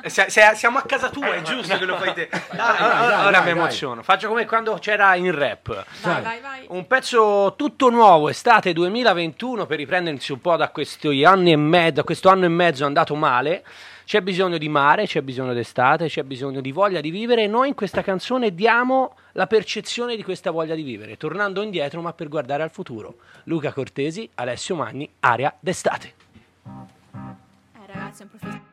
Se- 0.10 0.30
se- 0.30 0.52
siamo 0.56 0.78
a 0.78 0.84
casa 0.84 1.10
tua, 1.10 1.34
è 1.34 1.42
giusto 1.42 1.78
che 1.78 1.84
lo 1.86 1.98
fai 1.98 2.14
te. 2.14 2.30
Dai, 2.32 2.48
dai, 2.58 3.26
Ora 3.26 3.32
dai, 3.32 3.44
mi 3.44 3.50
emoziono. 3.50 4.02
Faccio 4.02 4.28
come 4.30 4.46
quando 4.46 4.76
c'era 4.80 5.16
in 5.16 5.34
rap. 5.38 5.68
Vai, 5.74 5.84
Sai. 5.92 6.22
vai, 6.24 6.40
vai. 6.42 6.66
Un 6.70 6.88
pezzo 6.88 7.54
tutto 7.58 7.90
nuovo, 7.90 8.30
estate 8.30 8.72
2021, 8.74 9.66
per 9.66 9.78
riprendersi 9.78 10.32
un 10.32 10.40
po' 10.40 10.56
da 10.56 10.70
questi 10.70 11.24
anni 11.26 11.52
e 11.52 11.58
mezzo, 11.58 11.92
da 11.96 12.04
questo 12.04 12.30
anno 12.30 12.46
e 12.46 12.50
mezzo 12.50 12.86
andato 12.86 13.14
male. 13.16 13.64
C'è 14.06 14.22
bisogno 14.22 14.58
di 14.58 14.70
mare, 14.70 15.06
c'è 15.06 15.22
bisogno 15.22 15.54
d'estate, 15.54 16.08
c'è 16.08 16.24
bisogno 16.24 16.62
di 16.62 16.72
voglia 16.72 17.02
di 17.02 17.10
vivere 17.10 17.44
e 17.44 17.48
noi 17.48 17.70
in 17.70 17.74
questa 17.74 18.02
canzone 18.02 18.54
diamo 18.54 19.16
la 19.34 19.48
percezione 19.48 20.16
di 20.16 20.24
questa 20.24 20.52
voglia 20.52 20.76
di 20.76 20.84
vivere, 20.84 21.18
tornando 21.18 21.62
indietro 21.62 22.02
ma 22.02 22.14
per 22.14 22.28
guardare 22.28 22.64
al 22.64 22.72
futuro. 22.72 23.16
Luca 23.46 23.72
Cortesi, 23.72 24.30
Alessio 24.36 24.76
Magni, 24.76 25.10
Aria 25.22 25.56
d'estate. 25.60 26.14
Eh, 26.66 27.86
ragazzi, 27.88 28.22
è 28.22 28.26
un 28.26 28.30
professionista. 28.30 28.73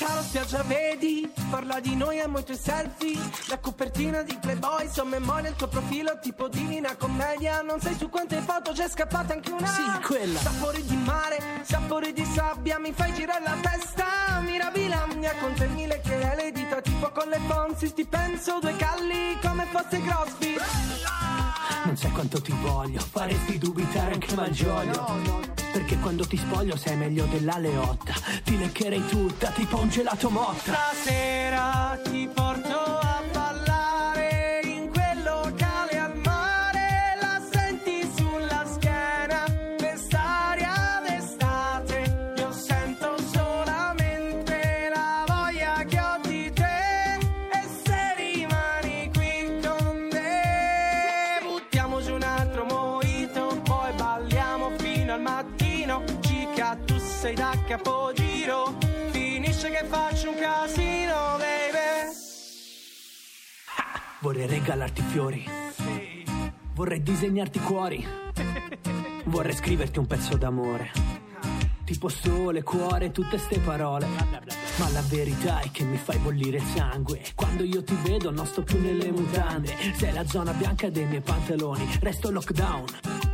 La 0.00 0.22
spiaggia 0.22 0.62
vedi, 0.62 1.28
parla 1.50 1.80
di 1.80 1.96
noi 1.96 2.20
amo 2.20 2.38
i 2.38 2.44
tuoi 2.44 2.56
selfie. 2.56 3.18
La 3.48 3.58
copertina 3.58 4.22
di 4.22 4.36
Playboy, 4.40 4.88
so 4.88 5.04
memoria 5.04 5.50
il 5.50 5.56
tuo 5.56 5.66
profilo 5.66 6.18
Tipo 6.20 6.48
divina 6.48 6.94
commedia, 6.96 7.62
non 7.62 7.80
sai 7.80 7.96
su 7.96 8.08
quante 8.08 8.40
foto 8.40 8.72
c'è 8.72 8.88
scappata 8.88 9.32
anche 9.32 9.50
una? 9.50 9.66
Sì, 9.66 9.82
quella. 10.02 10.38
Sapori 10.38 10.84
di 10.84 10.96
mare, 10.96 11.38
sapori 11.62 12.12
di 12.12 12.24
sabbia, 12.24 12.78
mi 12.78 12.92
fai 12.92 13.12
girare 13.14 13.42
la 13.42 13.56
testa. 13.60 14.40
Mirabilandia, 14.40 15.34
con 15.40 15.52
te 15.54 15.66
mille 15.66 16.00
che 16.00 16.16
le 16.36 16.52
dita 16.52 16.80
Tipo 16.80 17.10
con 17.10 17.28
le 17.28 17.40
Fonsi, 17.46 17.92
ti 17.92 18.06
penso 18.06 18.58
due 18.60 18.76
calli 18.76 19.36
come 19.42 19.66
fosse 19.72 20.00
Crosby 20.00 20.56
Non 21.84 21.96
sai 21.96 22.10
quanto 22.12 22.40
ti 22.40 22.52
voglio, 22.62 23.00
faresti 23.00 23.58
dubitare 23.58 24.14
anche 24.14 24.34
Malgioglio. 24.34 25.56
Perché 25.72 25.98
quando 25.98 26.26
ti 26.26 26.36
spoglio 26.36 26.76
sei 26.76 26.96
meglio 26.96 27.26
della 27.26 27.58
Leotta. 27.58 28.14
Ti 28.44 28.58
leccherei 28.58 29.06
tutta, 29.06 29.50
tipo 29.50 29.80
un 29.80 29.88
gelato 29.88 30.30
motta. 30.30 30.72
Stasera 30.74 31.98
ti 32.02 32.28
porto 32.32 32.78
a 32.78 33.07
Vorrei 64.20 64.48
regalarti 64.48 65.00
fiori. 65.02 65.44
Vorrei 66.74 67.02
disegnarti 67.02 67.60
cuori. 67.60 68.04
Vorrei 69.24 69.54
scriverti 69.54 70.00
un 70.00 70.06
pezzo 70.06 70.36
d'amore. 70.36 70.90
Tipo 71.84 72.08
sole, 72.08 72.64
cuore, 72.64 73.12
tutte 73.12 73.38
ste 73.38 73.60
parole. 73.60 74.08
Ma 74.78 74.90
la 74.90 75.02
verità 75.02 75.60
è 75.60 75.70
che 75.70 75.84
mi 75.84 75.96
fai 75.96 76.18
bollire 76.18 76.56
il 76.56 76.64
sangue. 76.64 77.22
Quando 77.36 77.62
io 77.62 77.84
ti 77.84 77.96
vedo 78.02 78.32
non 78.32 78.44
sto 78.46 78.62
più 78.62 78.80
nelle 78.80 79.12
mutande. 79.12 79.76
Sei 79.94 80.12
la 80.12 80.26
zona 80.26 80.52
bianca 80.52 80.90
dei 80.90 81.04
miei 81.04 81.20
pantaloni. 81.20 81.88
Resto 82.00 82.30
lockdown. 82.32 82.86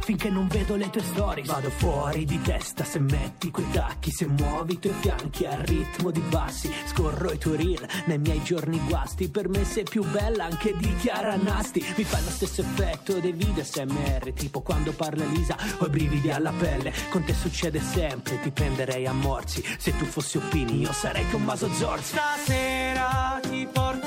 Finché 0.05 0.29
non 0.29 0.47
vedo 0.49 0.77
le 0.77 0.91
tue 0.91 1.01
storie 1.01 1.45
Vado 1.45 1.71
fuori 1.71 2.27
di 2.27 2.39
testa. 2.43 2.85
Se 2.85 2.99
metti 2.99 3.51
quei 3.51 3.71
tacchi 3.71 4.11
Se 4.11 4.27
muovi 4.27 4.75
i 4.75 4.79
tuoi 4.79 4.93
fianchi 5.01 5.47
al 5.47 5.59
ritmo 5.61 6.11
di 6.11 6.21
bassi 6.21 6.71
Scorro 6.87 7.33
i 7.33 7.39
tuoi 7.39 7.57
reel 7.57 7.89
nei 8.05 8.19
miei 8.19 8.43
giorni 8.43 8.79
guasti. 8.87 9.31
Per 9.31 9.49
me 9.49 9.65
sei 9.65 9.85
più 9.85 10.05
bella 10.05 10.45
anche 10.45 10.77
di 10.77 10.95
Chiara 10.97 11.37
Nasti. 11.37 11.83
Mi 11.97 12.05
fai 12.05 12.23
lo 12.23 12.29
stesso 12.29 12.61
effetto 12.61 13.19
dei 13.19 13.33
video 13.33 13.65
SMR 13.65 14.33
Tipo 14.35 14.61
quando 14.61 14.93
parla 14.93 15.25
Lisa 15.25 15.57
ho 15.79 15.87
i 15.87 15.89
brividi 15.89 16.31
alla 16.31 16.53
pelle. 16.53 16.93
Con 17.09 17.25
te 17.25 17.33
succede 17.33 17.81
sempre, 17.81 18.39
ti 18.41 18.51
prenderei 18.51 19.07
a 19.07 19.13
morsi. 19.13 19.65
Se 19.79 19.97
tu 19.97 20.05
fossi 20.05 20.37
Oppini 20.37 20.81
io 20.81 20.93
sarei 20.93 21.29
Tommaso 21.31 21.73
Zorzi. 21.73 22.17
Stasera 22.17 23.41
ti 23.41 23.67
porto 23.73 24.04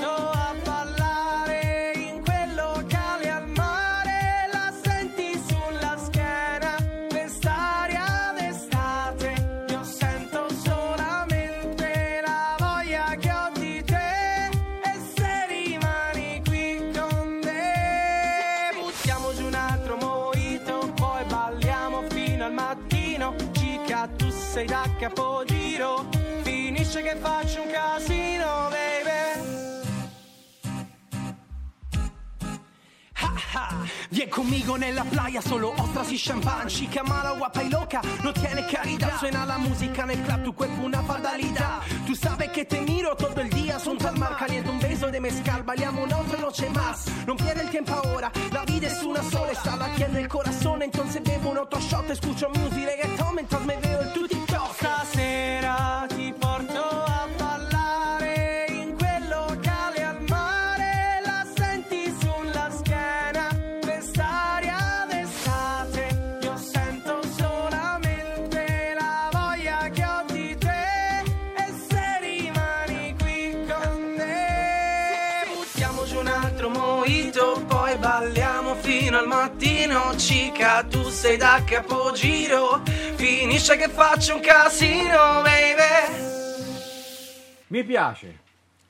Vieni 34.09 34.31
conmigo 34.31 34.77
nella 34.77 35.03
playa, 35.03 35.41
solo 35.41 35.73
ostras 35.77 36.11
y 36.11 36.17
champán 36.17 36.67
Chica 36.67 37.03
mala, 37.03 37.31
guapa 37.31 37.63
y 37.63 37.69
loca, 37.69 38.01
no 38.23 38.33
tiene 38.33 38.65
caridad 38.65 39.19
Suena 39.19 39.45
la 39.45 39.57
música 39.57 40.03
en 40.03 40.11
el 40.11 40.19
club, 40.21 40.43
tu 40.43 40.53
cuerpo 40.55 40.83
una 40.83 41.01
fatalidad 41.03 41.81
Tú 42.05 42.15
sabes 42.15 42.49
que 42.51 42.63
te 42.63 42.81
miro 42.81 43.15
todo 43.15 43.41
el 43.41 43.49
día 43.49 43.77
junto 43.79 44.07
al 44.07 44.17
mar 44.17 44.37
Caliente 44.37 44.69
un 44.69 44.79
beso 44.79 45.11
de 45.11 45.19
mezcal, 45.19 45.63
bailamos 45.63 46.05
una 46.05 46.19
otra 46.19 46.39
noche 46.39 46.69
más 46.69 47.05
No 47.25 47.35
pierde 47.35 47.63
el 47.63 47.69
tiempo 47.69 47.93
ahora, 47.93 48.31
la 48.53 48.63
vida 48.63 48.87
es 48.87 49.03
una 49.03 49.21
sola 49.23 49.51
Está 49.51 49.75
latiendo 49.75 50.19
el 50.19 50.27
corazón, 50.27 50.81
entonces 50.83 51.21
bebo 51.23 51.51
un 51.51 51.57
otro 51.57 51.79
shot 51.81 52.09
Escucho 52.09 52.49
music 52.49 52.85
reggaeton 52.85 53.35
mientras 53.35 53.65
me 53.65 53.75
veo 53.75 54.01
en 54.01 54.13
tu 54.13 54.27
TikTok 54.27 54.73
Stasera 54.75 56.07
ti 56.15 56.33
porto 56.39 57.06
mattino 79.41 80.17
Cica 80.17 80.83
tu 80.83 81.03
sei 81.09 81.37
da 81.37 81.61
capogiro 81.63 82.81
Finisce 83.15 83.77
che 83.77 83.87
faccio 83.87 84.35
un 84.35 84.41
casino 84.41 85.41
baby 85.43 86.25
Mi 87.67 87.83
piace, 87.83 88.39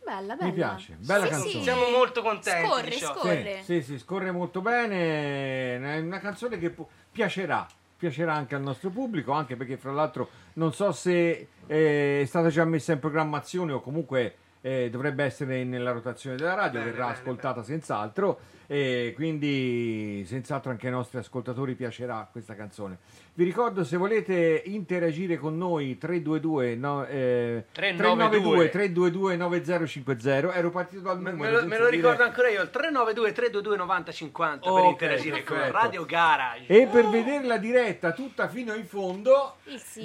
Bella, 0.05 0.35
bella. 0.35 0.45
mi 0.45 0.53
piace, 0.53 0.95
bella 0.99 1.23
Sì, 1.25 1.29
canzone. 1.31 1.51
sì. 1.51 1.61
Siamo 1.63 1.89
molto 1.89 2.21
contenti. 2.21 2.65
Scorre, 2.67 2.89
diciamo. 2.89 3.19
scorre. 3.19 3.57
Sì, 3.65 3.81
sì, 3.81 3.81
sì, 3.81 3.97
scorre 3.99 4.31
molto 4.31 4.61
bene. 4.61 5.75
È 5.75 5.99
una 5.99 6.19
canzone 6.21 6.57
che 6.57 6.69
pu- 6.69 6.87
piacerà. 7.11 7.67
Piacerà 7.97 8.33
anche 8.33 8.55
al 8.55 8.61
nostro 8.61 8.89
pubblico, 8.89 9.33
anche 9.33 9.57
perché, 9.57 9.75
fra 9.75 9.91
l'altro, 9.91 10.29
non 10.53 10.71
so 10.71 10.93
se 10.93 11.47
eh, 11.67 12.21
è 12.21 12.25
stata 12.25 12.47
già 12.49 12.63
messa 12.63 12.93
in 12.93 12.99
programmazione 12.99 13.73
o 13.73 13.81
comunque 13.81 14.35
eh, 14.61 14.89
dovrebbe 14.89 15.25
essere 15.25 15.65
nella 15.65 15.91
rotazione 15.91 16.37
della 16.37 16.53
radio, 16.53 16.79
Bene, 16.79 16.91
verrà 16.91 17.07
bene, 17.07 17.17
ascoltata 17.17 17.63
senz'altro. 17.63 18.39
E 18.70 19.13
quindi, 19.15 20.26
senz'altro, 20.28 20.72
anche 20.72 20.88
ai 20.88 20.91
nostri 20.91 21.18
ascoltatori 21.20 21.74
piacerà 21.76 22.28
questa 22.30 22.53
canzone. 22.53 22.97
Vi 23.34 23.43
ricordo 23.45 23.84
se 23.86 23.95
volete 23.97 24.61
interagire 24.65 25.38
con 25.38 25.57
noi 25.57 25.97
322 25.97 26.76
no, 26.76 27.05
eh, 27.05 27.65
392 27.72 28.70
392 28.70 29.36
9050. 29.38 30.53
Ero 30.53 30.70
partito 30.70 31.01
dal 31.01 31.22
Me, 31.22 31.32
numero. 31.32 31.51
me 31.51 31.61
lo, 31.61 31.68
me 31.68 31.78
lo 31.78 31.86
dire- 31.86 31.95
ricordo 31.95 32.24
ancora 32.24 32.49
io, 32.49 32.61
il 32.61 32.70
392 32.70 33.32
322 33.32 33.78
9050 33.78 34.70
per 34.70 34.80
Ok, 34.84 34.89
interagire 34.91 35.43
con 35.43 35.55
perfetto. 35.57 35.78
Radio 35.78 36.05
Garage. 36.05 36.65
E 36.68 36.88
per 36.88 37.07
vedere 37.07 37.45
la 37.45 37.57
diretta 37.57 38.11
tutta 38.11 38.47
fino 38.49 38.74
in 38.74 38.86
fondo, 38.86 39.55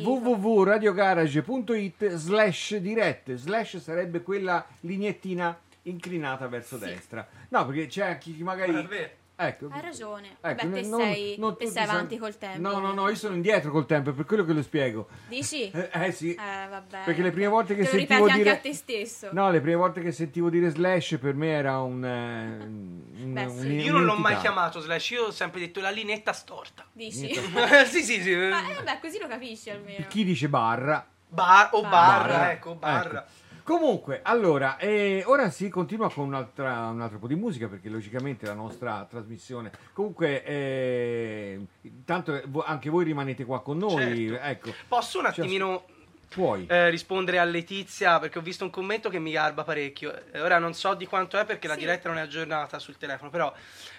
www.radiogarage.it 0.03 2.15
slash 2.15 2.77
dirette. 2.77 3.37
Slash 3.37 3.79
sarebbe 3.79 4.23
quella 4.23 4.65
lineettina 4.81 5.59
inclinata 5.83 6.47
verso 6.49 6.77
destra. 6.77 7.27
No, 7.49 7.67
perché 7.67 7.87
c'è 7.87 8.19
chi 8.19 8.37
magari... 8.43 8.73
Vabbè. 8.73 9.17
Ecco, 9.35 9.69
Hai 9.73 9.81
ragione. 9.81 10.37
ecco, 10.41 10.69
Beh, 10.69 10.83
te 10.83 10.87
non- 10.89 11.01
sei, 11.01 11.35
non 11.39 11.57
te 11.57 11.67
sei 11.67 11.83
avanti 11.83 12.17
col 12.17 12.37
tempo. 12.39 12.61
No, 12.61 12.79
no, 12.79 12.93
no, 12.93 13.09
io 13.09 13.17
sono 13.17 13.35
indietro 13.35 13.73
col 13.73 13.87
tempo, 13.87 14.11
è 14.11 14.13
per 14.13 14.25
quello 14.25 14.45
che 14.45 14.53
lo 14.53 14.63
spiego. 14.63 15.09
Dici? 15.27 15.69
Eh, 15.75 15.89
eh, 15.91 16.13
sì. 16.13 16.35
Eh, 16.35 16.69
vabbè. 16.69 17.01
Perché 17.05 17.23
le 17.23 17.33
prime 17.33 17.49
volte 17.49 17.75
che 17.75 17.83
Te 17.83 17.91
lo 17.91 17.97
sentivo 17.99 18.21
ripeti 18.27 18.39
dire... 18.39 18.51
anche 18.51 18.69
a 18.69 18.71
te 18.71 18.77
stesso. 18.77 19.31
No, 19.33 19.51
le 19.51 19.61
prime 19.61 19.77
volte 19.77 20.01
che 20.01 20.13
sentivo 20.13 20.49
dire 20.49 20.69
slash 20.69 21.17
per 21.21 21.35
me 21.35 21.49
era 21.49 21.81
un... 21.81 22.05
eh, 22.05 22.65
un- 22.65 23.33
Beh, 23.33 23.45
un- 23.45 23.59
sì. 23.59 23.67
Io 23.79 23.93
non 23.93 24.05
l'ho 24.05 24.15
mai 24.15 24.37
chiamato 24.37 24.79
slash, 24.79 25.11
io 25.11 25.25
ho 25.25 25.31
sempre 25.33 25.59
detto 25.61 25.81
la 25.81 25.91
linetta 25.91 26.33
storta. 26.33 26.85
Dici? 26.93 27.35
sì, 27.87 28.03
sì, 28.03 28.21
sì. 28.21 28.35
Ma 28.37 28.69
eh, 28.71 28.75
vabbè, 28.75 28.99
così 29.01 29.19
lo 29.19 29.27
capisci 29.27 29.71
almeno. 29.71 30.05
Chi 30.09 30.23
dice 30.25 30.49
barra 30.49 31.05
Bar 31.27 31.71
o 31.73 31.81
barra, 31.81 31.89
Barra. 31.91 32.53
ecco, 32.53 32.75
barra. 32.75 33.21
Ecco. 33.23 33.31
Comunque, 33.65 34.21
allora, 34.23 34.77
eh, 34.77 35.23
ora 35.27 35.49
si 35.51 35.69
continua 35.69 36.11
con 36.11 36.27
un'altra, 36.27 36.89
un 36.89 37.01
altro 37.01 37.19
po' 37.19 37.27
di 37.29 37.37
musica 37.37 37.69
perché 37.69 37.89
logicamente 37.89 38.45
la 38.47 38.55
nostra 38.55 39.07
trasmissione. 39.09 39.71
Comunque, 39.93 40.45
eh, 40.45 41.61
tanto 42.05 42.41
vo- 42.47 42.65
anche 42.65 42.91
voi 42.91 43.05
rimanete 43.05 43.45
qua 43.45 43.63
con 43.63 43.79
noi. 43.79 44.29
Certo. 44.29 44.45
Ecco, 44.45 44.71
Posso 44.89 45.21
un 45.21 45.27
attimino 45.27 45.85
puoi. 46.33 46.67
eh, 46.69 46.91
rispondere 46.91 47.39
a 47.39 47.45
Letizia 47.45 48.19
perché 48.19 48.39
ho 48.39 48.43
visto 48.43 48.65
un 48.65 48.71
commento 48.71 49.09
che 49.09 49.19
mi 49.19 49.33
garba 49.33 49.65
parecchio. 49.65 50.15
Eh, 50.33 50.41
Ora 50.41 50.59
non 50.59 50.75
so 50.75 50.95
di 50.95 51.07
quanto 51.07 51.39
è 51.39 51.45
perché 51.45 51.67
la 51.69 51.75
Sì. 51.75 51.81
diretta 51.81 52.09
non 52.09 52.19
è 52.19 52.23
aggiornata 52.23 52.79
sul 52.79 52.97
telefono, 52.97 53.31
però 53.31 53.53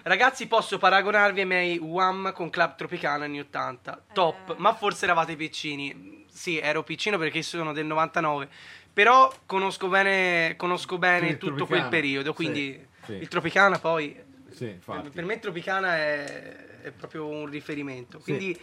ragazzi 0.03 0.47
posso 0.47 0.77
paragonarvi 0.77 1.39
ai 1.41 1.45
miei 1.45 1.77
Wham 1.77 2.31
con 2.34 2.49
Club 2.49 2.75
Tropicana 2.75 3.25
anni 3.25 3.39
80. 3.39 4.03
Top, 4.13 4.51
Eh. 4.51 4.55
ma 4.57 4.73
forse 4.73 5.05
eravate 5.05 5.36
piccini. 5.36 6.25
Sì, 6.31 6.57
ero 6.57 6.84
piccino 6.84 7.17
perché 7.17 7.41
sono 7.43 7.73
del 7.73 7.86
99. 7.86 8.49
Però 8.91 9.31
conosco 9.45 9.88
bene, 9.88 10.55
conosco 10.55 10.97
bene 10.97 11.27
Sì, 11.29 11.38
tutto 11.38 11.55
Tropicana. 11.55 11.88
quel 11.88 11.89
periodo, 12.01 12.34
quindi 12.34 12.88
sì. 13.05 13.13
il 13.13 13.27
Tropicana 13.27 13.79
poi 13.79 14.15
Sì, 14.51 14.65
infatti. 14.69 15.09
per 15.09 15.25
me 15.25 15.39
Tropicana 15.39 15.95
è, 15.95 16.81
è 16.84 16.91
proprio 16.91 17.25
un 17.27 17.47
riferimento. 17.47 18.19
Sì. 18.19 18.23
Quindi 18.23 18.59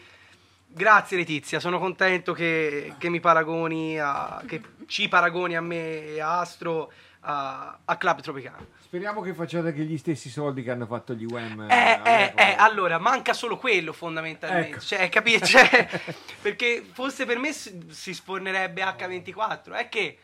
grazie 0.72 1.16
Letizia, 1.16 1.60
sono 1.60 1.78
contento 1.78 2.32
che, 2.32 2.94
che 2.98 3.08
mi 3.08 3.20
paragoni 3.20 3.98
a, 3.98 4.42
che 4.46 4.60
ci 4.86 5.08
paragoni 5.08 5.56
a 5.56 5.60
me 5.60 6.06
e 6.06 6.20
a 6.20 6.40
Astro 6.40 6.92
a, 7.20 7.78
a 7.84 7.96
Club 7.96 8.20
Tropicana. 8.20 8.66
Speriamo 8.80 9.20
che 9.20 9.34
facciate 9.34 9.68
anche 9.68 9.82
gli 9.82 9.98
stessi 9.98 10.28
soldi 10.30 10.62
che 10.62 10.70
hanno 10.70 10.86
fatto 10.86 11.14
gli 11.14 11.24
Wham. 11.24 11.66
Eh, 11.70 12.00
eh, 12.04 12.32
eh, 12.34 12.54
allora, 12.58 12.98
manca 12.98 13.32
solo 13.32 13.56
quello 13.56 13.92
fondamentalmente. 13.92 14.70
Ecco. 14.70 14.80
Cioè, 14.80 15.08
capi- 15.08 15.42
cioè, 15.42 15.88
perché 16.42 16.84
fosse 16.92 17.24
per 17.26 17.38
me 17.38 17.52
si, 17.52 17.86
si 17.90 18.14
sfornerebbe 18.14 18.82
H24. 18.82 19.72
È 19.72 19.88
che 19.88 20.18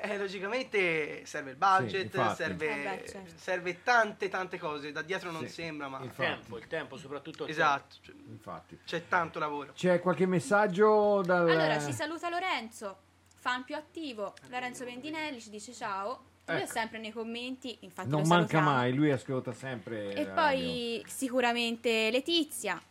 eh, 0.00 0.16
logicamente 0.18 1.24
serve 1.26 1.50
il 1.50 1.56
budget, 1.56 2.04
infatti. 2.14 2.42
serve, 2.42 2.66
Eh 2.70 2.82
beh, 2.98 3.08
certo. 3.08 3.32
serve 3.36 3.82
tante 3.82 4.28
tante 4.30 4.58
cose. 4.58 4.90
Da 4.90 5.02
dietro 5.02 5.30
non 5.30 5.42
Sì. 5.46 5.52
sembra, 5.52 5.88
ma 5.88 6.00
Il 6.02 6.12
tempo, 6.14 6.56
il 6.58 6.66
tempo, 6.66 6.96
soprattutto 6.96 7.44
il 7.44 7.50
esatto, 7.50 7.96
cioè, 8.00 8.14
Infatti. 8.28 8.78
c'è 8.84 9.06
tanto 9.06 9.38
lavoro. 9.38 9.72
C'è 9.74 10.00
qualche 10.00 10.24
messaggio 10.26 11.20
dal... 11.22 11.48
Allora, 11.48 11.78
ci 11.78 11.92
saluta 11.92 12.28
Lorenzo, 12.30 12.96
fan 13.36 13.64
più 13.64 13.76
attivo. 13.76 14.34
Lorenzo 14.48 14.84
Vendinelli 14.84 15.40
ci 15.40 15.50
dice 15.50 15.72
ciao. 15.74 16.30
Lui 16.46 16.56
è 16.56 16.62
Ecco. 16.62 16.72
sempre 16.72 16.98
nei 16.98 17.12
commenti, 17.12 17.76
infatti 17.82 18.08
Non 18.08 18.22
lo 18.22 18.26
manca 18.26 18.60
mai, 18.60 18.92
lui 18.94 19.10
ascolta 19.12 19.52
sempre. 19.52 20.12
E 20.12 20.24
radio. 20.24 20.32
poi 20.34 21.04
sicuramente 21.06 22.10
Letizia. 22.10 22.82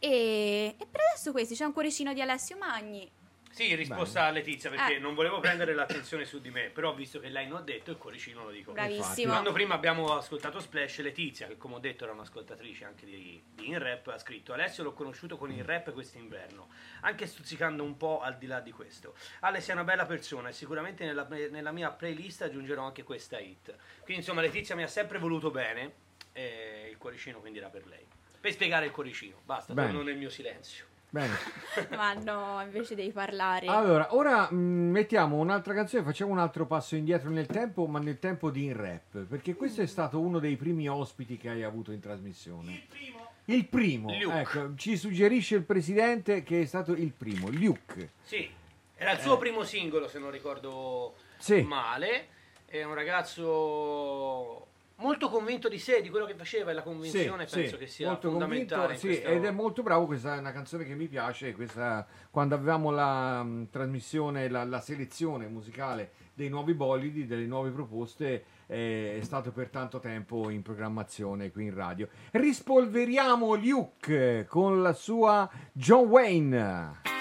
E, 0.00 0.74
e 0.78 0.86
per 0.90 1.00
adesso 1.10 1.32
questi 1.32 1.54
c'è 1.54 1.64
un 1.64 1.72
cuoricino 1.72 2.12
di 2.12 2.20
Alessio 2.20 2.56
Magni. 2.56 3.08
Sì, 3.50 3.74
risposta 3.74 4.24
a 4.24 4.30
Letizia 4.30 4.70
perché 4.70 4.96
Eh. 4.96 4.98
non 4.98 5.14
volevo 5.14 5.40
prendere 5.40 5.74
l'attenzione 5.74 6.24
su 6.24 6.40
di 6.40 6.50
me, 6.50 6.68
però 6.68 6.94
visto 6.94 7.18
che 7.18 7.28
lei 7.28 7.48
non 7.48 7.58
ha 7.58 7.62
detto 7.62 7.90
il 7.90 7.96
cuoricino 7.96 8.44
lo 8.44 8.50
dico. 8.50 8.72
Bravissimo. 8.72 9.32
Quando 9.32 9.52
prima 9.52 9.74
abbiamo 9.74 10.16
ascoltato 10.16 10.60
Splash, 10.60 11.00
Letizia, 11.00 11.46
che 11.48 11.56
come 11.56 11.74
ho 11.74 11.78
detto 11.78 12.04
era 12.04 12.12
un'ascoltatrice 12.12 12.84
anche 12.84 13.04
di, 13.04 13.42
di 13.54 13.66
In 13.68 13.78
Rap, 13.78 14.08
ha 14.08 14.18
scritto 14.18 14.52
Alessio 14.52 14.84
l'ho 14.84 14.92
conosciuto 14.92 15.36
con 15.36 15.50
il 15.50 15.64
rap 15.64 15.92
quest'inverno, 15.92 16.68
anche 17.00 17.26
stuzzicando 17.26 17.82
un 17.82 17.96
po' 17.96 18.20
al 18.20 18.38
di 18.38 18.46
là 18.46 18.60
di 18.60 18.70
questo. 18.70 19.14
Alessio 19.40 19.72
è 19.72 19.76
una 19.76 19.84
bella 19.84 20.06
persona 20.06 20.50
e 20.50 20.52
sicuramente 20.52 21.04
nella, 21.04 21.26
nella 21.50 21.72
mia 21.72 21.90
playlist 21.90 22.42
aggiungerò 22.42 22.84
anche 22.84 23.02
questa 23.02 23.38
hit. 23.40 23.74
Quindi 24.02 24.22
insomma 24.22 24.40
Letizia 24.40 24.74
mi 24.76 24.82
ha 24.84 24.88
sempre 24.88 25.18
voluto 25.18 25.50
bene 25.50 25.92
e 26.32 26.88
il 26.90 26.96
cuoricino 26.98 27.40
quindi 27.40 27.58
era 27.58 27.68
per 27.68 27.86
lei. 27.86 28.06
Per 28.40 28.52
spiegare 28.52 28.86
il 28.86 28.92
cuoricino, 28.92 29.40
basta, 29.44 29.72
Bene. 29.74 29.88
torno 29.88 30.04
nel 30.04 30.16
mio 30.16 30.30
silenzio. 30.30 30.84
Bene. 31.10 31.34
Ma 31.96 32.12
no, 32.14 32.60
invece 32.62 32.94
devi 32.94 33.12
parlare. 33.12 33.66
Allora, 33.66 34.14
ora 34.14 34.50
mh, 34.50 34.56
mettiamo 34.56 35.36
un'altra 35.36 35.72
canzone, 35.74 36.02
facciamo 36.02 36.32
un 36.32 36.38
altro 36.38 36.66
passo 36.66 36.96
indietro 36.96 37.30
nel 37.30 37.46
tempo, 37.46 37.86
ma 37.86 37.98
nel 37.98 38.18
tempo 38.18 38.50
di 38.50 38.64
In 38.64 38.76
Rap, 38.76 39.18
perché 39.26 39.54
questo 39.54 39.80
è 39.80 39.86
stato 39.86 40.20
uno 40.20 40.38
dei 40.38 40.56
primi 40.56 40.88
ospiti 40.88 41.36
che 41.38 41.48
hai 41.48 41.62
avuto 41.62 41.92
in 41.92 42.00
trasmissione. 42.00 42.72
Il 42.72 42.82
primo? 42.88 43.26
Il 43.46 43.64
primo, 43.66 44.12
Luke. 44.20 44.38
ecco, 44.40 44.74
ci 44.76 44.96
suggerisce 44.98 45.54
il 45.56 45.62
presidente 45.62 46.42
che 46.42 46.60
è 46.60 46.64
stato 46.66 46.92
il 46.92 47.12
primo, 47.12 47.48
Luke. 47.48 48.10
Sì, 48.22 48.50
era 48.94 49.12
il 49.12 49.20
suo 49.20 49.38
primo 49.38 49.62
singolo 49.64 50.08
se 50.08 50.18
non 50.18 50.30
ricordo 50.30 51.14
Eh. 51.16 51.42
Sì. 51.42 51.62
male. 51.62 52.28
È 52.66 52.82
un 52.82 52.92
ragazzo 52.92 54.66
molto 54.98 55.28
convinto 55.28 55.68
di 55.68 55.78
sé, 55.78 56.00
di 56.02 56.08
quello 56.10 56.26
che 56.26 56.34
faceva 56.34 56.70
e 56.70 56.74
la 56.74 56.82
convinzione 56.82 57.46
Sì, 57.46 57.54
penso 57.56 57.74
sì, 57.74 57.78
che 57.78 57.86
sia 57.86 58.08
molto 58.08 58.30
fondamentale. 58.30 58.94
convinto, 58.94 59.06
in 59.06 59.12
sì, 59.14 59.20
questo- 59.20 59.36
ed 59.36 59.44
è 59.44 59.50
molto 59.50 59.82
bravo, 59.82 60.06
questa 60.06 60.34
è 60.36 60.38
una 60.38 60.52
canzone 60.52 60.84
che 60.84 60.94
mi 60.94 61.06
piace, 61.08 61.52
questa, 61.54 62.06
quando 62.30 62.54
avevamo 62.54 62.90
la 62.90 63.42
mh, 63.42 63.70
trasmissione, 63.70 64.48
la, 64.48 64.64
la 64.64 64.80
selezione 64.80 65.46
musicale 65.48 66.12
dei 66.34 66.48
nuovi 66.48 66.74
bolidi, 66.74 67.26
delle 67.26 67.46
nuove 67.46 67.70
proposte, 67.70 68.44
eh, 68.66 69.18
è 69.18 69.24
stato 69.24 69.50
per 69.50 69.70
tanto 69.70 69.98
tempo 69.98 70.50
in 70.50 70.62
programmazione 70.62 71.50
qui 71.50 71.64
in 71.64 71.74
radio. 71.74 72.08
Rispolveriamo 72.32 73.54
Luke 73.56 74.46
con 74.48 74.82
la 74.82 74.92
sua 74.92 75.48
John 75.72 76.06
Wayne. 76.06 77.17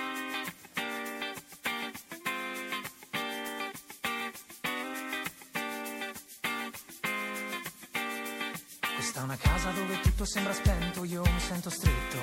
Sento 11.57 11.69
stretto. 11.71 12.17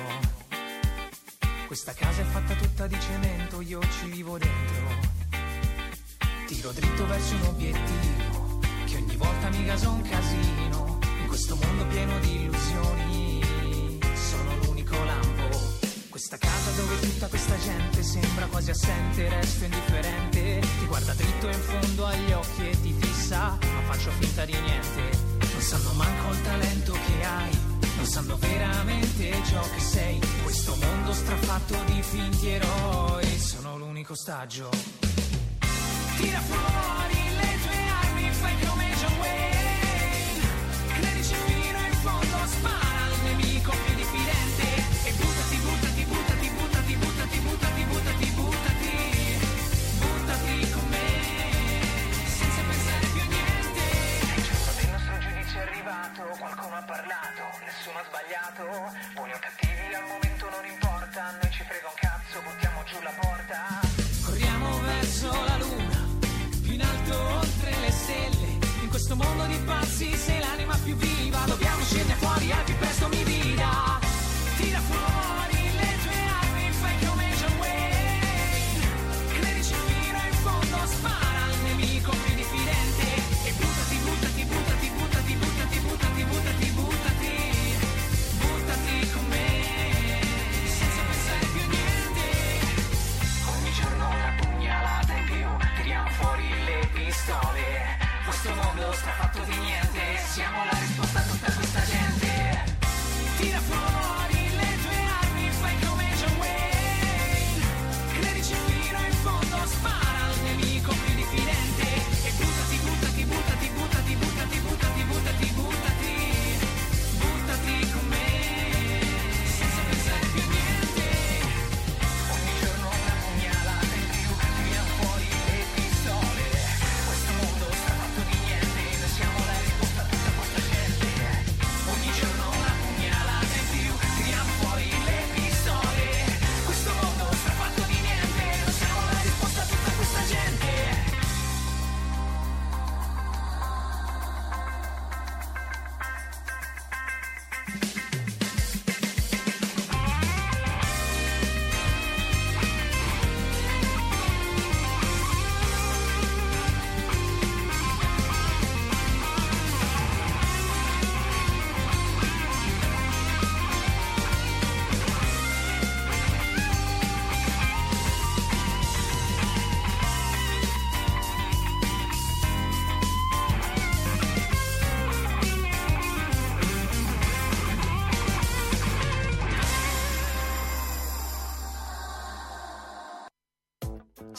Questa 1.67 1.93
casa 1.93 2.21
è 2.21 2.25
fatta 2.25 2.53
tutta 2.53 2.87
di 2.87 2.97
cemento, 2.99 3.59
io 3.59 3.81
ci 3.81 4.07
vivo 4.07 4.37
dentro. 4.37 4.87
Tiro 6.47 6.71
dritto 6.71 7.05
verso 7.05 7.35
un 7.35 7.41
obiettivo, 7.47 8.59
che 8.85 8.95
ogni 8.95 9.15
volta 9.17 9.49
mi 9.49 9.65
gaso 9.65 9.89
un 9.89 10.01
casino. 10.03 10.99
In 11.19 11.27
questo 11.27 11.55
mondo 11.55 11.85
pieno 11.87 12.17
di 12.19 12.43
illusioni, 12.43 13.99
sono 14.13 14.55
l'unico 14.63 15.03
lampo. 15.03 15.49
Questa 16.09 16.37
casa 16.37 16.71
dove 16.71 16.99
tutta 17.01 17.27
questa 17.27 17.57
gente 17.59 18.03
sembra 18.03 18.45
quasi 18.45 18.69
assente, 18.69 19.27
resto 19.27 19.65
indifferente. 19.65 20.59
Ti 20.59 20.85
guarda 20.85 21.13
dritto 21.13 21.47
in 21.47 21.61
fondo 21.61 22.05
agli 22.05 22.31
occhi 22.31 22.69
e 22.69 22.81
ti 22.81 22.95
fissa, 22.97 23.57
ma 23.59 23.81
faccio 23.91 24.11
finta 24.11 24.45
di 24.45 24.57
niente. 24.57 25.17
Non 25.51 25.61
sanno 25.61 25.91
manco 25.93 26.31
il 26.31 26.41
talento 26.41 26.93
che 26.93 27.25
hai, 27.25 27.64
non 27.95 28.05
sanno 28.05 28.37
veramente 28.37 29.31
ciò 29.45 29.61
che 29.61 29.79
sei. 29.79 30.19
Questo 30.43 30.75
mondo 30.75 31.13
strafatto 31.13 31.75
di 31.85 32.01
finti 32.01 32.47
eroi, 32.49 33.39
sono 33.39 33.77
l'unico 33.77 34.13
ostaggio. 34.13 34.69
Tira 36.17 36.39
fuori 36.39 37.35
le 37.35 37.57
tue 37.63 37.89
armi, 38.01 38.29
fai 38.31 38.67
come 38.67 38.84
qualcuno 56.37 56.75
ha 56.75 56.83
parlato, 56.83 57.43
nessuno 57.63 57.99
ha 57.99 58.05
sbagliato. 58.07 58.63
Buoni 59.13 59.33
o 59.33 59.39
cattivi 59.39 59.93
al 59.93 60.05
momento 60.05 60.49
non 60.49 60.65
importa, 60.65 61.37
noi 61.41 61.51
ci 61.51 61.63
frega 61.63 61.87
un 61.87 61.95
cazzo, 61.95 62.41
buttiamo 62.41 62.83
giù 62.83 63.01
la 63.01 63.13
porta. 63.19 63.59
Corriamo 64.25 64.79
verso 64.81 65.31
la 65.31 65.57
luna, 65.57 65.99
più 66.61 66.73
in 66.73 66.81
alto 66.81 67.15
oltre 67.39 67.71
le 67.79 67.91
stelle. 67.91 68.49
In 68.81 68.89
questo 68.89 69.15
mondo 69.15 69.45
di 69.45 69.57
pazzi 69.65 70.15
sei 70.15 70.39
l'anima 70.39 70.77
più 70.83 70.95
viva. 70.95 71.39
Dobbiamo 71.45 71.81
scendere 71.83 72.19
fuori 72.19 72.51
al 72.51 72.63
più 72.63 72.75
presto 72.77 73.07
mi 73.07 73.23
vida. 73.23 73.99
Tira 74.57 74.79
fuori 74.79 75.44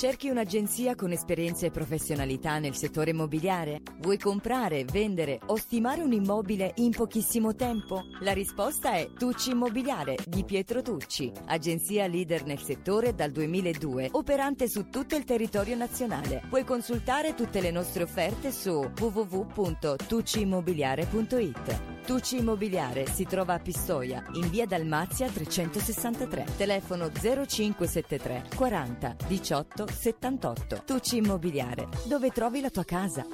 Cerchi 0.07 0.31
un'agenzia 0.31 0.95
con 0.95 1.11
esperienza 1.11 1.67
e 1.67 1.73
professionalità 1.73 2.61
nel 2.61 2.77
settore 2.77 3.11
immobiliare? 3.11 3.83
Vuoi 4.07 4.19
comprare, 4.19 4.85
vendere 4.85 5.41
o 5.47 5.57
stimare 5.57 6.01
un 6.01 6.13
immobile 6.13 6.75
in 6.77 6.93
pochissimo 6.93 7.57
tempo? 7.57 8.05
La 8.21 8.33
risposta 8.33 8.93
è 8.93 9.11
Tucci 9.13 9.51
Immobiliare 9.51 10.15
di 10.25 10.45
Pietro 10.45 10.81
Tucci, 10.81 11.33
agenzia 11.47 12.07
leader 12.07 12.45
nel 12.45 12.61
settore 12.61 13.17
dal 13.17 13.33
2002, 13.33 14.11
operante 14.13 14.69
su 14.69 14.89
tutto 14.91 15.17
il 15.17 15.25
territorio 15.25 15.75
nazionale. 15.75 16.43
Puoi 16.49 16.63
consultare 16.63 17.35
tutte 17.35 17.61
le 17.61 17.73
nostre 17.73 18.05
offerte 18.05 18.53
su 18.53 18.89
www.tucciimmobiliare.it. 18.97 21.95
Tucci 22.07 22.39
Immobiliare 22.39 23.09
si 23.09 23.25
trova 23.25 23.55
a 23.55 23.59
Pistoia, 23.59 24.23
in 24.35 24.49
via 24.51 24.67
Dalmazia 24.67 25.29
363, 25.29 26.45
telefono 26.57 27.11
0573 27.11 28.51
40 28.55 29.17
18 29.27 29.87
78. 29.91 30.83
Tucci 30.87 31.17
Immobiliare, 31.17 31.89
dove 32.07 32.31
trovi 32.31 32.61
la 32.61 32.71
tua 32.71 32.85
casa. 32.85 33.27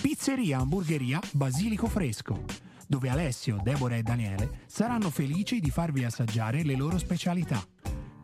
Pizzeria 0.00 0.58
Hamburgeria 0.58 1.20
Basilico 1.32 1.86
Fresco, 1.86 2.44
dove 2.86 3.10
Alessio, 3.10 3.60
Deborah 3.62 3.96
e 3.96 4.02
Daniele 4.02 4.60
saranno 4.66 5.10
felici 5.10 5.60
di 5.60 5.70
farvi 5.70 6.04
assaggiare 6.04 6.62
le 6.62 6.74
loro 6.74 6.96
specialità. 6.96 7.62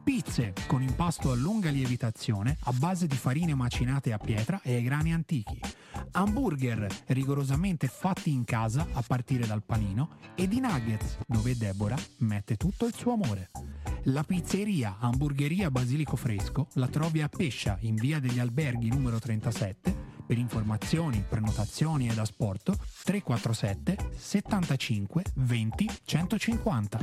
Pizze 0.02 0.54
con 0.66 0.80
impasto 0.80 1.30
a 1.30 1.34
lunga 1.34 1.68
lievitazione 1.68 2.56
a 2.62 2.72
base 2.72 3.06
di 3.06 3.16
farine 3.16 3.54
macinate 3.54 4.14
a 4.14 4.18
pietra 4.18 4.60
e 4.62 4.76
ai 4.76 4.82
grani 4.82 5.12
antichi. 5.12 5.60
Hamburger 6.12 6.86
rigorosamente 7.08 7.88
fatti 7.88 8.32
in 8.32 8.44
casa 8.44 8.86
a 8.92 9.02
partire 9.06 9.46
dal 9.46 9.62
panino 9.62 10.16
e 10.34 10.48
di 10.48 10.60
nuggets 10.60 11.18
dove 11.26 11.58
Deborah 11.58 11.98
mette 12.18 12.56
tutto 12.56 12.86
il 12.86 12.94
suo 12.94 13.12
amore. 13.12 13.50
La 14.04 14.24
pizzeria 14.24 14.96
Hamburgeria 14.98 15.70
Basilico 15.70 16.16
Fresco 16.16 16.68
la 16.74 16.88
trovi 16.88 17.20
a 17.20 17.28
Pescia 17.28 17.76
in 17.80 17.96
via 17.96 18.18
degli 18.18 18.38
Alberghi 18.38 18.88
numero 18.88 19.18
37 19.18 20.15
per 20.26 20.38
informazioni, 20.38 21.24
prenotazioni 21.26 22.08
ed 22.08 22.18
asporto 22.18 22.76
347 23.04 23.96
75 24.16 25.22
20 25.34 25.90
150. 26.04 26.98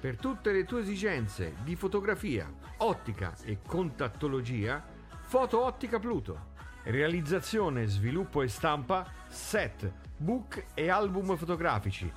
Per 0.00 0.16
tutte 0.16 0.52
le 0.52 0.64
tue 0.64 0.80
esigenze 0.80 1.56
di 1.64 1.74
fotografia, 1.74 2.50
ottica 2.78 3.34
e 3.42 3.58
contattologia, 3.66 4.82
Foto 5.22 5.64
Ottica 5.64 5.98
Pluto. 5.98 6.56
Realizzazione, 6.84 7.86
sviluppo 7.86 8.42
e 8.42 8.48
stampa, 8.48 9.06
set, 9.26 9.92
book 10.16 10.64
e 10.72 10.88
album 10.88 11.36
fotografici. 11.36 12.10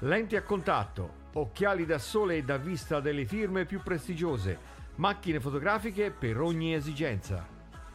Lenti 0.00 0.36
a 0.36 0.42
contatto, 0.42 1.20
occhiali 1.32 1.86
da 1.86 1.98
sole 1.98 2.36
e 2.36 2.42
da 2.44 2.58
vista 2.58 3.00
delle 3.00 3.24
firme 3.24 3.64
più 3.64 3.82
prestigiose, 3.82 4.58
macchine 4.96 5.40
fotografiche 5.40 6.10
per 6.10 6.40
ogni 6.40 6.74
esigenza. 6.74 7.46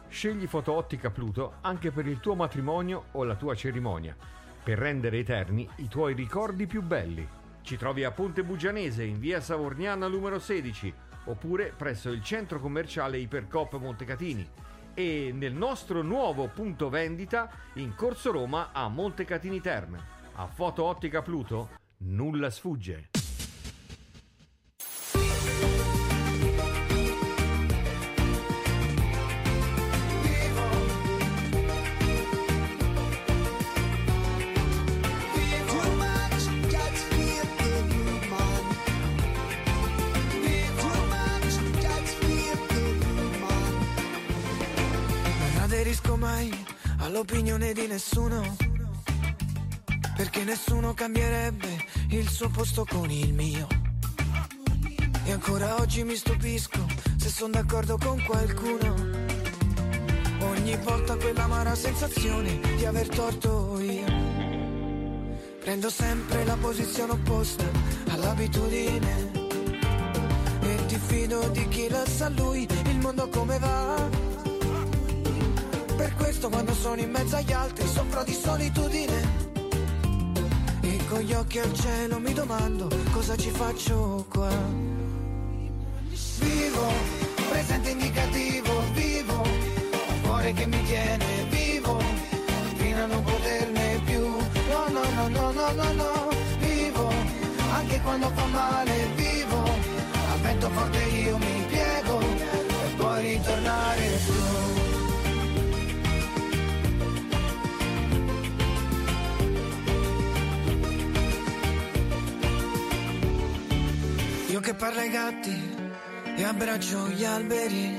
Scegli 0.08 0.46
Foto 0.46 0.72
Ottica 0.72 1.10
Pluto 1.10 1.54
anche 1.60 1.90
per 1.90 2.06
il 2.06 2.20
tuo 2.20 2.34
matrimonio 2.34 3.06
o 3.12 3.24
la 3.24 3.36
tua 3.36 3.54
cerimonia, 3.54 4.16
per 4.62 4.78
rendere 4.78 5.18
eterni 5.18 5.68
i 5.76 5.88
tuoi 5.88 6.14
ricordi 6.14 6.66
più 6.66 6.82
belli. 6.82 7.26
Ci 7.62 7.76
trovi 7.76 8.04
a 8.04 8.10
Ponte 8.10 8.42
Bugianese 8.42 9.04
in 9.04 9.18
via 9.18 9.40
Savorniana 9.40 10.08
numero 10.08 10.38
16 10.38 10.92
oppure 11.24 11.72
presso 11.76 12.10
il 12.10 12.22
centro 12.22 12.58
commerciale 12.58 13.18
Ipercop 13.18 13.78
Montecatini 13.78 14.48
e 14.94 15.30
nel 15.32 15.52
nostro 15.52 16.02
nuovo 16.02 16.48
punto 16.48 16.88
vendita 16.88 17.50
in 17.74 17.94
Corso 17.94 18.32
Roma 18.32 18.70
a 18.72 18.88
Montecatini 18.88 19.60
Terme. 19.60 20.16
A 20.34 20.46
Foto 20.46 20.84
Ottica 20.84 21.22
Pluto 21.22 21.68
nulla 21.98 22.50
sfugge. 22.50 23.10
All'opinione 47.08 47.72
di 47.72 47.86
nessuno, 47.86 48.54
perché 50.14 50.44
nessuno 50.44 50.92
cambierebbe 50.92 51.86
il 52.10 52.28
suo 52.28 52.50
posto 52.50 52.84
con 52.84 53.10
il 53.10 53.32
mio. 53.32 53.66
E 55.24 55.32
ancora 55.32 55.80
oggi 55.80 56.04
mi 56.04 56.14
stupisco 56.14 56.86
se 57.16 57.30
sono 57.30 57.52
d'accordo 57.52 57.96
con 57.96 58.22
qualcuno. 58.22 58.94
Ogni 60.40 60.76
volta 60.82 61.16
quell'amara 61.16 61.74
sensazione 61.74 62.60
di 62.76 62.84
aver 62.84 63.08
torto 63.08 63.80
io. 63.80 64.06
Prendo 65.60 65.88
sempre 65.88 66.44
la 66.44 66.56
posizione 66.60 67.12
opposta 67.12 67.64
all'abitudine. 68.10 69.30
E 70.60 70.86
ti 70.86 70.98
fido 70.98 71.48
di 71.48 71.68
chi 71.68 71.88
la 71.88 72.04
sa 72.04 72.28
lui 72.28 72.68
il 72.84 72.98
mondo 72.98 73.30
come 73.30 73.58
va. 73.58 74.17
Per 75.98 76.14
questo 76.14 76.48
quando 76.48 76.72
sono 76.74 77.00
in 77.00 77.10
mezzo 77.10 77.34
agli 77.34 77.52
altri 77.52 77.84
soffro 77.84 78.22
di 78.22 78.32
solitudine. 78.32 79.46
E 80.80 81.00
con 81.08 81.18
gli 81.18 81.32
occhi 81.32 81.58
al 81.58 81.74
cielo 81.74 82.20
mi 82.20 82.32
domando 82.32 82.88
cosa 83.10 83.36
ci 83.36 83.50
faccio 83.50 84.24
qua. 84.28 84.48
Vivo, 86.38 86.86
presente 87.50 87.90
indicativo, 87.90 88.72
vivo, 88.92 89.42
un 89.42 90.20
cuore 90.22 90.52
che 90.52 90.66
mi 90.66 90.80
tiene 90.84 91.26
vivo, 91.50 92.00
fino 92.76 93.02
a 93.02 93.06
non 93.06 93.24
poterne 93.24 94.00
più. 94.04 94.20
No, 94.20 94.88
no, 94.92 95.02
no, 95.16 95.28
no, 95.28 95.50
no, 95.50 95.72
no, 95.72 95.92
no, 95.94 96.28
vivo, 96.60 97.12
anche 97.72 98.00
quando 98.02 98.30
fa 98.36 98.44
male, 98.44 99.08
vivo, 99.16 99.62
al 99.64 100.40
vento 100.42 100.70
forte 100.70 101.02
io 101.02 101.38
mi 101.38 101.64
piego, 101.66 102.18
per 102.18 102.94
poi 102.98 103.36
ritornare 103.36 104.18
su. 104.20 104.67
Io 114.58 114.64
che 114.64 114.74
parlo 114.74 114.98
ai 114.98 115.10
gatti 115.10 115.56
e 116.36 116.42
abbraccio 116.42 117.08
gli 117.10 117.24
alberi. 117.24 117.96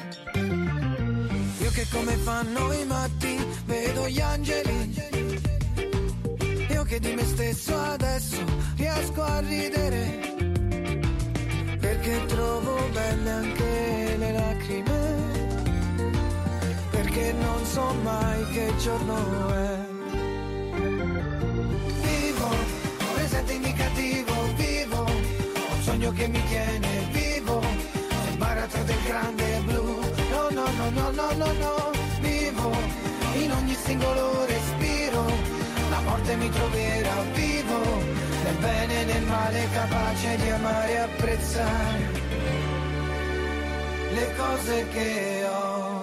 Io 1.61 1.71
che 1.71 1.87
come 1.89 2.17
fanno 2.17 2.73
i 2.73 2.83
matti 2.83 3.37
vedo 3.63 4.09
gli 4.09 4.19
angeli. 4.19 4.93
Io 6.69 6.83
che 6.83 6.99
di 6.99 7.13
me 7.13 7.23
stesso 7.23 7.77
adesso 7.77 8.43
riesco 8.75 9.21
a 9.21 9.39
ridere. 9.39 10.35
Perché 11.79 12.25
trovo 12.25 12.89
belle 12.91 13.29
anche 13.29 14.15
le 14.17 14.31
lacrime. 14.33 15.15
Perché 16.89 17.33
non 17.39 17.65
so 17.67 17.93
mai 18.03 18.45
che 18.49 18.73
giorno 18.79 19.53
è. 19.53 19.88
Sogno 26.09 26.11
che 26.11 26.27
mi 26.27 26.43
tiene 26.47 27.07
vivo. 27.11 27.59
Nel 27.59 28.37
baratro 28.37 28.83
del 28.83 29.03
grande 29.05 29.61
blu. 29.65 29.99
No, 30.31 30.49
no, 30.49 30.65
no, 30.77 30.89
no, 30.89 31.11
no, 31.11 31.31
no, 31.33 31.51
no. 31.53 31.91
Vivo 32.19 32.71
in 33.35 33.51
ogni 33.51 33.75
singolo 33.75 34.45
respiro. 34.45 35.25
La 35.89 36.01
morte 36.01 36.35
mi 36.35 36.49
troverà 36.49 37.21
vivo. 37.33 37.79
Nel 38.43 38.55
bene 38.59 39.01
e 39.01 39.05
nel 39.05 39.23
male 39.23 39.67
capace 39.73 40.37
di 40.37 40.49
amare 40.49 40.91
e 40.91 40.97
apprezzare 40.97 42.27
le 44.13 44.35
cose 44.35 44.87
che 44.89 45.45
ho. 45.45 45.98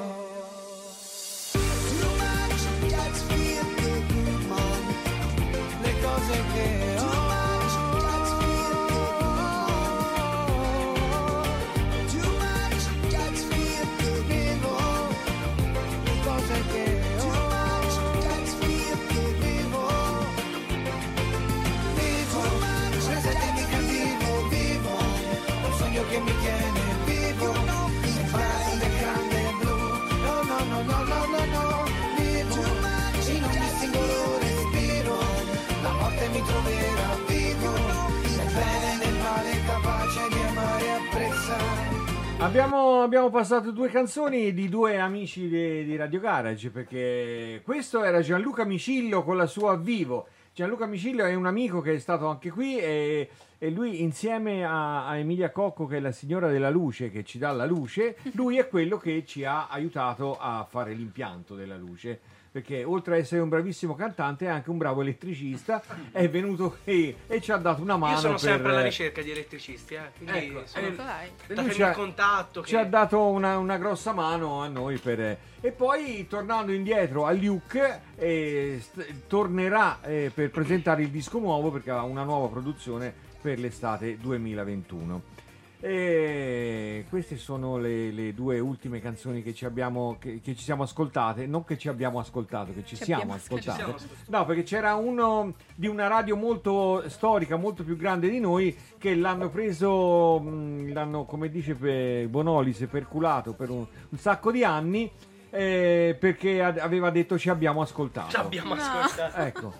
Abbiamo, 42.46 43.02
abbiamo 43.02 43.28
passato 43.28 43.72
due 43.72 43.88
canzoni 43.88 44.54
di 44.54 44.68
due 44.68 45.00
amici 45.00 45.48
di, 45.48 45.84
di 45.84 45.96
Radio 45.96 46.20
Garage 46.20 46.70
perché 46.70 47.60
questo 47.64 48.04
era 48.04 48.20
Gianluca 48.20 48.64
Micillo 48.64 49.24
con 49.24 49.36
la 49.36 49.46
sua 49.46 49.74
Vivo. 49.76 50.28
Gianluca 50.54 50.86
Micillo 50.86 51.24
è 51.24 51.34
un 51.34 51.46
amico 51.46 51.80
che 51.80 51.94
è 51.94 51.98
stato 51.98 52.28
anche 52.28 52.50
qui 52.50 52.78
e, 52.78 53.30
e 53.58 53.70
lui 53.70 54.00
insieme 54.00 54.64
a, 54.64 55.08
a 55.08 55.16
Emilia 55.16 55.50
Cocco 55.50 55.86
che 55.86 55.96
è 55.96 56.00
la 56.00 56.12
signora 56.12 56.48
della 56.48 56.70
luce 56.70 57.10
che 57.10 57.24
ci 57.24 57.38
dà 57.38 57.50
la 57.50 57.66
luce, 57.66 58.16
lui 58.34 58.58
è 58.58 58.68
quello 58.68 58.96
che 58.96 59.24
ci 59.26 59.44
ha 59.44 59.66
aiutato 59.66 60.38
a 60.38 60.64
fare 60.70 60.94
l'impianto 60.94 61.56
della 61.56 61.76
luce. 61.76 62.20
Perché 62.56 62.84
oltre 62.84 63.16
ad 63.16 63.20
essere 63.20 63.42
un 63.42 63.50
bravissimo 63.50 63.94
cantante 63.94 64.46
è 64.46 64.48
anche 64.48 64.70
un 64.70 64.78
bravo 64.78 65.02
elettricista, 65.02 65.82
è 66.10 66.26
venuto 66.30 66.78
qui 66.84 67.14
e 67.26 67.38
ci 67.42 67.52
ha 67.52 67.58
dato 67.58 67.82
una 67.82 67.98
mano. 67.98 68.14
Io 68.14 68.18
sono 68.18 68.32
per- 68.32 68.40
sempre 68.40 68.70
alla 68.70 68.80
ricerca 68.80 69.20
di 69.20 69.30
elettricisti, 69.30 69.92
eh, 69.92 70.00
quindi 70.16 70.38
Ecco, 70.38 70.62
sono 70.64 70.86
eh, 70.86 71.70
ci 71.74 71.82
ha- 71.82 71.90
contatto. 71.90 72.64
ci 72.64 72.74
ha 72.74 72.84
dato 72.86 73.20
una, 73.26 73.58
una 73.58 73.76
grossa 73.76 74.14
mano 74.14 74.62
a 74.62 74.68
noi 74.68 74.96
per... 74.96 75.36
e 75.60 75.70
poi 75.70 76.26
tornando 76.30 76.72
indietro 76.72 77.26
a 77.26 77.32
Luke 77.32 78.00
eh, 78.16 78.80
st- 78.80 79.26
tornerà 79.26 80.00
eh, 80.00 80.30
per 80.32 80.48
presentare 80.48 81.02
il 81.02 81.10
disco 81.10 81.38
nuovo 81.38 81.70
perché 81.70 81.90
ha 81.90 82.04
una 82.04 82.22
nuova 82.22 82.48
produzione 82.48 83.12
per 83.38 83.58
l'estate 83.58 84.16
2021 84.16 85.22
e 85.80 87.04
queste 87.08 87.36
sono 87.36 87.76
le, 87.78 88.10
le 88.10 88.34
due 88.34 88.58
ultime 88.58 89.00
canzoni 89.00 89.42
che 89.42 89.52
ci 89.54 89.64
abbiamo 89.64 90.16
che, 90.18 90.40
che 90.40 90.54
ci 90.54 90.62
siamo 90.62 90.82
ascoltate 90.84 91.46
non 91.46 91.64
che 91.64 91.76
ci 91.76 91.88
abbiamo 91.88 92.18
ascoltato 92.18 92.72
che 92.72 92.84
ci, 92.84 92.96
Ci 92.96 93.04
siamo 93.04 93.34
ascoltate 93.34 93.70
Ci 93.70 93.76
siamo 93.76 93.94
ascoltate. 93.94 94.24
no 94.30 94.44
perché 94.46 94.62
c'era 94.62 94.94
uno 94.94 95.54
di 95.74 95.86
una 95.86 96.06
radio 96.06 96.34
molto 96.36 97.02
storica 97.08 97.56
molto 97.56 97.84
più 97.84 97.96
grande 97.96 98.28
di 98.28 98.40
noi 98.40 98.76
che 98.98 99.14
l'hanno 99.14 99.48
preso 99.50 100.42
l'hanno 100.42 101.24
come 101.24 101.50
dice 101.50 101.74
per 101.74 102.28
Bonolis 102.28 102.86
perculato 102.90 103.52
per 103.52 103.70
un, 103.70 103.84
un 104.08 104.18
sacco 104.18 104.50
di 104.50 104.64
anni 104.64 105.10
eh, 105.50 106.16
perché 106.18 106.62
aveva 106.62 107.10
detto 107.10 107.38
ci 107.38 107.48
abbiamo 107.50 107.80
ascoltato 107.82 108.30
Ci 108.30 108.36
abbiamo 108.36 108.74
No. 108.74 108.80
ascoltato. 108.82 109.36
ecco 109.40 109.72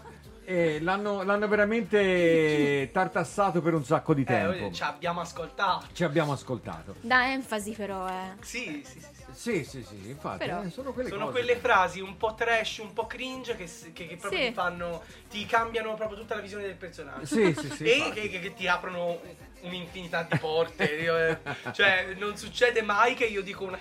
Eh, 0.49 0.79
l'hanno, 0.81 1.25
l'hanno 1.25 1.49
veramente 1.49 2.89
tartassato 2.93 3.61
per 3.61 3.75
un 3.75 3.85
sacco 3.85 4.15
di 4.15 4.23
Eh, 4.23 4.27
tempo 4.27 4.71
ci 4.71 4.85
abbiamo 4.85 5.21
ascoltato. 5.21 5.87
ci 5.93 6.05
abbiamo 6.05 6.31
ascoltato 6.33 6.95
Da 7.01 7.33
enfasi 7.33 7.73
però, 7.73 8.07
eh. 8.09 8.35
Sì, 8.43 8.81
sì, 8.87 9.01
sì. 9.01 9.07
sì. 9.33 9.65
sì 9.65 9.65
sì 9.65 9.83
sì 9.85 10.09
infatti 10.09 10.45
Però- 10.47 10.63
eh, 10.63 10.71
sono 10.71 10.93
quelle 10.93 11.09
Sono 11.09 11.27
cose 11.27 11.33
quelle 11.41 11.57
frasi 11.57 12.01
un 12.01 12.17
po' 12.17 12.35
trash, 12.35 12.79
un 12.79 12.93
po' 12.93 13.09
cringe 13.09 13.57
che, 13.57 13.69
che- 13.93 14.07
che 14.07 14.17
proprio 14.17 14.41
Sì. 14.41 14.47
ti 14.47 14.53
fanno. 14.55 15.03
ti 15.29 15.45
cambiano 15.47 15.95
proprio 15.95 16.17
tutta 16.17 16.37
la 16.37 16.41
visione 16.43 16.63
del 16.63 16.77
personaggio. 16.77 17.27
Sì, 17.27 17.53
sì, 17.53 17.69
sì, 17.69 17.83
E 17.85 18.11
che, 18.15 18.29
che- 18.29 18.39
che 18.39 18.55
ti 18.55 18.69
aprono 18.69 19.19
un'infinità 19.63 20.23
di 20.31 20.39
porte. 20.39 20.97
Eh, 20.97 21.39
cioè, 21.73 22.15
non 22.17 22.37
succede 22.37 22.83
mai 22.83 23.15
che 23.15 23.25
io 23.25 23.43
dico 23.43 23.65
una. 23.65 23.79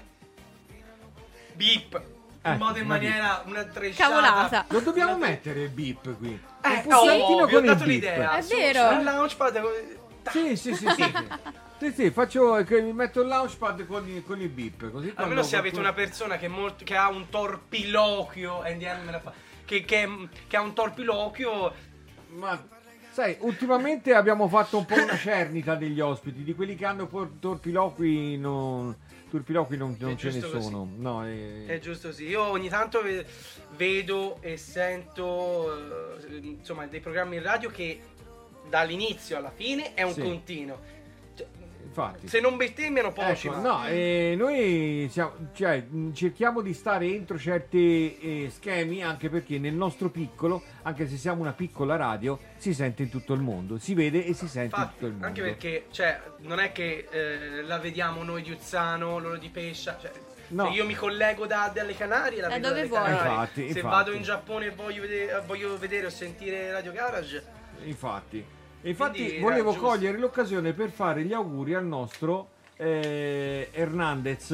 Beep. 1.54 2.14
In 2.46 2.52
Ecco, 2.52 2.64
modo 2.64 2.78
in 2.78 2.86
maniera. 2.86 3.42
Una 3.48 3.64
tresciata. 3.64 4.10
Cavolata. 4.22 4.66
lo 4.70 4.80
dobbiamo 4.82 5.18
mettere 5.18 5.64
il 5.64 5.70
beep 5.70 6.18
qui 6.18 6.40
Eh, 6.62 6.70
Un 6.86 6.94
oh, 6.94 7.00
pulsantino 7.00 7.42
ho 7.44 7.48
con 7.48 7.60
il 7.64 7.66
dato 7.66 7.78
beep. 7.86 7.88
l'idea. 7.88 8.38
È 8.38 8.42
Su- 8.42 8.56
vero. 8.56 8.90
Sul 8.94 9.04
launchpad. 9.04 9.62
sì 10.32 10.56
sì 10.56 10.76
sì, 10.76 10.88
sì, 10.88 10.90
sì. 10.96 11.14
Sì, 11.78 11.92
sì, 11.92 12.10
faccio 12.10 12.64
che 12.64 12.82
mi 12.82 12.94
metto 12.94 13.20
il 13.22 13.28
launchpad 13.28 13.86
con, 13.86 14.08
i- 14.08 14.24
con 14.24 14.40
il 14.40 14.48
beep. 14.48 14.92
Così 14.92 15.12
Almeno 15.16 15.44
se 15.44 15.58
avete 15.58 15.78
una 15.80 15.92
persona 15.92 16.38
che, 16.38 16.48
molto- 16.48 16.86
che 16.86 16.96
ha 16.96 17.10
un 17.10 17.28
torpiloquio, 17.30 18.62
NDM 18.64 19.04
me 19.06 19.12
la 19.12 19.20
fa, 19.20 19.34
che, 19.66 19.84
che- 19.84 20.30
che 20.48 20.56
ha 20.56 20.62
un 20.62 20.74
torpiloquio, 20.74 21.74
Ma 22.36 22.64
sai, 23.12 23.36
ultimamente 23.40 24.14
abbiamo 24.14 24.48
fatto 24.48 24.78
un 24.78 24.86
po' 24.86 25.02
una 25.02 25.18
cernita 25.18 25.76
degli 25.76 26.00
ospiti, 26.00 26.44
di 26.44 26.54
quelli 26.56 26.76
che 26.76 26.86
hanno 26.86 27.08
torpiloqui 27.40 28.38
non, 28.38 28.96
torpiloqui 29.36 29.78
non, 29.78 29.96
non 30.00 30.18
ce 30.18 30.32
ne 30.32 30.40
sono. 30.40 30.88
No, 30.98 31.26
è- 31.26 31.66
è 31.66 31.80
giusto 31.80 32.08
così. 32.10 32.26
Io 32.28 32.42
ogni 32.44 32.70
tanto 32.70 33.02
ve- 33.02 33.26
vedo 33.76 34.38
e 34.42 34.58
sento 34.58 36.20
eh, 36.28 36.38
insomma 36.38 36.86
dei 36.88 37.00
programmi 37.02 37.36
in 37.38 37.44
radio 37.44 37.70
che 37.70 38.00
dall'inizio 38.70 39.38
alla 39.38 39.52
fine 39.52 39.94
è 39.94 40.04
un 40.04 40.14
Sì. 40.14 40.22
continuo. 40.22 40.80
Infatti. 41.96 42.28
Se 42.28 42.40
non 42.42 42.58
bestemmiano 42.58 43.14
poi 43.14 43.36
ci 43.38 43.48
Ecco, 43.48 43.62
va. 43.62 43.68
no, 43.84 43.88
eh, 43.88 44.36
noi 44.38 45.08
siamo- 45.10 45.50
cioè, 45.54 45.86
cerchiamo 46.14 46.62
di 46.62 46.74
stare 46.74 47.06
entro 47.08 47.38
certi 47.38 48.18
eh, 48.46 48.50
schemi 48.50 49.02
anche 49.02 49.30
perché 49.30 49.58
nel 49.58 49.74
nostro 49.74 50.10
piccolo, 50.10 50.62
anche 50.84 51.08
se 51.08 51.16
siamo 51.16 51.42
una 51.42 51.54
piccola 51.54 51.96
radio, 51.96 52.38
si 52.58 52.74
sente 52.74 53.04
in 53.04 53.10
tutto 53.10 53.34
il 53.34 53.42
mondo, 53.42 53.78
si 53.78 53.94
vede 53.94 54.26
e 54.26 54.34
si 54.34 54.48
sente 54.48 54.76
in 54.76 54.82
Infatti, 54.82 54.94
tutto 54.94 55.06
il 55.06 55.12
mondo. 55.14 55.28
anche 55.28 55.42
perché 55.42 55.86
cioè, 55.92 56.20
non 56.40 56.60
è 56.60 56.72
che 56.74 57.08
eh, 57.10 57.62
la 57.64 57.78
vediamo 57.80 58.24
noi 58.24 58.42
di 58.42 58.52
Uzzano, 58.52 59.18
loro 59.20 59.38
di 59.38 59.50
Pescia. 59.50 59.98
Cioè, 60.00 60.12
No. 60.50 60.66
Se 60.68 60.74
io 60.74 60.86
mi 60.86 60.94
collego 60.94 61.48
da, 61.48 61.72
dalle 61.74 61.96
Canarie, 61.96 62.40
la 62.40 62.50
Da 62.50 62.54
vedo 62.56 62.68
dove 62.70 62.86
vuoi. 62.86 63.10
Infatti, 63.10 63.62
Se 63.72 63.80
infatti. 63.80 63.82
vado 63.96 64.12
in 64.12 64.22
Giappone 64.22 64.68
e 64.68 64.70
voglio 64.70 65.02
vedere, 65.02 65.42
voglio 65.44 65.76
vedere 65.80 66.06
o 66.06 66.10
sentire 66.12 66.72
Radio 66.72 66.92
Garage, 66.92 67.44
Infatti, 67.86 68.46
E 68.86 68.90
infatti 68.90 69.40
volevo 69.40 69.72
giusto. 69.72 69.88
cogliere 69.88 70.20
l'occasione 70.20 70.74
per 70.74 70.92
fare 70.92 71.24
gli 71.24 71.34
auguri 71.34 71.74
al 71.74 71.88
nostro 71.88 72.50
eh, 72.78 73.70
Hernandez, 73.72 74.52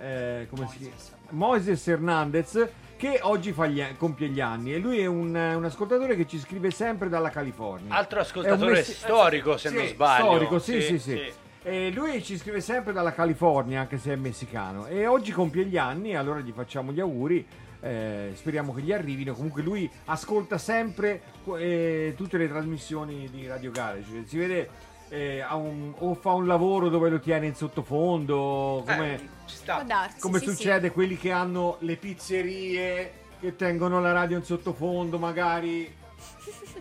eh, 0.00 0.46
come 0.48 0.66
si 0.68 0.78
chiama? 0.78 0.94
Moises 1.32 1.86
Hernandez, 1.88 2.68
che 2.96 3.18
oggi 3.20 3.52
fa 3.52 3.66
gli- 3.66 3.84
compie 3.98 4.28
gli 4.28 4.40
anni 4.40 4.72
e 4.72 4.78
lui 4.78 5.00
è 5.00 5.04
un, 5.04 5.34
un 5.34 5.62
ascoltatore 5.62 6.16
che 6.16 6.26
ci 6.26 6.38
scrive 6.38 6.70
sempre 6.70 7.10
dalla 7.10 7.28
California. 7.28 7.94
Altro 7.94 8.20
ascoltatore 8.20 8.70
messi- 8.70 8.94
storico, 8.94 9.58
se 9.58 9.68
Sì, 9.68 9.74
non 9.74 9.86
sbaglio. 9.88 10.24
Storico, 10.24 10.58
sì, 10.58 10.80
sì, 10.80 10.98
sì. 10.98 11.32
E 11.64 11.90
lui 11.90 12.22
ci 12.24 12.38
scrive 12.38 12.62
sempre 12.62 12.94
dalla 12.94 13.12
California, 13.12 13.80
anche 13.80 13.98
se 13.98 14.14
è 14.14 14.16
messicano. 14.16 14.86
E 14.86 15.06
oggi 15.06 15.32
compie 15.32 15.66
gli 15.66 15.76
anni, 15.76 16.16
allora 16.16 16.40
gli 16.40 16.52
facciamo 16.52 16.92
gli 16.92 17.00
auguri. 17.00 17.46
Eh, 17.80 18.32
speriamo 18.34 18.72
che 18.74 18.82
gli 18.82 18.92
arrivino. 18.92 19.34
Comunque 19.34 19.62
lui 19.62 19.88
ascolta 20.06 20.58
sempre 20.58 21.22
eh, 21.56 22.14
tutte 22.16 22.36
le 22.38 22.48
trasmissioni 22.48 23.28
di 23.30 23.46
Radio 23.46 23.70
Garage. 23.70 24.24
Si 24.26 24.36
vede 24.38 24.68
eh, 25.10 25.42
un- 25.52 25.94
o 25.98 26.14
fa 26.14 26.32
un 26.32 26.46
lavoro 26.46 26.88
dove 26.88 27.08
lo 27.08 27.18
tiene 27.20 27.46
in 27.46 27.54
sottofondo, 27.54 28.82
come, 28.86 29.14
Eh. 29.14 29.36
Può 29.64 29.82
darsi, 29.84 30.20
come 30.20 30.38
sì, 30.40 30.44
succede 30.50 30.90
quelli 30.92 31.16
che 31.16 31.32
hanno 31.32 31.76
le 31.80 31.96
pizzerie 31.96 33.12
che 33.40 33.56
tengono 33.56 34.00
la 34.00 34.12
radio 34.12 34.36
in 34.36 34.44
sottofondo, 34.44 35.18
magari. 35.18 35.94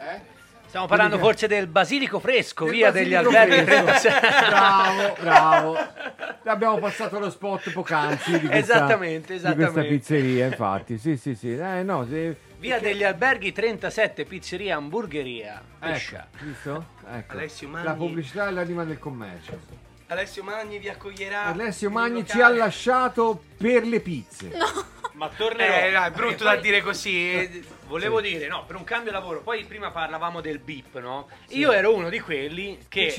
Eh? 0.00 0.36
Stiamo 0.68 0.86
parlando 0.86 1.16
che- 1.16 1.22
forse 1.22 1.46
del 1.46 1.66
basilico 1.66 2.18
fresco, 2.20 2.64
Del 2.64 2.74
via 2.74 2.90
degli 2.90 3.12
basilico 3.12 3.38
alberghi 3.38 3.64
fresco. 3.64 4.08
36. 4.08 4.20
bravo, 4.50 5.16
bravo. 5.20 5.76
Abbiamo 6.44 6.78
passato 6.78 7.18
lo 7.18 7.30
spot 7.30 7.72
poc'anzi 7.72 8.32
di 8.32 8.46
questa, 8.48 8.56
Esattamente, 8.56 9.34
di 9.34 9.40
questa 9.40 9.48
esattamente. 9.50 9.88
pizzeria, 9.96 10.46
infatti. 10.46 10.98
Sì, 10.98 11.16
sì, 11.16 11.34
sì. 11.34 11.56
Eh, 11.56 11.82
no, 11.82 12.06
se- 12.08 12.36
Via 12.58 12.78
degli 12.80 13.04
alberghi 13.04 13.52
37, 13.52 14.24
pizzeria, 14.24 14.76
hamburgeria. 14.76 15.62
Pescia. 15.78 16.26
Ecco, 16.34 16.44
visto? 16.44 16.86
Ecco. 17.12 17.32
Alessio 17.32 17.68
Magni. 17.68 17.84
La 17.84 17.94
pubblicità 17.94 18.48
è 18.48 18.50
l'anima 18.50 18.84
del 18.84 18.98
commercio. 18.98 19.58
Alessio 20.08 20.42
Magni 20.42 20.78
vi 20.78 20.88
accoglierà. 20.88 21.44
Alessio 21.44 21.88
Magni 21.90 22.26
ci 22.26 22.40
ha 22.40 22.48
lasciato 22.48 23.42
per 23.56 23.86
le 23.86 24.00
pizze. 24.00 24.50
Ma 25.18 25.28
tornerò. 25.36 25.86
Eh, 25.86 25.90
dai, 25.90 26.08
è 26.08 26.10
brutto 26.12 26.44
da 26.44 26.52
poi- 26.52 26.60
dire 26.62 26.80
così. 26.80 27.32
eh, 27.34 27.62
Volevo 27.88 28.20
dire, 28.20 28.46
no, 28.48 28.64
per 28.66 28.76
un 28.76 28.84
cambio 28.84 29.10
lavoro. 29.12 29.40
Poi 29.42 29.64
prima 29.64 29.90
parlavamo 29.90 30.40
del 30.40 30.58
beep, 30.58 31.00
no? 31.00 31.28
Io 31.48 31.72
ero 31.72 31.94
uno 31.94 32.08
di 32.08 32.20
quelli 32.20 32.78
che, 32.88 33.12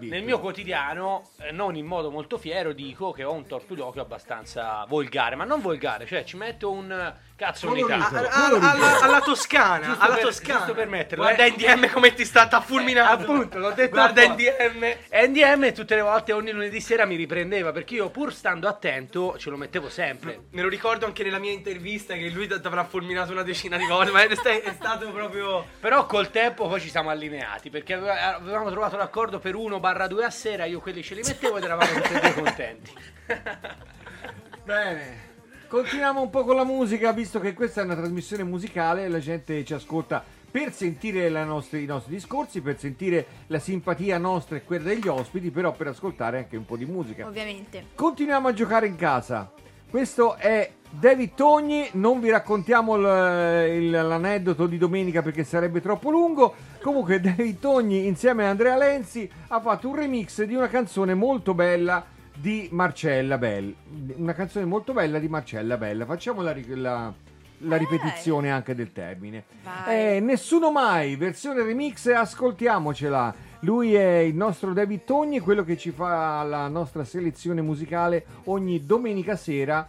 nel 0.00 0.22
mio 0.24 0.38
quotidiano, 0.40 1.30
eh, 1.40 1.52
non 1.52 1.76
in 1.76 1.86
modo 1.86 2.10
molto 2.10 2.36
fiero, 2.36 2.72
dico 2.72 3.12
che 3.12 3.24
ho 3.24 3.32
un 3.32 3.46
torpilocchio 3.46 4.02
abbastanza 4.02 4.84
volgare. 4.88 5.34
Ma 5.36 5.44
non 5.44 5.60
volgare, 5.60 6.06
cioè 6.06 6.24
ci 6.24 6.36
metto 6.36 6.70
un 6.70 7.14
cazzo 7.36 7.66
Colorito. 7.68 7.92
unità. 7.94 8.30
Ah, 8.30 8.46
Alla, 8.46 9.00
alla- 9.00 9.20
Toscana, 9.20 9.86
Giusto 9.86 10.02
alla 10.04 10.14
per- 10.14 10.24
Toscana. 10.24 10.58
giusto 10.58 10.74
per 10.74 10.88
metterlo, 10.88 11.24
Guarda 11.24 11.44
eh. 11.44 11.50
NDM 11.50 11.90
come 11.90 12.14
ti 12.14 12.24
sta 12.24 12.46
t'ha 12.48 12.60
fulminato. 12.60 13.22
Appunto, 13.22 13.58
l'ho 13.58 13.72
detto 13.72 13.94
Guarda. 13.94 14.22
NDM. 14.26 14.96
NDM 15.12 15.72
tutte 15.72 15.94
le 15.94 16.00
volte 16.00 16.32
ogni 16.32 16.50
lunedì 16.50 16.80
sera 16.80 17.04
mi 17.04 17.14
riprendeva 17.16 17.72
perché 17.72 17.94
io 17.94 18.08
pur 18.10 18.32
stando 18.32 18.68
attento 18.68 19.36
ce 19.38 19.50
lo 19.50 19.56
mettevo 19.56 19.88
sempre. 19.90 20.44
Me 20.50 20.62
lo 20.62 20.68
ricordo 20.68 21.04
anche 21.06 21.22
nella 21.22 21.38
mia 21.38 21.52
intervista 21.52 22.14
che 22.14 22.28
lui 22.30 22.46
ti 22.48 22.54
avrà 22.54 22.84
fulminato 22.84 23.32
una 23.32 23.42
decina 23.42 23.76
di 23.76 23.84
volte, 23.86 24.10
ma 24.12 24.22
è, 24.22 24.28
è 24.28 24.72
stato 24.74 25.10
proprio... 25.10 25.66
Però 25.80 26.06
col 26.06 26.30
tempo 26.30 26.66
poi 26.68 26.80
ci 26.80 26.88
siamo 26.88 27.10
allineati 27.10 27.68
perché 27.70 27.94
ave- 27.94 28.10
avevamo 28.18 28.70
trovato 28.70 28.96
l'accordo 28.96 29.38
per 29.38 29.54
1 29.54 29.78
barra 29.78 30.06
2 30.06 30.24
a 30.24 30.30
sera, 30.30 30.64
io 30.64 30.80
quelli 30.80 31.02
ce 31.02 31.14
li 31.14 31.22
mettevo 31.22 31.58
ed 31.58 31.64
eravamo 31.64 31.92
tutti 32.00 32.12
e 32.14 32.20
due 32.20 32.34
contenti. 32.34 32.92
Bene. 34.64 35.34
Continuiamo 35.76 36.22
un 36.22 36.30
po' 36.30 36.42
con 36.42 36.56
la 36.56 36.64
musica, 36.64 37.12
visto 37.12 37.38
che 37.38 37.52
questa 37.52 37.82
è 37.82 37.84
una 37.84 37.94
trasmissione 37.94 38.42
musicale, 38.44 39.08
la 39.08 39.18
gente 39.18 39.62
ci 39.62 39.74
ascolta 39.74 40.24
per 40.50 40.72
sentire 40.72 41.28
nostri- 41.44 41.82
i 41.82 41.84
nostri 41.86 42.14
discorsi, 42.14 42.62
per 42.62 42.78
sentire 42.78 43.26
la 43.48 43.58
simpatia 43.58 44.16
nostra 44.16 44.56
e 44.56 44.64
quella 44.64 44.84
degli 44.84 45.06
ospiti, 45.06 45.50
però 45.50 45.72
per 45.72 45.88
ascoltare 45.88 46.38
anche 46.38 46.56
un 46.56 46.64
po' 46.64 46.78
di 46.78 46.86
musica. 46.86 47.26
Ovviamente. 47.26 47.88
Continuiamo 47.94 48.48
a 48.48 48.54
giocare 48.54 48.86
in 48.86 48.96
casa. 48.96 49.52
Questo 49.90 50.36
è 50.36 50.70
David 50.88 51.34
Togni, 51.34 51.86
non 51.92 52.20
vi 52.20 52.30
raccontiamo 52.30 52.96
il- 52.96 53.82
il- 53.82 53.90
l'aneddoto 53.90 54.66
di 54.66 54.78
domenica 54.78 55.20
perché 55.20 55.44
sarebbe 55.44 55.82
troppo 55.82 56.08
lungo. 56.08 56.54
Comunque 56.80 57.20
David 57.20 57.58
Togni 57.58 58.06
insieme 58.06 58.46
a 58.46 58.48
Andrea 58.48 58.78
Lenzi 58.78 59.30
ha 59.48 59.60
fatto 59.60 59.90
un 59.90 59.96
remix 59.96 60.42
di 60.42 60.54
una 60.54 60.68
canzone 60.68 61.12
molto 61.12 61.52
bella 61.52 62.02
di 62.36 62.68
Marcella 62.72 63.38
Bell. 63.38 63.74
Una 64.16 64.32
canzone 64.34 64.64
molto 64.64 64.92
bella 64.92 65.18
di 65.18 65.28
Marcella 65.28 65.76
Bella. 65.76 66.04
Facciamo 66.04 66.42
la, 66.42 66.54
la- 66.68 67.12
la 67.60 67.76
ripetizione 67.76 68.50
anche 68.50 68.74
del 68.74 68.92
termine. 68.92 69.44
Eh, 69.88 70.20
nessuno 70.20 70.70
mai, 70.70 71.16
versione 71.16 71.62
remix, 71.62 72.06
ascoltiamocela. 72.06 73.34
Lui 73.60 73.94
è 73.94 74.18
il 74.18 74.34
nostro 74.34 74.72
David 74.74 75.04
Togni, 75.04 75.40
quello 75.40 75.64
che 75.64 75.76
ci 75.78 75.90
fa 75.90 76.42
la 76.42 76.68
nostra 76.68 77.04
selezione 77.04 77.62
musicale 77.62 78.24
ogni 78.44 78.84
domenica 78.84 79.36
sera 79.36 79.88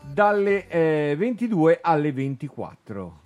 dalle 0.00 0.66
eh, 0.68 1.14
22 1.16 1.80
alle 1.82 2.12
24. 2.12 3.20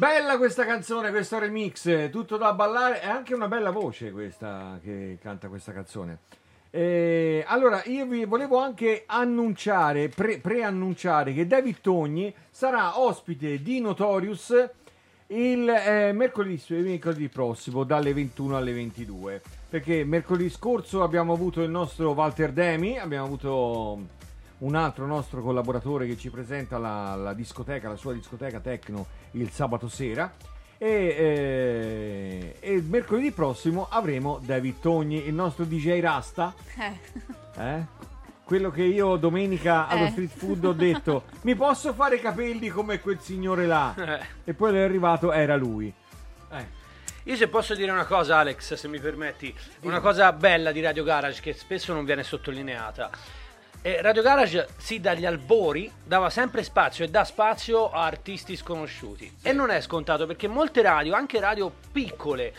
Bella 0.00 0.38
questa 0.38 0.64
canzone, 0.64 1.10
questo 1.10 1.38
remix, 1.38 2.08
tutto 2.08 2.38
da 2.38 2.54
ballare, 2.54 3.02
è 3.02 3.06
anche 3.06 3.34
una 3.34 3.48
bella 3.48 3.68
voce 3.68 4.10
questa 4.12 4.78
che 4.82 5.18
canta 5.20 5.48
questa 5.48 5.72
canzone. 5.72 6.20
Eh, 6.70 7.44
allora, 7.46 7.82
io 7.84 8.06
vi 8.06 8.24
volevo 8.24 8.56
anche 8.56 9.02
annunciare, 9.04 10.08
pre- 10.08 10.38
preannunciare 10.38 11.34
che 11.34 11.46
David 11.46 11.82
Togni 11.82 12.34
sarà 12.48 12.98
ospite 12.98 13.60
di 13.60 13.78
Notorious 13.80 14.70
il 15.26 15.68
eh, 15.68 16.12
mercoledì, 16.14 16.58
mercoledì 16.68 17.28
prossimo 17.28 17.84
dalle 17.84 18.14
21 18.14 18.56
alle 18.56 18.72
22 18.72 19.42
perché 19.68 20.02
mercoledì 20.04 20.48
scorso 20.48 21.02
abbiamo 21.02 21.34
avuto 21.34 21.62
il 21.62 21.70
nostro 21.70 22.10
Walter 22.12 22.50
Demi 22.50 22.98
abbiamo 22.98 23.26
avuto 23.26 24.18
un 24.60 24.74
altro 24.74 25.06
nostro 25.06 25.42
collaboratore 25.42 26.06
che 26.06 26.16
ci 26.16 26.30
presenta 26.30 26.78
la, 26.78 27.14
la 27.14 27.32
discoteca 27.32 27.88
la 27.88 27.96
sua 27.96 28.12
discoteca 28.12 28.60
techno 28.60 29.06
il 29.32 29.50
sabato 29.50 29.88
sera 29.88 30.32
e, 30.76 30.88
eh, 30.88 32.56
e 32.60 32.82
mercoledì 32.82 33.32
prossimo 33.32 33.86
avremo 33.90 34.40
David 34.42 34.80
Togni 34.80 35.26
il 35.26 35.34
nostro 35.34 35.64
DJ 35.64 36.00
Rasta 36.00 36.54
Eh. 36.78 36.98
eh? 37.62 37.84
quello 38.44 38.70
che 38.70 38.82
io 38.82 39.16
domenica 39.16 39.86
allo 39.88 40.06
Eh. 40.06 40.10
street 40.10 40.30
food 40.30 40.64
ho 40.64 40.72
detto 40.72 41.24
mi 41.42 41.54
posso 41.54 41.92
fare 41.94 42.16
i 42.16 42.20
capelli 42.20 42.68
come 42.68 43.00
quel 43.00 43.18
signore 43.20 43.66
là 43.66 43.94
Eh. 43.96 44.26
e 44.44 44.54
poi 44.54 44.74
è 44.74 44.80
arrivato 44.82 45.32
era 45.32 45.56
lui 45.56 45.92
Io 47.24 47.36
se 47.36 47.48
posso 47.48 47.74
dire 47.74 47.92
una 47.92 48.06
cosa, 48.06 48.38
Alex, 48.38 48.74
se 48.74 48.88
mi 48.88 48.98
permetti, 48.98 49.54
una 49.82 50.00
cosa 50.00 50.32
bella 50.32 50.72
di 50.72 50.80
Radio 50.80 51.04
Garage 51.04 51.42
che 51.42 51.52
spesso 51.52 51.92
non 51.92 52.04
viene 52.06 52.22
sottolineata. 52.24 53.10
Eh, 53.82 54.02
Radio 54.02 54.20
Garage, 54.20 54.68
sì, 54.76 55.00
dagli 55.00 55.24
albori 55.24 55.90
dava 56.04 56.28
sempre 56.28 56.62
spazio 56.62 57.02
e 57.02 57.08
dà 57.08 57.24
spazio 57.24 57.90
a 57.90 58.04
artisti 58.04 58.54
sconosciuti. 58.54 59.38
E 59.40 59.54
non 59.54 59.70
è 59.70 59.80
scontato 59.80 60.26
perché 60.26 60.48
molte 60.48 60.82
radio, 60.82 61.14
anche 61.14 61.40
radio 61.40 61.72
piccole, 61.90 62.52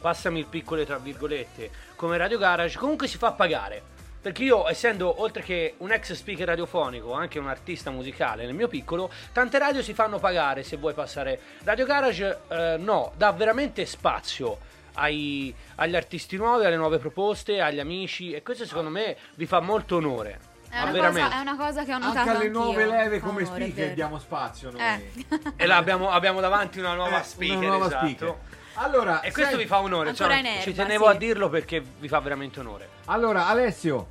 passami 0.00 0.38
il 0.38 0.46
piccole 0.46 0.86
tra 0.86 0.96
virgolette, 0.96 1.70
come 1.94 2.16
Radio 2.16 2.38
Garage, 2.38 2.78
comunque 2.78 3.06
si 3.06 3.18
fa 3.18 3.32
pagare. 3.32 3.82
Perché 4.22 4.44
io, 4.44 4.66
essendo 4.66 5.20
oltre 5.20 5.42
che 5.42 5.74
un 5.78 5.92
ex 5.92 6.14
speaker 6.14 6.46
radiofonico, 6.46 7.12
anche 7.12 7.38
un 7.38 7.48
artista 7.48 7.90
musicale 7.90 8.46
nel 8.46 8.54
mio 8.54 8.68
piccolo, 8.68 9.10
tante 9.34 9.58
radio 9.58 9.82
si 9.82 9.92
fanno 9.92 10.18
pagare 10.18 10.62
se 10.62 10.78
vuoi 10.78 10.94
passare. 10.94 11.38
Radio 11.64 11.84
Garage 11.84 12.38
eh, 12.48 12.76
no, 12.78 13.12
dà 13.18 13.30
veramente 13.32 13.84
spazio 13.84 14.56
ai- 14.94 15.54
agli 15.74 15.96
artisti 15.96 16.38
nuovi, 16.38 16.64
alle 16.64 16.76
nuove 16.76 16.96
proposte, 16.96 17.60
agli 17.60 17.78
amici 17.78 18.32
e 18.32 18.42
questo 18.42 18.64
secondo 18.64 18.88
me 18.88 19.18
vi 19.34 19.44
fa 19.44 19.60
molto 19.60 19.96
onore. 19.96 20.51
È 20.72 20.80
una, 20.88 21.08
cosa, 21.10 21.30
è 21.30 21.40
una 21.40 21.56
cosa 21.56 21.84
che 21.84 21.92
ho 21.92 21.98
notato 21.98 22.18
anche 22.18 22.30
alle 22.30 22.48
nuove 22.48 22.86
leve 22.86 23.20
come 23.20 23.42
onore, 23.42 23.66
è 23.66 23.68
speaker 23.68 23.92
diamo 23.92 24.18
spazio 24.18 24.70
noi. 24.70 24.80
Eh. 24.80 25.26
E 25.56 25.66
là 25.66 25.76
abbiamo, 25.76 26.08
abbiamo 26.08 26.40
davanti 26.40 26.78
una 26.78 26.94
nuova 26.94 27.20
Eh, 27.20 27.24
speaker. 27.24 27.56
una 27.58 27.66
nuova 27.68 27.86
esatto. 27.88 28.06
speaker. 28.06 28.38
Allora, 28.76 29.20
E 29.20 29.32
questo 29.32 29.50
sai- 29.52 29.60
vi 29.62 29.66
fa 29.66 29.80
onore, 29.80 30.10
in 30.10 30.16
erba, 30.18 30.60
ci 30.62 30.72
tenevo 30.72 31.10
sì. 31.10 31.14
a 31.14 31.18
dirlo 31.18 31.50
perché 31.50 31.80
vi 31.80 32.08
fa 32.08 32.20
veramente 32.20 32.60
onore. 32.60 32.88
Allora, 33.04 33.48
Alessio, 33.48 34.08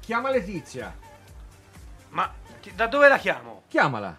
chiama 0.00 0.30
Letizia. 0.30 0.92
Ma 2.08 2.34
da 2.74 2.86
dove 2.88 3.06
la 3.06 3.18
chiamo? 3.18 3.62
Chiamala. 3.68 4.18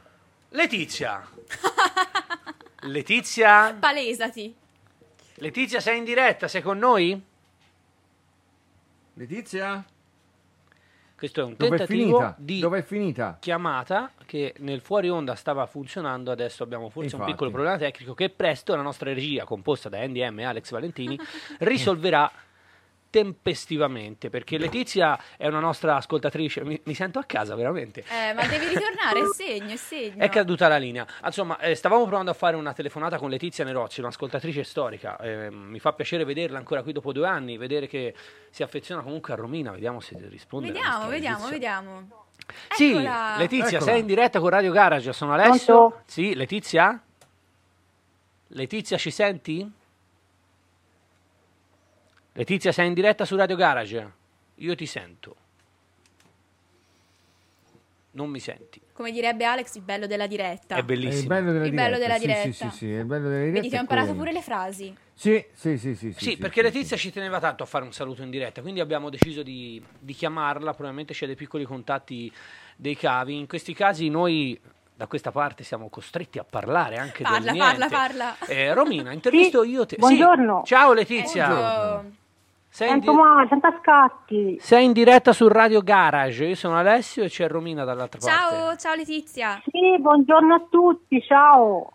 Letizia. 0.51 1.27
Letizia? 2.87 3.75
Palesati. 3.77 4.55
Letizia, 5.35 5.81
sei 5.81 5.97
in 5.97 6.05
diretta? 6.05 6.47
Sei 6.47 6.61
con 6.61 6.77
noi? 6.77 7.21
Letizia? 9.15 9.83
Questo 11.21 11.41
è 11.41 11.43
un 11.43 11.53
Dov'è 11.55 11.77
tentativo 11.77 12.17
finita? 12.17 12.35
di 12.39 12.59
Dov'è 12.59 12.81
finita? 12.81 13.37
chiamata 13.39 14.11
che 14.25 14.55
nel 14.57 14.81
fuori 14.81 15.07
onda 15.07 15.35
stava 15.35 15.67
funzionando, 15.67 16.31
adesso 16.31 16.63
abbiamo 16.63 16.89
forse 16.89 17.09
un 17.13 17.21
Infatti. 17.21 17.31
piccolo 17.31 17.51
problema 17.51 17.77
tecnico 17.77 18.15
che 18.15 18.31
presto 18.31 18.75
la 18.75 18.81
nostra 18.81 19.13
regia 19.13 19.43
composta 19.43 19.87
da 19.87 19.99
NDM 20.03 20.39
e 20.39 20.43
Alex 20.45 20.71
Valentini 20.71 21.19
risolverà 21.59 22.31
tempestivamente 23.11 24.29
perché 24.29 24.57
Letizia 24.57 25.19
è 25.37 25.45
una 25.45 25.59
nostra 25.59 25.97
ascoltatrice, 25.97 26.63
mi, 26.63 26.79
mi 26.85 26.93
sento 26.95 27.19
a 27.19 27.23
casa 27.23 27.53
veramente. 27.53 28.03
Eh, 28.09 28.33
ma 28.33 28.47
devi 28.47 28.67
ritornare, 28.67 29.19
è 29.19 29.25
segno, 29.35 29.73
è 29.73 29.75
segno. 29.75 30.23
È 30.23 30.29
caduta 30.29 30.67
la 30.67 30.77
linea. 30.77 31.05
Insomma, 31.23 31.59
eh, 31.59 31.75
stavamo 31.75 32.05
provando 32.05 32.31
a 32.31 32.33
fare 32.33 32.55
una 32.55 32.73
telefonata 32.73 33.19
con 33.19 33.29
Letizia 33.29 33.63
Nerozzi, 33.65 33.99
un'ascoltatrice 33.99 34.63
storica. 34.63 35.17
Eh, 35.19 35.51
mi 35.51 35.79
fa 35.79 35.93
piacere 35.93 36.23
vederla 36.23 36.57
ancora 36.57 36.81
qui 36.81 36.93
dopo 36.93 37.11
due 37.11 37.27
anni, 37.27 37.57
vedere 37.57 37.85
che 37.85 38.15
si 38.49 38.63
affeziona 38.63 39.01
comunque 39.01 39.33
a 39.33 39.35
Romina. 39.35 39.71
Vediamo 39.71 39.99
se 39.99 40.17
risponde. 40.29 40.71
Vediamo, 40.71 41.07
vediamo, 41.07 41.49
Letizia. 41.49 41.51
vediamo. 41.51 42.07
Sì, 42.69 42.91
Eccola. 42.91 43.35
Letizia, 43.37 43.77
Eccola. 43.77 43.91
sei 43.91 43.99
in 43.99 44.05
diretta 44.05 44.39
con 44.39 44.49
Radio 44.49 44.71
Garage. 44.71 45.11
Sono 45.11 45.33
Alessio. 45.33 45.89
Pronto? 45.89 46.01
Sì, 46.05 46.33
Letizia? 46.33 47.01
Letizia, 48.47 48.97
ci 48.97 49.11
senti? 49.11 49.79
Letizia, 52.33 52.71
sei 52.71 52.87
in 52.87 52.93
diretta 52.93 53.25
su 53.25 53.35
Radio 53.35 53.55
Garage? 53.55 54.11
Io 54.55 54.75
ti 54.75 54.85
sento. 54.85 55.35
Non 58.13 58.29
mi 58.29 58.39
senti. 58.39 58.79
Come 58.93 59.11
direbbe 59.11 59.45
Alex, 59.45 59.75
il 59.75 59.81
bello 59.83 60.05
della 60.05 60.27
diretta. 60.27 60.75
È 60.75 60.83
bellissimo. 60.83 61.33
È 61.33 61.37
il 61.39 61.43
bello 61.43 61.51
della 61.51 61.65
Il 61.65 61.71
diretta. 61.71 61.89
bello 61.89 61.97
della 61.97 62.13
sì, 62.15 62.19
diretta. 62.25 62.41
Sì, 62.43 62.53
sì, 62.53 62.69
sì, 62.77 62.93
è 62.93 62.99
il 62.99 63.05
bello 63.05 63.23
della 63.23 63.37
diretta. 63.39 63.55
Vedi 63.55 63.69
che 63.69 63.77
ho 63.77 63.81
imparato 63.81 64.13
pure 64.13 64.31
le 64.31 64.41
frasi. 64.41 64.95
Sì, 65.13 65.45
sì, 65.53 65.77
sì, 65.77 65.95
sì. 65.95 66.13
Sì, 66.17 66.37
perché 66.37 66.61
Letizia 66.61 66.97
ci 66.97 67.11
teneva 67.11 67.39
tanto 67.39 67.63
a 67.63 67.65
fare 67.65 67.83
un 67.85 67.93
saluto 67.93 68.21
in 68.21 68.29
diretta, 68.29 68.61
quindi 68.61 68.79
abbiamo 68.79 69.09
deciso 69.09 69.43
di, 69.43 69.83
di 69.97 70.13
chiamarla, 70.13 70.71
probabilmente 70.71 71.13
c'è 71.13 71.25
dei 71.25 71.35
piccoli 71.35 71.63
contatti 71.63 72.31
dei 72.75 72.95
cavi. 72.95 73.37
In 73.37 73.47
questi 73.47 73.73
casi 73.73 74.09
noi 74.09 74.59
da 74.93 75.07
questa 75.07 75.31
parte 75.31 75.63
siamo 75.63 75.89
costretti 75.89 76.37
a 76.37 76.43
parlare 76.43 76.97
anche 76.97 77.23
Parla, 77.23 77.39
del 77.39 77.53
niente. 77.53 77.87
parla, 77.87 77.87
parla. 77.87 78.37
Eh, 78.47 78.73
Romina, 78.73 79.11
intervisto 79.13 79.63
io 79.63 79.85
te. 79.85 79.95
Sì. 79.95 79.99
buongiorno. 80.01 80.63
Ciao 80.65 80.93
Letizia. 80.93 81.45
Ecco. 81.99 82.19
Sei 82.73 82.87
in, 82.87 83.03
Sento 83.03 83.11
di- 84.27 84.57
sei 84.61 84.85
in 84.85 84.93
diretta 84.93 85.33
su 85.33 85.49
Radio 85.49 85.81
Garage, 85.81 86.45
io 86.45 86.55
sono 86.55 86.77
Alessio 86.77 87.23
e 87.23 87.27
c'è 87.27 87.49
Romina 87.49 87.83
dall'altra 87.83 88.17
parte. 88.23 88.33
Ciao, 88.55 88.75
ciao 88.77 88.95
Letizia. 88.95 89.61
Sì, 89.69 89.99
buongiorno 89.99 90.53
a 90.55 90.61
tutti, 90.69 91.21
ciao. 91.21 91.91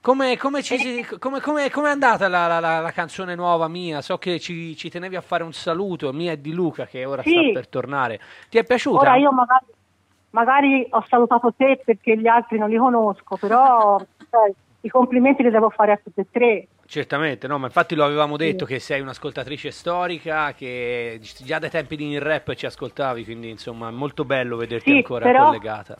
Come, 0.00 0.36
come, 0.36 0.62
ci 0.62 0.78
si- 0.78 1.04
come- 1.18 1.40
come- 1.40 1.68
come 1.70 1.88
è 1.88 1.90
andata 1.92 2.28
la, 2.28 2.46
la- 2.46 2.60
la- 2.60 2.78
la 2.80 2.90
canzone 2.92 3.34
nuova 3.34 3.66
mia? 3.66 4.00
So 4.02 4.18
che 4.18 4.38
ci, 4.38 4.76
ci 4.76 4.88
tenevi 4.88 5.16
a 5.16 5.20
fare 5.20 5.42
un 5.42 5.52
saluto, 5.52 6.12
mia 6.12 6.30
e 6.32 6.40
di 6.40 6.52
Luca 6.52 6.86
che 6.86 7.04
ora 7.04 7.22
Sì. 7.22 7.30
sta 7.30 7.52
per 7.52 7.66
tornare. 7.68 8.20
Ti 8.50 8.58
è 8.58 8.64
piaciuta? 8.64 9.00
Ora 9.00 9.16
io 9.16 9.32
magari, 9.32 9.64
magari 10.30 10.86
ho 10.90 11.04
salutato 11.08 11.52
te 11.56 11.80
perché 11.84 12.16
gli 12.16 12.28
altri 12.28 12.56
non 12.56 12.68
li 12.68 12.76
conosco, 12.76 13.36
però 13.36 13.98
sai, 14.30 14.52
i 14.82 14.88
complimenti 14.88 15.42
li 15.42 15.50
devo 15.50 15.70
fare 15.70 15.90
a 15.90 16.00
tutti 16.02 16.20
e 16.20 16.26
tre. 16.30 16.66
Certamente, 16.92 17.46
no, 17.46 17.56
ma 17.56 17.68
infatti 17.68 17.94
lo 17.94 18.04
avevamo 18.04 18.36
detto 18.36 18.66
che 18.66 18.78
sei 18.78 19.00
un'ascoltatrice 19.00 19.70
storica, 19.70 20.52
che 20.52 21.18
già 21.22 21.58
dai 21.58 21.70
tempi 21.70 21.96
di 21.96 22.12
In 22.12 22.22
Rap 22.22 22.52
ci 22.52 22.66
ascoltavi, 22.66 23.24
quindi 23.24 23.48
insomma 23.48 23.88
è 23.88 23.90
molto 23.90 24.26
bello 24.26 24.58
vederti 24.58 24.90
Sì, 24.90 24.96
ancora 24.98 25.24
però- 25.24 25.46
collegata. 25.46 25.96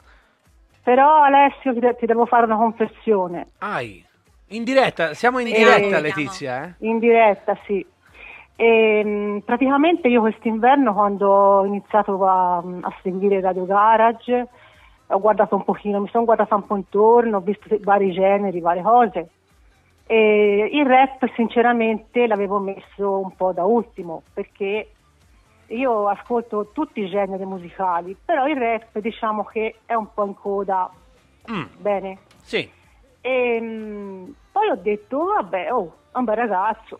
Però 0.82 1.22
Alessio 1.22 1.72
ti, 1.72 1.80
de- 1.80 1.96
ti 1.96 2.04
devo 2.04 2.26
fare 2.26 2.44
una 2.44 2.56
confessione. 2.56 3.46
Ai, 3.60 4.04
in 4.48 4.64
diretta, 4.64 5.14
siamo 5.14 5.38
in 5.38 5.46
Eh, 5.46 5.52
diretta 5.54 5.98
Letizia, 5.98 6.62
eh? 6.66 6.74
In 6.86 6.98
diretta, 6.98 7.56
sì. 7.64 7.86
Ehm, 8.56 9.40
praticamente 9.46 10.08
io 10.08 10.20
quest'inverno 10.20 10.92
quando 10.92 11.26
ho 11.30 11.64
iniziato 11.64 12.22
a, 12.26 12.58
a 12.58 12.94
seguire 13.02 13.40
Radio 13.40 13.64
Garage 13.64 14.46
ho 15.06 15.20
guardato 15.20 15.54
un 15.56 15.64
pochino, 15.64 16.00
mi 16.00 16.08
sono 16.08 16.26
guardata 16.26 16.54
un 16.54 16.66
po' 16.66 16.76
intorno, 16.76 17.38
ho 17.38 17.40
visto 17.40 17.66
vari 17.80 18.12
generi, 18.12 18.60
varie 18.60 18.82
cose. 18.82 19.28
E 20.06 20.68
il 20.72 20.84
rap 20.86 21.24
sinceramente 21.34 22.26
l'avevo 22.26 22.58
messo 22.58 23.18
un 23.18 23.34
po' 23.34 23.52
da 23.52 23.64
ultimo 23.64 24.22
perché 24.34 24.90
io 25.68 26.08
ascolto 26.08 26.70
tutti 26.72 27.00
i 27.00 27.08
generi 27.08 27.44
musicali, 27.44 28.16
però 28.22 28.46
il 28.46 28.56
rap 28.56 28.98
diciamo 28.98 29.44
che 29.44 29.76
è 29.86 29.94
un 29.94 30.12
po' 30.12 30.24
in 30.26 30.34
coda. 30.34 30.90
Mm, 31.50 31.62
Bene. 31.78 32.18
sì. 32.42 32.70
E 33.24 33.58
mm, 33.60 34.30
poi 34.50 34.68
ho 34.68 34.76
detto, 34.76 35.24
vabbè, 35.24 35.72
oh, 35.72 35.96
è 36.12 36.18
un 36.18 36.24
bel 36.24 36.36
ragazzo, 36.36 36.98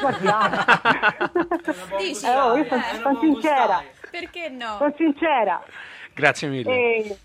guardiamo. 0.00 0.56
Dici, 1.98 2.26
Eh, 2.26 2.36
oh, 2.36 2.56
io 2.56 2.64
sono, 2.64 2.80
eh, 2.80 2.96
sono 3.00 3.18
sincera, 3.20 3.82
Perché 4.10 4.48
no? 4.48 4.76
sono 4.78 4.92
sincera. 4.96 5.62
Grazie 6.12 6.48
mille. 6.48 6.70
E 6.72 7.16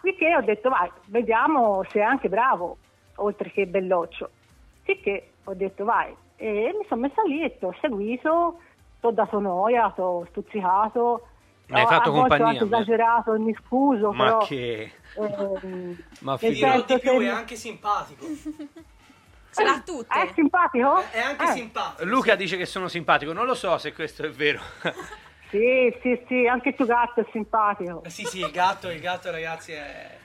finché 0.00 0.34
ho 0.36 0.40
detto, 0.40 0.68
vai, 0.70 0.90
vediamo 1.06 1.82
se 1.88 1.98
è 1.98 2.02
anche 2.02 2.28
bravo, 2.28 2.76
oltre 3.16 3.50
che 3.50 3.66
belloccio. 3.66 4.30
Finché 4.84 5.32
ho 5.44 5.54
detto, 5.54 5.84
vai, 5.84 6.14
e 6.36 6.74
mi 6.78 6.86
sono 6.88 7.00
messa 7.02 7.22
lì 7.22 7.42
e 7.42 7.58
ti 7.58 7.64
ho 7.64 7.74
seguito, 7.80 8.58
ti 9.00 9.06
ho 9.06 9.10
dato 9.10 9.40
noia, 9.40 9.90
ti 9.94 10.00
ho 10.00 10.24
stuzzicato. 10.30 11.28
Mi 11.66 11.76
hai 11.78 11.84
Ho- 11.84 11.88
fatto 11.88 12.10
ho 12.10 12.12
compagnia, 12.12 12.46
anche 12.60 12.64
me. 12.64 12.76
esagerato, 12.76 13.32
mi 13.40 13.54
scuso, 13.64 14.12
Ma 14.12 14.24
però... 14.24 14.38
che... 14.46 14.92
ehm, 15.14 15.96
Ma 16.20 16.36
senso 16.36 16.84
di 16.86 16.98
più, 17.00 17.18
che- 17.18 17.24
è 17.24 17.28
anche 17.28 17.56
simpatico. 17.56 18.26
Ce 19.50 19.62
l'ha 19.62 19.82
tutte. 19.84 20.20
È 20.20 20.30
simpatico? 20.34 20.98
È 21.10 21.20
anche 21.20 21.44
Eh. 21.44 21.48
simpatico. 21.48 22.04
Luca 22.08 22.34
dice 22.34 22.56
che 22.56 22.66
sono 22.66 22.88
simpatico, 22.88 23.32
non 23.32 23.46
lo 23.46 23.54
so 23.54 23.78
se 23.78 23.92
questo 23.92 24.24
è 24.24 24.30
vero. 24.30 24.60
Sì, 25.50 25.96
sì, 26.02 26.20
sì, 26.26 26.46
anche 26.48 26.70
il 26.70 26.74
tuo 26.74 26.84
gatto 26.84 27.20
è 27.20 27.26
simpatico. 27.30 28.02
Eh, 28.02 28.10
Sì, 28.10 28.24
sì, 28.24 28.40
il 28.40 28.50
gatto, 28.50 28.90
il 28.90 28.98
gatto 28.98 29.30
ragazzi 29.30 29.70
è... 29.70 30.18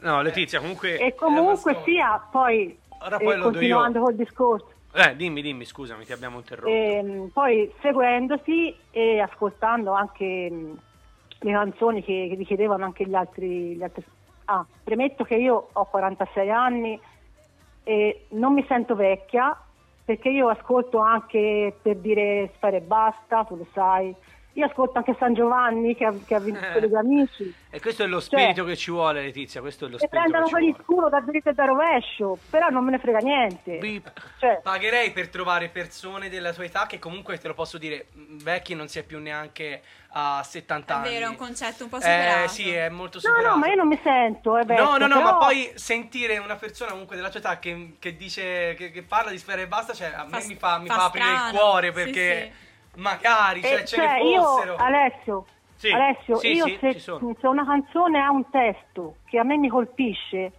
No, 0.00 0.20
Letizia, 0.20 0.60
comunque... 0.60 0.98
E 0.98 1.14
comunque 1.14 1.80
sia, 1.86 2.18
poi, 2.30 2.78
Ora 2.98 3.18
eh, 3.18 3.24
poi 3.24 3.36
lo 3.36 3.50
do 3.50 3.60
io. 3.60 3.76
continuando 3.76 4.00
col 4.00 4.14
discorso, 4.14 4.68
Eh, 4.94 5.16
dimmi, 5.16 5.42
dimmi, 5.42 5.64
scusami, 5.64 6.04
ti 6.04 6.12
abbiamo 6.12 6.38
interrotto. 6.38 6.70
ehm, 6.70 7.28
poi 7.32 7.72
seguendosi 7.82 8.74
e 8.90 9.20
ascoltando 9.20 9.92
anche 9.92 10.48
mh, 10.50 10.78
le 11.40 11.52
canzoni 11.52 12.02
che, 12.02 12.26
che 12.30 12.34
richiedevano 12.36 12.84
anche 12.84 13.06
gli 13.06 13.14
altri, 13.14 13.74
gli 13.76 13.82
altri... 13.82 14.04
Ah, 14.46 14.64
premetto 14.82 15.24
che 15.24 15.34
io 15.36 15.70
ho 15.72 15.84
46 15.86 16.50
anni 16.50 17.00
e 17.82 18.26
non 18.30 18.52
mi 18.54 18.64
sento 18.68 18.94
vecchia 18.94 19.58
perché 20.04 20.28
io 20.28 20.48
ascolto 20.48 20.98
anche 20.98 21.78
per 21.82 21.96
dire 21.96 22.52
spara 22.56 22.76
e 22.76 22.80
basta, 22.82 23.44
tu 23.44 23.56
lo 23.56 23.66
sai. 23.72 24.14
Io 24.56 24.66
ascolto 24.66 24.98
anche 24.98 25.16
San 25.18 25.34
Giovanni 25.34 25.96
che 25.96 26.04
ha, 26.04 26.14
che 26.26 26.34
ha 26.34 26.38
vinto 26.38 26.60
Eh. 26.64 26.72
con 26.72 26.82
gli 26.88 26.94
amici. 26.94 27.54
E 27.70 27.80
questo 27.80 28.04
è 28.04 28.06
lo 28.06 28.20
Cioè- 28.20 28.38
spirito 28.40 28.64
che 28.64 28.76
ci 28.76 28.92
vuole, 28.92 29.20
Letizia, 29.22 29.60
questo 29.60 29.86
è 29.86 29.88
lo 29.88 29.96
E 29.96 30.06
spirito 30.06 30.20
prendono 30.30 30.48
per 30.48 30.62
il 30.62 30.76
culo 30.86 31.08
da 31.08 31.20
dritto 31.20 31.48
e 31.48 31.54
da 31.54 31.64
rovescio, 31.64 32.38
però 32.50 32.68
non 32.68 32.84
me 32.84 32.92
ne 32.92 32.98
frega 33.00 33.18
niente. 33.18 33.80
Cioè, 34.38 34.60
Pagherei 34.62 35.10
per 35.10 35.28
trovare 35.28 35.68
persone 35.70 36.28
della 36.28 36.52
tua 36.52 36.64
età 36.64 36.86
che 36.86 37.00
comunque, 37.00 37.36
te 37.38 37.48
lo 37.48 37.54
posso 37.54 37.78
dire, 37.78 38.06
vecchi 38.12 38.74
non 38.76 38.86
si 38.86 39.00
è 39.00 39.02
più 39.02 39.18
neanche 39.18 39.82
a 40.16 40.40
70 40.44 40.94
È 40.94 40.96
anni. 40.98 41.08
vero, 41.08 41.26
è 41.26 41.28
un 41.30 41.36
concetto 41.36 41.82
un 41.82 41.90
po' 41.90 41.96
Eh 41.96 42.00
superato. 42.02 42.48
sì, 42.50 42.70
è 42.70 42.88
molto 42.90 43.18
no, 43.20 43.20
superato. 43.34 43.48
no, 43.48 43.56
ma 43.56 43.66
io 43.66 43.74
non 43.74 43.88
mi 43.88 43.98
sento, 44.04 44.56
è 44.56 44.64
vecchia, 44.64 44.84
No, 44.84 44.96
no, 44.98 45.06
no, 45.08 45.16
però- 45.16 45.32
ma 45.32 45.36
poi 45.38 45.72
sentire 45.74 46.38
una 46.38 46.54
persona 46.54 46.92
comunque 46.92 47.16
della 47.16 47.28
tua 47.28 47.40
età 47.40 47.58
che, 47.58 47.96
che 47.98 48.16
dice, 48.16 48.74
che, 48.78 48.92
che 48.92 49.02
parla 49.02 49.32
di 49.32 49.38
sfera 49.38 49.60
e 49.62 49.66
basta, 49.66 49.92
cioè 49.92 50.12
a 50.14 50.22
me 50.22 50.40
Fa- 50.40 50.46
mi 50.46 50.54
fa, 50.54 50.78
mi 50.78 50.86
fa 50.86 50.94
fa 50.94 51.04
aprire 51.06 51.26
il 51.32 51.50
cuore 51.58 51.86
sì, 51.88 51.92
perché 51.92 52.52
magari, 52.96 53.62
cioè, 53.62 53.72
Eh, 53.74 53.84
ce 53.84 53.96
cioè, 53.96 54.12
ne 54.22 54.28
io, 54.30 54.42
fossero. 54.42 54.76
Alessio, 54.76 55.44
Sì, 55.76 55.90
Alessio, 55.90 56.36
sì, 56.36 56.52
io 56.52 56.64
sì, 56.66 56.76
se, 56.80 56.98
se 56.98 57.46
una 57.46 57.64
canzone 57.64 58.20
ha 58.20 58.30
un 58.30 58.48
testo 58.50 59.16
che 59.26 59.38
a 59.38 59.42
me 59.44 59.56
mi 59.56 59.68
colpisce, 59.68 60.52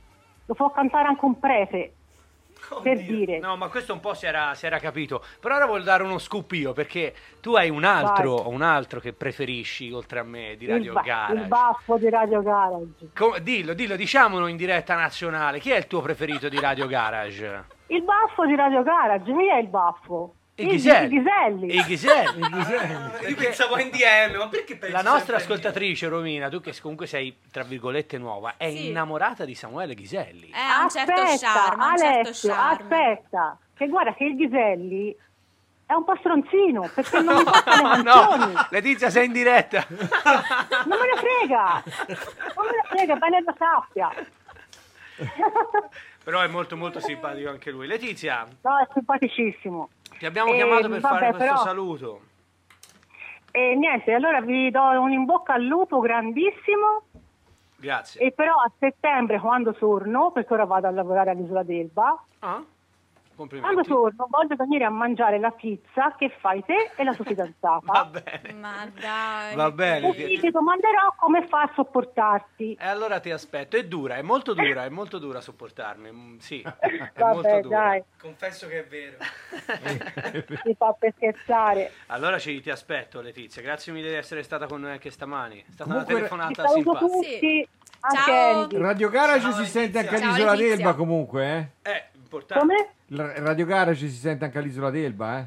lo 0.45 0.53
può 0.53 0.69
cantare 0.71 1.07
anche 1.07 1.25
un 1.25 1.39
prete, 1.39 1.93
per 2.81 2.97
dire. 2.97 3.39
No, 3.39 3.55
ma 3.57 3.67
questo 3.69 3.93
un 3.93 3.99
po' 3.99 4.13
si 4.13 4.25
era, 4.25 4.53
si 4.55 4.65
era 4.65 4.79
capito. 4.79 5.23
Però 5.39 5.55
ora 5.55 5.65
voglio 5.65 5.83
dare 5.83 6.03
uno 6.03 6.17
scoop 6.17 6.51
io, 6.53 6.73
perché 6.73 7.13
tu 7.41 7.53
hai 7.55 7.69
un 7.69 7.83
altro, 7.83 8.47
un 8.49 8.61
altro 8.61 8.99
che 8.99 9.13
preferisci, 9.13 9.91
oltre 9.91 10.19
a 10.19 10.23
me, 10.23 10.55
di 10.57 10.65
Radio 10.67 10.87
il, 10.87 10.93
ba- 10.93 11.01
Garage. 11.01 11.33
il 11.41 11.47
baffo 11.47 11.97
di 11.97 12.09
Radio 12.09 12.41
Garage. 12.41 13.09
Com- 13.15 13.37
dillo, 13.39 13.73
dillo, 13.73 13.95
diciamolo 13.95 14.47
in 14.47 14.57
diretta 14.57 14.95
nazionale. 14.95 15.59
Chi 15.59 15.71
è 15.71 15.77
il 15.77 15.87
tuo 15.87 16.01
preferito 16.01 16.49
di 16.49 16.59
Radio 16.59 16.87
Garage? 16.87 17.65
Il 17.87 18.03
baffo 18.03 18.45
di 18.45 18.55
Radio 18.55 18.81
Garage, 18.83 19.23
chi 19.31 19.47
è 19.49 19.57
il 19.57 19.67
baffo? 19.67 20.33
Il 20.57 20.67
Ghiselli. 20.67 21.15
I 21.17 21.19
Ghiselli. 21.19 21.75
I 21.75 21.83
Ghiselli. 21.83 22.39
Io 23.29 23.35
pensavo 23.35 23.77
in 23.77 23.89
DM, 23.89 24.37
ma 24.37 24.47
perché 24.47 24.77
pensi 24.77 24.95
La 24.95 25.01
nostra 25.01 25.35
ascoltatrice 25.35 26.07
Romina, 26.07 26.47
tu 26.47 26.61
che 26.61 26.73
comunque 26.81 27.07
sei 27.07 27.35
tra 27.51 27.63
virgolette 27.63 28.17
nuova, 28.17 28.53
è 28.55 28.69
Sì. 28.69 28.87
innamorata 28.87 29.43
di 29.43 29.53
Samuele 29.53 29.95
Ghiselli. 29.95 30.49
Eh, 30.49 30.57
ha 30.57 30.83
un 30.83 30.89
certo 30.89 31.11
aspetta, 31.11 31.51
charme, 31.51 31.83
ha 31.83 31.87
un 31.89 31.97
certo 31.97 32.19
Alessio, 32.19 32.53
charme. 32.53 32.73
aspetta, 32.81 33.57
che 33.75 33.87
guarda 33.87 34.13
che 34.13 34.23
il 34.23 34.35
Ghiselli 34.37 35.15
è 35.87 35.93
un 35.93 36.03
po' 36.05 36.15
stronzino, 36.19 36.89
perché 36.93 37.19
non 37.21 37.35
mi 37.39 37.43
porta 37.43 37.75
le 37.97 38.01
no, 38.01 38.11
canzoni. 38.13 38.53
Letizia, 38.69 39.09
sei 39.09 39.25
in 39.25 39.33
diretta. 39.33 39.85
Non 40.85 40.97
me 40.99 41.05
ne 41.05 41.17
frega, 41.17 41.83
non 42.55 42.65
me 42.65 42.71
ne 42.71 42.87
frega, 42.87 43.15
bene 43.17 43.43
lo 43.45 43.55
sappia. 43.57 44.09
Però 46.23 46.41
è 46.41 46.47
molto 46.47 46.75
molto 46.75 46.99
simpatico 46.99 47.49
anche 47.49 47.71
lui. 47.71 47.87
Letizia, 47.87 48.47
No, 48.61 48.79
è 48.79 48.87
simpaticissimo. 48.93 49.89
Ti 50.17 50.25
abbiamo 50.25 50.51
Eh, 50.51 50.55
chiamato 50.55 50.89
per 50.89 50.99
vabbè, 50.99 51.13
fare 51.15 51.29
questo 51.31 51.45
però- 51.45 51.57
saluto. 51.63 52.19
E 53.51 53.75
niente, 53.75 54.13
allora 54.13 54.41
vi 54.41 54.69
do 54.69 54.81
un 54.81 55.11
in 55.11 55.23
bocca 55.25 55.53
al 55.53 55.63
lupo 55.63 55.99
grandissimo. 55.99 57.03
Grazie. 57.77 58.19
E 58.21 58.31
però 58.31 58.53
a 58.55 58.71
settembre, 58.77 59.39
quando 59.39 59.73
torno, 59.73 60.31
perché 60.31 60.53
ora 60.53 60.65
vado 60.65 60.87
a 60.87 60.91
lavorare 60.91 61.29
all'isola 61.31 61.63
d'Elba, 61.63 62.23
Ah, 62.39 62.61
quando 63.35 63.81
torno 63.83 64.27
voglio 64.29 64.55
venire 64.55 64.85
a 64.85 64.89
mangiare 64.89 65.37
la 65.39 65.51
pizza 65.51 66.15
che 66.17 66.29
fai 66.39 66.63
te 66.65 66.91
e 66.95 67.03
la 67.03 67.13
tua 67.13 67.25
fidanzata. 67.27 67.79
Va 67.83 68.05
bene. 68.05 68.53
Ma 68.53 68.87
dai. 68.99 69.55
Va 69.55 69.71
bene. 69.71 70.07
Così 70.07 70.39
ti 70.39 70.49
domanderò 70.51 71.13
come 71.17 71.45
fa 71.47 71.61
a 71.63 71.71
sopportarti. 71.75 72.77
E 72.79 72.85
allora 72.87 73.19
ti 73.19 73.31
aspetto. 73.31 73.77
È 73.77 73.85
dura, 73.85 74.15
è 74.15 74.21
molto 74.21 74.53
dura, 74.53 74.85
è 74.85 74.89
molto 74.89 75.17
dura 75.19 75.41
sopportarmi. 75.41 76.11
mm, 76.11 76.37
Sì, 76.37 76.61
è 76.79 77.21
molto 77.21 77.41
Vabbè, 77.41 77.61
dura. 77.61 77.77
dai, 77.79 78.03
Confesso 78.19 78.67
che 78.67 78.79
è 78.79 78.85
vero. 78.87 79.17
ti 80.63 80.75
fa 80.77 80.93
per 80.97 81.13
scherzare. 81.15 81.91
Allora 82.07 82.39
ci, 82.39 82.61
ti 82.61 82.69
aspetto, 82.69 83.21
Letizia. 83.21 83.61
Grazie 83.61 83.91
mille 83.93 84.09
di 84.09 84.15
essere 84.15 84.43
stata 84.43 84.67
con 84.67 84.81
noi 84.81 84.91
anche 84.91 85.09
stamani. 85.11 85.59
È 85.59 85.71
stata 85.71 85.89
Comunque- 85.89 86.13
una 86.13 86.27
telefonata 86.27 86.67
simpatica. 86.67 87.05
tutti, 87.05 87.67
anche 88.01 88.21
Ciao. 88.23 88.67
Radio 88.81 89.09
Garage 89.09 89.39
Ciao, 89.41 89.51
si 89.51 89.65
sente 89.65 89.99
anche 89.99 90.15
all'isola 90.15 90.55
d'Elba 90.55 90.93
comunque, 90.93 91.71
eh? 91.81 91.91
Eh, 91.91 92.03
importante. 92.15 92.65
Come? 92.65 92.89
Radio 93.07 93.65
Garage 93.65 94.07
si 94.07 94.15
sente 94.15 94.45
anche 94.45 94.57
all'isola 94.57 94.89
d'Elba, 94.89 95.39
eh? 95.39 95.45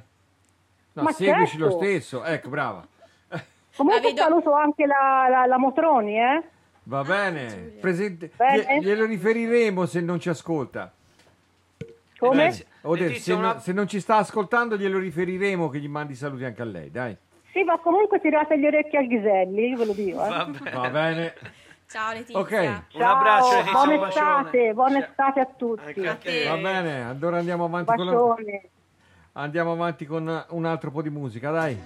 No, 0.92 1.02
Ma 1.02 1.12
seguici 1.12 1.58
certo. 1.58 1.64
lo 1.64 1.70
stesso. 1.72 2.24
Ecco, 2.24 2.48
brava. 2.48 2.86
Comunque 3.76 4.00
vedo- 4.00 4.22
saluto 4.22 4.52
anche 4.54 4.86
la, 4.86 5.26
la, 5.28 5.46
la 5.46 5.58
Motroni, 5.58 6.18
eh? 6.18 6.42
Va 6.84 7.02
bene. 7.02 7.46
Presente- 7.80 8.30
Bene. 8.36 8.62
glie- 8.62 8.80
glielo 8.80 9.04
riferiremo 9.04 9.86
se 9.86 10.00
non 10.00 10.18
ci 10.18 10.28
ascolta. 10.28 10.92
Come? 12.18 12.48
Detto, 12.50 12.94
Letizia, 12.94 13.20
se, 13.20 13.32
una- 13.38 13.52
non- 13.52 13.60
se 13.60 13.72
non 13.72 13.86
ci 13.86 14.00
sta 14.00 14.16
ascoltando 14.16 14.76
glielo 14.76 14.98
riferiremo 14.98 15.68
che 15.68 15.78
gli 15.78 15.88
mandi 15.88 16.14
saluti 16.16 16.44
anche 16.44 16.62
a 16.62 16.64
lei, 16.64 16.90
dai. 16.90 17.16
Sì, 17.52 17.62
ma 17.62 17.78
comunque 17.78 18.20
tirate 18.20 18.58
gli 18.58 18.66
orecchi 18.66 18.96
al 18.96 19.06
Ghiselli, 19.06 19.76
ve 19.76 19.84
lo 19.84 19.92
dico, 19.92 20.24
eh. 20.24 20.28
Va 20.28 20.44
bene. 20.46 20.70
Va 20.72 20.90
bene. 20.90 21.34
Ciao 21.90 22.12
Letizia. 22.12 22.38
Ok. 22.38 22.50
Un 22.52 23.00
Ciao, 23.00 23.16
abbraccio, 23.16 23.54
Letizia, 23.54 23.72
buona 23.72 23.92
un 23.92 24.00
bacione. 24.00 24.36
estate, 24.40 24.72
buona 24.74 24.98
estate 24.98 25.40
a 25.40 25.48
tutti. 25.56 25.86
Anche 25.86 26.08
a 26.08 26.14
te. 26.16 26.44
Va 26.46 26.56
bene, 26.56 27.04
allora 27.08 27.38
andiamo 27.38 27.64
avanti 27.64 27.94
con 27.94 28.04
la... 28.04 28.12
Bacione. 28.12 28.68
Andiamo 29.32 29.72
avanti 29.72 30.04
con 30.04 30.46
un 30.50 30.64
altro 30.66 30.90
po' 30.90 31.00
di 31.00 31.08
musica, 31.08 31.50
dai. 31.50 31.80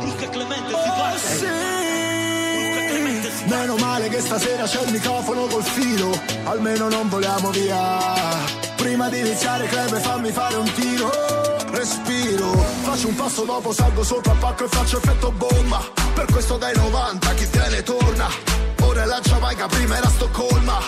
Luca 0.00 0.28
Clemente 0.30 0.68
si 0.70 0.88
fa 0.88 1.14
Meno 3.48 3.76
male 3.76 4.08
che 4.08 4.20
stasera 4.20 4.64
c'è 4.64 4.82
il 4.82 4.92
microfono 4.92 5.46
col 5.46 5.62
filo 5.62 6.10
Almeno 6.44 6.88
non 6.88 7.08
voliamo 7.08 7.50
via 7.50 7.98
Prima 8.76 9.08
di 9.08 9.18
iniziare 9.20 9.66
Cleve 9.66 9.98
fammi 9.98 10.30
fare 10.30 10.56
un 10.56 10.72
tiro 10.72 11.55
Respiro. 11.76 12.52
Faccio 12.82 13.08
un 13.08 13.14
passo 13.14 13.44
dopo 13.44 13.72
salgo 13.72 14.02
sopra 14.02 14.32
pacco 14.38 14.64
e 14.64 14.68
faccio 14.68 14.96
effetto 14.96 15.30
bomba. 15.32 15.80
Per 16.14 16.24
questo 16.26 16.56
dai 16.56 16.74
90 16.74 17.34
chi 17.34 17.50
tiene 17.50 17.82
torna. 17.82 18.64
Della 18.96 19.20
Giamaica, 19.20 19.66
prima 19.66 19.98
era 19.98 20.08
Stoccolma. 20.08 20.78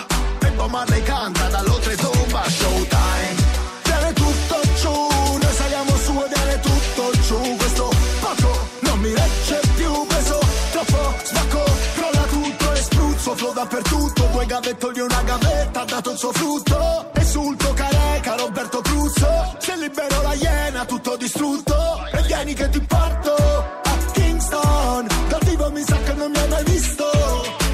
E 0.41 0.51
Bob 0.51 0.69
Marley 0.71 1.01
canta 1.03 1.47
dall'oltretomba 1.47 2.43
Showtime. 2.49 3.35
Viene 3.83 4.13
tutto 4.13 4.59
giù, 4.81 4.89
noi 4.91 5.53
saliamo 5.53 5.95
su 5.95 6.11
e 6.11 6.27
viene 6.33 6.59
tutto 6.59 7.11
giù. 7.21 7.55
Questo 7.55 7.89
palco 8.19 8.67
non 8.79 8.99
mi 8.99 9.13
regge 9.13 9.61
più 9.75 10.05
peso. 10.07 10.39
Troppo 10.71 11.13
spacco, 11.23 11.63
crolla 11.95 12.23
tutto 12.23 12.73
e 12.73 12.81
spruzzo 12.81 13.35
Flow 13.35 13.53
dappertutto, 13.53 14.27
vuoi 14.31 14.45
gavettoli 14.47 14.99
una 14.99 15.21
gavetta 15.21 15.81
Ha 15.81 15.85
dato 15.85 16.11
il 16.11 16.17
suo 16.17 16.31
frutto. 16.33 17.11
Esulto 17.13 17.73
careca, 17.73 18.35
Roberto 18.35 18.81
Cruzzo. 18.81 19.55
Se 19.59 19.75
libero 19.77 20.21
la 20.23 20.33
iena, 20.33 20.58
tutto 20.85 21.17
distrutto 21.17 21.75
E 22.11 22.21
vieni 22.23 22.53
che 22.53 22.69
ti 22.69 22.79
porto 22.81 23.33
a 23.33 23.97
Kingston. 24.13 25.07
Dal 25.27 25.43
vivo 25.45 25.71
mi 25.71 25.83
sa 25.83 25.97
che 25.97 26.13
non 26.13 26.31
mi 26.31 26.37
hai 26.37 26.47
mai 26.47 26.63
visto. 26.63 27.05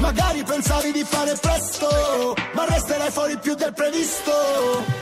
Magari 0.00 0.42
pensavi 0.44 0.92
di 0.92 1.04
fare 1.04 1.34
presto 1.40 2.34
Ma 2.52 2.64
resterai 2.66 3.10
fuori 3.10 3.38
più 3.38 3.54
del 3.54 3.72
previsto 3.72 4.95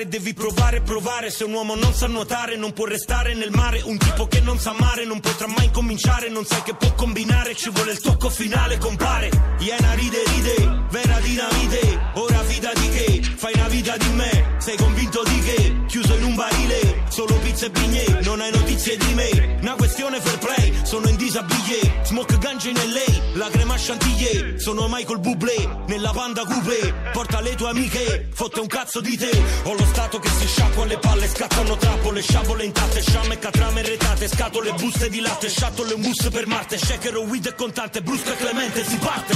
Volare, 0.00 0.08
devi 0.08 0.32
provare, 0.32 0.80
provare. 0.80 1.30
Se 1.30 1.44
un 1.44 1.52
uomo 1.52 1.74
non 1.74 1.92
sa 1.92 2.06
nuotare 2.06 2.56
non 2.56 2.72
può 2.72 2.86
restare 2.86 3.34
nel 3.34 3.50
mare. 3.50 3.82
Un 3.84 3.98
tipo 3.98 4.26
che 4.26 4.40
non 4.40 4.58
sa 4.58 4.70
amare 4.70 5.04
non 5.04 5.20
potrà 5.20 5.46
mai 5.46 5.70
cominciare. 5.70 6.28
Non 6.28 6.44
sai 6.44 6.62
che 6.62 6.74
può 6.74 6.92
combinare, 6.94 7.54
ci 7.54 7.70
vuole 7.70 7.92
il 7.92 8.00
tocco 8.00 8.30
finale 8.30 8.78
compare. 8.78 9.28
Iena 9.58 9.92
ride 9.94 10.22
ride, 10.34 10.86
vera 10.90 11.18
dinamite 11.20 12.00
Ora 12.14 12.42
vita 12.42 12.72
di 12.72 12.88
che, 12.88 13.22
fai 13.36 13.52
una 13.54 13.68
vita 13.68 13.96
di 13.96 14.08
me. 14.14 14.56
Sei 14.58 14.76
convinto 14.76 15.22
di 15.24 15.38
che, 15.40 15.76
chiuso 15.86 16.14
in 16.14 16.24
un 16.24 16.34
barile 16.34 16.89
Solo 17.20 17.34
pizza 17.40 17.66
e 17.66 17.70
bignè, 17.70 18.22
non 18.22 18.40
hai 18.40 18.50
notizie 18.50 18.96
di 18.96 19.12
me. 19.12 19.58
Una 19.60 19.74
questione 19.74 20.22
fair 20.22 20.38
play, 20.38 20.72
sono 20.84 21.06
in 21.06 21.16
disabile 21.16 22.00
Smoke 22.04 22.38
ganja 22.38 22.70
in 22.70 22.76
LA, 22.76 23.36
la 23.36 23.50
crema 23.50 23.74
chantilly. 23.76 24.58
Sono 24.58 24.86
Michael 24.88 25.20
Bublé, 25.20 25.68
nella 25.86 26.12
panda 26.12 26.46
coupe 26.46 26.94
Porta 27.12 27.42
le 27.42 27.54
tue 27.56 27.68
amiche, 27.68 28.30
fotte 28.32 28.60
un 28.60 28.66
cazzo 28.66 29.02
di 29.02 29.18
te. 29.18 29.30
Ho 29.64 29.74
lo 29.74 29.84
stato 29.84 30.18
che 30.18 30.30
si 30.30 30.46
sciacqua 30.46 30.86
le 30.86 30.96
palle 30.96 31.28
Scattano 31.28 31.76
trappole, 31.76 32.22
sciabole 32.22 32.64
intatte 32.64 33.02
Sciamme, 33.02 33.38
catrame 33.38 33.82
retate, 33.82 34.26
scatole, 34.26 34.72
buste 34.72 35.10
di 35.10 35.20
latte 35.20 35.48
e 35.48 35.92
un 35.92 36.00
bus 36.00 36.26
per 36.32 36.46
Marte. 36.46 36.78
Shaker, 36.78 37.18
weed 37.18 37.44
e 37.44 37.54
contante 37.54 38.00
Brusco 38.00 38.32
e 38.32 38.36
clemente, 38.36 38.82
si 38.82 38.96
parte. 38.96 39.34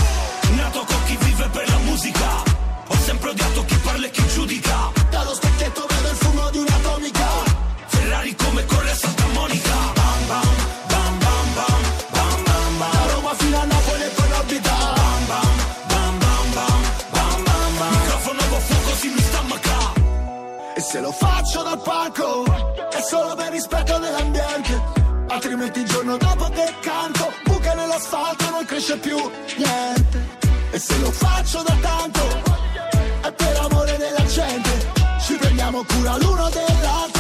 Nato 0.57 0.85
con 0.87 1.05
chi 1.05 1.18
vive 1.20 1.49
per 1.53 1.68
la 1.68 1.78
musica. 1.80 2.62
Ho 2.87 2.97
sempre 3.05 3.28
odiato 3.28 3.62
chi 3.66 3.76
parla 3.76 4.07
e 4.07 4.11
chi 4.11 4.26
giudica. 4.28 4.91
Dallo 5.11 5.35
specchietto 5.35 5.87
vedo 5.87 6.09
il 6.09 6.16
fumo 6.16 6.51
di 6.51 6.59
un'atomica 6.59 7.43
Ferrari 8.24 8.34
come 8.36 8.64
corre 8.64 8.90
a 8.90 8.94
Santa 8.94 9.26
Monica 9.28 9.92
Bam 9.94 10.26
bam, 10.26 11.18
Da 12.80 13.12
Roma 13.12 13.34
fino 13.34 13.60
a 13.60 13.64
Napoli 13.64 14.02
e 14.02 14.08
poi 14.08 14.28
l'abita 14.28 14.92
Microfono 17.90 18.40
a 18.40 18.60
fuoco 18.60 18.94
si 18.96 19.08
mi 19.08 19.20
stammaca 19.20 19.92
E 20.74 20.80
se 20.80 21.00
lo 21.00 21.12
faccio 21.12 21.62
dal 21.62 21.80
palco 21.82 22.44
È 22.90 23.00
solo 23.02 23.34
per 23.34 23.50
rispetto 23.50 23.98
dell'ambiente 23.98 24.82
Altrimenti 25.28 25.80
il 25.80 25.86
giorno 25.86 26.16
dopo 26.16 26.48
che 26.48 26.72
canto 26.80 27.32
Buca 27.44 27.74
nell'asfalto 27.74 28.50
non 28.50 28.64
cresce 28.64 28.96
più 28.98 29.18
niente 29.56 30.38
E 30.70 30.78
se 30.78 30.98
lo 30.98 31.10
faccio 31.10 31.62
da 31.62 31.76
tanto 31.80 32.22
È 33.22 33.32
per 33.32 33.56
amore 33.60 33.96
della 33.98 34.24
gente 34.24 34.92
Ci 35.26 35.34
prendiamo 35.34 35.84
cura 35.84 36.16
l'uno 36.16 36.48
dell'altro 36.48 37.13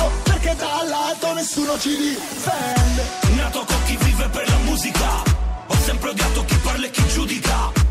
nessuno 1.44 1.78
ci 1.78 1.94
difende. 1.94 3.04
Nato 3.36 3.64
con 3.66 3.76
chi 3.84 3.96
vive 3.98 4.28
per 4.30 4.48
la 4.48 4.56
musica. 4.64 5.22
Ho 5.66 5.74
sempre 5.74 6.08
odiato 6.10 6.42
chi 6.46 6.56
parla 6.56 6.86
e 6.86 6.90
chi 6.90 7.06
giudica 7.08 7.83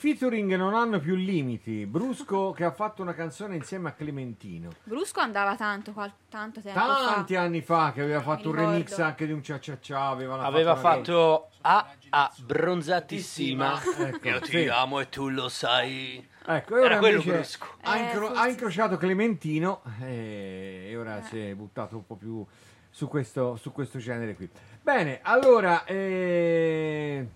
featuring 0.00 0.54
non 0.56 0.72
hanno 0.72 0.98
più 0.98 1.14
limiti. 1.14 1.84
Brusco 1.84 2.52
che 2.52 2.64
ha 2.64 2.70
fatto 2.70 3.02
una 3.02 3.12
canzone 3.12 3.54
insieme 3.54 3.90
a 3.90 3.92
Clementino. 3.92 4.70
Brusco 4.84 5.20
andava 5.20 5.56
tanto, 5.56 5.92
qual- 5.92 6.10
tanto 6.30 6.62
tempo 6.62 6.78
Tanti 6.80 7.34
fa. 7.34 7.40
anni 7.42 7.60
fa 7.60 7.92
che 7.92 8.00
aveva 8.00 8.22
fatto 8.22 8.48
un 8.48 8.54
ricordo. 8.54 8.70
remix 8.72 8.98
anche 8.98 9.26
di 9.26 9.32
un 9.32 9.42
cia 9.42 9.60
cia 9.60 9.76
cia, 9.78 10.06
avevano 10.06 10.40
Aveva 10.42 10.72
una- 10.72 10.80
fatto 10.80 11.48
A 11.60 11.86
A 12.12 12.32
bronzatissima. 12.42 13.78
Ecco, 13.98 14.28
Io 14.28 14.40
ti 14.40 14.50
sì. 14.50 14.68
amo 14.68 15.00
e 15.00 15.10
tu 15.10 15.28
lo 15.28 15.50
sai. 15.50 16.26
Ecco, 16.46 16.74
ora 16.76 16.84
Era 16.86 16.98
quello 16.98 17.20
brusco. 17.22 17.66
ha, 17.82 17.96
Eh, 17.98 18.02
incro- 18.04 18.26
forse 18.28 18.40
ha 18.42 18.48
incrociato 18.48 18.96
Clementino 18.96 19.82
e, 20.00 20.86
e 20.88 20.96
ora 20.96 21.20
si 21.24 21.38
è 21.38 21.54
buttato 21.54 21.96
un 21.96 22.06
po' 22.06 22.14
più 22.16 22.42
su 22.88 23.06
questo, 23.06 23.56
su 23.56 23.70
questo 23.72 23.98
genere 23.98 24.34
qui. 24.34 24.48
Bene, 24.80 25.20
allora, 25.22 25.84
eh, 25.84 27.26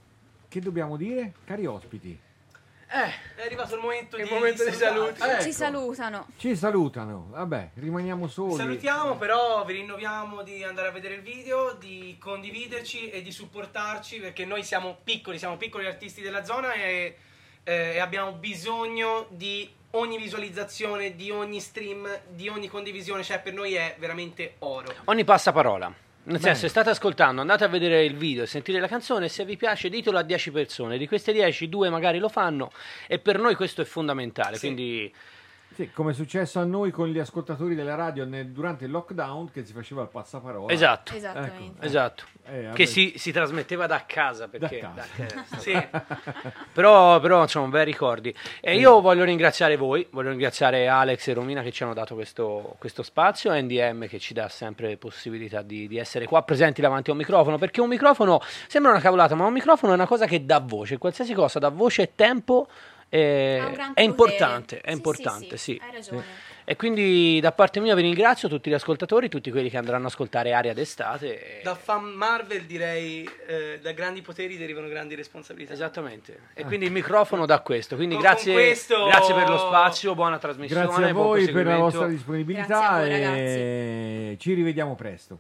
che 0.49 0.61
dobbiamo 0.61 0.97
dire? 0.97 1.35
Cari 1.45 1.67
ospiti, 1.67 2.19
Eh, 2.95 3.43
è 3.43 3.45
arrivato 3.47 3.75
il 3.75 3.81
momento, 3.81 4.17
il 4.17 4.23
di, 4.23 4.33
momento 4.33 4.65
di 4.65 4.71
saluti. 4.71 5.21
Ecco. 5.21 5.43
Ci 5.43 5.53
salutano. 5.53 6.27
ci 6.37 6.55
salutano. 6.55 7.27
Vabbè, 7.31 7.71
rimaniamo 7.75 8.29
soli. 8.29 8.55
Salutiamo, 8.55 9.17
però 9.17 9.65
vi 9.65 9.73
rinnoviamo 9.73 10.45
di 10.45 10.63
andare 10.63 10.89
a 10.89 10.91
vedere 10.93 11.15
il 11.15 11.23
video, 11.23 11.73
di 11.73 12.17
condividerci 12.21 13.11
e 13.11 13.21
di 13.21 13.33
supportarci 13.33 14.21
perché 14.21 14.45
noi 14.45 14.63
siamo 14.63 14.97
piccoli, 15.03 15.39
siamo 15.39 15.57
piccoli 15.57 15.87
artisti 15.87 16.23
della 16.23 16.45
zona 16.45 16.75
e, 16.75 17.17
eh, 17.65 17.95
e 17.95 17.99
abbiamo 17.99 18.31
bisogno 18.35 19.27
di 19.31 19.69
ogni 19.91 20.17
visualizzazione, 20.17 21.17
di 21.17 21.33
ogni 21.33 21.59
stream, 21.59 22.09
di 22.29 22.49
ogni 22.49 22.69
condivisione, 22.69 23.25
cioè 23.25 23.41
per 23.41 23.55
noi 23.55 23.75
è 23.75 23.97
veramente 23.99 24.55
oro. 24.61 24.95
Ogni 25.07 25.25
passaparola. 25.25 25.93
Nel 26.27 26.39
Bene. 26.39 26.55
senso, 26.55 26.69
state 26.69 26.89
ascoltando, 26.89 27.43
andate 27.43 27.65
a 27.65 27.69
vedere 27.69 28.03
il 28.05 28.17
video, 28.17 28.47
sentire 28.47 28.81
la 28.81 28.87
canzone, 28.87 29.29
se 29.29 29.45
vi 29.45 29.59
piace 29.59 29.91
ditelo 29.91 30.17
a 30.17 30.23
10 30.23 30.53
persone, 30.53 30.97
di 30.97 31.07
queste 31.07 31.33
10 31.33 31.69
due 31.69 31.91
magari 31.91 32.19
lo 32.19 32.31
fanno 32.31 32.71
e 33.07 33.19
per 33.19 33.39
noi 33.39 33.55
questo 33.55 33.83
è 33.83 33.85
fondamentale, 33.85 34.59
quindi 34.59 35.13
Sì, 35.75 35.91
come 35.91 36.13
è 36.13 36.15
successo 36.15 36.61
a 36.61 36.65
noi 36.65 36.91
con 36.93 37.09
gli 37.09 37.19
ascoltatori 37.19 37.75
della 37.75 37.97
radio 37.97 38.25
nel- 38.25 38.51
durante 38.51 38.85
il 38.85 38.93
lockdown 38.93 39.51
che 39.51 39.65
si 39.65 39.73
faceva 39.73 40.03
il 40.03 40.09
passaparola. 40.09 40.73
Esatto. 40.73 41.13
Esattamente. 41.15 41.77
Ecco. 41.79 41.85
Esatto. 41.85 42.25
Eh, 42.47 42.71
che 42.75 42.87
si, 42.87 43.15
si 43.17 43.33
trasmetteva 43.33 43.87
da 43.87 44.05
casa 44.07 44.47
perché 44.49 44.79
Da 44.81 44.89
casa. 44.95 45.09
da 45.17 45.27
casa. 45.27 45.57
Sì. 45.59 45.87
però, 46.73 47.19
però 47.21 47.43
insomma 47.43 47.69
bei 47.69 47.85
ricordi 47.85 48.35
e 48.61 48.77
io 48.77 49.01
voglio 49.01 49.25
ringraziare 49.25 49.77
voi 49.77 50.07
voglio 50.11 50.31
ringraziare 50.31 50.87
Alex 50.89 51.27
e 51.29 51.33
Romina 51.33 51.63
che 51.63 51.73
ci 51.73 51.83
hanno 51.83 51.95
dato 51.95 52.15
questo, 52.15 52.77
questo 52.79 53.03
spazio 53.03 53.53
NDM 53.55 54.07
che 54.07 54.19
ci 54.19 54.35
dà 54.35 54.49
sempre 54.49 54.97
possibilità 54.97 55.63
di, 55.63 55.89
di 55.89 55.97
essere 55.99 56.27
qua 56.27 56.43
presenti 56.43 56.81
davanti 56.81 57.11
a 57.11 57.13
un 57.15 57.19
microfono 57.19 57.57
perché 57.59 57.81
un 57.81 57.89
microfono 57.89 58.41
sembra 58.69 58.91
una 58.91 59.01
cavolata 59.01 59.35
ma 59.35 59.47
un 59.47 59.53
microfono 59.53 59.93
è 59.93 59.95
una 59.95 60.07
cosa 60.07 60.27
che 60.27 60.45
dà 60.45 60.61
voce 60.61 60.99
qualsiasi 60.99 61.33
cosa 61.35 61.59
dà 61.59 61.71
voce 61.71 62.03
e 62.03 62.11
tempo 62.15 62.69
è 63.09 63.59
potere. 63.71 64.03
importante 64.05 64.81
è 64.81 64.91
Sì, 64.91 64.97
importante 64.97 65.57
sì, 65.57 65.73
sì, 65.75 65.81
hai 65.83 65.93
ragione. 65.93 66.25
e 66.65 66.77
quindi 66.77 67.39
da 67.41 67.53
parte 67.53 67.79
mia 67.81 67.95
vi 67.95 68.03
ringrazio 68.03 68.49
tutti 68.49 68.71
gli 68.71 68.75
ascoltatori 68.75 69.29
tutti 69.29 69.51
quelli 69.51 69.69
che 69.71 69.77
andranno 69.77 70.07
ad 70.07 70.11
ascoltare 70.13 70.53
Aria 70.53 70.73
d'estate 70.75 71.59
e- 71.61 71.63
Da 71.63 71.75
fan 71.75 72.05
Marvel 72.05 72.63
direi 72.65 73.29
eh, 73.47 73.79
da 73.83 73.93
grandi 73.93 74.23
poteri 74.23 74.57
derivano 74.57 74.89
grandi 74.89 75.15
responsabilità. 75.15 75.73
Esattamente. 75.75 76.41
E 76.55 76.65
quindi 76.65 76.87
il 76.87 76.93
microfono 76.93 77.47
da 77.47 77.61
questo. 77.61 77.97
Quindi 77.97 78.15
Con- 78.15 78.25
grazie, 78.25 78.53
con 78.55 78.63
questo- 78.63 79.05
grazie 79.07 79.35
per 79.35 79.49
lo 79.49 79.59
spazio, 79.59 80.15
buona 80.15 80.39
trasmissione. 80.39 80.85
Grazie 80.87 81.05
a 81.05 81.13
buon 81.13 81.27
voi 81.27 81.51
per 81.51 81.67
la 81.67 81.77
vostra 81.77 82.07
disponibilità 82.07 82.99
voi, 82.99 83.11
e 83.13 84.37
ci 84.41 84.55
rivediamo 84.55 84.95
presto. 84.95 85.39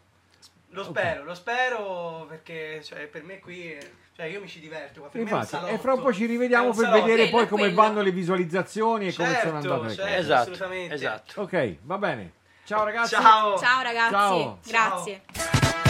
Lo 0.75 0.85
spero, 0.85 1.25
lo 1.25 1.35
spero 1.35 2.27
perché 2.29 2.81
cioè, 2.83 3.07
per 3.07 3.23
me 3.23 3.39
qui 3.41 3.77
cioè, 4.17 4.27
io 4.27 4.41
mi 4.41 4.49
ci 4.49 4.61
diverto. 4.61 5.01
qua, 5.01 5.09
Per 5.09 5.23
me 5.23 5.29
è 5.29 5.33
un 5.33 5.39
Infatti, 5.39 5.57
salotto. 5.57 5.75
e 5.75 5.79
fra 5.79 5.93
un 5.95 6.03
po' 6.03 6.13
ci 6.13 6.27
rivediamo 6.27 6.73
per 6.73 6.85
salotto. 6.85 7.05
vedere 7.05 7.29
poi 7.31 7.47
come 7.49 7.63
quella. 7.73 7.83
vanno 7.83 8.01
le 8.03 8.11
visualizzazioni 8.11 9.09
e 9.09 9.13
come 9.15 9.29
sono 9.41 9.61
Certo, 9.61 9.73
andate 9.75 9.95
certo. 9.95 10.15
Esatto, 10.21 10.41
assolutamente. 10.51 10.95
esatto. 10.95 11.41
Ok, 11.43 11.77
va 11.83 11.99
bene. 11.99 12.33
Ciao 12.65 12.85
ragazzi. 12.85 13.15
Ciao. 13.15 13.59
Ciao 13.59 13.83
ragazzi, 13.83 14.11
Ciao. 14.13 14.59
grazie. 14.67 15.23
Je 15.33 15.84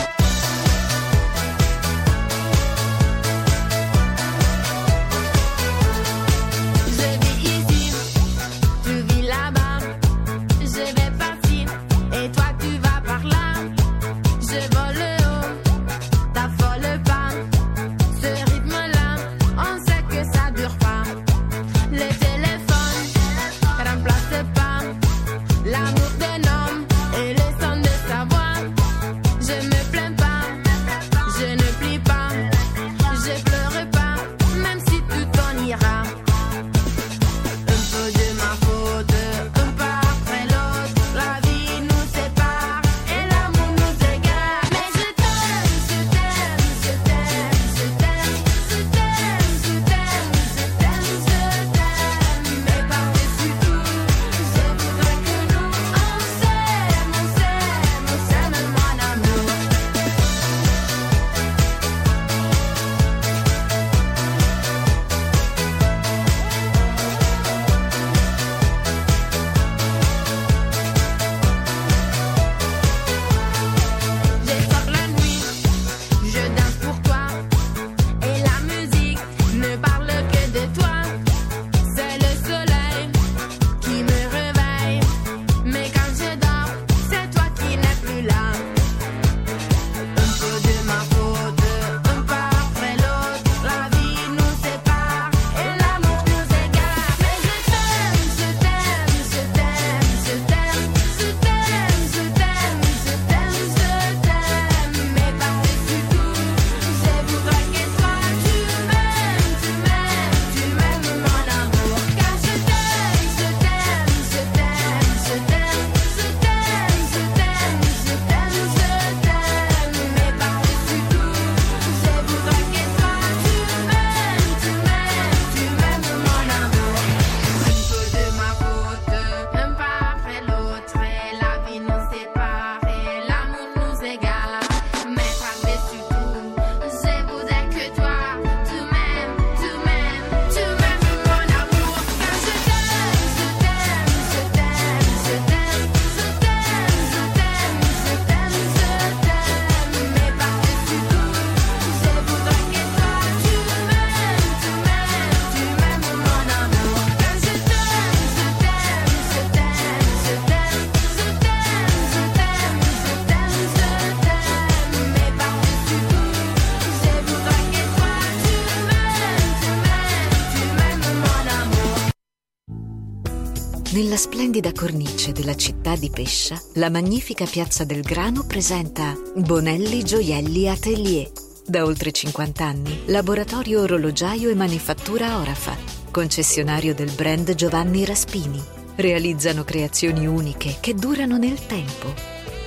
splendida 174.54 174.80
cornice 174.80 175.32
della 175.32 175.56
città 175.56 175.96
di 175.96 176.10
Pescia, 176.10 176.60
la 176.74 176.88
magnifica 176.88 177.44
piazza 177.44 177.82
del 177.82 178.02
Grano 178.02 178.44
presenta 178.46 179.12
Bonelli 179.34 180.04
Gioielli 180.04 180.68
Atelier. 180.68 181.28
Da 181.66 181.84
oltre 181.84 182.12
50 182.12 182.64
anni, 182.64 183.00
laboratorio 183.06 183.80
orologiaio 183.80 184.50
e 184.50 184.54
manifattura 184.54 185.40
Orafa, 185.40 185.76
concessionario 186.12 186.94
del 186.94 187.10
brand 187.10 187.52
Giovanni 187.56 188.04
Raspini. 188.04 188.62
Realizzano 188.94 189.64
creazioni 189.64 190.24
uniche 190.24 190.76
che 190.78 190.94
durano 190.94 191.36
nel 191.36 191.66
tempo. 191.66 192.14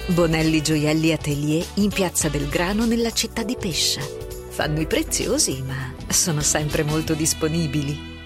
Bonelli 0.07 0.61
Gioielli 0.61 1.14
Atelier 1.14 1.65
in 1.76 1.89
piazza 1.89 2.27
del 2.27 2.49
Grano 2.49 2.85
nella 2.85 3.11
città 3.11 3.43
di 3.43 3.55
Pescia. 3.57 4.01
Fanno 4.49 4.81
i 4.81 4.88
preziosi, 4.88 5.64
ma 5.65 5.93
sono 6.09 6.41
sempre 6.41 6.84
molto 6.84 7.14
disponibili. 7.14 8.16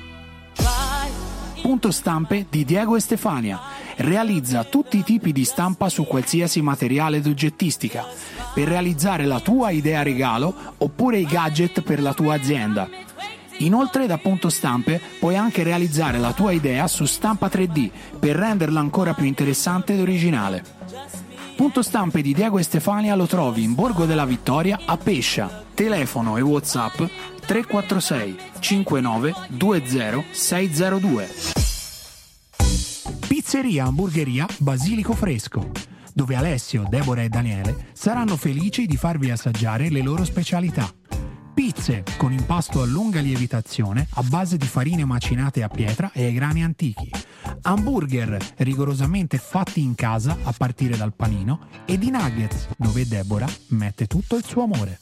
Punto 1.72 1.91
stampe 1.91 2.48
di 2.49 2.65
Diego 2.65 2.98
e 2.98 2.99
Stefania. 2.99 3.57
Realizza 3.95 4.65
tutti 4.65 4.98
i 4.98 5.03
tipi 5.06 5.31
di 5.31 5.45
stampa 5.45 5.88
su 5.88 6.03
qualsiasi 6.03 6.61
materiale 6.61 7.22
d'oggettistica 7.22 8.06
per 8.53 8.68
realizzare 8.68 9.23
la 9.23 9.39
tua 9.39 9.69
idea 9.69 10.03
regalo 10.03 10.53
oppure 10.80 11.19
i 11.19 11.26
gadget 11.26 11.80
per 11.80 12.02
la 12.02 12.14
tua 12.14 12.34
azienda. 12.34 12.89
Inoltre 13.60 14.06
da 14.06 14.18
Punto 14.18 14.49
Stampe 14.49 14.99
puoi 15.18 15.38
anche 15.38 15.64
realizzare 15.64 16.18
la 16.18 16.34
tua 16.34 16.52
idea 16.52 16.89
su 16.89 17.06
stampa 17.06 17.48
3D 17.48 17.89
per 18.19 18.35
renderla 18.35 18.81
ancora 18.81 19.14
più 19.14 19.23
interessante 19.23 19.93
ed 19.93 20.02
originale. 20.02 20.65
Punto 21.56 21.81
Stampe 21.84 22.22
di 22.22 22.34
Diego 22.34 22.60
e 22.60 22.64
Stefania 22.64 23.15
lo 23.15 23.27
trovi 23.27 23.64
in 23.64 23.76
Borgo 23.76 24.06
della 24.06 24.26
Vittoria 24.26 24.77
a 24.84 24.98
Pescia. 24.98 25.64
Telefono 25.73 26.35
e 26.35 26.41
WhatsApp 26.41 27.02
346 27.45 28.38
59 28.60 29.34
20 29.48 30.26
602. 30.31 31.60
Pizzeria 33.51 33.83
Hamburgeria 33.83 34.47
Basilico 34.59 35.11
Fresco, 35.11 35.71
dove 36.13 36.37
Alessio, 36.37 36.85
Deborah 36.87 37.23
e 37.23 37.27
Daniele 37.27 37.87
saranno 37.91 38.37
felici 38.37 38.85
di 38.85 38.95
farvi 38.95 39.29
assaggiare 39.29 39.89
le 39.89 40.01
loro 40.01 40.23
specialità. 40.23 40.89
Pizze 41.53 42.05
con 42.15 42.31
impasto 42.31 42.81
a 42.81 42.85
lunga 42.85 43.19
lievitazione 43.19 44.07
a 44.11 44.23
base 44.23 44.55
di 44.55 44.65
farine 44.65 45.03
macinate 45.03 45.63
a 45.63 45.67
pietra 45.67 46.11
e 46.13 46.23
ai 46.23 46.31
grani 46.31 46.63
antichi. 46.63 47.11
Hamburger 47.63 48.37
rigorosamente 48.59 49.37
fatti 49.37 49.81
in 49.81 49.95
casa 49.95 50.37
a 50.43 50.53
partire 50.57 50.95
dal 50.95 51.13
panino 51.13 51.67
e 51.85 51.97
di 51.97 52.09
nuggets 52.09 52.69
dove 52.77 53.05
Deborah 53.05 53.51
mette 53.71 54.07
tutto 54.07 54.37
il 54.37 54.45
suo 54.45 54.63
amore. 54.63 55.01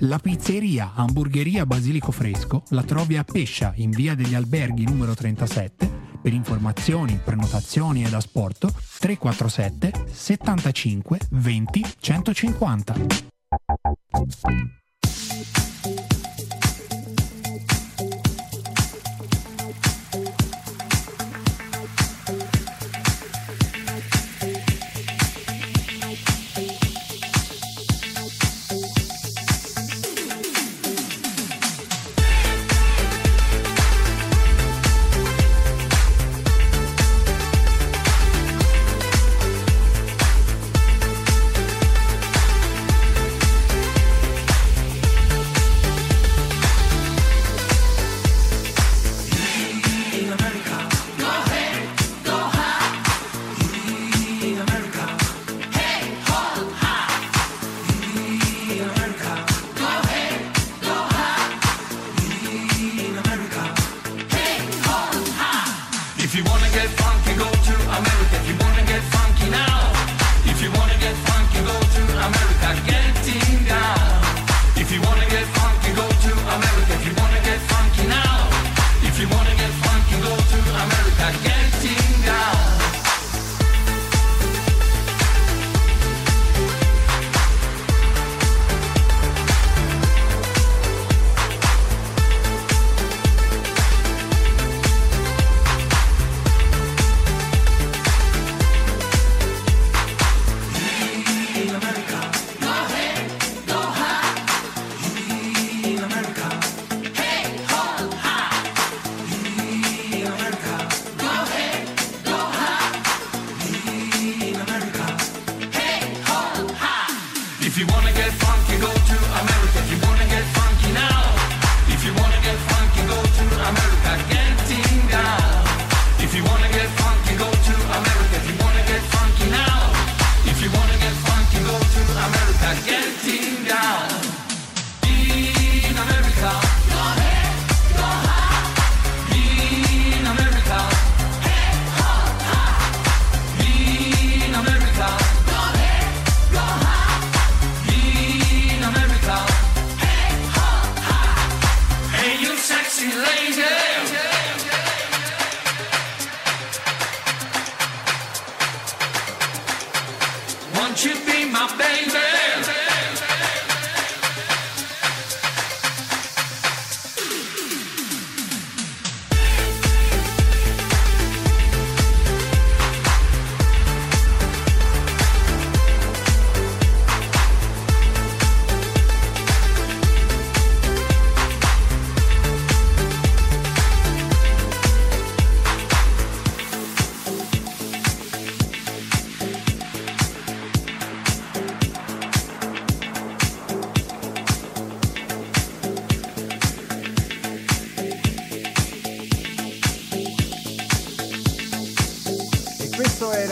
La 0.00 0.18
pizzeria 0.18 0.92
Hamburgeria 0.94 1.64
Basilico 1.64 2.12
Fresco 2.12 2.62
la 2.68 2.82
trovi 2.82 3.16
a 3.16 3.24
Pescia 3.24 3.72
in 3.76 3.88
via 3.88 4.14
degli 4.14 4.34
Alberghi 4.34 4.84
numero 4.84 5.14
37. 5.14 6.05
Per 6.26 6.34
informazioni, 6.34 7.20
prenotazioni 7.22 8.02
ed 8.02 8.12
asporto 8.12 8.66
347 8.98 10.06
75 10.10 11.20
20 11.30 11.82
150. 12.00 12.94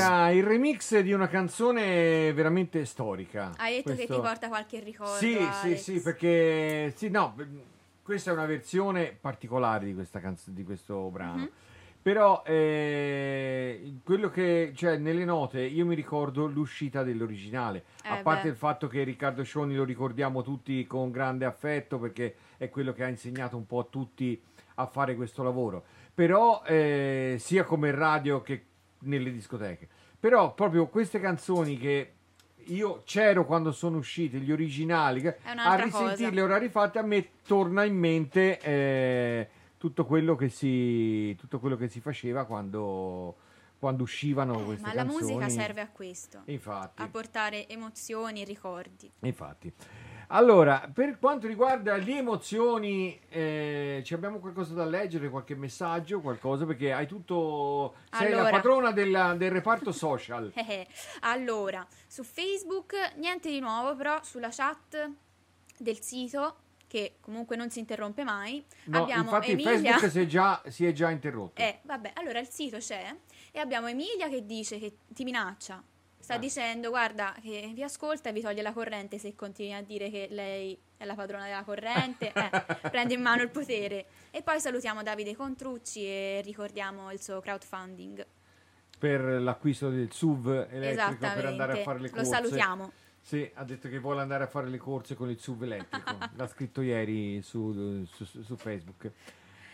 Era 0.05 0.31
il 0.31 0.43
remix 0.45 0.99
di 1.01 1.13
una 1.13 1.29
canzone 1.29 2.33
veramente 2.33 2.85
storica. 2.85 3.53
Hai 3.57 3.77
detto 3.77 3.91
che 3.91 3.97
Questo- 3.97 4.15
ti 4.15 4.21
porta 4.21 4.49
qualche 4.49 4.81
ricordo. 4.81 5.15
Sì, 5.15 5.33
sì, 5.33 5.39
Alex. 5.67 5.81
sì, 5.83 6.01
perché 6.01 6.93
sì, 6.97 7.09
no, 7.11 7.35
questa 8.03 8.31
è 8.31 8.35
una 8.35 8.47
versione 8.47 9.17
particolare 9.21 9.87
di, 9.87 9.95
questa 9.95 10.21
canz- 10.21 10.49
di 10.51 10.65
questo 10.65 11.09
brano. 11.11 11.37
Mhm. 11.37 11.51
Però 12.03 12.43
eh, 12.45 13.95
quello 14.05 14.29
che, 14.29 14.73
cioè, 14.77 14.99
nelle 14.99 15.25
note 15.25 15.61
io 15.63 15.87
mi 15.87 15.95
ricordo 15.95 16.47
l'uscita 16.47 17.03
dell'originale. 17.03 17.85
a 18.03 18.19
Eh, 18.19 18.23
parte 18.23 18.43
beh. 18.43 18.49
il 18.51 18.57
fatto 18.57 18.89
che 18.89 19.03
Riccardo 19.05 19.43
Scioni 19.43 19.75
lo 19.75 19.85
ricordiamo 19.85 20.43
tutti 20.43 20.87
con 20.87 21.11
grande 21.11 21.47
affetto 21.47 21.99
perché 21.99 22.35
è 22.59 22.69
quello 22.69 22.93
che 22.93 23.05
ha 23.05 23.09
insegnato 23.09 23.57
un 23.57 23.67
po' 23.67 23.79
a 23.79 23.87
tutti 23.89 24.39
a 24.75 24.87
fare 24.87 25.15
questo 25.17 25.43
lavoro. 25.43 25.83
Però 26.13 26.63
eh, 26.67 27.37
sia 27.39 27.65
come 27.65 27.91
radio 27.91 28.43
che 28.43 28.65
nelle 29.05 29.33
discoteche. 29.33 29.89
Però 30.25 30.55
proprio 30.55 30.87
queste 30.87 31.21
canzoni 31.21 31.77
che 31.77 32.13
io 32.69 33.03
c'ero 33.05 33.45
quando 33.45 33.73
sono 33.73 33.99
uscite, 33.99 34.39
gli 34.39 34.51
originali, 34.51 35.21
a 35.27 35.75
risentirle 35.75 36.41
cosa. 36.41 36.45
ora 36.45 36.57
rifatte 36.57 36.99
a 36.99 37.03
me 37.03 37.29
torna 37.47 37.85
in 37.85 37.95
mente 37.95 38.59
eh, 38.61 39.49
tutto, 39.77 40.07
quello 40.07 40.35
che 40.35 40.49
si, 40.49 41.37
tutto 41.39 41.61
quello 41.61 41.77
che 41.77 41.89
si 41.89 42.01
faceva 42.01 42.47
quando, 42.47 43.37
quando 43.79 44.03
uscivano 44.03 44.65
queste 44.65 44.85
Eh, 44.85 44.87
Ma 44.87 44.95
la 44.95 45.05
canzoni. 45.05 45.35
musica 45.35 45.49
serve 45.51 45.83
a 45.83 45.89
questo, 45.91 46.41
Infatti. 46.47 47.03
a 47.03 47.09
portare 47.09 47.69
emozioni 47.69 48.41
e 48.41 48.45
ricordi. 48.47 49.13
Infatti. 49.21 49.71
Allora, 50.35 50.91
per 50.93 51.21
quanto 51.21 51.47
riguarda 51.47 51.95
le 51.97 52.17
emozioni, 52.17 53.21
eh, 53.29 54.03
ci 54.05 54.15
abbiamo 54.15 54.41
qualcosa 54.41 54.75
da 54.75 54.85
leggere, 54.85 55.31
qualche 55.31 55.55
messaggio, 55.55 56.21
qualcosa, 56.21 56.67
perché 56.67 56.93
hai 56.93 57.07
tutto... 57.07 57.95
Sei 58.11 58.31
la 58.31 58.39
Allora. 58.39 58.51
padrona 58.51 58.91
della- 58.91 59.35
del 59.35 59.53
reparto 59.53 59.93
social. 59.93 60.51
Eh, 60.57 60.65
eh. 60.69 60.89
allora, 61.21 61.87
su 62.09 62.25
Facebook 62.25 62.95
niente 63.17 63.49
di 63.49 63.61
nuovo, 63.61 63.95
però 63.95 64.19
sulla 64.25 64.49
chat 64.51 65.09
del 65.79 66.01
sito, 66.01 66.57
che 66.89 67.15
comunque 67.21 67.55
non 67.55 67.71
si 67.71 67.79
interrompe 67.79 68.25
mai, 68.25 68.65
No, 68.87 69.03
abbiamo 69.03 69.23
infatti 69.23 69.53
Emilia. 69.53 69.93
Facebook 69.93 70.11
si 70.11 70.21
è, 70.21 70.27
già, 70.27 70.61
si 70.67 70.85
è 70.85 70.93
già 70.93 71.11
interrotto. 71.11 71.63
Eh, 71.63 71.79
vabbè, 71.83 72.11
allora 72.15 72.41
il 72.41 72.49
sito 72.49 72.79
c'è 72.79 73.15
e 73.53 73.59
abbiamo 73.61 73.87
Emilia 73.87 74.29
che 74.29 74.45
dice 74.45 74.81
che 74.81 74.97
ti 75.07 75.23
minaccia. 75.23 75.81
Sta 76.25 76.35
Ah. 76.37 76.39
dicendo, 76.39 76.89
guarda, 76.89 77.35
che 77.43 77.71
vi 77.75 77.83
ascolta 77.83 78.31
e 78.31 78.33
vi 78.33 78.41
toglie 78.41 78.63
la 78.63 78.73
corrente 78.73 79.19
se 79.19 79.35
continui 79.35 79.75
a 79.75 79.83
dire 79.83 80.09
che 80.09 80.27
lei 80.31 80.75
è 80.97 81.05
la 81.05 81.15
padrona 81.15 81.45
della 81.45 81.65
corrente, 81.65 82.33
eh, 82.33 82.89
prende 82.91 83.13
in 83.13 83.21
mano 83.21 83.43
il 83.43 83.51
potere. 83.51 84.07
E 84.31 84.41
poi 84.43 84.59
salutiamo 84.59 85.03
Davide 85.03 85.37
Contrucci 85.37 86.03
e 86.07 86.41
ricordiamo 86.43 87.13
il 87.13 87.21
suo 87.21 87.41
crowdfunding. 87.41 88.27
Per 88.99 89.21
l'acquisto 89.21 89.91
del 89.91 90.11
SUV 90.13 90.67
elettrico 90.71 91.19
per 91.35 91.45
andare 91.45 91.73
a 91.81 91.83
fare 91.83 91.99
le 92.01 92.09
Lo 92.09 92.15
corse. 92.15 92.31
salutiamo. 92.31 92.93
Sì, 93.21 93.51
ha 93.53 93.65
detto 93.65 93.91
che 93.91 93.99
vuole 93.99 94.23
andare 94.23 94.45
a 94.45 94.47
fare 94.47 94.69
le 94.69 94.79
corse 94.79 95.15
con 95.15 95.29
il 95.29 95.39
SUV 95.39 95.65
elettrico. 95.65 96.17
L'ha 96.37 96.47
scritto 96.47 96.81
ieri 96.81 97.43
su, 97.43 98.03
su- 98.07 98.25
su 98.43 98.57
Facebook. 98.57 99.11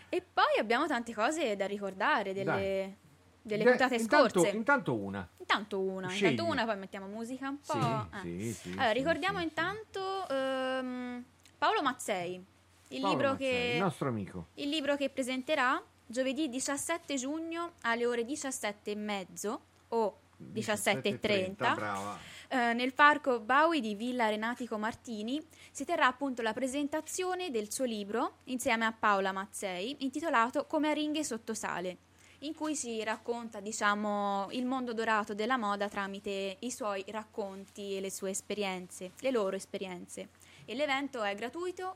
E 0.09 0.21
poi 0.21 0.59
abbiamo 0.59 0.85
tante 0.85 1.13
cose 1.13 1.55
da 1.55 1.65
ricordare 1.65 2.33
delle, 2.33 2.43
Dai. 2.43 2.97
Delle 3.41 3.63
puntate 3.63 3.95
intanto, 3.95 4.29
scorse. 4.29 4.55
Intanto 4.55 4.95
una. 4.95 5.27
Intanto 5.37 5.79
una, 5.79 6.07
Scegli. 6.09 6.31
intanto 6.31 6.51
una, 6.51 6.65
poi 6.65 6.77
mettiamo 6.77 7.07
musica 7.07 7.49
un 7.49 7.59
po'. 7.59 8.07
Sì, 8.21 8.27
eh. 8.27 8.39
sì, 8.39 8.53
sì, 8.53 8.69
allora, 8.71 8.91
ricordiamo 8.91 9.39
intanto 9.39 10.27
ehm, 10.29 11.23
Paolo 11.57 11.81
Mazzei, 11.81 12.35
il, 12.35 13.01
Paolo 13.01 13.09
libro 13.09 13.31
Mazzei, 13.31 13.49
che, 13.49 13.71
il 13.73 13.81
nostro 13.81 14.07
amico. 14.07 14.47
il 14.55 14.69
libro 14.69 14.95
che 14.95 15.09
presenterà 15.09 15.81
giovedì 16.05 16.49
17 16.49 17.15
giugno 17.15 17.73
alle 17.81 18.05
ore 18.05 18.25
17 18.25 18.91
e 18.91 18.95
mezzo 18.95 19.61
o 19.89 20.19
17.30 20.53 21.53
brava. 21.55 22.17
eh, 22.47 22.73
nel 22.73 22.93
parco 22.93 23.39
Baui 23.39 23.79
di 23.79 23.95
Villa 23.95 24.27
Renatico 24.27 24.77
Martini 24.77 25.39
si 25.71 25.85
terrà 25.85 26.07
appunto 26.07 26.41
la 26.41 26.53
presentazione 26.53 27.51
del 27.51 27.71
suo 27.71 27.85
libro 27.85 28.37
insieme 28.45 28.85
a 28.85 28.91
Paola 28.91 29.31
Mazzei 29.31 29.97
intitolato 29.99 30.65
Come 30.65 30.89
aringhe 30.89 31.23
sotto 31.23 31.53
sale 31.53 31.97
in 32.43 32.55
cui 32.55 32.75
si 32.75 33.03
racconta 33.03 33.59
diciamo 33.59 34.47
il 34.51 34.65
mondo 34.65 34.93
dorato 34.93 35.33
della 35.33 35.57
moda 35.57 35.87
tramite 35.89 36.57
i 36.59 36.71
suoi 36.71 37.03
racconti 37.09 37.95
e 37.97 38.01
le 38.01 38.09
sue 38.11 38.31
esperienze, 38.31 39.11
le 39.19 39.31
loro 39.31 39.55
esperienze 39.55 40.29
e 40.65 40.73
l'evento 40.75 41.21
è 41.23 41.35
gratuito 41.35 41.95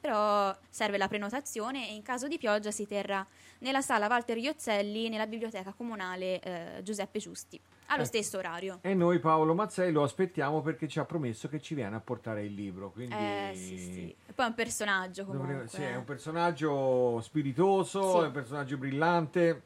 però 0.00 0.54
serve 0.70 0.96
la 0.98 1.06
prenotazione 1.08 1.88
e 1.88 1.94
in 1.94 2.02
caso 2.02 2.28
di 2.28 2.38
pioggia 2.38 2.70
si 2.70 2.86
terrà 2.86 3.24
nella 3.58 3.80
sala 3.82 4.06
Walter 4.06 4.36
Iozzelli 4.38 5.08
nella 5.08 5.26
biblioteca 5.26 5.72
comunale 5.72 6.40
eh, 6.40 6.82
Giuseppe 6.82 7.18
Giusti 7.18 7.60
allo 7.88 8.00
Ecco. 8.02 8.06
stesso 8.08 8.38
orario. 8.38 8.78
E 8.82 8.94
noi 8.94 9.20
Paolo 9.20 9.54
Mazzei 9.54 9.92
lo 9.92 10.02
aspettiamo 10.02 10.60
perché 10.60 10.88
ci 10.88 10.98
ha 10.98 11.04
promesso 11.04 11.46
che 11.48 11.60
ci 11.60 11.74
viene 11.74 11.94
a 11.94 12.00
portare 12.00 12.42
il 12.44 12.52
libro. 12.52 12.90
Quindi 12.90 13.14
Eh, 13.14 13.52
sì, 13.54 13.78
sì. 13.78 14.14
E 14.26 14.32
poi 14.32 14.46
è 14.46 14.48
un 14.48 14.54
personaggio 14.54 15.24
comunque. 15.24 15.52
dovremo- 15.52 15.68
sì, 15.70 15.82
è 15.82 15.94
un 15.94 16.04
personaggio 16.04 17.20
spiritoso, 17.20 18.10
Sì. 18.18 18.24
è 18.24 18.26
un 18.26 18.32
personaggio 18.32 18.76
brillante. 18.76 19.62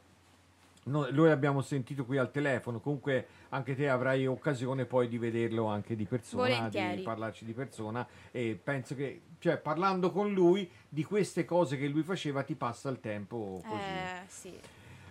Noi, 0.82 1.12
noi 1.12 1.28
l'abbiamo 1.28 1.60
sentito 1.60 2.04
qui 2.06 2.16
al 2.16 2.30
telefono, 2.30 2.80
comunque 2.80 3.26
anche 3.50 3.76
te 3.76 3.88
avrai 3.88 4.26
occasione 4.26 4.86
poi 4.86 5.08
di 5.08 5.18
vederlo 5.18 5.66
anche 5.66 5.94
di 5.94 6.06
persona, 6.06 6.42
Volentieri. 6.42 6.96
di 6.96 7.02
parlarci 7.02 7.44
di 7.44 7.52
persona 7.52 8.06
e 8.30 8.58
penso 8.62 8.94
che, 8.94 9.20
cioè 9.38 9.58
parlando 9.58 10.10
con 10.10 10.32
lui 10.32 10.68
di 10.88 11.04
queste 11.04 11.44
cose 11.44 11.76
che 11.76 11.86
lui 11.86 12.02
faceva 12.02 12.42
ti 12.42 12.54
passa 12.54 12.88
il 12.88 12.98
tempo 13.00 13.60
così. 13.66 13.82
Eh, 13.82 14.22
sì. 14.26 14.58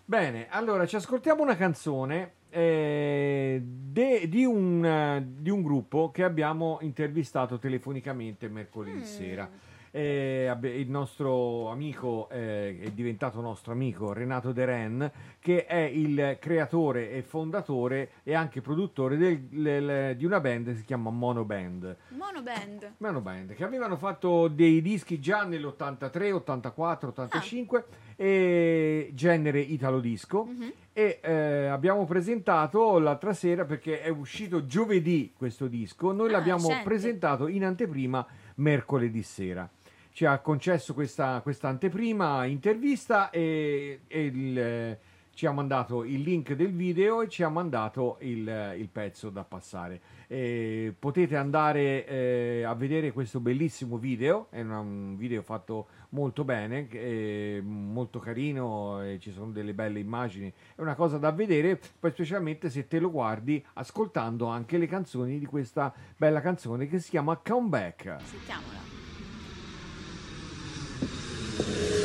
Bene, 0.06 0.48
allora 0.50 0.88
ci 0.88 0.96
ascoltiamo 0.96 1.44
una 1.44 1.56
canzone 1.56 2.34
eh, 2.50 3.62
de- 3.64 4.28
di, 4.28 4.44
un, 4.44 5.24
di 5.38 5.52
un 5.52 5.62
gruppo 5.62 6.10
che 6.10 6.24
abbiamo 6.24 6.80
intervistato 6.82 7.60
telefonicamente 7.60 8.50
mercoledì 8.50 9.06
sera. 9.06 9.48
Eh, 9.92 10.56
il 10.62 10.90
nostro 10.90 11.70
amico 11.70 12.30
eh, 12.30 12.80
è 12.80 12.92
diventato 12.92 13.42
nostro 13.42 13.72
amico 13.72 14.14
Renato 14.14 14.52
De 14.52 14.66
Ren, 14.66 15.12
che 15.40 15.66
è 15.66 15.78
il 15.80 16.38
creatore 16.40 17.12
e 17.12 17.22
fondatore 17.24 18.12
e 18.24 18.34
anche 18.36 18.62
produttore 18.62 19.18
del- 19.18 19.40
del- 19.42 20.16
di 20.16 20.26
una 20.26 20.40
band 20.40 20.66
che 20.68 20.76
si 20.76 20.84
chiama 20.86 21.10
Mono 21.10 21.44
Band. 21.46 21.96
Mono 22.10 22.42
band. 22.42 22.94
Mano 22.98 23.22
Band 23.22 23.54
che 23.54 23.64
avevano 23.64 23.96
fatto 23.98 24.48
dei 24.48 24.82
dischi 24.82 25.20
già 25.20 25.44
nell'83, 25.44 26.32
84, 26.34 27.10
85 27.10 27.86
e 28.16 29.10
genere 29.14 29.60
italo 29.60 30.00
disco 30.00 30.46
Mhm. 30.46 30.72
e 30.94 31.20
eh, 31.22 31.66
abbiamo 31.68 32.06
presentato 32.06 33.00
l'altra 33.00 33.34
sera 33.34 33.66
perché 33.66 34.02
è 34.02 34.10
uscito 34.10 34.66
giovedì 34.66 35.34
questo 35.36 35.68
disco, 35.68 36.12
noi 36.12 36.28
Ah, 36.30 36.32
l'abbiamo 36.34 36.68
recente. 36.68 36.84
presentato 36.84 37.48
in 37.48 37.64
anteprima 37.66 38.26
mercoledì 38.56 39.24
sera. 39.24 39.68
Ci 40.12 40.26
ha 40.26 40.40
concesso 40.40 40.94
questa, 40.94 41.42
anteprima 41.62 42.46
intervista 42.46 43.30
e, 43.30 44.02
e 44.08 44.26
il, 44.26 44.60
eh, 44.60 45.00
ci 45.40 45.46
ha 45.46 45.54
mandato 45.54 46.04
il 46.04 46.20
link 46.20 46.52
del 46.52 46.74
video 46.74 47.22
e 47.22 47.30
ci 47.30 47.44
ha 47.44 47.48
mandato 47.48 48.18
il, 48.20 48.76
il 48.78 48.90
pezzo 48.90 49.30
da 49.30 49.46
passare. 49.46 50.02
Eh, 50.28 50.94
potete 51.00 51.38
andare 51.38 52.06
eh, 52.06 52.64
a 52.64 52.74
vedere 52.74 53.14
questo 53.14 53.40
bellissimo 53.40 53.98
video, 53.98 54.48
è 54.50 54.60
un 54.60 55.16
video 55.16 55.42
fatto 55.42 55.88
molto 56.10 56.44
bene, 56.44 56.90
eh, 56.90 57.62
molto 57.64 58.20
carino, 58.20 59.02
eh, 59.02 59.18
ci 59.18 59.32
sono 59.32 59.52
delle 59.52 59.74
belle 59.74 60.00
immagini, 60.00 60.52
è 60.76 60.82
una 60.82 60.96
cosa 60.96 61.18
da 61.18 61.32
vedere, 61.32 61.80
poi 61.98 62.12
specialmente 62.12 62.70
se 62.70 62.90
te 62.90 63.00
lo 63.00 63.10
guardi 63.10 63.66
ascoltando 63.76 64.48
anche 64.48 64.78
le 64.78 64.88
canzoni 64.88 65.40
di 65.40 65.46
questa 65.46 65.94
bella 66.18 66.42
canzone 66.42 66.86
che 66.86 67.00
si 67.00 67.12
chiama 67.12 67.38
Comeback. 67.38 68.18
Sentiamola. 68.24 69.09
Thank 71.62 71.94
you. 71.94 71.99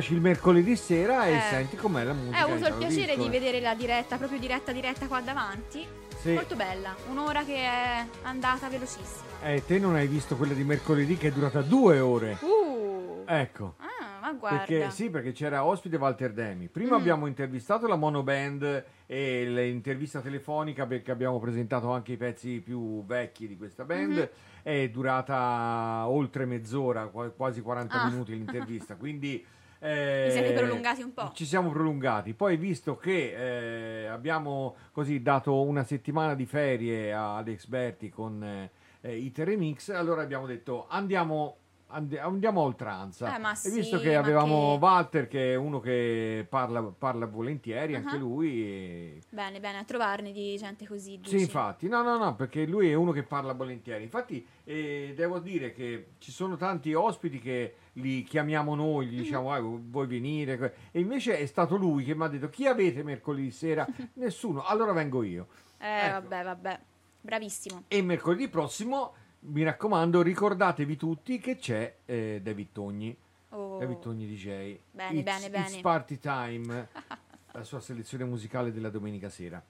Ascoltaci 0.00 0.14
il 0.14 0.20
mercoledì 0.20 0.76
sera 0.76 1.26
e 1.26 1.34
Eh. 1.36 1.40
senti 1.50 1.76
com'è 1.76 2.02
la 2.04 2.12
musica. 2.14 2.38
Eh, 2.38 2.42
ho 2.42 2.54
avuto 2.54 2.68
il 2.68 2.74
piacere 2.74 3.14
Disco, 3.14 3.20
di 3.20 3.26
eh. 3.36 3.38
vedere 3.38 3.60
la 3.60 3.74
diretta, 3.74 4.16
proprio 4.16 4.38
diretta 4.38 4.72
diretta 4.72 5.06
qua 5.06 5.20
davanti. 5.20 5.86
Sì. 6.20 6.32
Molto 6.32 6.56
bella, 6.56 6.94
un'ora 7.08 7.44
che 7.44 7.56
è 7.56 8.04
andata 8.22 8.68
velocissima. 8.68 9.24
Eh, 9.42 9.62
te 9.64 9.78
non 9.78 9.94
hai 9.94 10.06
visto 10.06 10.36
quella 10.36 10.52
di 10.54 10.64
mercoledì 10.64 11.16
che 11.16 11.28
è 11.28 11.32
durata 11.32 11.62
due 11.62 11.98
ore. 12.00 12.36
Uh, 12.40 13.24
Ecco. 13.26 13.74
ah, 13.78 14.20
ma 14.20 14.32
guarda. 14.32 14.58
Perché, 14.58 14.90
sì, 14.90 15.08
perché 15.08 15.32
c'era 15.32 15.64
ospite 15.64 15.96
Walter 15.96 16.32
Demi. 16.32 16.68
Prima 16.68 16.96
Mm. 16.96 17.00
abbiamo 17.00 17.26
intervistato 17.26 17.86
la 17.86 17.96
Mono 17.96 18.22
Band 18.22 18.84
e 19.06 19.44
l'intervista 19.46 20.20
telefonica 20.20 20.84
perché 20.86 21.10
abbiamo 21.10 21.38
presentato 21.38 21.90
anche 21.90 22.12
i 22.12 22.16
pezzi 22.18 22.60
più 22.60 23.02
vecchi 23.06 23.46
di 23.48 23.56
questa 23.56 23.84
band. 23.84 24.12
Mhm. 24.16 24.28
È 24.62 24.88
durata 24.90 26.04
oltre 26.06 26.44
mezz'ora, 26.44 27.06
qua- 27.06 27.30
quasi 27.30 27.62
40 27.62 28.02
Ah. 28.02 28.10
minuti 28.10 28.32
l'intervista. 28.32 28.94
Quindi 29.00 29.42
eh, 29.80 30.24
Vi 30.26 30.32
siete 30.32 30.52
prolungati 30.52 31.02
un 31.02 31.12
po'. 31.14 31.30
Ci 31.34 31.44
siamo 31.46 31.70
prolungati. 31.70 32.34
Poi, 32.34 32.56
visto 32.56 32.96
che 32.96 34.02
eh, 34.04 34.06
abbiamo 34.06 34.76
così 34.92 35.22
dato 35.22 35.60
una 35.62 35.82
settimana 35.84 36.34
di 36.34 36.46
ferie 36.46 37.12
ad 37.12 37.48
Experti 37.48 38.08
con 38.10 38.42
eh, 38.44 38.70
eh, 39.00 39.16
Iter 39.16 39.46
Remix, 39.48 39.88
allora 39.90 40.22
abbiamo 40.22 40.46
detto 40.46 40.86
andiamo. 40.88 41.56
andi- 41.92 42.18
Andiamo 42.18 42.60
a 42.60 42.64
oltranza 42.66 43.34
Eh, 43.34 43.38
ma 43.40 43.50
e 43.52 43.70
visto 43.70 43.96
sì, 43.96 44.04
che 44.04 44.14
avevamo 44.14 44.74
che- 44.78 44.84
Walter, 44.84 45.26
che 45.26 45.52
è 45.52 45.56
uno 45.56 45.80
che 45.80 46.46
parla, 46.48 46.82
parla 46.82 47.26
volentieri, 47.26 47.96
anche 47.96 48.14
Ah. 48.14 48.18
lui. 48.18 48.62
e- 48.62 49.18
Bene, 49.30 49.58
bene, 49.58 49.78
a 49.78 49.84
trovarne 49.84 50.30
di 50.30 50.56
gente 50.56 50.86
così. 50.86 51.14
Sì, 51.24 51.30
dici. 51.32 51.40
infatti, 51.40 51.88
no, 51.88 52.02
no, 52.02 52.16
no, 52.16 52.36
perché 52.36 52.64
lui 52.64 52.88
è 52.90 52.94
uno 52.94 53.10
che 53.10 53.24
parla 53.24 53.54
volentieri. 53.54 54.04
Infatti, 54.04 54.46
eh, 54.62 55.14
devo 55.16 55.40
dire 55.40 55.72
che 55.72 56.10
ci 56.18 56.30
sono 56.30 56.56
tanti 56.56 56.94
ospiti 56.94 57.40
che 57.40 57.74
li 58.00 58.22
chiamiamo 58.22 58.74
noi, 58.74 59.06
gli 59.06 59.18
diciamo, 59.22 59.52
"Ah, 59.52 59.60
vuoi 59.60 60.06
venire? 60.06 60.56
que-" 60.56 60.74
E 60.90 61.00
invece 61.00 61.38
è 61.38 61.46
stato 61.46 61.76
lui 61.76 62.04
che 62.04 62.14
mi 62.14 62.24
ha 62.24 62.28
detto, 62.28 62.48
chi 62.48 62.66
avete 62.66 63.02
mercoledì 63.02 63.50
sera? 63.50 63.86
Nessuno, 64.14 64.64
allora 64.64 64.92
vengo 64.92 65.22
io. 65.22 65.48
Eh, 65.78 66.06
Ecco. 66.06 66.20
vabbè, 66.28 66.44
vabbè. 66.44 66.80
Bravissimo. 67.22 67.84
E 67.88 68.02
mercoledì 68.02 68.48
prossimo, 68.48 69.12
mi 69.40 69.62
raccomando, 69.62 70.22
ricordatevi 70.22 70.96
tutti 70.96 71.38
che 71.38 71.56
c'è 71.56 71.96
eh, 72.06 72.40
David 72.42 72.68
Togni. 72.72 73.16
Oh. 73.50 73.78
David 73.78 73.98
Togni 73.98 74.26
DJ. 74.26 74.78
Bene, 74.90 75.18
It's- 75.18 75.22
bene, 75.22 75.50
bene. 75.50 75.66
It's 75.66 75.80
Party 75.80 76.18
Time, 76.18 76.88
la 77.52 77.64
sua 77.64 77.80
selezione 77.80 78.24
musicale 78.24 78.72
della 78.72 78.90
domenica 78.90 79.28
sera. 79.28 79.62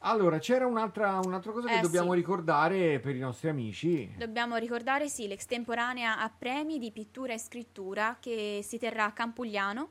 Allora, 0.00 0.38
c'era 0.38 0.64
un'altra, 0.66 1.18
un'altra 1.24 1.50
cosa 1.50 1.66
che 1.68 1.78
Eh, 1.78 1.80
dobbiamo 1.80 2.10
sì. 2.12 2.16
ricordare 2.18 3.00
per 3.00 3.16
i 3.16 3.18
nostri 3.18 3.48
amici. 3.48 4.08
Dobbiamo 4.16 4.56
ricordare, 4.56 5.08
sì, 5.08 5.26
l'estemporanea 5.26 6.20
a 6.20 6.30
premi 6.30 6.78
di 6.78 6.92
pittura 6.92 7.32
e 7.32 7.38
scrittura 7.38 8.16
che 8.20 8.60
si 8.62 8.78
terrà 8.78 9.06
a 9.06 9.12
Campugliano 9.12 9.90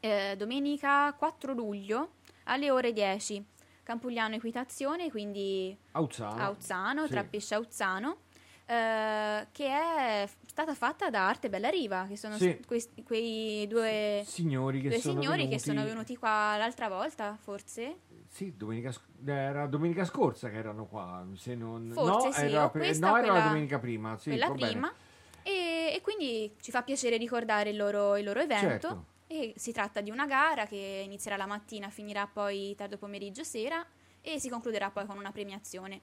eh, 0.00 0.34
domenica 0.36 1.12
4 1.14 1.52
luglio 1.52 2.10
alle 2.44 2.70
ore 2.70 2.92
10. 2.92 3.44
Campugliano 3.82 4.34
Equitazione, 4.36 5.10
quindi 5.10 5.76
Auzzano. 5.92 6.40
Auzzano, 6.42 7.04
Sì. 7.06 7.10
tra 7.10 7.24
Pesce 7.24 7.54
Auzzano, 7.54 8.18
eh, 8.66 9.46
che 9.50 9.66
è 9.66 10.28
stata 10.46 10.74
fatta 10.74 11.10
da 11.10 11.26
Arte 11.28 11.48
Bella 11.50 11.68
Riva, 11.70 12.06
che 12.08 12.16
sono 12.16 12.36
Sì. 12.38 12.60
questi- 12.66 13.02
quei 13.02 13.66
due, 13.66 14.22
Signori 14.26 14.80
che 14.80 14.88
due 14.90 15.00
sono 15.00 15.20
signori 15.20 15.38
venuti. 15.44 15.56
che 15.56 15.62
sono 15.62 15.84
venuti 15.84 16.16
qua 16.16 16.56
l'altra 16.56 16.88
volta, 16.88 17.36
forse? 17.38 17.96
Sì, 18.34 18.52
domenica, 18.56 18.92
era 19.24 19.68
domenica 19.68 20.04
scorsa 20.04 20.50
che 20.50 20.56
erano 20.56 20.86
qua. 20.86 21.24
Se 21.36 21.54
non... 21.54 21.92
Forse 21.94 22.26
no, 22.26 22.32
sì, 22.32 22.40
era, 22.40 22.68
pre- 22.68 22.80
questa 22.80 23.08
no, 23.08 23.16
era 23.16 23.32
la 23.32 23.40
domenica 23.42 23.78
prima. 23.78 24.18
Sì, 24.18 24.30
quella 24.30 24.50
prima. 24.50 24.92
E, 25.44 25.92
e 25.94 26.00
quindi 26.02 26.52
ci 26.60 26.72
fa 26.72 26.82
piacere 26.82 27.16
ricordare 27.16 27.70
il 27.70 27.76
loro, 27.76 28.16
il 28.16 28.24
loro 28.24 28.40
evento. 28.40 28.66
Certo. 28.66 29.04
E 29.28 29.54
si 29.56 29.70
tratta 29.70 30.00
di 30.00 30.10
una 30.10 30.26
gara 30.26 30.66
che 30.66 31.02
inizierà 31.04 31.36
la 31.36 31.46
mattina, 31.46 31.90
finirà 31.90 32.26
poi 32.26 32.74
tardo 32.74 32.98
pomeriggio 32.98 33.44
sera 33.44 33.86
e 34.20 34.40
si 34.40 34.48
concluderà 34.48 34.90
poi 34.90 35.06
con 35.06 35.16
una 35.16 35.30
premiazione. 35.30 36.00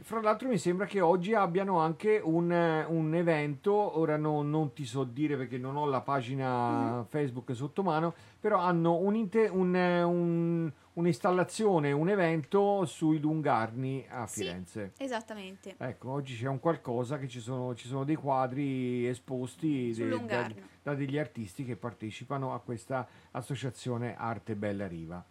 Fra 0.00 0.20
l'altro 0.20 0.48
mi 0.48 0.58
sembra 0.58 0.84
che 0.86 1.00
oggi 1.00 1.32
abbiano 1.34 1.78
anche 1.78 2.20
un, 2.22 2.50
eh, 2.52 2.84
un 2.84 3.14
evento, 3.14 3.98
ora 3.98 4.16
no- 4.16 4.42
non 4.42 4.72
ti 4.72 4.84
so 4.84 5.04
dire 5.04 5.36
perché 5.36 5.58
non 5.58 5.76
ho 5.76 5.86
la 5.86 6.00
pagina 6.00 6.96
Mhm. 6.98 7.04
Facebook 7.06 7.54
sotto 7.54 7.82
mano, 7.84 8.12
però 8.40 8.58
hanno 8.58 8.96
un 8.96 9.14
inte- 9.14 9.48
un, 9.48 9.74
eh, 9.76 10.02
un- 10.02 10.72
un'installazione, 10.94 11.92
un 11.92 12.08
evento 12.08 12.84
sui 12.84 13.20
Lungarni 13.20 14.04
a 14.08 14.26
Sì. 14.26 14.40
Firenze. 14.42 14.92
Esattamente. 14.98 15.74
Ecco, 15.78 16.10
oggi 16.10 16.36
c'è 16.36 16.48
un 16.48 16.58
qualcosa 16.60 17.18
che 17.18 17.28
ci 17.28 17.40
sono, 17.40 17.74
ci 17.74 17.86
sono 17.86 18.04
dei 18.04 18.16
quadri 18.16 19.06
esposti 19.06 19.92
de- 19.94 20.08
da, 20.26 20.48
da 20.82 20.94
degli 20.94 21.16
artisti 21.18 21.64
che 21.64 21.76
partecipano 21.76 22.52
a 22.54 22.58
questa 22.60 23.06
associazione 23.30 24.16
Arte 24.16 24.56
Bella 24.56 24.86
Riva. 24.88 25.24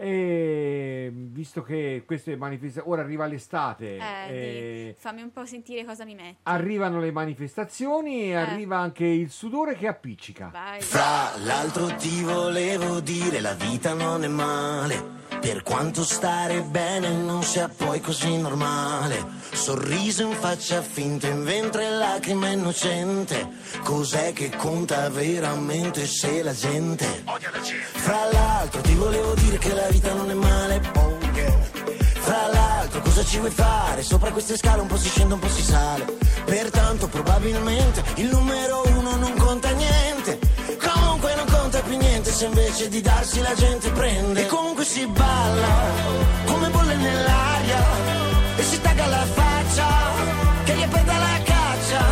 E 0.00 1.10
visto 1.12 1.62
che 1.64 2.04
queste 2.06 2.36
manifestazioni, 2.36 2.88
ora 2.92 3.02
arriva 3.02 3.26
l'estate, 3.26 3.96
Eh, 3.96 4.28
eh, 4.28 4.84
di- 4.86 4.94
fammi 4.96 5.22
un 5.22 5.32
po' 5.32 5.44
sentire 5.44 5.84
cosa 5.84 6.04
mi 6.04 6.14
metti. 6.14 6.36
arrivano 6.44 7.00
le 7.00 7.10
manifestazioni 7.10 8.22
e 8.22 8.28
Eh. 8.28 8.34
arriva 8.34 8.76
anche 8.78 9.04
il 9.04 9.28
sudore 9.30 9.74
che 9.74 9.88
appiccica. 9.88 10.50
Vai. 10.52 10.80
Fra 10.82 11.36
l'altro 11.44 11.86
ti 11.96 12.22
volevo 12.22 13.00
dire, 13.00 13.40
la 13.40 13.54
vita 13.54 13.92
non 13.94 14.22
è 14.22 14.28
male. 14.28 15.26
Per 15.40 15.62
quanto 15.62 16.04
stare 16.04 16.62
bene 16.62 17.08
non 17.10 17.42
sia 17.42 17.68
poi 17.68 18.00
così 18.00 18.36
normale. 18.36 19.24
Sorriso 19.52 20.22
in 20.22 20.32
faccia 20.32 20.82
finta, 20.82 21.28
in 21.28 21.44
ventre 21.44 21.88
lacrime 21.90 22.52
innocente. 22.52 23.48
Cos'è 23.82 24.32
che 24.32 24.50
conta 24.56 25.08
veramente 25.10 26.06
se 26.06 26.42
la 26.42 26.52
gente 26.52 27.24
Fra 27.92 28.30
l'altro 28.32 28.80
ti 28.80 28.94
volevo 28.94 29.34
dire 29.34 29.58
che 29.58 29.72
la 29.74 29.86
vita 29.88 30.12
non 30.12 30.30
è 30.30 30.34
male. 30.34 30.80
oh 30.96 31.18
yeah. 31.34 31.58
Fra 32.20 32.46
l'altro 32.52 33.00
cosa 33.00 33.24
ci 33.24 33.38
vuoi 33.38 33.50
fare? 33.50 34.02
Sopra 34.02 34.30
queste 34.32 34.56
scale 34.56 34.80
un 34.80 34.88
po' 34.88 34.96
si 34.96 35.08
scende, 35.08 35.34
un 35.34 35.40
po' 35.40 35.48
si 35.48 35.62
sale. 35.62 36.04
Pertanto 36.44 37.08
probabilmente 37.08 38.02
il 38.16 38.28
numero 38.28 38.82
uno 38.86 39.16
non 39.16 39.34
conta 39.34 39.70
niente. 39.70 40.07
Più 41.88 41.96
niente 41.96 42.30
se 42.30 42.44
invece 42.44 42.90
di 42.90 43.00
darsi 43.00 43.40
la 43.40 43.54
gente 43.54 43.90
prende. 43.92 44.42
E 44.42 44.46
comunque 44.46 44.84
si 44.84 45.06
balla 45.06 45.74
come 46.44 46.68
bolle 46.68 46.94
nell'aria. 46.94 47.82
E 48.56 48.62
si 48.62 48.78
tagga 48.82 49.06
la 49.06 49.24
faccia 49.24 49.86
che 50.64 50.74
gli 50.74 50.86
perda 50.86 51.16
la 51.16 51.40
caccia. 51.44 52.04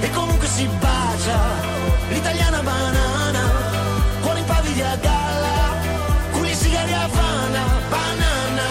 E 0.00 0.10
comunque 0.12 0.48
si 0.48 0.66
bacia 0.80 1.38
l'italiana 2.08 2.62
banana. 2.62 3.50
Cuore 4.22 4.38
impavidi 4.38 4.80
a 4.80 4.96
galla, 4.96 5.76
culi 6.30 6.54
sigari 6.54 6.94
a 6.94 7.02
Havana, 7.02 7.64
banana. 7.90 8.66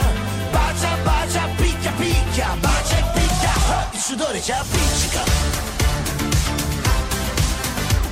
Bacia, 0.50 0.98
bacia, 1.04 1.48
picchia, 1.56 1.92
picchia, 1.92 2.56
bacia 2.60 2.98
e 2.98 3.04
picchia. 3.14 3.90
Il 3.92 4.00
sudore 4.00 4.42
ci 4.42 4.52
appiccica. 4.52 5.22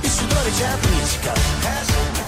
Il 0.01 0.11
sudore 0.11 0.51
ci 0.53 0.63
appiccica. 0.63 2.18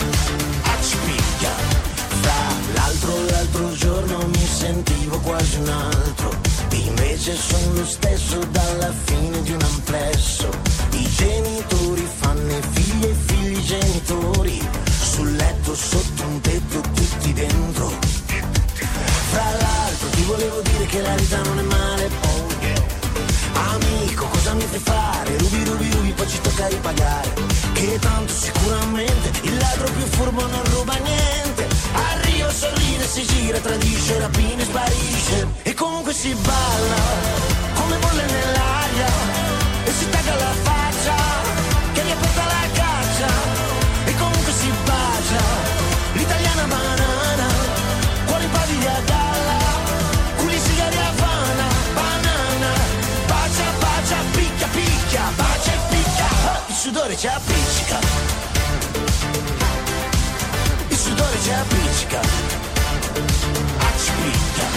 L'altro, 2.92 3.26
l'altro 3.30 3.72
giorno 3.74 4.18
mi 4.28 4.46
sentivo 4.46 5.18
quasi 5.20 5.58
un 5.60 5.70
altro. 5.70 6.36
Invece 6.72 7.36
sono 7.36 7.74
lo 7.76 7.86
stesso 7.86 8.40
dalla 8.52 8.94
fine 9.06 9.42
di 9.44 9.52
un 9.52 9.62
amplesso. 9.62 10.50
I 10.92 11.10
genitori 11.10 12.08
fanno 12.20 12.52
i 12.52 12.62
figli 12.72 13.06
e 13.06 13.16
figli 13.26 13.64
genitori. 13.64 14.70
Sul 15.02 15.36
letto 15.36 15.76
sotto 15.76 16.24
un 16.24 16.42
tetto 16.42 16.82
tutti 16.82 17.34
dentro. 17.34 17.92
Fra 19.32 19.52
l'altro 19.52 20.10
ti 20.10 20.24
volevo 20.24 20.62
dire 20.62 20.86
che 20.86 21.02
la 21.02 21.16
vita 21.16 21.42
non 21.44 21.60
è 21.60 21.64
male. 21.64 22.10
Oh. 22.26 22.50
Amico, 23.54 24.26
cosa 24.26 24.54
mi 24.54 24.66
fai 24.70 24.80
fare? 24.80 25.38
Rubi, 25.38 25.64
rubi, 25.64 25.90
rubi, 25.92 26.12
poi 26.12 26.28
ci 26.28 26.42
tocca 26.42 26.68
ripagare. 26.68 27.34
Che 27.74 28.00
tanto 28.00 28.34
sicuramente 28.34 29.32
il 29.44 29.58
ladro 29.58 29.86
più 29.92 30.06
furbo 30.08 30.42
non 30.48 30.64
ruba 30.74 30.96
niente. 30.96 31.71
Sorride, 32.54 33.08
si 33.08 33.26
gira, 33.26 33.60
tradisce, 33.60 34.20
rapina 34.20 34.62
e 34.62 34.66
sparisce. 34.66 35.48
E 35.64 35.74
comunque 35.74 36.14
si 36.14 36.34
balla 36.34 37.02
come 37.76 37.98
bolle 37.98 38.26
nell'aria. 38.26 39.08
E 39.86 39.92
si 39.92 40.10
tagga 40.10 40.36
la 40.36 40.54
faccia 40.62 41.16
che 41.94 42.04
gli 42.04 42.12
aperta 42.12 42.44
la 42.46 42.68
caccia. 42.74 43.32
E 44.06 44.16
comunque 44.16 44.52
si 44.52 44.72
bacia 44.86 45.44
l'italiana 46.14 46.64
banana. 46.66 47.48
Cuori 48.26 48.44
impavidi 48.44 48.86
a 48.86 49.02
galla, 49.06 49.60
culi 50.38 50.60
sigari 50.60 50.98
a 50.98 51.08
Havana, 51.08 51.68
banana. 51.94 52.72
Bacia, 53.28 53.72
bacia, 53.80 54.18
picchia, 54.32 54.68
picchia, 54.68 55.24
bacia 55.36 55.72
picchia. 55.90 56.30
Il 56.68 56.76
sudore 56.76 57.18
ci 57.18 57.28
appiccica. 57.28 58.41
Ci 61.42 61.52
appiccica. 61.52 62.22
Ci 63.98 64.12
picchia. 64.22 64.68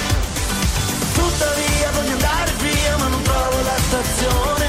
Tuttavia 1.14 1.90
voglio 1.92 2.12
andare 2.12 2.52
via 2.60 2.96
ma 2.96 3.08
non 3.08 3.22
trovo 3.22 3.62
la 3.62 3.76
stazione. 3.76 4.68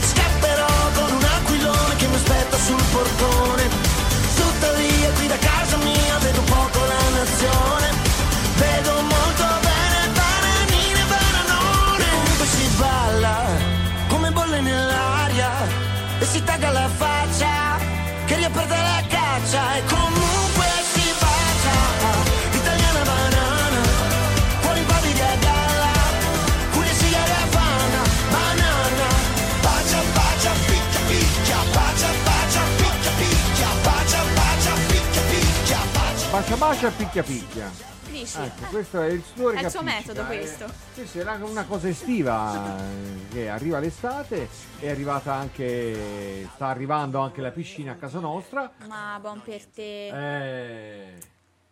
Scapperò 0.00 0.66
con 0.94 1.12
un 1.12 1.24
aquilone 1.24 1.96
che 1.96 2.06
mi 2.06 2.14
aspetta 2.14 2.56
sul 2.56 2.82
portone. 2.92 3.68
Tuttavia 4.34 5.10
qui 5.16 5.26
da 5.26 5.38
casa 5.38 5.76
mia 5.76 5.93
bacia. 36.48 36.56
Bacia 36.56 36.90
picchia 36.90 37.22
picchia. 37.22 37.70
Dici? 38.10 38.38
Ecco, 38.40 38.66
questo 38.70 39.02
è 39.02 39.08
il 39.08 39.22
sudore 39.24 39.56
È 39.58 39.64
il 39.64 39.70
suo 39.70 39.80
appiccica, 39.80 40.12
metodo 40.12 40.20
eh. 40.22 40.36
questo. 40.36 40.72
Sì, 40.92 41.06
sì, 41.06 41.18
era 41.18 41.32
una 41.42 41.64
cosa 41.64 41.88
estiva 41.88 42.78
eh, 42.78 43.28
che 43.32 43.48
arriva 43.48 43.78
l'estate, 43.80 44.48
è 44.78 44.88
arrivata 44.88 45.34
anche, 45.34 46.48
sta 46.54 46.66
arrivando 46.68 47.18
anche 47.18 47.40
la 47.40 47.50
piscina 47.50 47.92
a 47.92 47.96
casa 47.96 48.20
nostra. 48.20 48.70
Ma 48.86 49.18
buon 49.20 49.42
per 49.42 49.64
te. 49.66 50.06
Eh, 50.08 51.12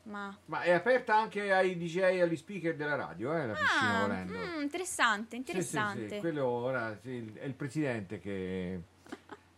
Ma... 0.05 0.37
ma 0.47 0.63
è 0.63 0.73
aperta 0.73 1.17
anche 1.17 1.53
ai 1.53 1.77
DJ 1.77 1.99
e 1.99 2.23
agli 2.23 2.37
speaker 2.37 2.75
della 2.75 2.97
radio, 2.97 3.37
eh, 3.37 3.47
la 3.47 3.53
piscina 3.55 3.99
Ah, 3.99 4.01
volendo. 4.01 4.33
mm, 4.39 4.63
interessante, 4.63 5.25
Sì, 5.25 5.31
sì, 5.31 5.37
interessante. 5.37 6.09
sì, 6.09 6.19
quello 6.19 6.47
ora 6.47 6.99
sì, 7.01 7.33
è 7.39 7.45
il 7.45 7.55
presidente 7.55 8.19
che... 8.19 8.81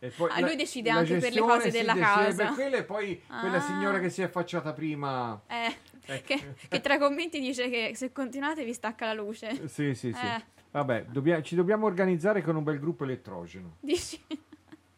e 0.04 0.08
poi 0.10 0.30
Ah, 0.30 0.40
la- 0.40 0.46
lui 0.46 0.56
decide 0.56 0.90
anche 0.90 1.12
per 1.14 1.14
le 1.14 1.20
gestione 1.30 1.52
cose 1.52 1.70
della 1.70 1.94
casa. 1.96 2.44
Per 2.44 2.54
quello 2.54 2.76
e 2.76 2.84
poi 2.84 3.22
quella 3.40 3.56
Ah. 3.56 3.60
signora 3.60 3.98
che 4.00 4.10
si 4.10 4.20
è 4.20 4.24
affacciata 4.24 4.72
prima... 4.72 5.40
Eh, 5.46 5.74
Ecco. 6.06 6.26
che, 6.26 6.54
che 6.68 6.80
tra 6.82 6.94
i 6.94 6.98
commenti 6.98 7.40
dice 7.40 7.70
che 7.70 7.92
se 7.94 8.12
continuate 8.12 8.64
vi 8.64 8.74
stacca 8.74 9.06
la 9.06 9.14
luce. 9.14 9.66
Sì, 9.68 9.94
sì, 9.94 10.12
sì. 10.12 10.20
Eh, 10.26 10.44
Vabbè, 10.70 11.06
dobbia- 11.06 11.40
ci 11.40 11.54
dobbiamo 11.54 11.86
organizzare 11.86 12.42
con 12.42 12.56
un 12.56 12.62
bel 12.64 12.78
gruppo 12.78 13.04
elettrogeno. 13.04 13.76
dici? 13.80 14.20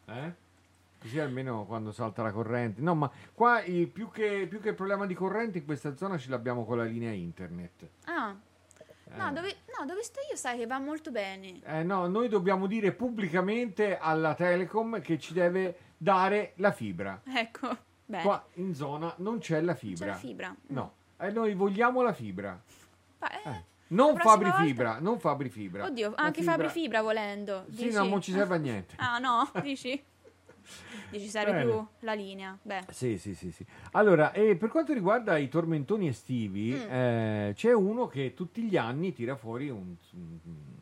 Eh? 0.07 0.33
Così 0.99 1.19
almeno 1.19 1.65
quando 1.65 1.91
salta 1.91 2.23
la 2.23 2.31
corrente. 2.31 2.81
No, 2.81 2.95
ma 2.95 3.09
qua 3.33 3.61
più, 3.93 4.09
che, 4.11 4.47
più 4.49 4.59
che 4.59 4.69
il 4.69 4.75
problema 4.75 5.05
di 5.05 5.13
corrente 5.13 5.59
in 5.59 5.65
questa 5.65 5.95
zona 5.95 6.17
ce 6.17 6.29
l'abbiamo 6.31 6.65
con 6.65 6.77
la 6.77 6.83
linea 6.83 7.11
internet. 7.11 7.87
Ah. 8.05 8.35
No, 9.15 9.29
Eh. 9.29 9.31
dove, 9.33 9.55
no, 9.77 9.85
dove 9.85 10.03
sto 10.03 10.19
io 10.29 10.35
sai 10.35 10.57
che 10.57 10.65
va 10.67 10.79
molto 10.79 11.11
bene. 11.11 11.59
Eh, 11.63 11.83
no, 11.83 12.07
noi 12.07 12.27
dobbiamo 12.29 12.67
dire 12.67 12.91
pubblicamente 12.91 13.97
alla 13.97 14.33
Telecom 14.33 15.01
che 15.01 15.17
ci 15.19 15.33
deve 15.33 15.77
dare 15.97 16.53
la 16.57 16.71
fibra. 16.71 17.21
Ecco, 17.25 17.75
bene. 18.05 18.23
Qua 18.23 18.45
in 18.55 18.73
zona 18.75 19.13
non 19.17 19.39
c'è 19.39 19.61
la 19.61 19.73
C'è 19.73 19.79
fibra. 19.79 20.05
la 20.07 20.13
fibra. 20.15 20.55
No, 20.67 20.93
e 21.17 21.29
noi 21.31 21.53
vogliamo 21.53 22.01
la 22.01 22.13
fibra. 22.13 22.59
Eh, 23.19 23.49
Eh, 23.49 23.63
Non 23.89 24.17
Fabri 24.17 24.49
volta- 24.49 24.63
Fibra, 24.65 24.97
non 24.99 25.17
Fabri 25.17 25.49
Fibra. 25.49 25.85
Oddio, 25.85 26.09
La 26.09 26.15
anche 26.23 26.39
fibra- 26.41 26.51
Fabri 26.55 26.69
Fibra 26.69 27.01
volendo. 27.01 27.63
Sì, 27.69 27.85
dici? 27.85 27.95
no, 27.95 28.03
non 28.03 28.21
ci 28.21 28.31
serve 28.33 28.55
a 28.55 28.57
niente. 28.57 28.95
Ah, 28.97 29.17
no? 29.17 29.49
Dici? 29.63 30.03
Dici 31.09 31.27
serve 31.27 31.63
più 31.63 31.85
la 31.99 32.13
linea. 32.13 32.57
Beh. 32.61 32.85
Sì, 32.91 33.17
sì, 33.17 33.33
sì, 33.35 33.51
sì. 33.51 33.65
Allora, 33.91 34.31
e 34.31 34.55
per 34.55 34.69
quanto 34.69 34.93
riguarda 34.93 35.37
i 35.37 35.47
tormentoni 35.49 36.07
estivi, 36.07 36.71
Mm. 36.73 36.91
eh, 36.91 37.51
c'è 37.55 37.73
uno 37.73 38.07
che 38.07 38.33
tutti 38.33 38.61
gli 38.63 38.77
anni 38.77 39.13
tira 39.13 39.35
fuori 39.35 39.69
un, 39.69 39.95
un- 40.13 40.39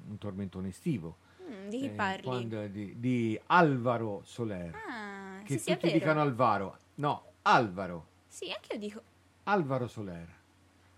un 0.07 0.17
tormentone 0.17 0.69
estivo. 0.69 1.17
Mm, 1.43 1.67
di 1.69 1.77
chi 1.79 1.85
Eh, 1.85 1.89
parli? 1.89 2.23
quando- 2.23 2.67
di, 2.67 2.99
di 2.99 3.39
Alvaro 3.47 4.21
Soler. 4.23 4.73
Ah, 4.89 5.41
che 5.43 5.57
sì, 5.57 5.63
sì, 5.63 5.71
tutti 5.73 5.87
vero. 5.87 5.99
dicono 5.99 6.21
Alvaro. 6.21 6.77
No, 6.95 7.23
Alvaro. 7.43 8.07
Sì, 8.27 8.51
anche 8.51 8.73
io 8.73 8.79
dico. 8.79 9.01
Alvaro 9.43 9.87
Soler. 9.87 10.27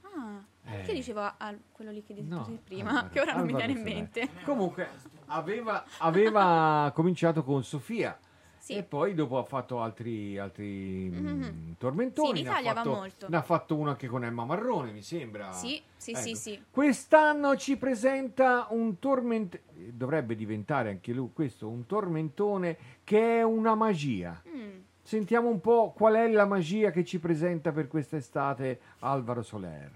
Ah, 0.04 0.42
Eh. 0.66 0.86
io 0.86 0.94
dicevo 0.94 1.32
al- 1.38 1.60
quello 1.72 1.92
lì 1.92 2.02
che 2.04 2.14
detto 2.14 2.34
No, 2.36 2.60
prima, 2.64 2.90
Alvaro- 2.90 3.10
che 3.12 3.20
ora 3.20 3.34
non 3.34 3.46
mi 3.46 3.52
Alvaro 3.54 3.66
viene 3.74 3.80
in 3.80 3.86
mente. 3.96 4.30
Comunque, 4.46 4.88
aveva, 5.28 5.84
aveva 6.00 6.92
cominciato 6.96 7.44
con 7.44 7.64
Sofia. 7.64 8.18
Sì. 8.68 8.74
E 8.76 8.84
poi 8.84 9.14
dopo 9.14 9.38
ha 9.38 9.44
fatto 9.46 9.80
altri, 9.80 10.38
altri 10.38 11.10
mm, 11.10 11.26
Mhm. 11.26 11.76
tormentoni. 11.78 12.34
Sì, 12.36 12.40
in 12.42 12.46
Italia 12.48 12.74
va 12.74 12.82
fatto- 12.84 12.96
molto. 12.96 13.28
Ne 13.30 13.38
ha 13.38 13.42
fatto 13.42 13.76
uno 13.78 13.92
anche 13.92 14.08
con 14.08 14.26
Emma 14.26 14.44
Marrone, 14.44 14.92
mi 14.92 15.02
sembra. 15.02 15.54
Sì, 15.54 15.82
sì, 15.96 16.14
sì, 16.16 16.30
Ecco. 16.32 16.38
sì. 16.38 16.62
Quest'anno 16.70 17.56
ci 17.56 17.78
presenta 17.78 18.68
un 18.72 19.00
tormentone, 19.00 19.64
dovrebbe 19.94 20.36
diventare 20.36 20.90
anche 20.90 21.14
lui 21.14 21.30
questo, 21.32 21.70
un 21.70 21.86
tormentone 21.86 22.78
che 23.06 23.38
è 23.38 23.42
una 23.44 23.74
magia. 23.74 24.42
Mm. 24.54 24.80
Sentiamo 25.02 25.48
un 25.48 25.62
po' 25.62 25.94
qual 25.96 26.16
è 26.16 26.28
la 26.30 26.46
magia 26.46 26.92
che 26.92 27.06
ci 27.06 27.20
presenta 27.20 27.72
per 27.72 27.88
quest'estate 27.88 28.82
Alvaro 29.00 29.44
Soler. 29.44 29.92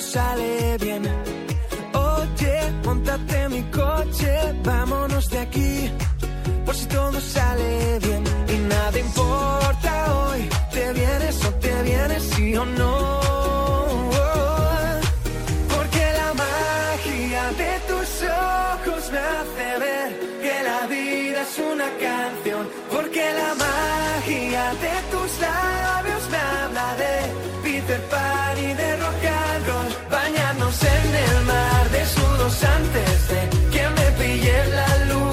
Sale 0.00 0.76
bien. 0.78 1.02
Oye, 1.92 2.60
vámonos 4.64 5.28
de 5.28 5.38
aquí, 5.38 5.90
por 6.64 6.74
si 6.74 6.86
todo 6.86 7.20
sale 7.20 7.98
bien 8.00 8.24
y 8.48 8.56
nada 8.68 8.98
importa 8.98 9.92
hoy. 10.14 10.48
Te 10.72 10.92
vienes 10.92 11.44
o 11.44 11.50
te 11.54 11.82
vienes, 11.82 12.22
sí 12.34 12.56
o 12.56 12.64
no. 12.64 13.20
Porque 15.74 16.04
la 16.20 16.34
magia 16.34 17.44
de 17.62 17.72
tus 17.88 18.08
ojos 18.22 19.10
me 19.12 19.18
hace 19.18 19.78
ver 19.84 20.08
que 20.42 20.62
la 20.70 20.86
vida 20.86 21.42
es 21.42 21.58
una 21.72 21.88
canción. 22.06 22.68
Porque 22.90 23.24
la 23.40 23.54
magia 23.54 24.64
de 24.84 24.94
tus 25.12 25.30
labios 25.40 26.22
me 26.30 26.38
habla 26.38 26.94
de 26.96 27.14
Peter 27.62 28.00
Pan 28.08 28.49
antes 32.48 33.28
de 33.28 33.40
que 33.70 33.88
me 33.88 34.10
pille 34.18 34.64
la 34.74 35.04
luna 35.06 35.29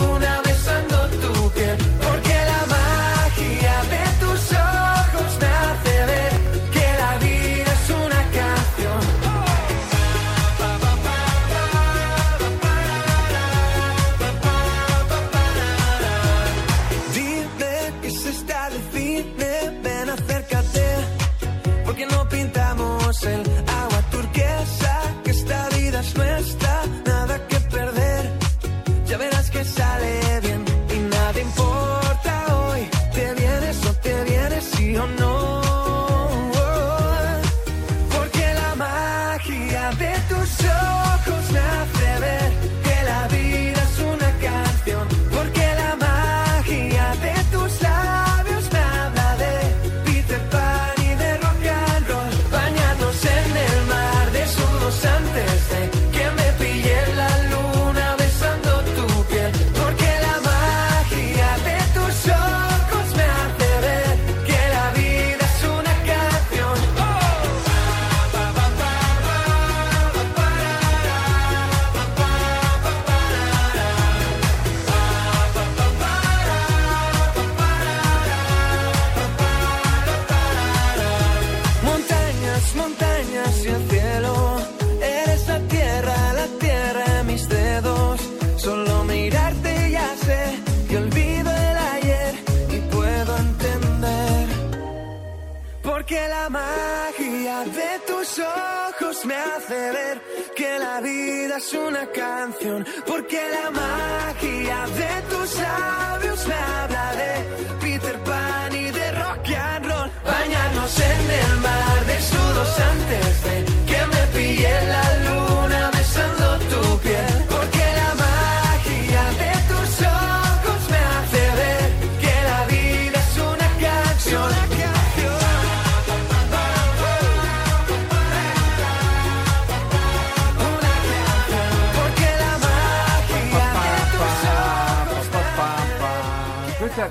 es 101.67 101.73
una 101.73 102.05
canción. 102.07 102.85
Porque 103.05 103.39
la 103.51 103.71
magia 103.71 104.85
de 104.87 105.21
tus 105.29 105.59
labios 105.59 106.47
me 106.47 106.53
habla 106.53 107.13
de 107.15 107.33
Peter 107.81 108.17
Pan 108.23 108.75
y 108.75 108.91
de 108.91 109.11
rock 109.11 109.49
and 109.57 109.85
roll. 109.85 110.09
Bañarnos 110.23 110.99
en 110.99 111.31
el 111.41 111.57
mar 111.59 112.05
desnudos 112.05 112.79
antes 112.79 113.43
de 113.43 113.56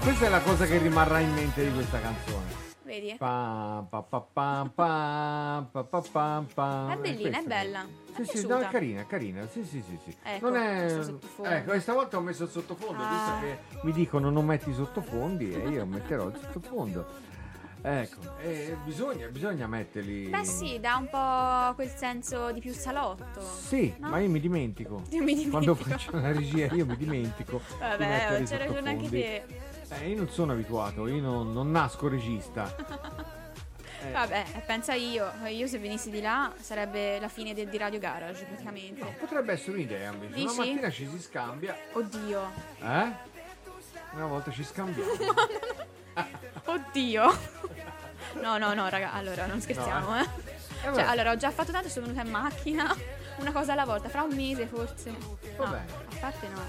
Questa, 0.06 0.26
è 0.26 0.28
la 0.28 0.40
cosa 0.40 0.66
che 0.66 0.78
rimarrà 0.78 1.18
in 1.18 1.32
mente 1.34 1.64
di 1.64 1.72
questa 1.74 1.98
canzone. 1.98 2.64
Vedi? 2.84 3.16
Pa, 3.18 3.84
pa, 3.90 4.02
pa, 4.02 4.20
pam, 4.32 4.70
pam, 4.72 5.68
pa, 5.72 5.82
pa, 5.82 6.00
pam, 6.12 6.46
pam. 6.54 6.90
È 6.92 6.96
bellina, 6.96 7.28
è 7.28 7.42
Questa- 7.42 7.48
bella. 7.48 7.86
Sì, 8.14 8.20
è 8.22 8.24
sì, 8.36 8.46
no, 8.46 8.58
è 8.60 8.68
carina, 8.68 9.00
è 9.00 9.06
carina. 9.06 9.48
Sì, 9.48 9.64
sì, 9.64 9.82
sì, 9.84 9.98
sì. 10.04 10.16
Ecco, 10.22 10.48
non 10.48 10.58
è... 10.60 10.96
Ecco, 11.42 11.70
questa 11.70 11.92
volta 11.92 12.16
ho 12.18 12.20
messo 12.20 12.44
il 12.44 12.50
sottofondo, 12.50 13.02
Ah. 13.02 13.10
visto 13.10 13.32
che 13.40 13.78
mi 13.84 13.92
dicono 13.92 14.30
non 14.30 14.46
metti 14.46 14.70
i 14.70 14.74
sottofondi 14.74 15.52
e 15.52 15.68
io 15.70 15.84
metterò 15.86 16.28
il 16.28 16.38
sottofondo. 16.40 17.24
Ecco, 17.82 18.20
e 18.40 18.76
bisogna, 18.84 19.26
bisogna 19.26 19.66
metterli. 19.66 20.28
Beh 20.28 20.44
sì, 20.44 20.78
dà 20.80 20.96
un 20.96 21.08
po' 21.08 21.74
quel 21.74 21.90
senso 21.94 22.50
di 22.52 22.60
più 22.60 22.72
salotto. 22.72 23.40
Sì, 23.40 23.92
no? 23.98 24.08
ma 24.08 24.18
io 24.18 24.28
mi 24.28 24.40
dimentico. 24.40 25.02
Io 25.10 25.22
mi 25.22 25.34
dimentico. 25.34 25.50
Quando 25.50 25.74
faccio 25.74 26.10
la 26.12 26.32
regia 26.32 26.66
io 26.74 26.86
mi 26.86 26.96
dimentico. 26.96 27.60
di 27.68 27.74
Vabbè, 27.78 28.06
mettere 28.08 28.42
i 28.42 28.44
c'è 28.46 28.58
ragione 28.58 28.90
anche 28.90 29.08
te. 29.08 29.44
Eh, 29.90 30.08
io 30.10 30.16
non 30.16 30.28
sono 30.28 30.52
abituato, 30.52 31.06
io 31.06 31.20
non, 31.20 31.52
non 31.52 31.70
nasco 31.70 32.08
regista. 32.08 32.74
Eh. 33.98 34.10
Vabbè, 34.12 34.62
pensa 34.66 34.92
io, 34.92 35.32
io 35.48 35.66
se 35.66 35.78
venissi 35.78 36.10
di 36.10 36.20
là 36.20 36.52
sarebbe 36.60 37.18
la 37.18 37.28
fine 37.28 37.54
del- 37.54 37.68
di 37.68 37.78
Radio 37.78 37.98
Garage 37.98 38.44
praticamente. 38.44 39.02
Potrebbe 39.18 39.54
essere 39.54 39.72
un'idea 39.72 40.12
invece. 40.12 40.34
Una 40.34 40.44
Dici? 40.44 40.58
mattina 40.58 40.90
ci 40.90 41.08
si 41.08 41.18
scambia. 41.20 41.74
Oddio. 41.92 42.50
Eh? 42.82 43.10
Una 44.12 44.26
volta 44.26 44.50
ci 44.52 44.62
scambiamo. 44.62 45.10
Oddio. 46.66 47.38
No, 48.42 48.58
no, 48.58 48.74
no, 48.74 48.88
raga, 48.88 49.12
allora 49.12 49.46
non 49.46 49.60
scherziamo, 49.62 50.10
No, 50.10 50.18
eh. 50.18 50.22
eh. 50.22 50.26
Cioè, 50.82 50.90
vabbè. 50.90 51.02
allora 51.02 51.30
ho 51.32 51.36
già 51.36 51.50
fatto 51.50 51.72
tanto, 51.72 51.88
sono 51.88 52.06
venuta 52.06 52.24
in 52.24 52.30
macchina, 52.30 52.94
una 53.38 53.50
cosa 53.50 53.72
alla 53.72 53.86
volta, 53.86 54.08
fra 54.10 54.22
un 54.22 54.34
mese 54.34 54.66
forse. 54.66 55.10
No, 55.10 55.38
Vabbè. 55.56 55.76
a 55.78 56.16
parte 56.20 56.48
no. 56.48 56.60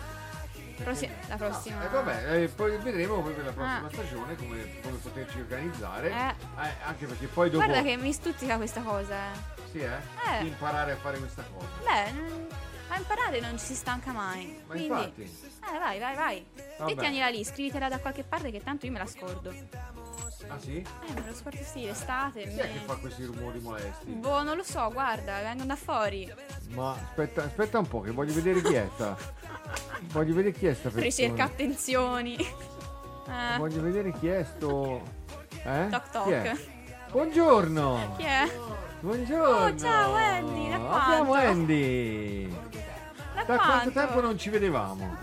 Prosi- 0.84 1.10
la 1.28 1.36
prossima. 1.36 1.84
E 1.84 1.88
vabbè, 1.90 2.41
eh, 2.44 2.48
poi 2.49 2.78
vedremo 2.78 3.22
poi 3.22 3.34
per 3.34 3.45
la 3.45 3.52
prossima 3.52 3.86
Ah. 3.86 3.90
stagione 3.91 4.36
come, 4.36 4.80
come 4.82 4.98
poterci 4.98 5.40
organizzare. 5.40 6.10
Eh. 6.10 6.36
Eh, 6.66 6.72
anche 6.86 7.06
perché 7.06 7.28
poi 7.28 7.49
dopo. 7.49 7.66
Guarda 7.66 7.84
che 7.84 7.98
mi 7.98 8.14
stuzzica 8.14 8.56
questa 8.58 8.82
cosa, 8.82 9.16
eh. 9.16 9.66
Sì, 9.72 9.80
eh? 9.80 9.86
Eh. 10.38 10.41
Di 10.41 10.48
imparare 10.48 10.91
a 10.94 10.95
fare 10.95 11.18
questa 11.18 11.44
cosa. 11.52 11.68
Beh, 11.84 12.12
non- 12.12 12.48
a 12.90 12.98
imparare 12.98 13.40
non 13.41 13.58
ci 13.58 13.66
si 13.66 13.76
stanca 13.76 14.12
mai. 14.12 14.62
Ma 14.66 14.74
Quindi, 14.74 14.86
infatti. 14.88 15.22
eh, 15.24 15.78
vai, 15.80 15.99
vai, 15.99 16.16
vai. 16.16 16.45
Vabbè. 16.78 16.94
Te 16.94 16.99
tienila 16.99 17.28
lì, 17.30 17.44
scrivitela 17.44 17.90
da 17.90 17.99
qualche 17.99 18.24
parte 18.24 18.49
che 18.52 18.62
tanto 18.64 18.86
io 18.86 18.91
me 18.94 18.99
la 18.99 19.06
scordo. 19.08 19.54
Ah 20.47 20.59
sì? 20.59 20.77
Eh, 20.77 21.14
me 21.14 21.23
lo 21.27 21.34
scordo 21.34 21.57
sì, 21.64 21.85
l'estate. 21.85 22.41
Chi 22.47 22.55
me- 22.55 22.61
è 22.61 22.72
che 22.73 22.80
fa 22.85 22.95
questi 22.95 23.23
rumori 23.26 23.59
molesti? 23.59 24.11
Boh, 24.11 24.43
non 24.43 24.55
lo 24.57 24.64
so, 24.64 24.89
guarda, 24.91 25.39
vengono 25.41 25.65
da 25.65 25.76
fuori. 25.76 26.31
Ma 26.69 26.91
aspetta, 26.91 27.43
aspetta 27.43 27.80
un 27.80 27.88
po' 27.88 28.01
che 28.01 28.11
voglio 28.11 28.34
vedere 28.34 28.61
chi 28.61 28.73
è 28.76 28.88
sta. 28.93 29.18
Voglio 30.11 30.35
vedere 30.35 30.53
chi 30.53 30.68
è 30.68 30.73
sta 30.73 30.84
persona. 30.89 31.03
Ricerca 31.03 31.43
attenzioni. 31.43 32.35
Eh, 32.38 33.57
Voglio 33.57 33.81
vedere 33.81 34.11
chi 34.14 34.27
è 34.27 34.43
sto. 34.43 35.01
Eh? 35.64 35.88
Toc 35.89 36.09
toc. 36.11 36.30
È? 36.30 36.55
Buongiorno! 37.11 38.14
Chi 38.18 38.23
è? 38.23 38.49
Buongiorno! 38.99 39.65
Oh, 39.65 39.77
ciao, 39.77 40.14
Andy, 40.14 40.69
da 40.69 40.76
Abbiamo 40.76 41.26
quanto? 41.26 41.49
Andy! 41.49 42.49
Da, 42.49 42.57
Da 43.35 43.43
quanto 43.45 43.64
quanto? 43.65 43.91
tempo 43.91 44.22
non 44.22 44.38
ci 44.38 44.49
vedevamo? 44.49 45.18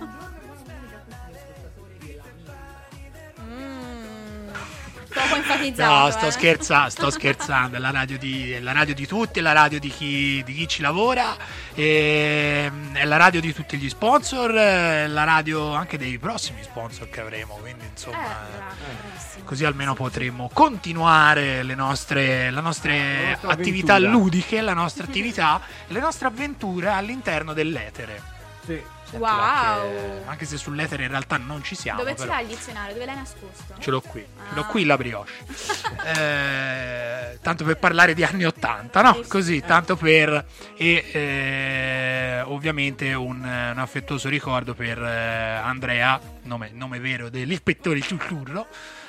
Poco 5.15 5.37
enfatizzato. 5.37 6.05
No, 6.05 6.11
sto 6.11 6.27
eh. 6.27 6.31
scherzando, 6.31 6.91
sto 6.91 7.11
scherzando, 7.11 7.77
è 7.77 7.81
la 7.81 7.91
radio 7.91 8.19
di, 8.19 8.53
è 8.53 8.61
la 8.61 8.73
radio 8.73 8.95
di 8.95 9.07
tutti, 9.07 9.39
è 9.39 9.43
la 9.43 9.53
radio 9.53 9.79
di 9.79 9.89
chi, 9.89 10.43
di 10.45 10.53
chi 10.53 10.69
ci 10.69 10.83
lavora, 10.83 11.37
e, 11.75 12.69
mm, 12.71 12.95
è 12.97 13.05
la 13.05 13.17
radio 13.17 13.41
di 13.41 13.53
tutti 13.55 13.77
gli 13.79 13.89
sponsor, 13.89 14.51
è 14.53 15.07
la 15.07 15.25
radio 15.25 15.75
anche 15.75 15.97
dei 15.97 16.19
prossimi 16.19 16.63
sponsor 16.63 17.09
che 17.09 17.21
avremo, 17.21 17.55
quindi 17.61 17.85
Eh, 17.85 17.89
insomma 17.91 18.17
bravo, 18.19 18.75
bravissimo. 18.79 19.45
così 19.45 19.65
almeno 19.65 19.95
potremo 19.95 20.51
continuare 20.53 21.63
le 21.63 21.75
nostre, 21.75 22.51
la 22.51 22.61
nostre 22.61 23.39
La 23.41 23.53
attività 23.53 23.95
avventura. 23.95 24.19
ludiche, 24.19 24.61
la 24.61 24.75
nostra 24.75 25.05
attività 25.05 25.61
e 25.87 25.93
le 25.93 26.01
nostre 26.01 26.27
avventure 26.29 26.89
all'interno 26.89 27.53
dell'etere. 27.53 28.23
Sì. 28.65 28.83
Wow. 29.19 29.91
che- 29.91 30.23
anche 30.27 30.45
se 30.45 30.57
sull'etere 30.57 31.03
in 31.05 31.09
realtà 31.11 31.37
non 31.37 31.63
ci 31.63 31.75
siamo. 31.75 31.99
Dove 32.01 32.15
però. 32.15 32.25
ce 32.27 32.31
l'hai 32.33 32.43
il 32.43 32.49
dizionario? 32.49 32.93
Dove 32.95 33.07
l'hai 33.07 33.17
nascosto? 33.17 33.75
Ce 33.79 33.91
l'ho 33.91 34.01
qui, 34.01 34.21
ce 34.49 34.55
l'ho 34.55 34.61
Ah. 34.61 34.65
qui 34.65 34.85
la 34.85 34.97
brioche. 34.97 35.33
Eh, 36.05 37.39
tanto 37.41 37.65
per 37.65 37.79
parlare 37.79 38.15
di 38.15 38.23
anni 38.25 38.45
80, 38.45 39.03
no? 39.03 39.21
Così, 39.27 39.63
tanto 39.65 39.97
per... 39.97 40.45
E 40.77 41.05
eh, 41.13 42.41
ovviamente 42.45 43.13
un, 43.15 43.41
un 43.43 43.79
affettuoso 43.79 44.29
ricordo 44.29 44.75
per 44.75 44.99
eh, 45.03 45.61
Andrea, 45.63 46.21
nome, 46.43 46.71
nome 46.73 46.99
vero 47.01 47.29
dell'ispettore 47.31 48.01
Ciucciurro, 48.01 48.67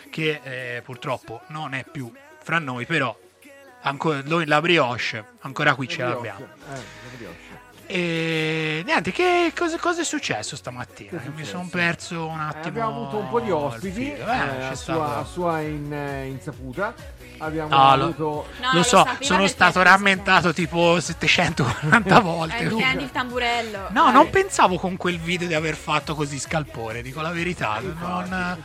che 0.09 0.39
eh, 0.43 0.81
purtroppo 0.83 1.41
non 1.47 1.73
è 1.73 1.83
più 1.89 2.11
fra 2.41 2.59
noi, 2.59 2.85
però 2.85 3.15
ancora, 3.81 4.21
noi 4.23 4.45
la 4.45 4.61
brioche 4.61 5.23
ancora 5.41 5.75
qui 5.75 5.87
ce 5.87 6.03
l'abbiamo. 6.03 6.45
Eh, 6.45 6.73
la 6.73 7.15
brioche. 7.15 7.37
E 7.87 8.81
niente, 8.85 9.11
che 9.11 9.53
cosa, 9.55 9.77
cosa 9.77 10.01
è 10.01 10.03
successo 10.03 10.55
stamattina? 10.55 11.19
Che 11.21 11.29
mi 11.29 11.45
sono 11.45 11.67
perso 11.69 12.25
un 12.25 12.39
Eh, 12.39 12.43
attimo. 12.43 12.67
abbiamo 12.67 12.89
avuto 13.01 13.17
un 13.17 13.29
po' 13.29 13.39
di 13.39 13.51
ospiti 13.51 14.11
eh, 14.11 14.19
Eh, 14.19 14.23
a, 14.63 14.73
sua, 14.73 14.75
stato- 14.75 15.03
a 15.03 15.23
sua 15.25 15.59
in- 15.61 15.93
eh, 15.93 16.25
insaputa. 16.27 16.93
Abbiamo 17.37 17.67
No, 17.75 17.95
lo, 17.97 18.03
avuto. 18.05 18.47
lo 18.71 18.81
so, 18.83 19.05
sono 19.19 19.45
stato 19.47 19.81
rammentato 19.81 20.53
tipo 20.53 20.99
740 21.01 22.19
volte. 22.21 22.57
Eh, 22.63 22.67
prendi 22.69 23.03
il 23.03 23.11
tamburello. 23.11 23.87
No, 23.91 24.09
non 24.09 24.29
pensavo 24.29 24.77
con 24.77 24.95
quel 24.97 25.19
video 25.19 25.47
di 25.47 25.53
aver 25.53 25.75
fatto 25.75 26.15
così 26.15 26.39
scalpore, 26.39 27.01
dico 27.01 27.21
la 27.21 27.31
verità. 27.31 27.79
non- 27.81 28.57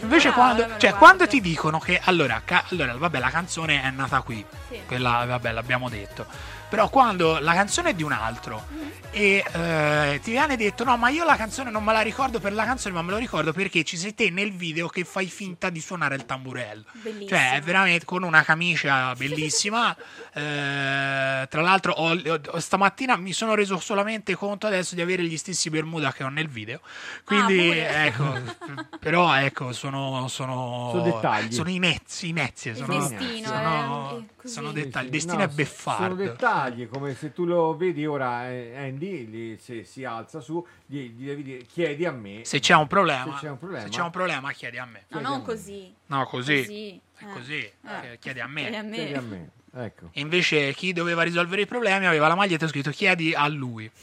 Invece 0.00 0.28
Ah, 0.28 0.32
quando, 0.32 0.62
lo 0.62 0.68
cioè, 0.68 0.78
guardo. 0.90 0.96
quando 0.98 1.26
ti 1.26 1.40
dicono 1.40 1.78
che 1.78 2.00
allora, 2.04 2.42
ca- 2.44 2.64
allora, 2.70 2.94
vabbè, 2.96 3.18
la 3.18 3.30
canzone 3.30 3.82
è 3.82 3.90
nata 3.90 4.20
qui, 4.20 4.44
Sì. 4.68 4.80
quella, 4.86 5.24
vabbè, 5.26 5.50
l'abbiamo 5.52 5.88
detto. 5.88 6.26
Però 6.70 6.88
quando 6.88 7.38
la 7.40 7.52
canzone 7.52 7.90
è 7.90 7.94
di 7.94 8.02
un 8.04 8.12
altro 8.12 8.64
e 9.10 9.44
eh, 9.52 10.20
ti 10.22 10.30
viene 10.30 10.56
detto 10.56 10.84
no, 10.84 10.96
ma 10.96 11.08
io 11.08 11.24
la 11.24 11.34
canzone 11.34 11.68
non 11.68 11.82
me 11.82 11.92
la 11.92 12.00
ricordo 12.00 12.38
per 12.38 12.52
la 12.52 12.64
canzone, 12.64 12.94
ma 12.94 13.02
me 13.02 13.10
lo 13.10 13.16
ricordo 13.16 13.52
perché 13.52 13.82
ci 13.82 13.96
sei 13.96 14.14
te 14.14 14.30
nel 14.30 14.52
video 14.52 14.86
che 14.86 15.02
fai 15.04 15.26
finta 15.26 15.68
di 15.68 15.80
suonare 15.80 16.14
il 16.14 16.24
tamburello. 16.24 16.84
Bellissimo. 16.92 17.28
Cioè, 17.28 17.54
è 17.56 17.60
veramente 17.60 18.04
con 18.04 18.22
una 18.22 18.42
camicia 18.44 19.14
bellissima. 19.14 19.94
Eh, 20.32 21.46
tra 21.48 21.60
l'altro, 21.60 21.92
ho- 21.92 22.16
ho- 22.52 22.60
stamattina 22.60 23.16
mi 23.16 23.32
sono 23.32 23.54
reso 23.56 23.80
solamente 23.80 24.36
conto 24.36 24.68
adesso 24.68 24.94
di 24.94 25.00
avere 25.00 25.24
gli 25.24 25.36
stessi 25.36 25.70
Bermuda 25.70 26.12
che 26.12 26.22
ho 26.22 26.28
nel 26.28 26.48
video. 26.48 26.80
Quindi, 27.24 27.56
pure. 27.56 28.04
ecco, 28.06 28.38
però, 29.00 29.34
ecco, 29.36 29.72
sono. 29.72 30.28
Sono, 30.28 30.90
Sono 30.92 31.02
dettagli. 31.02 31.52
Sono 31.52 31.68
inezzi, 31.68 32.28
inezzi. 32.28 32.68
Il 32.68 32.76
Sono, 32.76 33.08
destino, 33.08 33.48
sono, 33.48 34.18
eh, 34.18 34.39
così. 34.40 34.52
sono 34.54 34.72
dettagli. 34.72 35.04
Il 35.06 35.10
destino 35.10 35.36
No, 35.38 35.44
è 35.44 35.48
beffardo. 35.48 36.02
Sono 36.02 36.14
dettagli, 36.14 36.88
come 36.88 37.14
se 37.14 37.32
tu 37.32 37.44
lo 37.44 37.76
vedi 37.76 38.06
ora, 38.06 38.50
eh, 38.50 38.76
Andy, 38.76 39.28
lì, 39.28 39.58
se 39.58 39.84
si 39.84 40.04
alza 40.04 40.40
su, 40.40 40.64
gli, 40.86 41.10
gli 41.10 41.26
devi 41.26 41.42
dire, 41.42 41.62
chiedi 41.64 42.04
a 42.06 42.12
me. 42.12 42.40
Se 42.44 42.58
c'è 42.60 42.74
un 42.74 42.86
problema, 42.86 43.34
Se 43.34 43.40
c'è 43.46 43.50
un 43.50 43.58
problema. 43.58 43.82
se 43.84 43.88
c'è 43.90 44.02
un 44.02 44.10
problema, 44.10 44.52
chiedi 44.52 44.78
a 44.78 44.84
me. 44.86 45.04
No, 45.08 45.20
non 45.20 45.42
così. 45.42 45.94
No, 46.06 46.24
così. 46.26 46.56
Così. 46.58 47.00
È 47.16 47.24
Eh. 47.24 47.32
così. 47.34 47.58
Eh, 47.58 48.18
Chiedi 48.18 48.40
a 48.40 48.46
me. 48.46 48.60
Chiedi 48.62 48.76
a 48.76 48.82
me. 48.82 48.96
Chiedi 48.96 49.14
a 49.14 49.20
me. 49.20 49.50
Ecco. 49.72 50.08
E 50.12 50.20
invece 50.20 50.74
chi 50.74 50.92
doveva 50.92 51.22
risolvere 51.22 51.62
i 51.62 51.66
problemi 51.66 52.06
aveva 52.06 52.26
la 52.26 52.34
maglietta 52.34 52.66
scritto 52.66 52.90
chiedi 52.90 53.32
a 53.34 53.46
lui. 53.46 53.88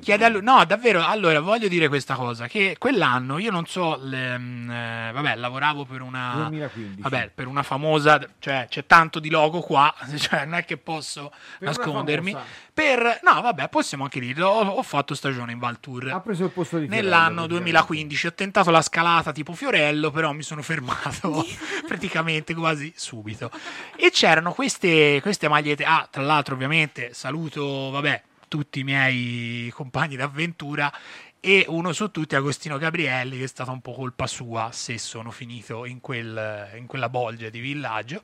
Chiedi 0.00 0.24
a 0.24 0.28
lui. 0.28 0.42
No, 0.42 0.64
davvero, 0.64 1.04
allora 1.04 1.40
voglio 1.40 1.66
dire 1.66 1.88
questa 1.88 2.14
cosa, 2.14 2.46
che 2.46 2.76
quell'anno 2.78 3.38
io 3.38 3.50
non 3.50 3.66
so, 3.66 3.98
le, 4.00 4.38
mm, 4.38 4.70
eh, 4.70 5.10
vabbè, 5.12 5.36
lavoravo 5.36 5.84
per 5.84 6.02
una... 6.02 6.46
2015. 6.48 7.00
Vabbè, 7.00 7.30
per 7.34 7.46
una 7.46 7.62
famosa, 7.62 8.20
cioè 8.38 8.66
c'è 8.68 8.86
tanto 8.86 9.18
di 9.18 9.28
logo 9.28 9.60
qua, 9.60 9.92
cioè 10.16 10.44
non 10.44 10.54
è 10.54 10.64
che 10.64 10.76
posso 10.76 11.32
Per 11.58 11.68
nascondermi. 11.68 12.36
Per, 12.72 13.20
no, 13.22 13.40
vabbè, 13.40 13.68
possiamo 13.68 14.04
anche 14.04 14.20
dirlo, 14.20 14.48
ho, 14.48 14.66
ho 14.68 14.82
fatto 14.82 15.14
stagione 15.14 15.52
in 15.52 15.58
Val 15.58 15.80
Tour. 15.80 16.12
Ha 16.12 16.20
preso 16.20 16.44
il 16.44 16.50
posto 16.50 16.78
di 16.78 16.86
Fiorello, 16.86 17.02
Nell'anno 17.02 17.46
praticamente. 17.46 17.70
2015 17.70 18.26
ho 18.26 18.32
tentato 18.32 18.70
la 18.70 18.82
scalata 18.82 19.32
tipo 19.32 19.52
Fiorello, 19.52 20.10
però 20.10 20.32
mi 20.32 20.42
sono 20.42 20.62
fermato 20.62 21.44
praticamente 21.86 22.54
quasi 22.54 22.92
subito. 22.96 23.50
E 23.96 24.10
c'erano 24.10 24.52
queste, 24.60 25.20
queste 25.22 25.48
magliette. 25.48 25.84
Ah, 25.84 26.06
tra 26.10 26.22
l'altro, 26.22 26.52
ovviamente, 26.54 27.14
saluto, 27.14 27.88
vabbè, 27.88 28.22
tutti 28.46 28.80
i 28.80 28.84
miei 28.84 29.70
compagni 29.72 30.16
d'avventura. 30.16 30.92
E 31.40 31.64
uno 31.68 31.94
su 31.94 32.10
tutti 32.10 32.36
Agostino 32.36 32.76
Gabrielli, 32.76 33.38
che 33.38 33.44
è 33.44 33.46
stata 33.46 33.70
un 33.70 33.80
po' 33.80 33.94
colpa 33.94 34.26
sua 34.26 34.68
se 34.70 34.98
sono 34.98 35.30
finito 35.30 35.86
in, 35.86 36.02
quel- 36.02 36.72
in 36.76 36.84
quella 36.84 37.08
bolgia 37.08 37.48
di 37.48 37.60
villaggio. 37.60 38.22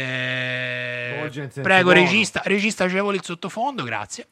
Eh, 0.00 1.50
prego, 1.60 1.90
regista, 1.90 2.40
regista 2.44 2.84
agevole 2.84 3.16
il 3.16 3.24
sottofondo, 3.24 3.82
grazie. 3.82 4.28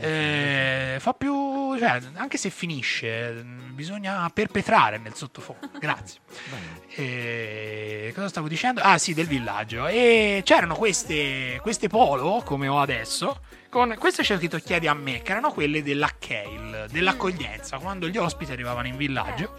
Eh, 0.00 0.96
fa 0.98 1.12
più, 1.12 1.76
cioè, 1.78 2.00
anche 2.14 2.38
se 2.38 2.48
finisce, 2.48 3.44
bisogna 3.72 4.30
perpetrare 4.32 4.96
nel 4.96 5.14
sottofondo. 5.14 5.70
Grazie. 5.78 6.20
E 6.94 8.12
cosa 8.14 8.28
stavo 8.28 8.48
dicendo? 8.48 8.80
Ah, 8.80 8.96
sì, 8.96 9.12
del 9.12 9.26
villaggio. 9.26 9.86
E 9.86 10.42
c'erano 10.44 10.76
queste, 10.76 11.58
queste 11.60 11.88
polo, 11.88 12.42
come 12.44 12.68
ho 12.68 12.80
adesso. 12.80 13.40
Con, 13.68 13.94
queste 13.98 14.22
c'è 14.22 14.36
scritto 14.36 14.58
chiedi 14.58 14.86
a 14.86 14.94
me, 14.94 15.22
che 15.22 15.32
erano 15.32 15.52
quelle 15.52 15.82
dell'Ackeil, 15.82 16.86
dell'accoglienza, 16.90 17.78
quando 17.78 18.08
gli 18.08 18.16
ospiti 18.16 18.52
arrivavano 18.52 18.86
in 18.86 18.96
villaggio. 18.96 19.56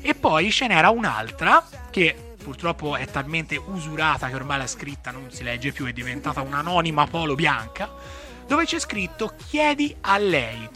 E 0.00 0.14
poi 0.14 0.50
ce 0.50 0.66
n'era 0.66 0.90
un'altra 0.90 1.64
che 1.90 2.27
purtroppo 2.42 2.96
è 2.96 3.06
talmente 3.06 3.56
usurata 3.56 4.28
che 4.28 4.34
ormai 4.34 4.58
la 4.58 4.66
scritta 4.66 5.10
non 5.10 5.30
si 5.30 5.42
legge 5.42 5.72
più, 5.72 5.86
è 5.86 5.92
diventata 5.92 6.40
un'anonima 6.40 7.06
polo 7.06 7.34
bianca, 7.34 7.90
dove 8.46 8.64
c'è 8.64 8.78
scritto 8.78 9.34
chiedi 9.48 9.94
a 10.02 10.16
lei. 10.18 10.68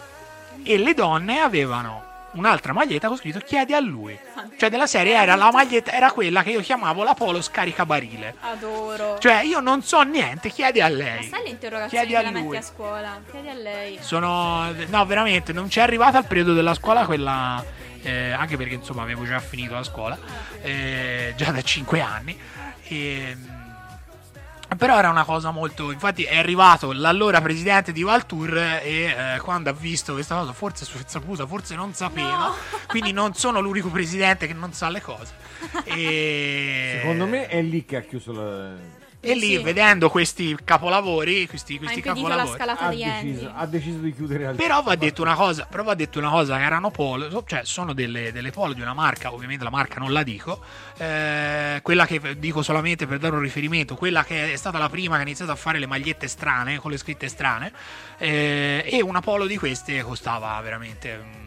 E 0.64 0.78
le 0.78 0.94
donne 0.94 1.38
avevano 1.40 2.10
un'altra 2.34 2.72
maglietta 2.72 3.08
con 3.08 3.16
scritto 3.16 3.40
chiedi 3.40 3.74
a 3.74 3.80
lui. 3.80 4.18
Cioè 4.56 4.70
della 4.70 4.86
serie 4.86 5.14
era 5.14 5.34
la 5.34 5.50
maglietta, 5.50 5.92
era 5.92 6.10
quella 6.12 6.42
che 6.42 6.50
io 6.50 6.60
chiamavo 6.60 7.02
la 7.02 7.14
polo 7.14 7.42
scaricabarile. 7.42 8.36
Adoro. 8.40 9.18
Cioè 9.18 9.42
io 9.42 9.60
non 9.60 9.82
so 9.82 10.00
niente, 10.02 10.48
chiedi 10.50 10.80
a 10.80 10.88
Ma 10.88 10.94
lei. 10.94 11.24
sai 11.28 11.42
le 11.44 11.48
interrogazioni 11.50 12.06
Chiedi 12.06 12.22
che 12.22 12.28
a 12.28 12.30
la 12.30 12.38
lui. 12.38 12.48
metti 12.48 12.56
a 12.56 12.62
scuola? 12.62 13.20
Chiedi 13.30 13.48
a 13.48 13.54
lei. 13.54 13.98
Sono. 14.00 14.72
No, 14.88 15.04
veramente, 15.06 15.52
non 15.52 15.68
c'è 15.68 15.80
arrivata 15.80 16.18
al 16.18 16.26
periodo 16.26 16.52
della 16.54 16.74
scuola 16.74 17.04
quella. 17.06 17.80
Eh, 18.02 18.32
anche 18.32 18.56
perché 18.56 18.74
insomma 18.74 19.02
avevo 19.02 19.24
già 19.24 19.38
finito 19.40 19.74
la 19.74 19.82
scuola, 19.82 20.18
eh, 20.60 21.32
già 21.36 21.50
da 21.50 21.62
5 21.62 22.00
anni. 22.00 22.38
E, 22.84 23.36
però 24.76 24.98
era 24.98 25.10
una 25.10 25.24
cosa 25.24 25.50
molto. 25.50 25.90
Infatti, 25.90 26.24
è 26.24 26.38
arrivato 26.38 26.92
l'allora 26.92 27.40
presidente 27.40 27.92
di 27.92 28.02
Valtour 28.02 28.56
e 28.56 29.04
eh, 29.34 29.38
quando 29.40 29.70
ha 29.70 29.72
visto 29.72 30.12
questa 30.14 30.36
cosa, 30.36 30.52
forse 30.52 30.84
su 30.84 30.98
saputa, 31.04 31.46
forse 31.46 31.74
non 31.74 31.94
sapeva. 31.94 32.52
Quindi 32.86 33.12
non 33.12 33.34
sono 33.34 33.60
l'unico 33.60 33.88
presidente 33.88 34.46
che 34.46 34.54
non 34.54 34.72
sa 34.72 34.88
le 34.88 35.00
cose. 35.00 35.40
E, 35.84 36.98
Secondo 37.00 37.26
me 37.26 37.46
è 37.46 37.62
lì 37.62 37.84
che 37.84 37.96
ha 37.96 38.00
chiuso 38.00 38.32
la... 38.32 39.01
e 39.24 39.34
lì, 39.34 39.56
Sì. 39.56 39.58
vedendo 39.58 40.10
questi 40.10 40.56
capolavori, 40.64 41.46
questi, 41.46 41.76
Ha 41.76 41.78
questi 41.78 42.02
la 42.02 42.14
capolavori, 42.14 42.58
scalata 42.58 42.86
ha 42.86 42.90
deciso, 42.90 43.52
ha 43.54 43.66
deciso 43.66 43.98
di 43.98 44.12
chiudere 44.14 44.46
al 44.46 44.56
Però 44.56 44.82
va 44.82 44.96
detto 44.96 45.22
una 45.22 45.34
cosa, 45.34 45.64
però 45.70 45.84
va 45.84 45.94
detto 45.94 46.18
una 46.18 46.30
cosa 46.30 46.56
che 46.56 46.64
erano 46.64 46.90
polo, 46.90 47.44
cioè 47.46 47.60
sono 47.64 47.92
delle, 47.92 48.32
delle 48.32 48.50
polo 48.50 48.72
di 48.72 48.80
una 48.80 48.94
marca, 48.94 49.32
ovviamente 49.32 49.62
la 49.62 49.70
marca 49.70 50.00
non 50.00 50.12
la 50.12 50.24
dico, 50.24 50.60
eh, 50.96 51.78
quella 51.82 52.04
che 52.04 52.36
dico 52.38 52.62
solamente 52.62 53.06
per 53.06 53.18
dare 53.18 53.36
un 53.36 53.42
riferimento, 53.42 53.94
quella 53.94 54.24
che 54.24 54.52
è 54.52 54.56
stata 54.56 54.78
la 54.78 54.88
prima 54.88 55.14
che 55.14 55.20
ha 55.20 55.24
iniziato 55.24 55.52
a 55.52 55.56
fare 55.56 55.78
le 55.78 55.86
magliette 55.86 56.26
strane, 56.26 56.78
con 56.78 56.90
le 56.90 56.96
scritte 56.96 57.28
strane, 57.28 57.72
eh, 58.18 58.82
e 58.84 59.00
una 59.02 59.20
polo 59.20 59.46
di 59.46 59.56
queste 59.56 60.02
costava 60.02 60.60
veramente 60.60 61.16
mm, 61.16 61.41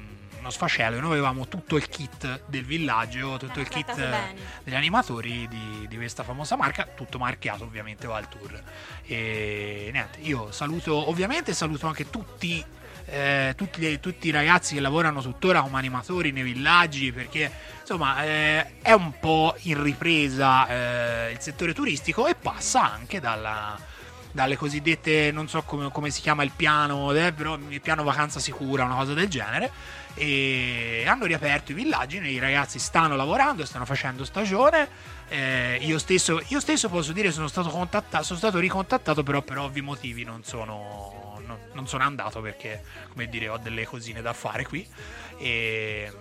uno 0.46 0.52
sfascello, 0.52 0.98
e 0.98 1.00
noi 1.00 1.14
avevamo 1.14 1.48
tutto 1.48 1.76
il 1.76 1.90
kit 1.90 2.42
del 2.46 2.64
villaggio, 2.64 3.38
tutto 3.38 3.60
il 3.60 3.68
kit 3.68 3.96
bene. 3.96 4.36
degli 4.64 4.76
animatori 4.76 5.48
di, 5.48 5.88
di 5.88 5.96
questa 5.96 6.22
famosa 6.24 6.56
marca, 6.56 6.88
tutto 6.96 7.18
marchiato 7.18 7.64
ovviamente 7.64 8.06
Valtour. 8.06 8.62
E 9.06 9.90
niente, 9.92 10.20
io 10.20 10.52
saluto, 10.52 11.10
ovviamente 11.10 11.54
saluto 11.54 11.88
anche 11.88 12.12
tutti, 12.12 12.64
eh, 13.06 13.54
tutti, 13.58 14.00
tutti 14.00 14.28
i 14.28 14.32
ragazzi 14.32 14.76
che 14.76 14.82
lavorano 14.82 15.22
tuttora 15.22 15.62
come 15.62 15.80
animatori 15.80 16.32
nei 16.32 16.44
villaggi, 16.44 17.12
perché 17.12 17.52
insomma 17.82 18.24
eh, 18.24 18.80
è 18.82 18.92
un 18.92 19.18
po' 19.20 19.56
in 19.64 19.82
ripresa 19.82 20.68
eh, 20.68 21.32
il 21.32 21.40
settore 21.40 21.74
turistico 21.74 22.28
e 22.28 22.36
passa 22.36 22.94
anche 22.94 23.20
dalla 23.20 23.94
dalle 24.36 24.58
cosiddette, 24.58 25.32
non 25.32 25.48
so 25.48 25.62
come, 25.62 25.90
come 25.92 26.10
si 26.10 26.20
chiama 26.20 26.44
il 26.44 26.52
piano, 26.54 27.14
eh, 27.14 27.32
però 27.32 27.58
il 27.70 27.80
piano 27.80 28.04
vacanza 28.04 28.42
sicura, 28.42 28.84
una 28.84 28.96
cosa 28.96 29.14
del 29.14 29.30
genere. 29.30 29.72
E 30.14 31.06
hanno 31.08 31.26
riaperto 31.26 31.72
i 31.72 31.76
villaggi, 31.76 32.18
i 32.18 32.38
ragazzi 32.38 32.78
stanno 32.78 33.16
lavorando, 33.16 33.66
stanno 33.66 33.86
facendo 33.86 34.26
stagione. 34.26 34.90
eh, 35.30 35.78
io, 35.82 35.98
stesso, 35.98 36.42
io 36.50 36.60
stesso 36.60 36.90
posso 36.90 37.14
dire 37.14 37.32
sono 37.32 37.48
stato 37.48 37.70
contattato, 37.70 38.26
sono 38.26 38.38
stato 38.38 38.60
ricontattato, 38.60 39.24
però 39.24 39.42
per 39.42 39.58
ovvi 39.58 39.80
motivi 39.80 40.26
non 40.26 40.44
sono, 40.44 41.40
non, 41.46 41.58
non 41.72 41.88
sono 41.88 42.04
andato 42.04 42.42
perché, 42.42 42.84
come 43.14 43.30
dire, 43.30 43.48
ho 43.48 43.58
delle 43.58 43.86
cosine 43.86 44.22
da 44.22 44.34
fare 44.34 44.66
qui. 44.66 44.86
E, 45.40 46.12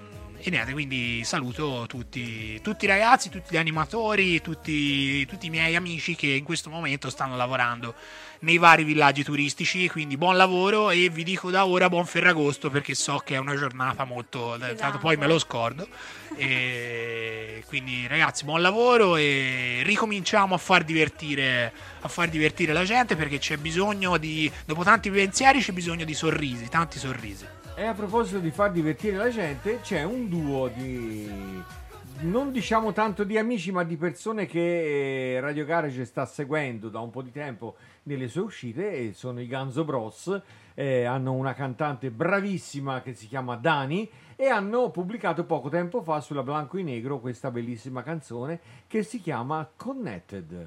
e 0.46 0.50
niente, 0.50 0.72
quindi 0.72 1.24
saluto 1.24 1.86
tutti, 1.88 2.60
tutti 2.60 2.84
i 2.84 2.86
ragazzi, 2.86 3.30
tutti 3.30 3.54
gli 3.54 3.56
animatori, 3.56 4.42
tutti, 4.42 5.24
tutti 5.24 5.46
i 5.46 5.48
miei 5.48 5.74
amici 5.74 6.14
che 6.14 6.26
in 6.26 6.44
questo 6.44 6.68
momento 6.68 7.08
stanno 7.08 7.34
lavorando 7.34 7.94
nei 8.40 8.58
vari 8.58 8.84
villaggi 8.84 9.24
turistici. 9.24 9.88
Quindi 9.88 10.18
buon 10.18 10.36
lavoro 10.36 10.90
e 10.90 11.08
vi 11.08 11.24
dico 11.24 11.50
da 11.50 11.64
ora 11.64 11.88
buon 11.88 12.04
Ferragosto 12.04 12.68
perché 12.68 12.94
so 12.94 13.22
che 13.24 13.36
è 13.36 13.38
una 13.38 13.56
giornata 13.56 14.04
molto. 14.04 14.58
Tanto 14.76 14.98
poi 14.98 15.16
me 15.16 15.26
lo 15.26 15.38
scordo. 15.38 15.88
E 16.36 17.64
quindi 17.66 18.06
ragazzi, 18.06 18.44
buon 18.44 18.60
lavoro 18.60 19.16
e 19.16 19.80
ricominciamo 19.82 20.54
a 20.54 20.58
far 20.58 20.84
divertire, 20.84 21.72
a 22.02 22.08
far 22.08 22.28
divertire 22.28 22.74
la 22.74 22.84
gente 22.84 23.16
perché 23.16 23.38
c'è 23.38 23.56
bisogno 23.56 24.18
di. 24.18 24.52
Dopo 24.66 24.84
tanti 24.84 25.10
pensieri 25.10 25.60
c'è 25.60 25.72
bisogno 25.72 26.04
di 26.04 26.12
sorrisi, 26.12 26.68
tanti 26.68 26.98
sorrisi. 26.98 27.46
E 27.76 27.84
a 27.84 27.92
proposito 27.92 28.38
di 28.38 28.52
far 28.52 28.70
divertire 28.70 29.16
la 29.16 29.30
gente, 29.30 29.80
c'è 29.80 30.04
un 30.04 30.28
duo 30.28 30.68
di. 30.68 31.28
Non 32.20 32.52
diciamo 32.52 32.92
tanto 32.92 33.24
di 33.24 33.36
amici, 33.36 33.72
ma 33.72 33.82
di 33.82 33.96
persone 33.96 34.46
che 34.46 35.34
eh, 35.34 35.40
Radio 35.40 35.64
Garage 35.64 36.04
sta 36.04 36.24
seguendo 36.24 36.88
da 36.88 37.00
un 37.00 37.10
po' 37.10 37.20
di 37.20 37.32
tempo 37.32 37.74
nelle 38.04 38.28
sue 38.28 38.42
uscite. 38.42 39.12
Sono 39.12 39.40
i 39.40 39.48
Ganzo 39.48 39.82
Bros. 39.82 40.40
eh, 40.74 41.04
hanno 41.04 41.32
una 41.32 41.52
cantante 41.52 42.12
bravissima 42.12 43.02
che 43.02 43.12
si 43.12 43.26
chiama 43.26 43.56
Dani. 43.56 44.08
E 44.36 44.46
hanno 44.46 44.90
pubblicato 44.90 45.44
poco 45.44 45.68
tempo 45.68 46.00
fa 46.00 46.20
sulla 46.20 46.44
Blanco 46.44 46.76
e 46.76 46.84
Negro 46.84 47.18
questa 47.18 47.50
bellissima 47.50 48.04
canzone 48.04 48.60
che 48.86 49.02
si 49.02 49.20
chiama 49.20 49.68
Connected. 49.76 50.66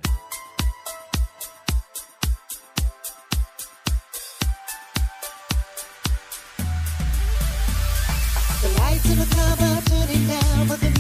tell, 10.25 10.65
but 10.65 10.79
the 10.79 10.96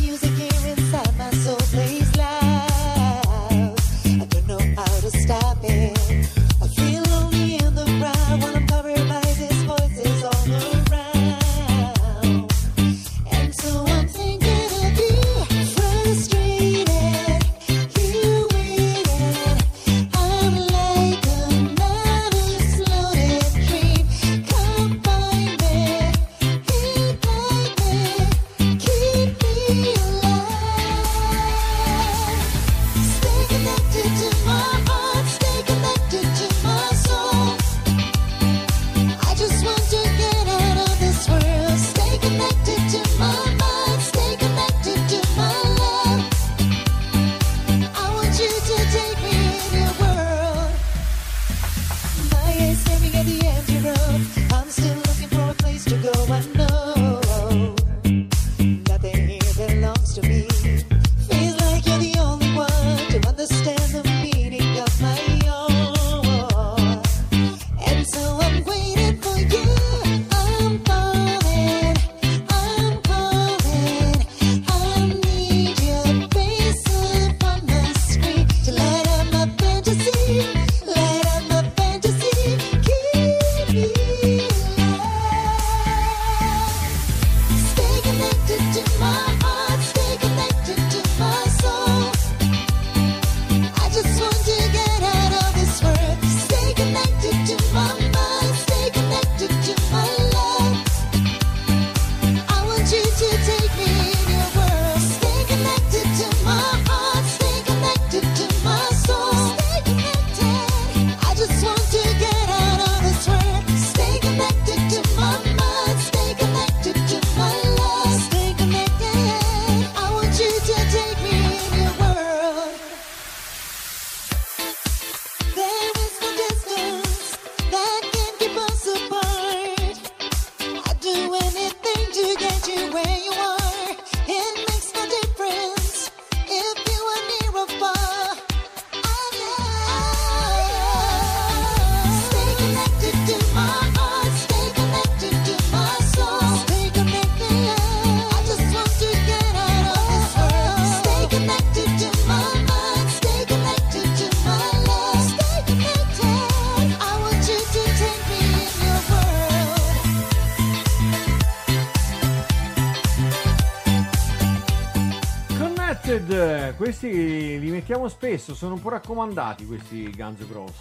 Questi 167.07 167.59
li 167.59 167.69
mettiamo 167.69 168.09
spesso, 168.09 168.53
sono 168.53 168.73
un 168.73 168.81
po' 168.81 168.89
raccomandati 168.89 169.65
questi 169.65 170.11
Guns 170.13 170.39
N' 170.41 170.47
Bros. 170.47 170.71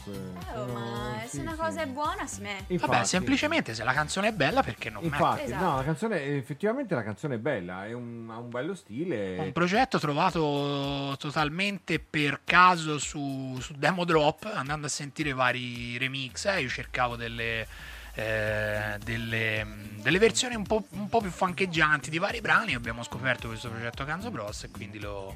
Oh, 0.56 0.66
ma 0.72 1.22
se 1.24 1.38
una 1.40 1.54
cosa 1.54 1.82
è 1.82 1.86
buona 1.86 2.26
si 2.26 2.40
mette. 2.40 2.72
Infatti. 2.72 2.90
Vabbè, 2.90 3.04
semplicemente 3.04 3.74
se 3.74 3.84
la 3.84 3.92
canzone 3.92 4.28
è 4.28 4.32
bella, 4.32 4.64
perché 4.64 4.90
non 4.90 5.04
Infatti, 5.04 5.42
mettere? 5.42 5.60
no, 5.62 5.76
la 5.76 5.84
canzone, 5.84 6.22
effettivamente 6.36 6.94
la 6.96 7.04
canzone 7.04 7.36
è 7.36 7.38
bella, 7.38 7.86
è 7.86 7.92
un- 7.92 8.28
ha 8.28 8.38
un 8.38 8.50
bello 8.50 8.74
stile. 8.74 9.38
Un 9.38 9.52
progetto 9.52 10.00
trovato 10.00 11.14
totalmente 11.16 12.00
per 12.00 12.40
caso 12.42 12.98
su, 12.98 13.56
su 13.60 13.74
Demo 13.76 14.04
Drop, 14.04 14.50
andando 14.52 14.86
a 14.86 14.90
sentire 14.90 15.32
vari 15.32 15.96
remix. 15.96 16.46
eh, 16.46 16.60
io 16.60 16.68
cercavo 16.68 17.14
delle, 17.14 17.68
eh, 18.14 18.98
delle, 19.04 19.64
delle 20.02 20.18
versioni 20.18 20.56
un 20.56 20.64
po', 20.66 20.84
un 20.90 21.08
po' 21.08 21.20
più 21.20 21.30
fancheggianti 21.30 22.10
di 22.10 22.18
vari 22.18 22.40
brani. 22.40 22.74
Abbiamo 22.74 23.04
scoperto 23.04 23.46
questo 23.46 23.68
progetto 23.68 24.04
Ganzo 24.04 24.30
Bros. 24.32 24.64
e 24.64 24.70
quindi 24.70 24.98
lo, 24.98 25.34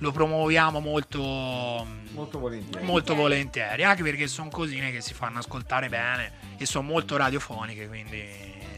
lo 0.00 0.12
promuoviamo 0.12 0.80
molto, 0.80 1.20
molto 1.22 2.38
volentieri. 2.38 2.84
molto 2.84 3.14
volentieri, 3.14 3.84
anche 3.84 4.02
perché 4.02 4.26
sono 4.26 4.50
cosine 4.50 4.90
che 4.90 5.00
si 5.00 5.14
fanno 5.14 5.38
ascoltare 5.38 5.88
bene 5.88 6.32
e 6.58 6.66
sono 6.66 6.86
molto 6.86 7.16
radiofoniche. 7.16 7.86
Quindi 7.88 8.22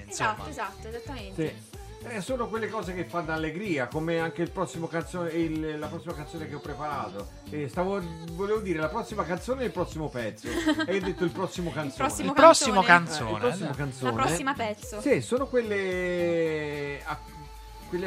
insomma. 0.07 0.35
Esatto, 0.47 0.49
esatto, 0.49 0.89
esattamente. 0.89 1.49
Sì. 1.71 1.81
Eh, 2.05 2.21
sono 2.21 2.49
quelle 2.49 2.69
cose 2.69 2.95
che 2.95 3.05
fanno 3.05 3.31
allegria, 3.31 3.87
come 3.87 4.19
anche 4.19 4.43
il 4.43 4.51
prossimo 4.51 4.89
canzone, 4.89 5.31
il- 5.31 5.79
la 5.79 5.87
prossima 5.87 6.15
canzone 6.15 6.49
che 6.49 6.57
ho 6.57 6.59
preparato. 6.59 7.29
Eh, 7.49 7.69
stavo, 7.69 8.03
volevo 8.33 8.59
dire 8.59 8.81
la 8.81 8.89
prossima 8.89 9.23
canzone 9.25 9.63
e 9.63 9.67
il 9.67 9.71
prossimo 9.71 10.09
pezzo. 10.09 10.49
e 10.85 10.91
hai 10.95 10.99
detto 11.01 11.23
il 11.23 11.31
prossimo 11.31 11.71
canzone. 11.71 12.09
prossimo 12.09 12.29
Il 12.31 12.35
prossimo 12.35 12.83
canzone. 12.83 13.31
canzone, 13.31 13.31
Eh, 13.31 13.35
il 13.35 13.41
prossimo 13.47 13.75
canzone. 13.77 14.11
La 14.17 14.23
prossima 14.25 14.55
pezzo. 14.55 15.01
Sì, 15.01 15.21
sono 15.21 15.47
quelle 15.47 17.01
a, 17.05 17.19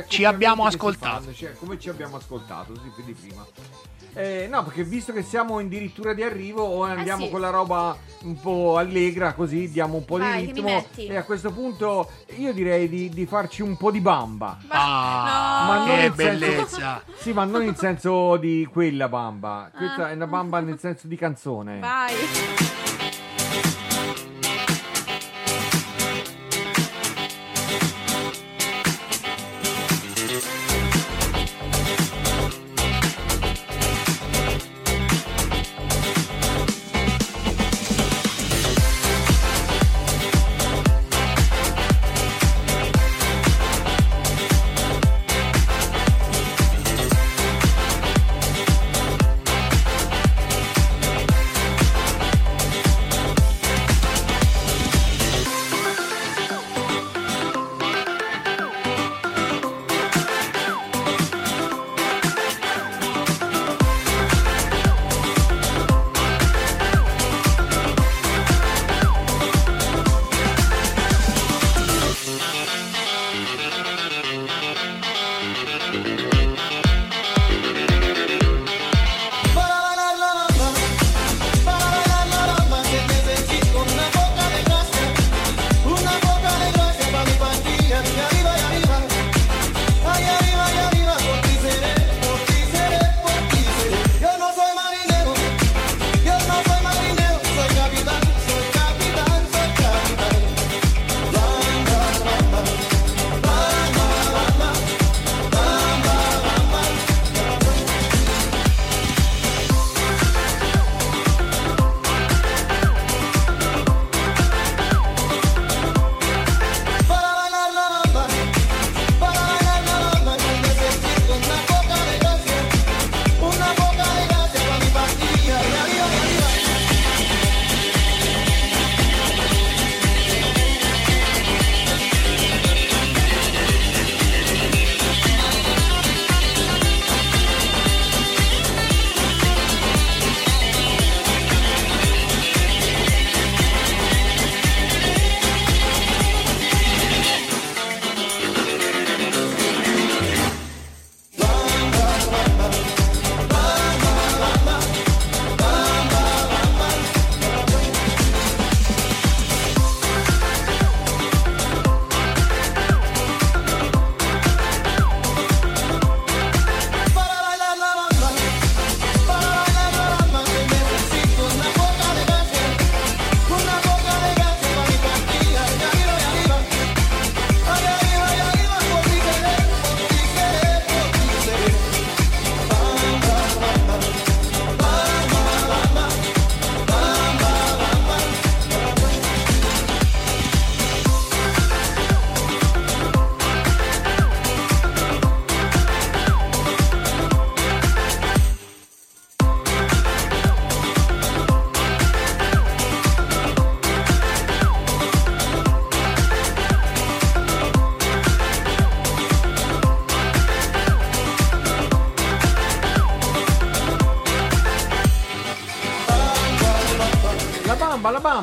Ci 0.07 0.23
abbiamo 0.25 0.65
ascoltato. 0.65 1.21
fanno, 1.21 1.33
cioè, 1.33 1.53
come 1.53 1.79
ci 1.79 1.89
abbiamo 1.89 2.17
ascoltato, 2.17 2.73
sì, 2.75 2.91
più 2.95 3.03
di 3.03 3.13
prima. 3.13 3.45
Eh, 4.17 4.47
no, 4.49 4.63
perché 4.63 4.85
visto 4.85 5.11
che 5.11 5.23
siamo 5.23 5.57
addirittura 5.57 6.13
di 6.13 6.23
arrivo, 6.23 6.63
o 6.63 6.83
andiamo 6.83 7.23
Eh 7.23 7.25
sì. 7.25 7.31
con 7.31 7.41
la 7.41 7.49
roba 7.49 7.97
un 8.23 8.39
po' 8.39 8.77
allegra, 8.77 9.33
così 9.33 9.69
diamo 9.69 9.97
un 9.97 10.05
po' 10.05 10.17
Vai, 10.17 10.45
di 10.45 10.53
ritmo. 10.53 10.85
E 10.95 11.17
a 11.17 11.23
questo 11.23 11.51
punto 11.51 12.09
io 12.37 12.53
direi 12.53 12.87
di, 12.87 13.09
di 13.09 13.25
farci 13.25 13.61
un 13.61 13.75
po' 13.75 13.91
di 13.91 13.99
bamba. 13.99 14.57
Ah, 14.69 15.65
Ma 15.67 15.77
non 15.79 15.85
che 15.87 15.91
in 16.05 16.13
senso- 16.15 16.15
bellezza. 16.45 17.03
Sì, 17.19 17.33
ma 17.33 17.43
non 17.43 17.63
in 17.63 17.75
senso 17.75 18.37
di 18.37 18.65
quella 18.71 19.09
bamba. 19.09 19.69
Questa 19.75 20.05
Ah. 20.05 20.09
è 20.11 20.13
una 20.13 20.27
bamba 20.27 20.59
nel 20.61 20.79
senso 20.79 21.07
di 21.07 21.15
canzone. 21.17 21.79
Vai. 21.79 22.13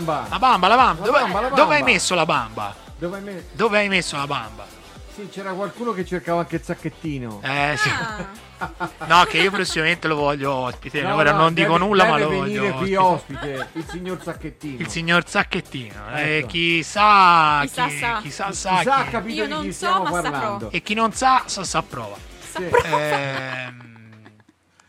Bamba, 0.05 0.29
la 0.31 0.39
bamba. 0.39 0.67
La 0.69 0.69
bamba, 0.69 0.69
la 0.69 0.77
bamba. 0.77 1.01
La 1.01 1.07
Dove, 1.07 1.21
bamba, 1.21 1.41
la 1.41 1.49
dove 1.49 1.75
hai 1.75 1.81
bamba. 1.81 1.93
messo 1.93 2.15
la 2.15 2.27
bamba? 2.27 2.75
Dove 2.99 3.17
hai 3.17 3.23
me- 3.23 3.45
Dove 3.53 3.79
hai 3.79 3.89
messo 3.89 4.17
la 4.17 4.27
bamba? 4.27 4.67
Sì, 5.15 5.29
c'era 5.29 5.53
qualcuno 5.53 5.93
che 5.93 6.07
cercava 6.07 6.41
anche 6.41 6.57
il 6.57 6.63
sacchettino. 6.63 7.41
Eh, 7.43 7.75
sì. 7.77 7.89
Ah. 7.91 8.89
No, 9.07 9.25
che 9.25 9.39
io 9.39 9.51
prossimamente 9.51 10.07
lo 10.09 10.15
voglio 10.15 10.53
ospite. 10.53 11.03
No, 11.03 11.17
Ora 11.17 11.33
no, 11.33 11.39
non 11.39 11.53
dico 11.53 11.73
deve- 11.73 11.85
nulla, 11.85 12.05
ma 12.07 12.17
lo 12.19 12.29
venire 12.29 12.61
voglio 12.71 12.75
qui 12.79 12.95
ospite. 12.95 13.69
il 13.73 13.85
signor 13.91 14.23
Sacchettino. 14.23 14.81
Il 14.81 14.89
signor 14.89 15.29
Sacchettino. 15.29 16.15
Eh, 16.15 16.37
Ecco. 16.39 16.47
chi 16.47 16.83
sa, 16.85 17.59
Chi 17.63 17.69
sa, 17.69 17.87
chi, 17.89 17.99
sa. 17.99 18.19
chi 18.23 18.31
sa, 18.31 18.47
Chi 18.47 18.55
sa. 18.55 18.83
sa, 18.83 19.05
capito 19.11 19.43
Io 19.45 19.57
di 19.59 19.67
chi 19.67 19.73
so, 19.73 19.87
stiamo 19.87 20.11
parlando. 20.11 20.71
E 20.71 20.81
chi 20.81 20.95
non 20.95 21.13
sa, 21.13 21.43
sa, 21.47 21.65
sa 21.65 21.83
prova. 21.83 22.17
Sì. 22.55 22.63
Ehm, 22.85 23.52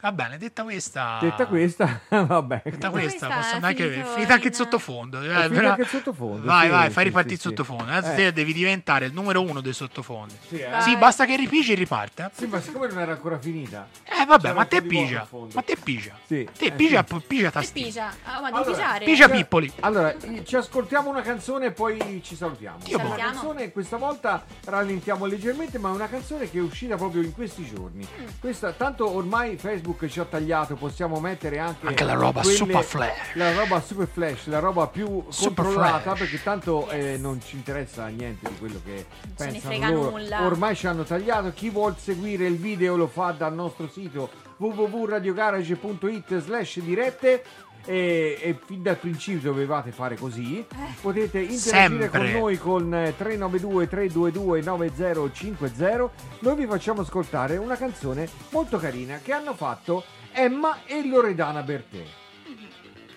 va 0.03 0.11
bene, 0.11 0.37
detta 0.37 0.63
questa. 0.63 1.17
Detta 1.21 1.45
questa, 1.47 2.01
vabbè. 2.09 2.61
Detta 2.65 2.89
questa, 2.89 3.27
questa 3.27 3.57
anche 3.61 4.03
finita 4.13 4.33
anche 4.33 4.49
il 4.49 4.53
sottofondo. 4.53 5.21
eh, 5.21 5.49
però- 5.49 5.69
anche 5.69 5.81
il 5.83 5.87
sottofondo, 5.87 6.45
Vai, 6.45 6.65
sì, 6.65 6.71
vai, 6.71 6.87
sì, 6.87 6.91
fai 6.91 7.03
ripartire 7.05 7.35
sì, 7.37 7.47
il 7.47 7.55
sottofondo. 7.55 7.91
Adesso 7.91 8.11
Eh. 8.11 8.15
te 8.15 8.33
devi 8.33 8.51
diventare 8.51 9.05
il 9.05 9.13
numero 9.13 9.41
uno 9.41 9.61
dei 9.61 9.71
sottofondi. 9.71 10.35
Sì, 10.47 10.59
eh. 10.59 10.97
Basta 10.97 11.25
che 11.25 11.37
ripigi 11.37 11.71
e 11.71 11.75
riparte. 11.75 12.29
Sì, 12.35 12.47
ma 12.47 12.59
siccome 12.59 12.87
non 12.87 12.99
era 12.99 13.13
ancora 13.13 13.39
finita. 13.39 13.87
Eh, 14.03 14.25
vabbè, 14.25 14.51
ma 14.53 14.65
te 14.65 14.81
pigia. 14.81 15.25
Ma 15.53 15.61
te 15.61 15.77
pigia. 15.81 16.17
Sì, 16.25 16.47
Te 16.57 16.65
eh, 16.65 16.71
pigia, 16.71 17.05
sì. 17.07 17.21
pigia 17.25 17.49
tastino. 17.51 17.85
pigia. 17.87 18.13
Ah, 18.25 18.41
ma 18.41 18.47
Allora, 18.47 18.63
pigiare. 18.63 19.05
Pigia 19.05 19.29
pippoli. 19.29 19.71
Allora, 19.79 20.13
ci 20.43 20.55
ascoltiamo 20.57 21.09
una 21.09 21.21
canzone 21.21 21.67
e 21.67 21.71
poi 21.71 22.21
ci 22.23 22.35
salutiamo. 22.35 22.77
Dio 22.83 22.99
Una 22.99 23.15
canzone, 23.15 23.71
questa 23.71 23.95
volta 23.97 24.43
rallentiamo 24.65 25.25
leggermente, 25.25 25.77
ma 25.77 25.89
è 25.89 25.93
una 25.93 26.09
canzone 26.09 26.49
che 26.49 26.57
è 26.57 26.61
uscita 26.61 26.95
proprio 26.97 27.21
in 27.21 27.31
questi 27.33 27.65
giorni. 27.65 28.05
Mm. 28.21 28.25
Questa, 28.39 28.71
tanto 28.73 29.09
ormai 29.09 29.55
Facebook 29.57 29.92
ci 30.09 30.19
ha 30.19 30.25
tagliato, 30.25 30.75
possiamo 30.75 31.19
mettere 31.19 31.59
anche, 31.59 31.87
Anche 31.87 32.03
la 32.03 32.13
roba 32.13 32.41
quelle- 32.41 32.55
super 32.55 32.83
flash. 32.83 33.33
La 33.35 33.53
roba 33.53 33.81
super 33.81 34.07
flash, 34.07 34.45
la 34.47 34.59
roba 34.59 34.87
più 34.87 35.23
Super 35.29 35.63
controllata, 35.65 35.99
flash. 36.01 36.19
perché 36.19 36.43
tanto 36.43 36.89
eh, 36.89 37.17
non 37.17 37.41
ci 37.41 37.55
interessa 37.55 38.07
niente 38.07 38.49
di 38.49 38.57
quello 38.57 38.79
che 38.83 39.05
ce 39.37 39.45
ne 39.45 39.51
pensano 39.51 39.59
frega 39.59 39.89
loro. 39.89 40.09
nulla. 40.11 40.45
Ormai 40.45 40.75
ci 40.75 40.87
hanno 40.87 41.03
tagliato. 41.03 41.51
Chi 41.53 41.69
vuol 41.69 41.95
seguire 41.97 42.45
il 42.45 42.57
video 42.57 42.95
lo 42.95 43.07
fa 43.07 43.31
dal 43.31 43.53
nostro 43.53 43.87
sito 43.87 44.29
www.radiogarage.it 44.57 46.39
slash 46.39 46.79
dirette 46.79 47.43
e, 47.85 48.37
e 48.41 48.57
fin 48.65 48.81
dal 48.81 48.97
principio 48.97 49.51
dovevate 49.51 49.91
fare 49.91 50.15
così. 50.15 50.65
Potete 51.01 51.39
interagire 51.39 52.07
Sempre. 52.07 52.09
con 52.09 52.31
noi 52.31 52.57
con 52.57 52.93
eh, 52.93 53.15
392 53.15 53.87
322 53.87 54.61
9050. 54.61 56.09
Noi 56.39 56.55
vi 56.55 56.65
facciamo 56.65 57.01
ascoltare 57.01 57.57
una 57.57 57.75
canzone 57.75 58.27
molto 58.49 58.77
carina 58.77 59.19
che 59.21 59.33
hanno 59.33 59.53
fatto 59.53 60.03
Emma 60.31 60.79
e 60.85 61.07
Loredana 61.07 61.61
Bertè. 61.61 62.03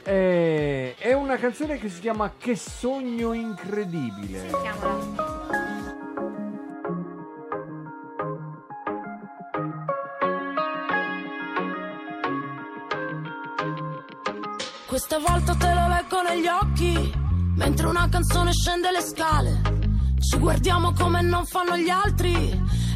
Eh, 0.04 0.94
è 0.96 1.12
una 1.14 1.36
canzone 1.36 1.78
che 1.78 1.88
si 1.88 2.00
chiama 2.00 2.34
Che 2.38 2.54
sogno 2.54 3.32
incredibile. 3.32 5.65
Questa 14.96 15.18
volta 15.18 15.54
te 15.54 15.74
lo 15.74 15.88
leggo 15.88 16.22
negli 16.22 16.46
occhi, 16.46 17.12
mentre 17.56 17.86
una 17.86 18.08
canzone 18.08 18.50
scende 18.50 18.90
le 18.90 19.02
scale. 19.02 19.60
Ci 20.18 20.38
guardiamo 20.38 20.94
come 20.94 21.20
non 21.20 21.44
fanno 21.44 21.76
gli 21.76 21.90
altri, 21.90 22.34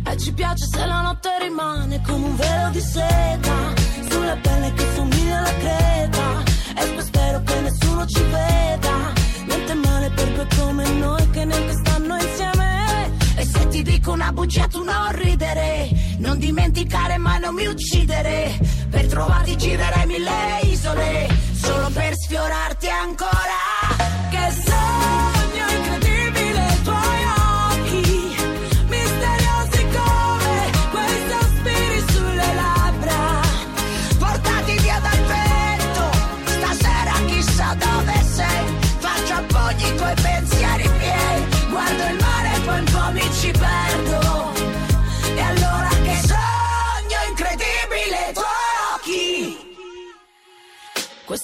e 0.07 0.17
ci 0.17 0.33
piace 0.33 0.65
se 0.65 0.87
la 0.87 1.03
notte 1.03 1.29
rimane 1.43 2.01
come 2.01 2.25
un 2.25 2.37
velo 2.37 2.71
di 2.71 2.81
seta, 2.81 3.75
sulla 4.09 4.35
pelle 4.35 4.73
che 4.73 4.95
somiglia 4.95 5.39
alla 5.41 5.55
creta. 5.57 6.43
E 6.79 6.87
poi 6.87 7.03
spero 7.03 7.43
che 7.43 7.61
nessuno 7.61 8.07
ci 8.07 8.23
veda, 8.23 9.13
niente 9.45 9.75
male 9.75 10.11
per 10.11 10.33
due 10.33 10.47
come 10.59 10.89
noi 10.93 11.31
che 11.33 11.45
neanche 11.45 11.73
stanno 11.85 12.15
insieme. 12.15 13.11
E 13.37 13.45
se 13.45 13.69
ti 13.69 13.83
dico 13.83 14.13
una 14.13 14.33
bugia 14.33 14.67
tu 14.69 14.83
non 14.83 15.13
ridere 15.13 15.91
Non 16.19 16.39
dimenticare 16.39 17.17
mai 17.17 17.41
non 17.41 17.55
mi 17.55 17.65
uccidere 17.65 18.59
Per 18.91 19.07
trovarti 19.07 19.57
girerei 19.57 20.07
mille 20.07 20.61
isole 20.65 21.50
Solo 21.71 21.89
per 21.91 22.17
sfiorarti 22.17 22.89
ancora 22.89 23.80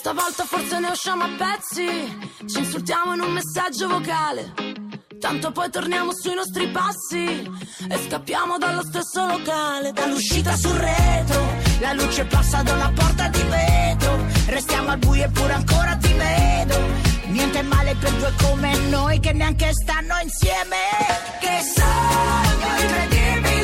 Questa 0.06 0.22
volta 0.22 0.44
forse 0.44 0.78
ne 0.78 0.88
usciamo 0.90 1.24
a 1.24 1.28
pezzi, 1.36 2.46
ci 2.46 2.58
insultiamo 2.60 3.14
in 3.14 3.22
un 3.22 3.32
messaggio 3.32 3.88
vocale. 3.88 4.52
Tanto 5.18 5.50
poi 5.50 5.68
torniamo 5.68 6.12
sui 6.14 6.32
nostri 6.32 6.68
passi 6.68 7.50
e 7.88 7.98
scappiamo 8.06 8.56
dallo 8.56 8.84
stesso 8.84 9.26
locale. 9.26 9.90
Dall'uscita 9.90 10.54
sul 10.54 10.76
retro 10.76 11.44
La 11.80 11.92
luce 11.94 12.24
passa 12.24 12.62
da 12.62 12.74
una 12.74 12.92
porta 12.94 13.26
di 13.26 13.42
vetro. 13.42 14.24
Restiamo 14.46 14.90
al 14.90 14.98
buio 14.98 15.24
eppure 15.24 15.52
ancora 15.54 15.96
ti 15.96 16.12
vedo. 16.12 16.78
Niente 17.24 17.62
male 17.62 17.96
per 17.96 18.12
due 18.12 18.32
come 18.42 18.78
noi 18.88 19.18
Che 19.18 19.32
neanche 19.32 19.72
stanno 19.72 20.14
insieme. 20.22 20.76
Che 21.40 21.62
sogno 21.74 22.80
incredibile 22.80 23.55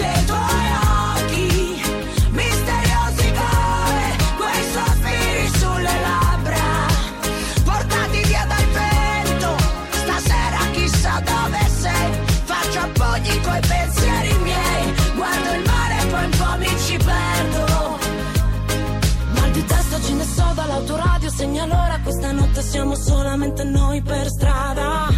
solamente 23.43 23.64
noi 23.64 24.02
per 24.02 24.28
strada. 24.28 25.09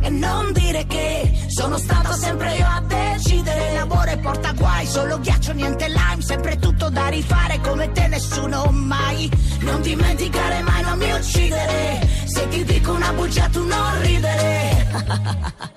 E 0.00 0.10
non 0.10 0.52
dire 0.52 0.86
che 0.86 1.46
sono 1.46 1.78
stato 1.78 2.12
sempre 2.12 2.56
io 2.56 2.66
a 2.66 2.80
decidere. 2.80 3.72
L'amore 3.74 4.18
porta 4.18 4.52
guai, 4.52 4.86
solo 4.86 5.20
ghiaccio, 5.20 5.52
niente 5.52 5.88
lime 5.88 6.20
Sempre 6.20 6.58
tutto 6.58 6.88
da 6.90 7.08
rifare 7.08 7.60
come 7.60 7.90
te 7.92 8.08
nessuno 8.08 8.66
mai. 8.70 9.30
Non 9.60 9.80
dimenticare 9.82 10.62
mai, 10.62 10.82
non 10.82 10.98
mi 10.98 11.12
uccidere. 11.12 12.08
Se 12.24 12.48
ti 12.48 12.64
dico 12.64 12.92
una 12.92 13.12
bugia 13.12 13.48
tu 13.48 13.64
non 13.64 14.00
ridere. 14.00 14.86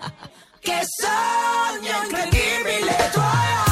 Che 0.60 0.82
sogno 0.84 2.04
incredibile 2.04 3.10
tuoi 3.14 3.67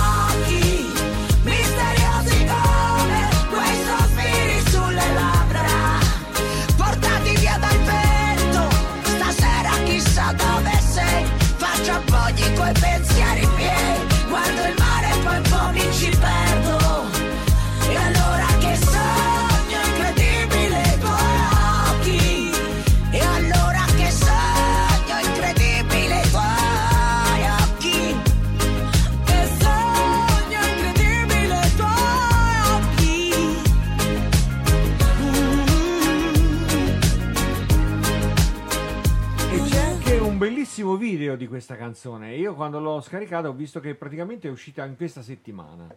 bellissimo 40.75 40.97
video 40.97 41.37
di 41.37 41.47
questa 41.47 41.77
canzone. 41.77 42.35
Io 42.35 42.53
quando 42.53 42.81
l'ho 42.81 42.99
scaricata 42.99 43.47
ho 43.47 43.53
visto 43.53 43.79
che 43.79 43.95
praticamente 43.95 44.49
è 44.49 44.51
uscita 44.51 44.83
in 44.83 44.97
questa 44.97 45.21
settimana. 45.21 45.87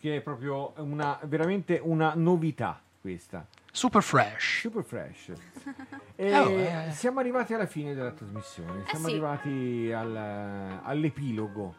Che 0.00 0.16
è 0.16 0.20
proprio 0.22 0.72
una, 0.76 1.18
veramente 1.24 1.78
una 1.82 2.14
novità 2.16 2.80
questa. 3.02 3.46
Super 3.70 4.02
fresh. 4.02 4.60
Super 4.60 4.82
fresh. 4.84 5.32
E 6.20 6.26
Eh, 6.26 6.30
vabbè. 6.32 6.90
siamo 6.90 7.20
arrivati 7.20 7.54
alla 7.54 7.66
fine 7.66 7.94
della 7.94 8.10
trasmissione. 8.10 8.82
Siamo 8.88 9.06
sì. 9.06 9.12
arrivati 9.12 9.92
al- 9.92 10.80
all'epilogo. 10.82 11.74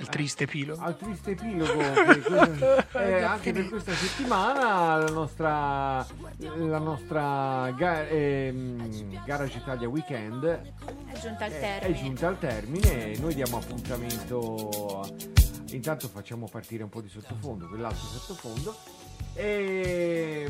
Il 0.00 0.08
triste 0.08 0.44
epilogo. 0.44 0.80
Al 0.80 0.96
triste 0.96 1.32
epilogo. 1.32 1.80
eh, 2.98 3.22
anche 3.22 3.52
per 3.52 3.68
questa 3.68 3.92
settimana 3.92 4.96
la 4.96 5.10
nostra, 5.10 6.06
la 6.36 6.78
nostra 6.78 7.70
ga- 7.76 8.06
ehm, 8.06 9.24
Garage 9.24 9.58
Italia 9.58 9.88
Weekend 9.88 10.44
È 10.44 11.18
giunta 11.18 11.46
al 11.46 11.50
è 11.50 11.58
termine. 11.58 11.94
giunta 12.00 12.28
al 12.28 12.38
termine 12.38 13.12
e 13.12 13.18
noi 13.18 13.34
diamo 13.34 13.56
appuntamento. 13.56 15.04
Intanto 15.70 16.08
facciamo 16.08 16.46
partire 16.48 16.84
un 16.84 16.88
po' 16.88 17.00
di 17.00 17.08
sottofondo, 17.08 17.66
quell'altro 17.66 18.06
sottofondo. 18.06 18.76
E. 19.34 20.48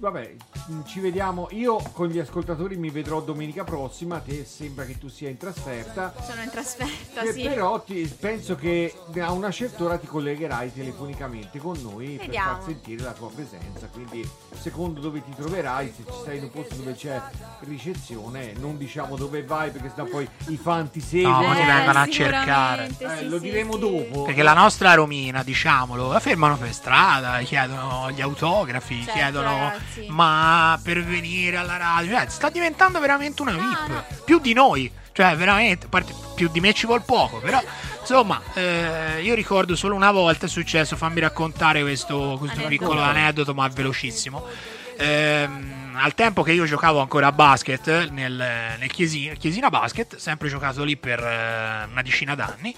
Vabbè, 0.00 0.36
mm, 0.70 0.82
ci 0.84 1.00
vediamo. 1.00 1.48
Io 1.50 1.76
con 1.92 2.06
gli 2.06 2.20
ascoltatori 2.20 2.76
mi 2.76 2.88
vedrò 2.88 3.20
domenica 3.20 3.64
prossima. 3.64 4.20
Te 4.20 4.44
sembra 4.44 4.84
che 4.84 4.96
tu 4.96 5.08
sia 5.08 5.28
in 5.28 5.36
trasferta. 5.36 6.14
Sono 6.24 6.40
in 6.42 6.50
trasferta, 6.50 7.22
Che 7.22 7.32
sì. 7.32 7.42
Però 7.42 7.80
ti- 7.82 8.06
penso 8.20 8.54
che 8.54 8.94
a 9.20 9.32
una 9.32 9.50
certa 9.50 9.82
ora 9.82 9.98
ti 9.98 10.06
collegherai 10.06 10.72
telefonicamente 10.72 11.58
con 11.58 11.76
noi 11.82 12.14
per 12.16 12.26
Vediamo. 12.26 12.52
far 12.52 12.62
sentire 12.64 13.02
la 13.02 13.10
tua 13.12 13.28
presenza. 13.28 13.88
Quindi, 13.92 14.28
secondo 14.60 15.00
dove 15.00 15.20
ti 15.24 15.34
troverai, 15.34 15.92
se 15.96 16.04
ci 16.06 16.18
sei 16.24 16.36
in 16.38 16.44
un 16.44 16.50
posto 16.52 16.76
dove 16.76 16.94
c'è 16.94 17.20
ricezione, 17.60 18.52
non 18.56 18.76
diciamo 18.78 19.16
dove 19.16 19.42
vai 19.42 19.70
perché 19.72 19.90
sennò 19.92 20.08
poi 20.08 20.28
i 20.46 20.56
fan 20.56 20.90
ti 20.90 21.00
seguono. 21.00 21.40
No, 21.40 21.48
ma 21.48 21.54
ti 21.56 21.64
vengono 21.64 21.98
a 21.98 22.08
cercare. 22.08 22.90
Eh, 22.98 23.24
lo 23.24 23.38
diremo 23.38 23.76
dopo. 23.76 24.22
Perché 24.22 24.44
la 24.44 24.54
nostra 24.54 24.94
Romina, 24.94 25.42
diciamolo, 25.42 26.12
la 26.12 26.20
fermano 26.20 26.56
per 26.56 26.72
strada, 26.72 27.40
chiedono 27.40 28.12
gli 28.12 28.20
autografi, 28.20 28.96
Certo, 28.98 29.12
chiedono 29.12 29.50
ragazzi. 29.50 29.86
Ma 30.08 30.78
per 30.82 31.04
venire 31.04 31.56
alla 31.56 31.76
radio, 31.76 32.16
cioè, 32.16 32.26
sta 32.28 32.48
diventando 32.50 33.00
veramente 33.00 33.42
una 33.42 33.52
VIP, 33.52 34.24
più 34.24 34.38
di 34.38 34.52
noi, 34.52 34.90
cioè 35.12 35.36
veramente, 35.36 35.86
parte, 35.88 36.14
più 36.34 36.48
di 36.48 36.60
me 36.60 36.72
ci 36.72 36.86
vuol 36.86 37.02
poco, 37.02 37.38
però 37.38 37.60
insomma, 38.00 38.40
eh, 38.54 39.20
io 39.22 39.34
ricordo 39.34 39.74
solo 39.76 39.94
una 39.94 40.12
volta 40.12 40.46
è 40.46 40.48
successo, 40.48 40.96
fammi 40.96 41.20
raccontare 41.20 41.82
questo, 41.82 42.36
questo 42.38 42.62
piccolo 42.66 43.00
aneddoto, 43.00 43.54
ma 43.54 43.66
velocissimo. 43.68 44.46
Ehm, 44.96 45.96
al 46.00 46.14
tempo 46.14 46.42
che 46.42 46.52
io 46.52 46.64
giocavo 46.64 47.00
ancora 47.00 47.28
a 47.28 47.32
basket 47.32 48.08
nel, 48.10 48.76
nel 48.78 48.90
Chiesina, 48.90 49.34
Chiesina 49.34 49.68
Basket, 49.68 50.16
sempre 50.16 50.48
giocato 50.48 50.84
lì 50.84 50.96
per 50.96 51.20
eh, 51.20 51.88
una 51.90 52.02
decina 52.02 52.34
d'anni. 52.34 52.74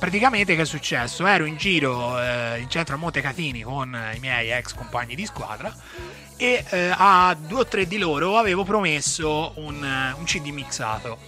Praticamente 0.00 0.56
che 0.56 0.62
è 0.62 0.64
successo? 0.64 1.26
Ero 1.26 1.44
in 1.44 1.56
giro 1.56 2.18
eh, 2.18 2.58
in 2.58 2.70
centro 2.70 2.94
a 2.94 2.98
Montecatini 2.98 3.60
con 3.60 3.94
eh, 3.94 4.16
i 4.16 4.18
miei 4.18 4.50
ex 4.50 4.74
compagni 4.74 5.14
di 5.14 5.26
squadra 5.26 5.72
e 6.38 6.64
eh, 6.70 6.90
a 6.96 7.36
due 7.38 7.60
o 7.60 7.66
tre 7.66 7.86
di 7.86 7.98
loro 7.98 8.38
avevo 8.38 8.64
promesso 8.64 9.52
un, 9.56 9.84
eh, 9.84 10.14
un 10.18 10.24
CD 10.24 10.48
mixato. 10.48 11.18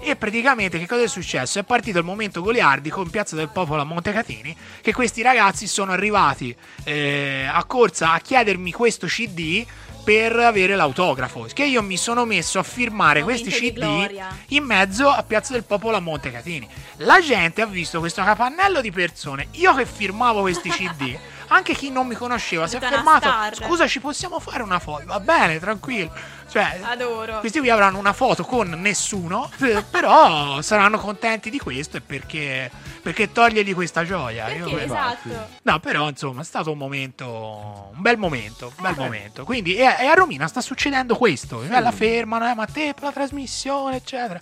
E 0.00 0.16
praticamente 0.16 0.78
che 0.78 0.86
cosa 0.86 1.02
è 1.02 1.06
successo? 1.06 1.58
È 1.58 1.64
partito 1.64 1.98
il 1.98 2.04
momento 2.04 2.40
goliardico 2.40 3.02
in 3.02 3.10
Piazza 3.10 3.36
del 3.36 3.50
Popolo 3.50 3.82
a 3.82 3.84
Montecatini 3.84 4.56
che 4.80 4.94
questi 4.94 5.20
ragazzi 5.20 5.66
sono 5.66 5.92
arrivati 5.92 6.56
eh, 6.84 7.46
a 7.50 7.62
corsa 7.64 8.12
a 8.12 8.20
chiedermi 8.20 8.72
questo 8.72 9.06
CD 9.06 9.64
per 10.04 10.36
avere 10.36 10.76
l'autografo. 10.76 11.46
Che 11.52 11.64
io 11.64 11.82
mi 11.82 11.96
sono 11.96 12.24
messo 12.24 12.58
a 12.58 12.62
firmare 12.62 13.22
questi 13.22 13.50
Momento 13.50 13.80
CD 14.08 14.22
in 14.48 14.64
mezzo 14.64 15.08
a 15.08 15.22
Piazza 15.22 15.54
del 15.54 15.64
Popolo 15.64 15.96
a 15.96 16.00
Montecatini. 16.00 16.68
La 16.98 17.20
gente 17.20 17.62
ha 17.62 17.66
visto 17.66 17.98
questo 17.98 18.22
capannello 18.22 18.80
di 18.80 18.92
persone. 18.92 19.48
Io 19.52 19.74
che 19.74 19.86
firmavo 19.86 20.42
questi 20.42 20.68
CD. 20.68 21.18
Anche 21.48 21.74
chi 21.74 21.90
non 21.90 22.06
mi 22.06 22.14
conosceva 22.14 22.66
si 22.66 22.76
è 22.76 22.80
fermato. 22.80 23.28
star. 23.28 23.54
Scusa, 23.54 23.86
ci 23.86 24.00
possiamo 24.00 24.40
fare 24.40 24.62
una 24.62 24.78
foto? 24.78 25.04
Va 25.06 25.20
bene, 25.20 25.58
tranquillo. 25.58 26.12
Cioè, 26.48 26.80
Adoro. 26.84 27.40
questi 27.40 27.58
qui 27.58 27.68
avranno 27.70 27.98
una 27.98 28.12
foto 28.12 28.44
con 28.44 28.68
nessuno, 28.68 29.50
eh, 29.60 29.82
però 29.90 30.60
saranno 30.62 30.98
contenti 30.98 31.50
di 31.50 31.58
questo 31.58 32.00
perché, 32.04 32.70
perché 33.02 33.32
togliergli 33.32 33.74
questa 33.74 34.04
gioia. 34.04 34.48
Io- 34.50 34.68
Perché, 34.68 34.84
esatto. 34.84 35.48
No, 35.62 35.80
però 35.80 36.08
insomma 36.08 36.42
è 36.42 36.44
stato 36.44 36.70
un 36.70 36.78
momento, 36.78 37.90
un 37.94 38.00
bel 38.02 38.18
momento, 38.18 38.72
un 38.76 38.86
Eh. 38.86 38.88
bel 38.92 38.96
momento. 39.04 39.44
Quindi 39.44 39.74
e, 39.74 39.82
e 39.82 40.06
a 40.06 40.14
Romina 40.14 40.46
sta 40.46 40.60
succedendo 40.60 41.16
questo, 41.16 41.62
eh, 41.62 41.80
la 41.80 41.90
fermano, 41.92 42.48
eh, 42.48 42.54
ma 42.54 42.66
te 42.66 42.92
per 42.94 43.04
la 43.04 43.12
trasmissione, 43.12 43.96
eccetera. 43.96 44.40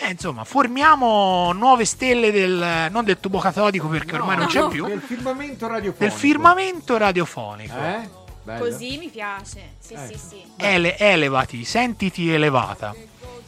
Eh, 0.00 0.10
insomma, 0.10 0.44
formiamo 0.44 1.52
nuove 1.52 1.84
stelle 1.84 2.30
del, 2.30 2.88
non 2.90 3.04
del 3.04 3.18
tubo 3.18 3.38
catodico 3.38 3.88
perché 3.88 4.14
ormai 4.16 4.36
non 4.36 4.46
c'è 4.46 4.60
No, 4.60 4.68
più, 4.68 4.86
Del 4.86 5.00
firmamento 5.00 5.66
radiofonico. 5.66 5.98
del 6.04 6.12
firmamento 6.12 6.96
radiofonico. 6.96 7.76
Eh? 7.76 8.08
Bello. 8.42 8.64
Così 8.64 8.98
mi 8.98 9.08
piace. 9.08 9.72
Sì, 9.78 9.94
Eh. 9.94 10.06
sì, 10.06 10.18
sì. 10.18 10.42
Ele- 10.56 10.96
elevati, 10.98 11.64
sentiti 11.64 12.30
elevata. 12.32 12.94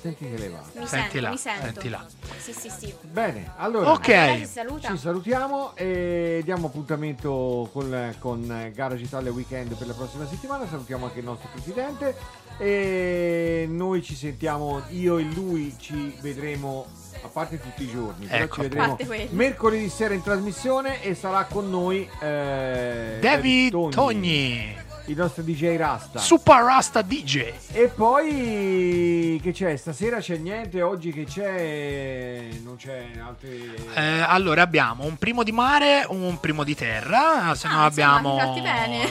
Senti 0.01 0.31
che 0.31 0.37
leva. 0.39 0.59
Mi 0.75 0.87
Senti 0.87 0.89
sento, 0.89 1.21
là, 1.21 1.31
mi 1.31 1.37
sento. 1.37 1.65
senti 1.65 1.89
là. 1.89 2.07
Sì, 2.39 2.53
sì, 2.53 2.71
sì. 2.71 2.95
Bene, 3.03 3.51
allora, 3.57 3.91
Ok. 3.91 4.09
Allora 4.11 4.81
ci 4.81 4.97
salutiamo 4.97 5.75
e 5.75 6.41
diamo 6.45 6.69
appuntamento 6.69 7.69
con, 7.73 8.15
con 8.21 8.71
Garage 8.75 9.03
Italia 9.03 9.33
Weekend 9.33 9.75
per 9.75 9.89
la 9.89 9.95
prossima 9.95 10.25
settimana. 10.29 10.69
Salutiamo 10.69 11.07
anche 11.07 11.19
il 11.19 11.25
nostro 11.25 11.49
presidente 11.53 12.17
e 12.59 13.67
noi 13.71 14.03
ci 14.03 14.15
sentiamo, 14.15 14.83
io 14.91 15.19
e 15.19 15.23
lui 15.23 15.75
ci 15.79 16.15
vedremo 16.21 16.87
a 17.23 17.29
parte 17.29 17.61
tutti 17.61 17.85
i 17.85 17.89
giorni, 17.89 18.27
Ecco. 18.29 18.57
ci 18.57 18.61
vedremo 18.63 18.97
mercoledì 19.31 19.89
sera 19.89 20.15
in 20.15 20.23
trasmissione 20.23 21.03
e 21.03 21.15
sarà 21.15 21.45
con 21.45 21.71
noi 21.71 22.09
eh, 22.21 23.19
David 23.21 23.71
Togni, 23.71 23.91
Togni, 23.93 24.77
il 25.09 25.17
nostro 25.17 25.43
DJ 25.43 25.77
Rasta. 25.77 26.19
Super 26.19 26.63
Rasta 26.63 27.01
DJ. 27.03 27.53
E 27.73 27.89
poi 27.89 29.41
che 29.43 29.53
c'è? 29.53 29.75
Stasera 29.77 30.19
c'è 30.19 30.37
niente, 30.37 30.83
oggi 30.83 31.13
che 31.13 31.25
c'è 31.25 32.49
non 32.63 32.77
c'è 32.77 33.09
altre 33.25 33.75
Eh, 33.95 34.21
allora 34.21 34.63
abbiamo 34.63 35.05
un 35.05 35.17
primo 35.17 35.43
di 35.43 35.53
mare, 35.53 36.05
un 36.09 36.39
primo 36.41 36.63
di 36.63 36.75
terra, 36.75 37.55
se 37.55 37.69
no 37.69 37.79
Ah, 37.79 37.85
abbiamo, 37.87 38.37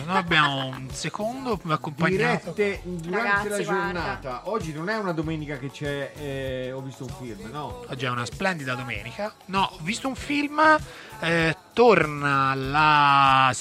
no, 0.06 0.14
abbiamo 0.14 0.66
un 0.68 0.88
secondo 0.92 1.60
accompagnato. 1.68 2.52
dirette 2.54 2.82
durante 2.84 3.10
Ragazzi, 3.30 3.50
la 3.50 3.56
guarda. 3.64 3.84
giornata. 3.84 4.42
Oggi 4.46 4.74
non 4.74 4.90
è 4.90 4.98
una 4.98 5.14
domenica 5.14 5.58
che 5.58 5.72
c'è, 5.72 6.12
eh, 6.20 6.72
ho 6.72 6.82
visto 6.82 7.06
un 7.06 7.14
film, 7.20 7.50
no? 7.52 7.84
Oggi 7.90 8.06
è 8.06 8.10
una 8.10 8.26
splendida 8.26 8.76
domenica. 8.76 9.34
No, 9.46 9.70
ho 9.74 9.78
visto 9.82 10.08
un 10.08 10.16
film, 10.16 10.62
eh, 11.22 11.56
torna 11.74 12.54
la... 12.54 13.52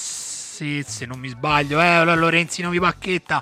Se, 0.57 0.83
se 0.87 1.05
non 1.05 1.19
mi 1.19 1.27
sbaglio, 1.27 1.79
eh, 1.79 2.03
la 2.03 2.15
Lorenzino 2.15 2.71
Vipacchetta. 2.71 3.39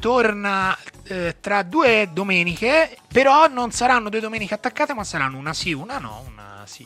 Torna 0.00 0.76
eh, 1.04 1.36
tra 1.40 1.62
due 1.62 2.08
domeniche, 2.12 2.98
però 3.06 3.46
non 3.46 3.70
saranno 3.70 4.08
due 4.08 4.18
domeniche 4.18 4.54
attaccate, 4.54 4.92
ma 4.92 5.04
saranno 5.04 5.38
una 5.38 5.54
sì, 5.54 5.72
una 5.72 5.98
no, 5.98 6.24
una 6.26 6.62
sì. 6.64 6.84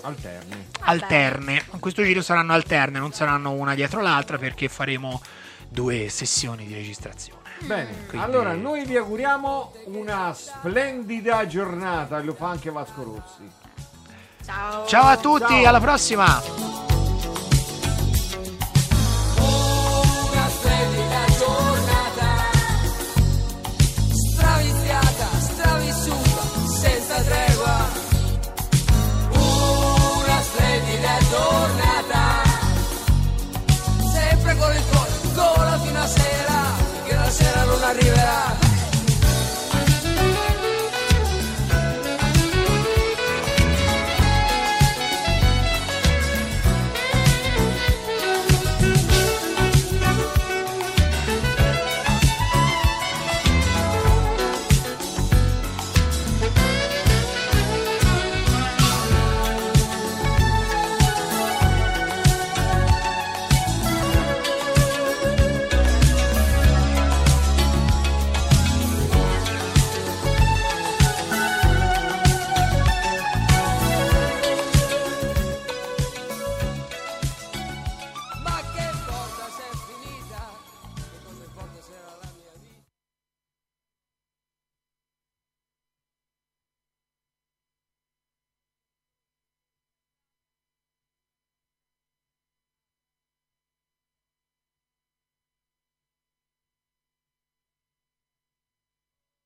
Alterne. 0.00 0.68
alterne. 0.80 1.64
In 1.72 1.80
questo 1.80 2.02
giro 2.02 2.22
saranno 2.22 2.54
alterne, 2.54 2.98
non 2.98 3.12
saranno 3.12 3.50
una 3.50 3.74
dietro 3.74 4.00
l'altra 4.00 4.38
perché 4.38 4.68
faremo 4.68 5.20
due 5.68 6.08
sessioni 6.08 6.64
di 6.64 6.72
registrazione. 6.72 7.42
Bene, 7.58 8.06
Quindi- 8.06 8.24
allora 8.24 8.54
noi 8.54 8.86
vi 8.86 8.96
auguriamo 8.96 9.74
una 9.86 10.32
splendida 10.32 11.46
giornata 11.46 12.20
lo 12.20 12.32
fa 12.32 12.50
anche 12.50 12.70
Vasco 12.70 13.02
Rossi. 13.02 13.50
Ciao. 14.46 14.86
Ciao 14.86 15.06
a 15.08 15.16
tutti, 15.18 15.52
Ciao. 15.52 15.66
alla 15.66 15.80
prossima! 15.80 16.95
giornata 21.38 22.54
straviziata, 24.36 25.28
stravissuta, 25.38 26.42
senza 26.80 27.20
tregua. 27.22 28.04
Una 29.30 30.40
splendida 30.42 31.18
giornata, 31.30 32.42
sempre 34.12 34.56
con 34.56 34.74
il 34.74 34.82
cuore, 34.90 35.10
gola 35.34 35.78
fino 35.80 36.00
a 36.00 36.06
sera, 36.06 36.62
finché 36.92 37.14
la 37.14 37.30
sera 37.30 37.64
non 37.64 37.82
arriverà. 37.82 38.55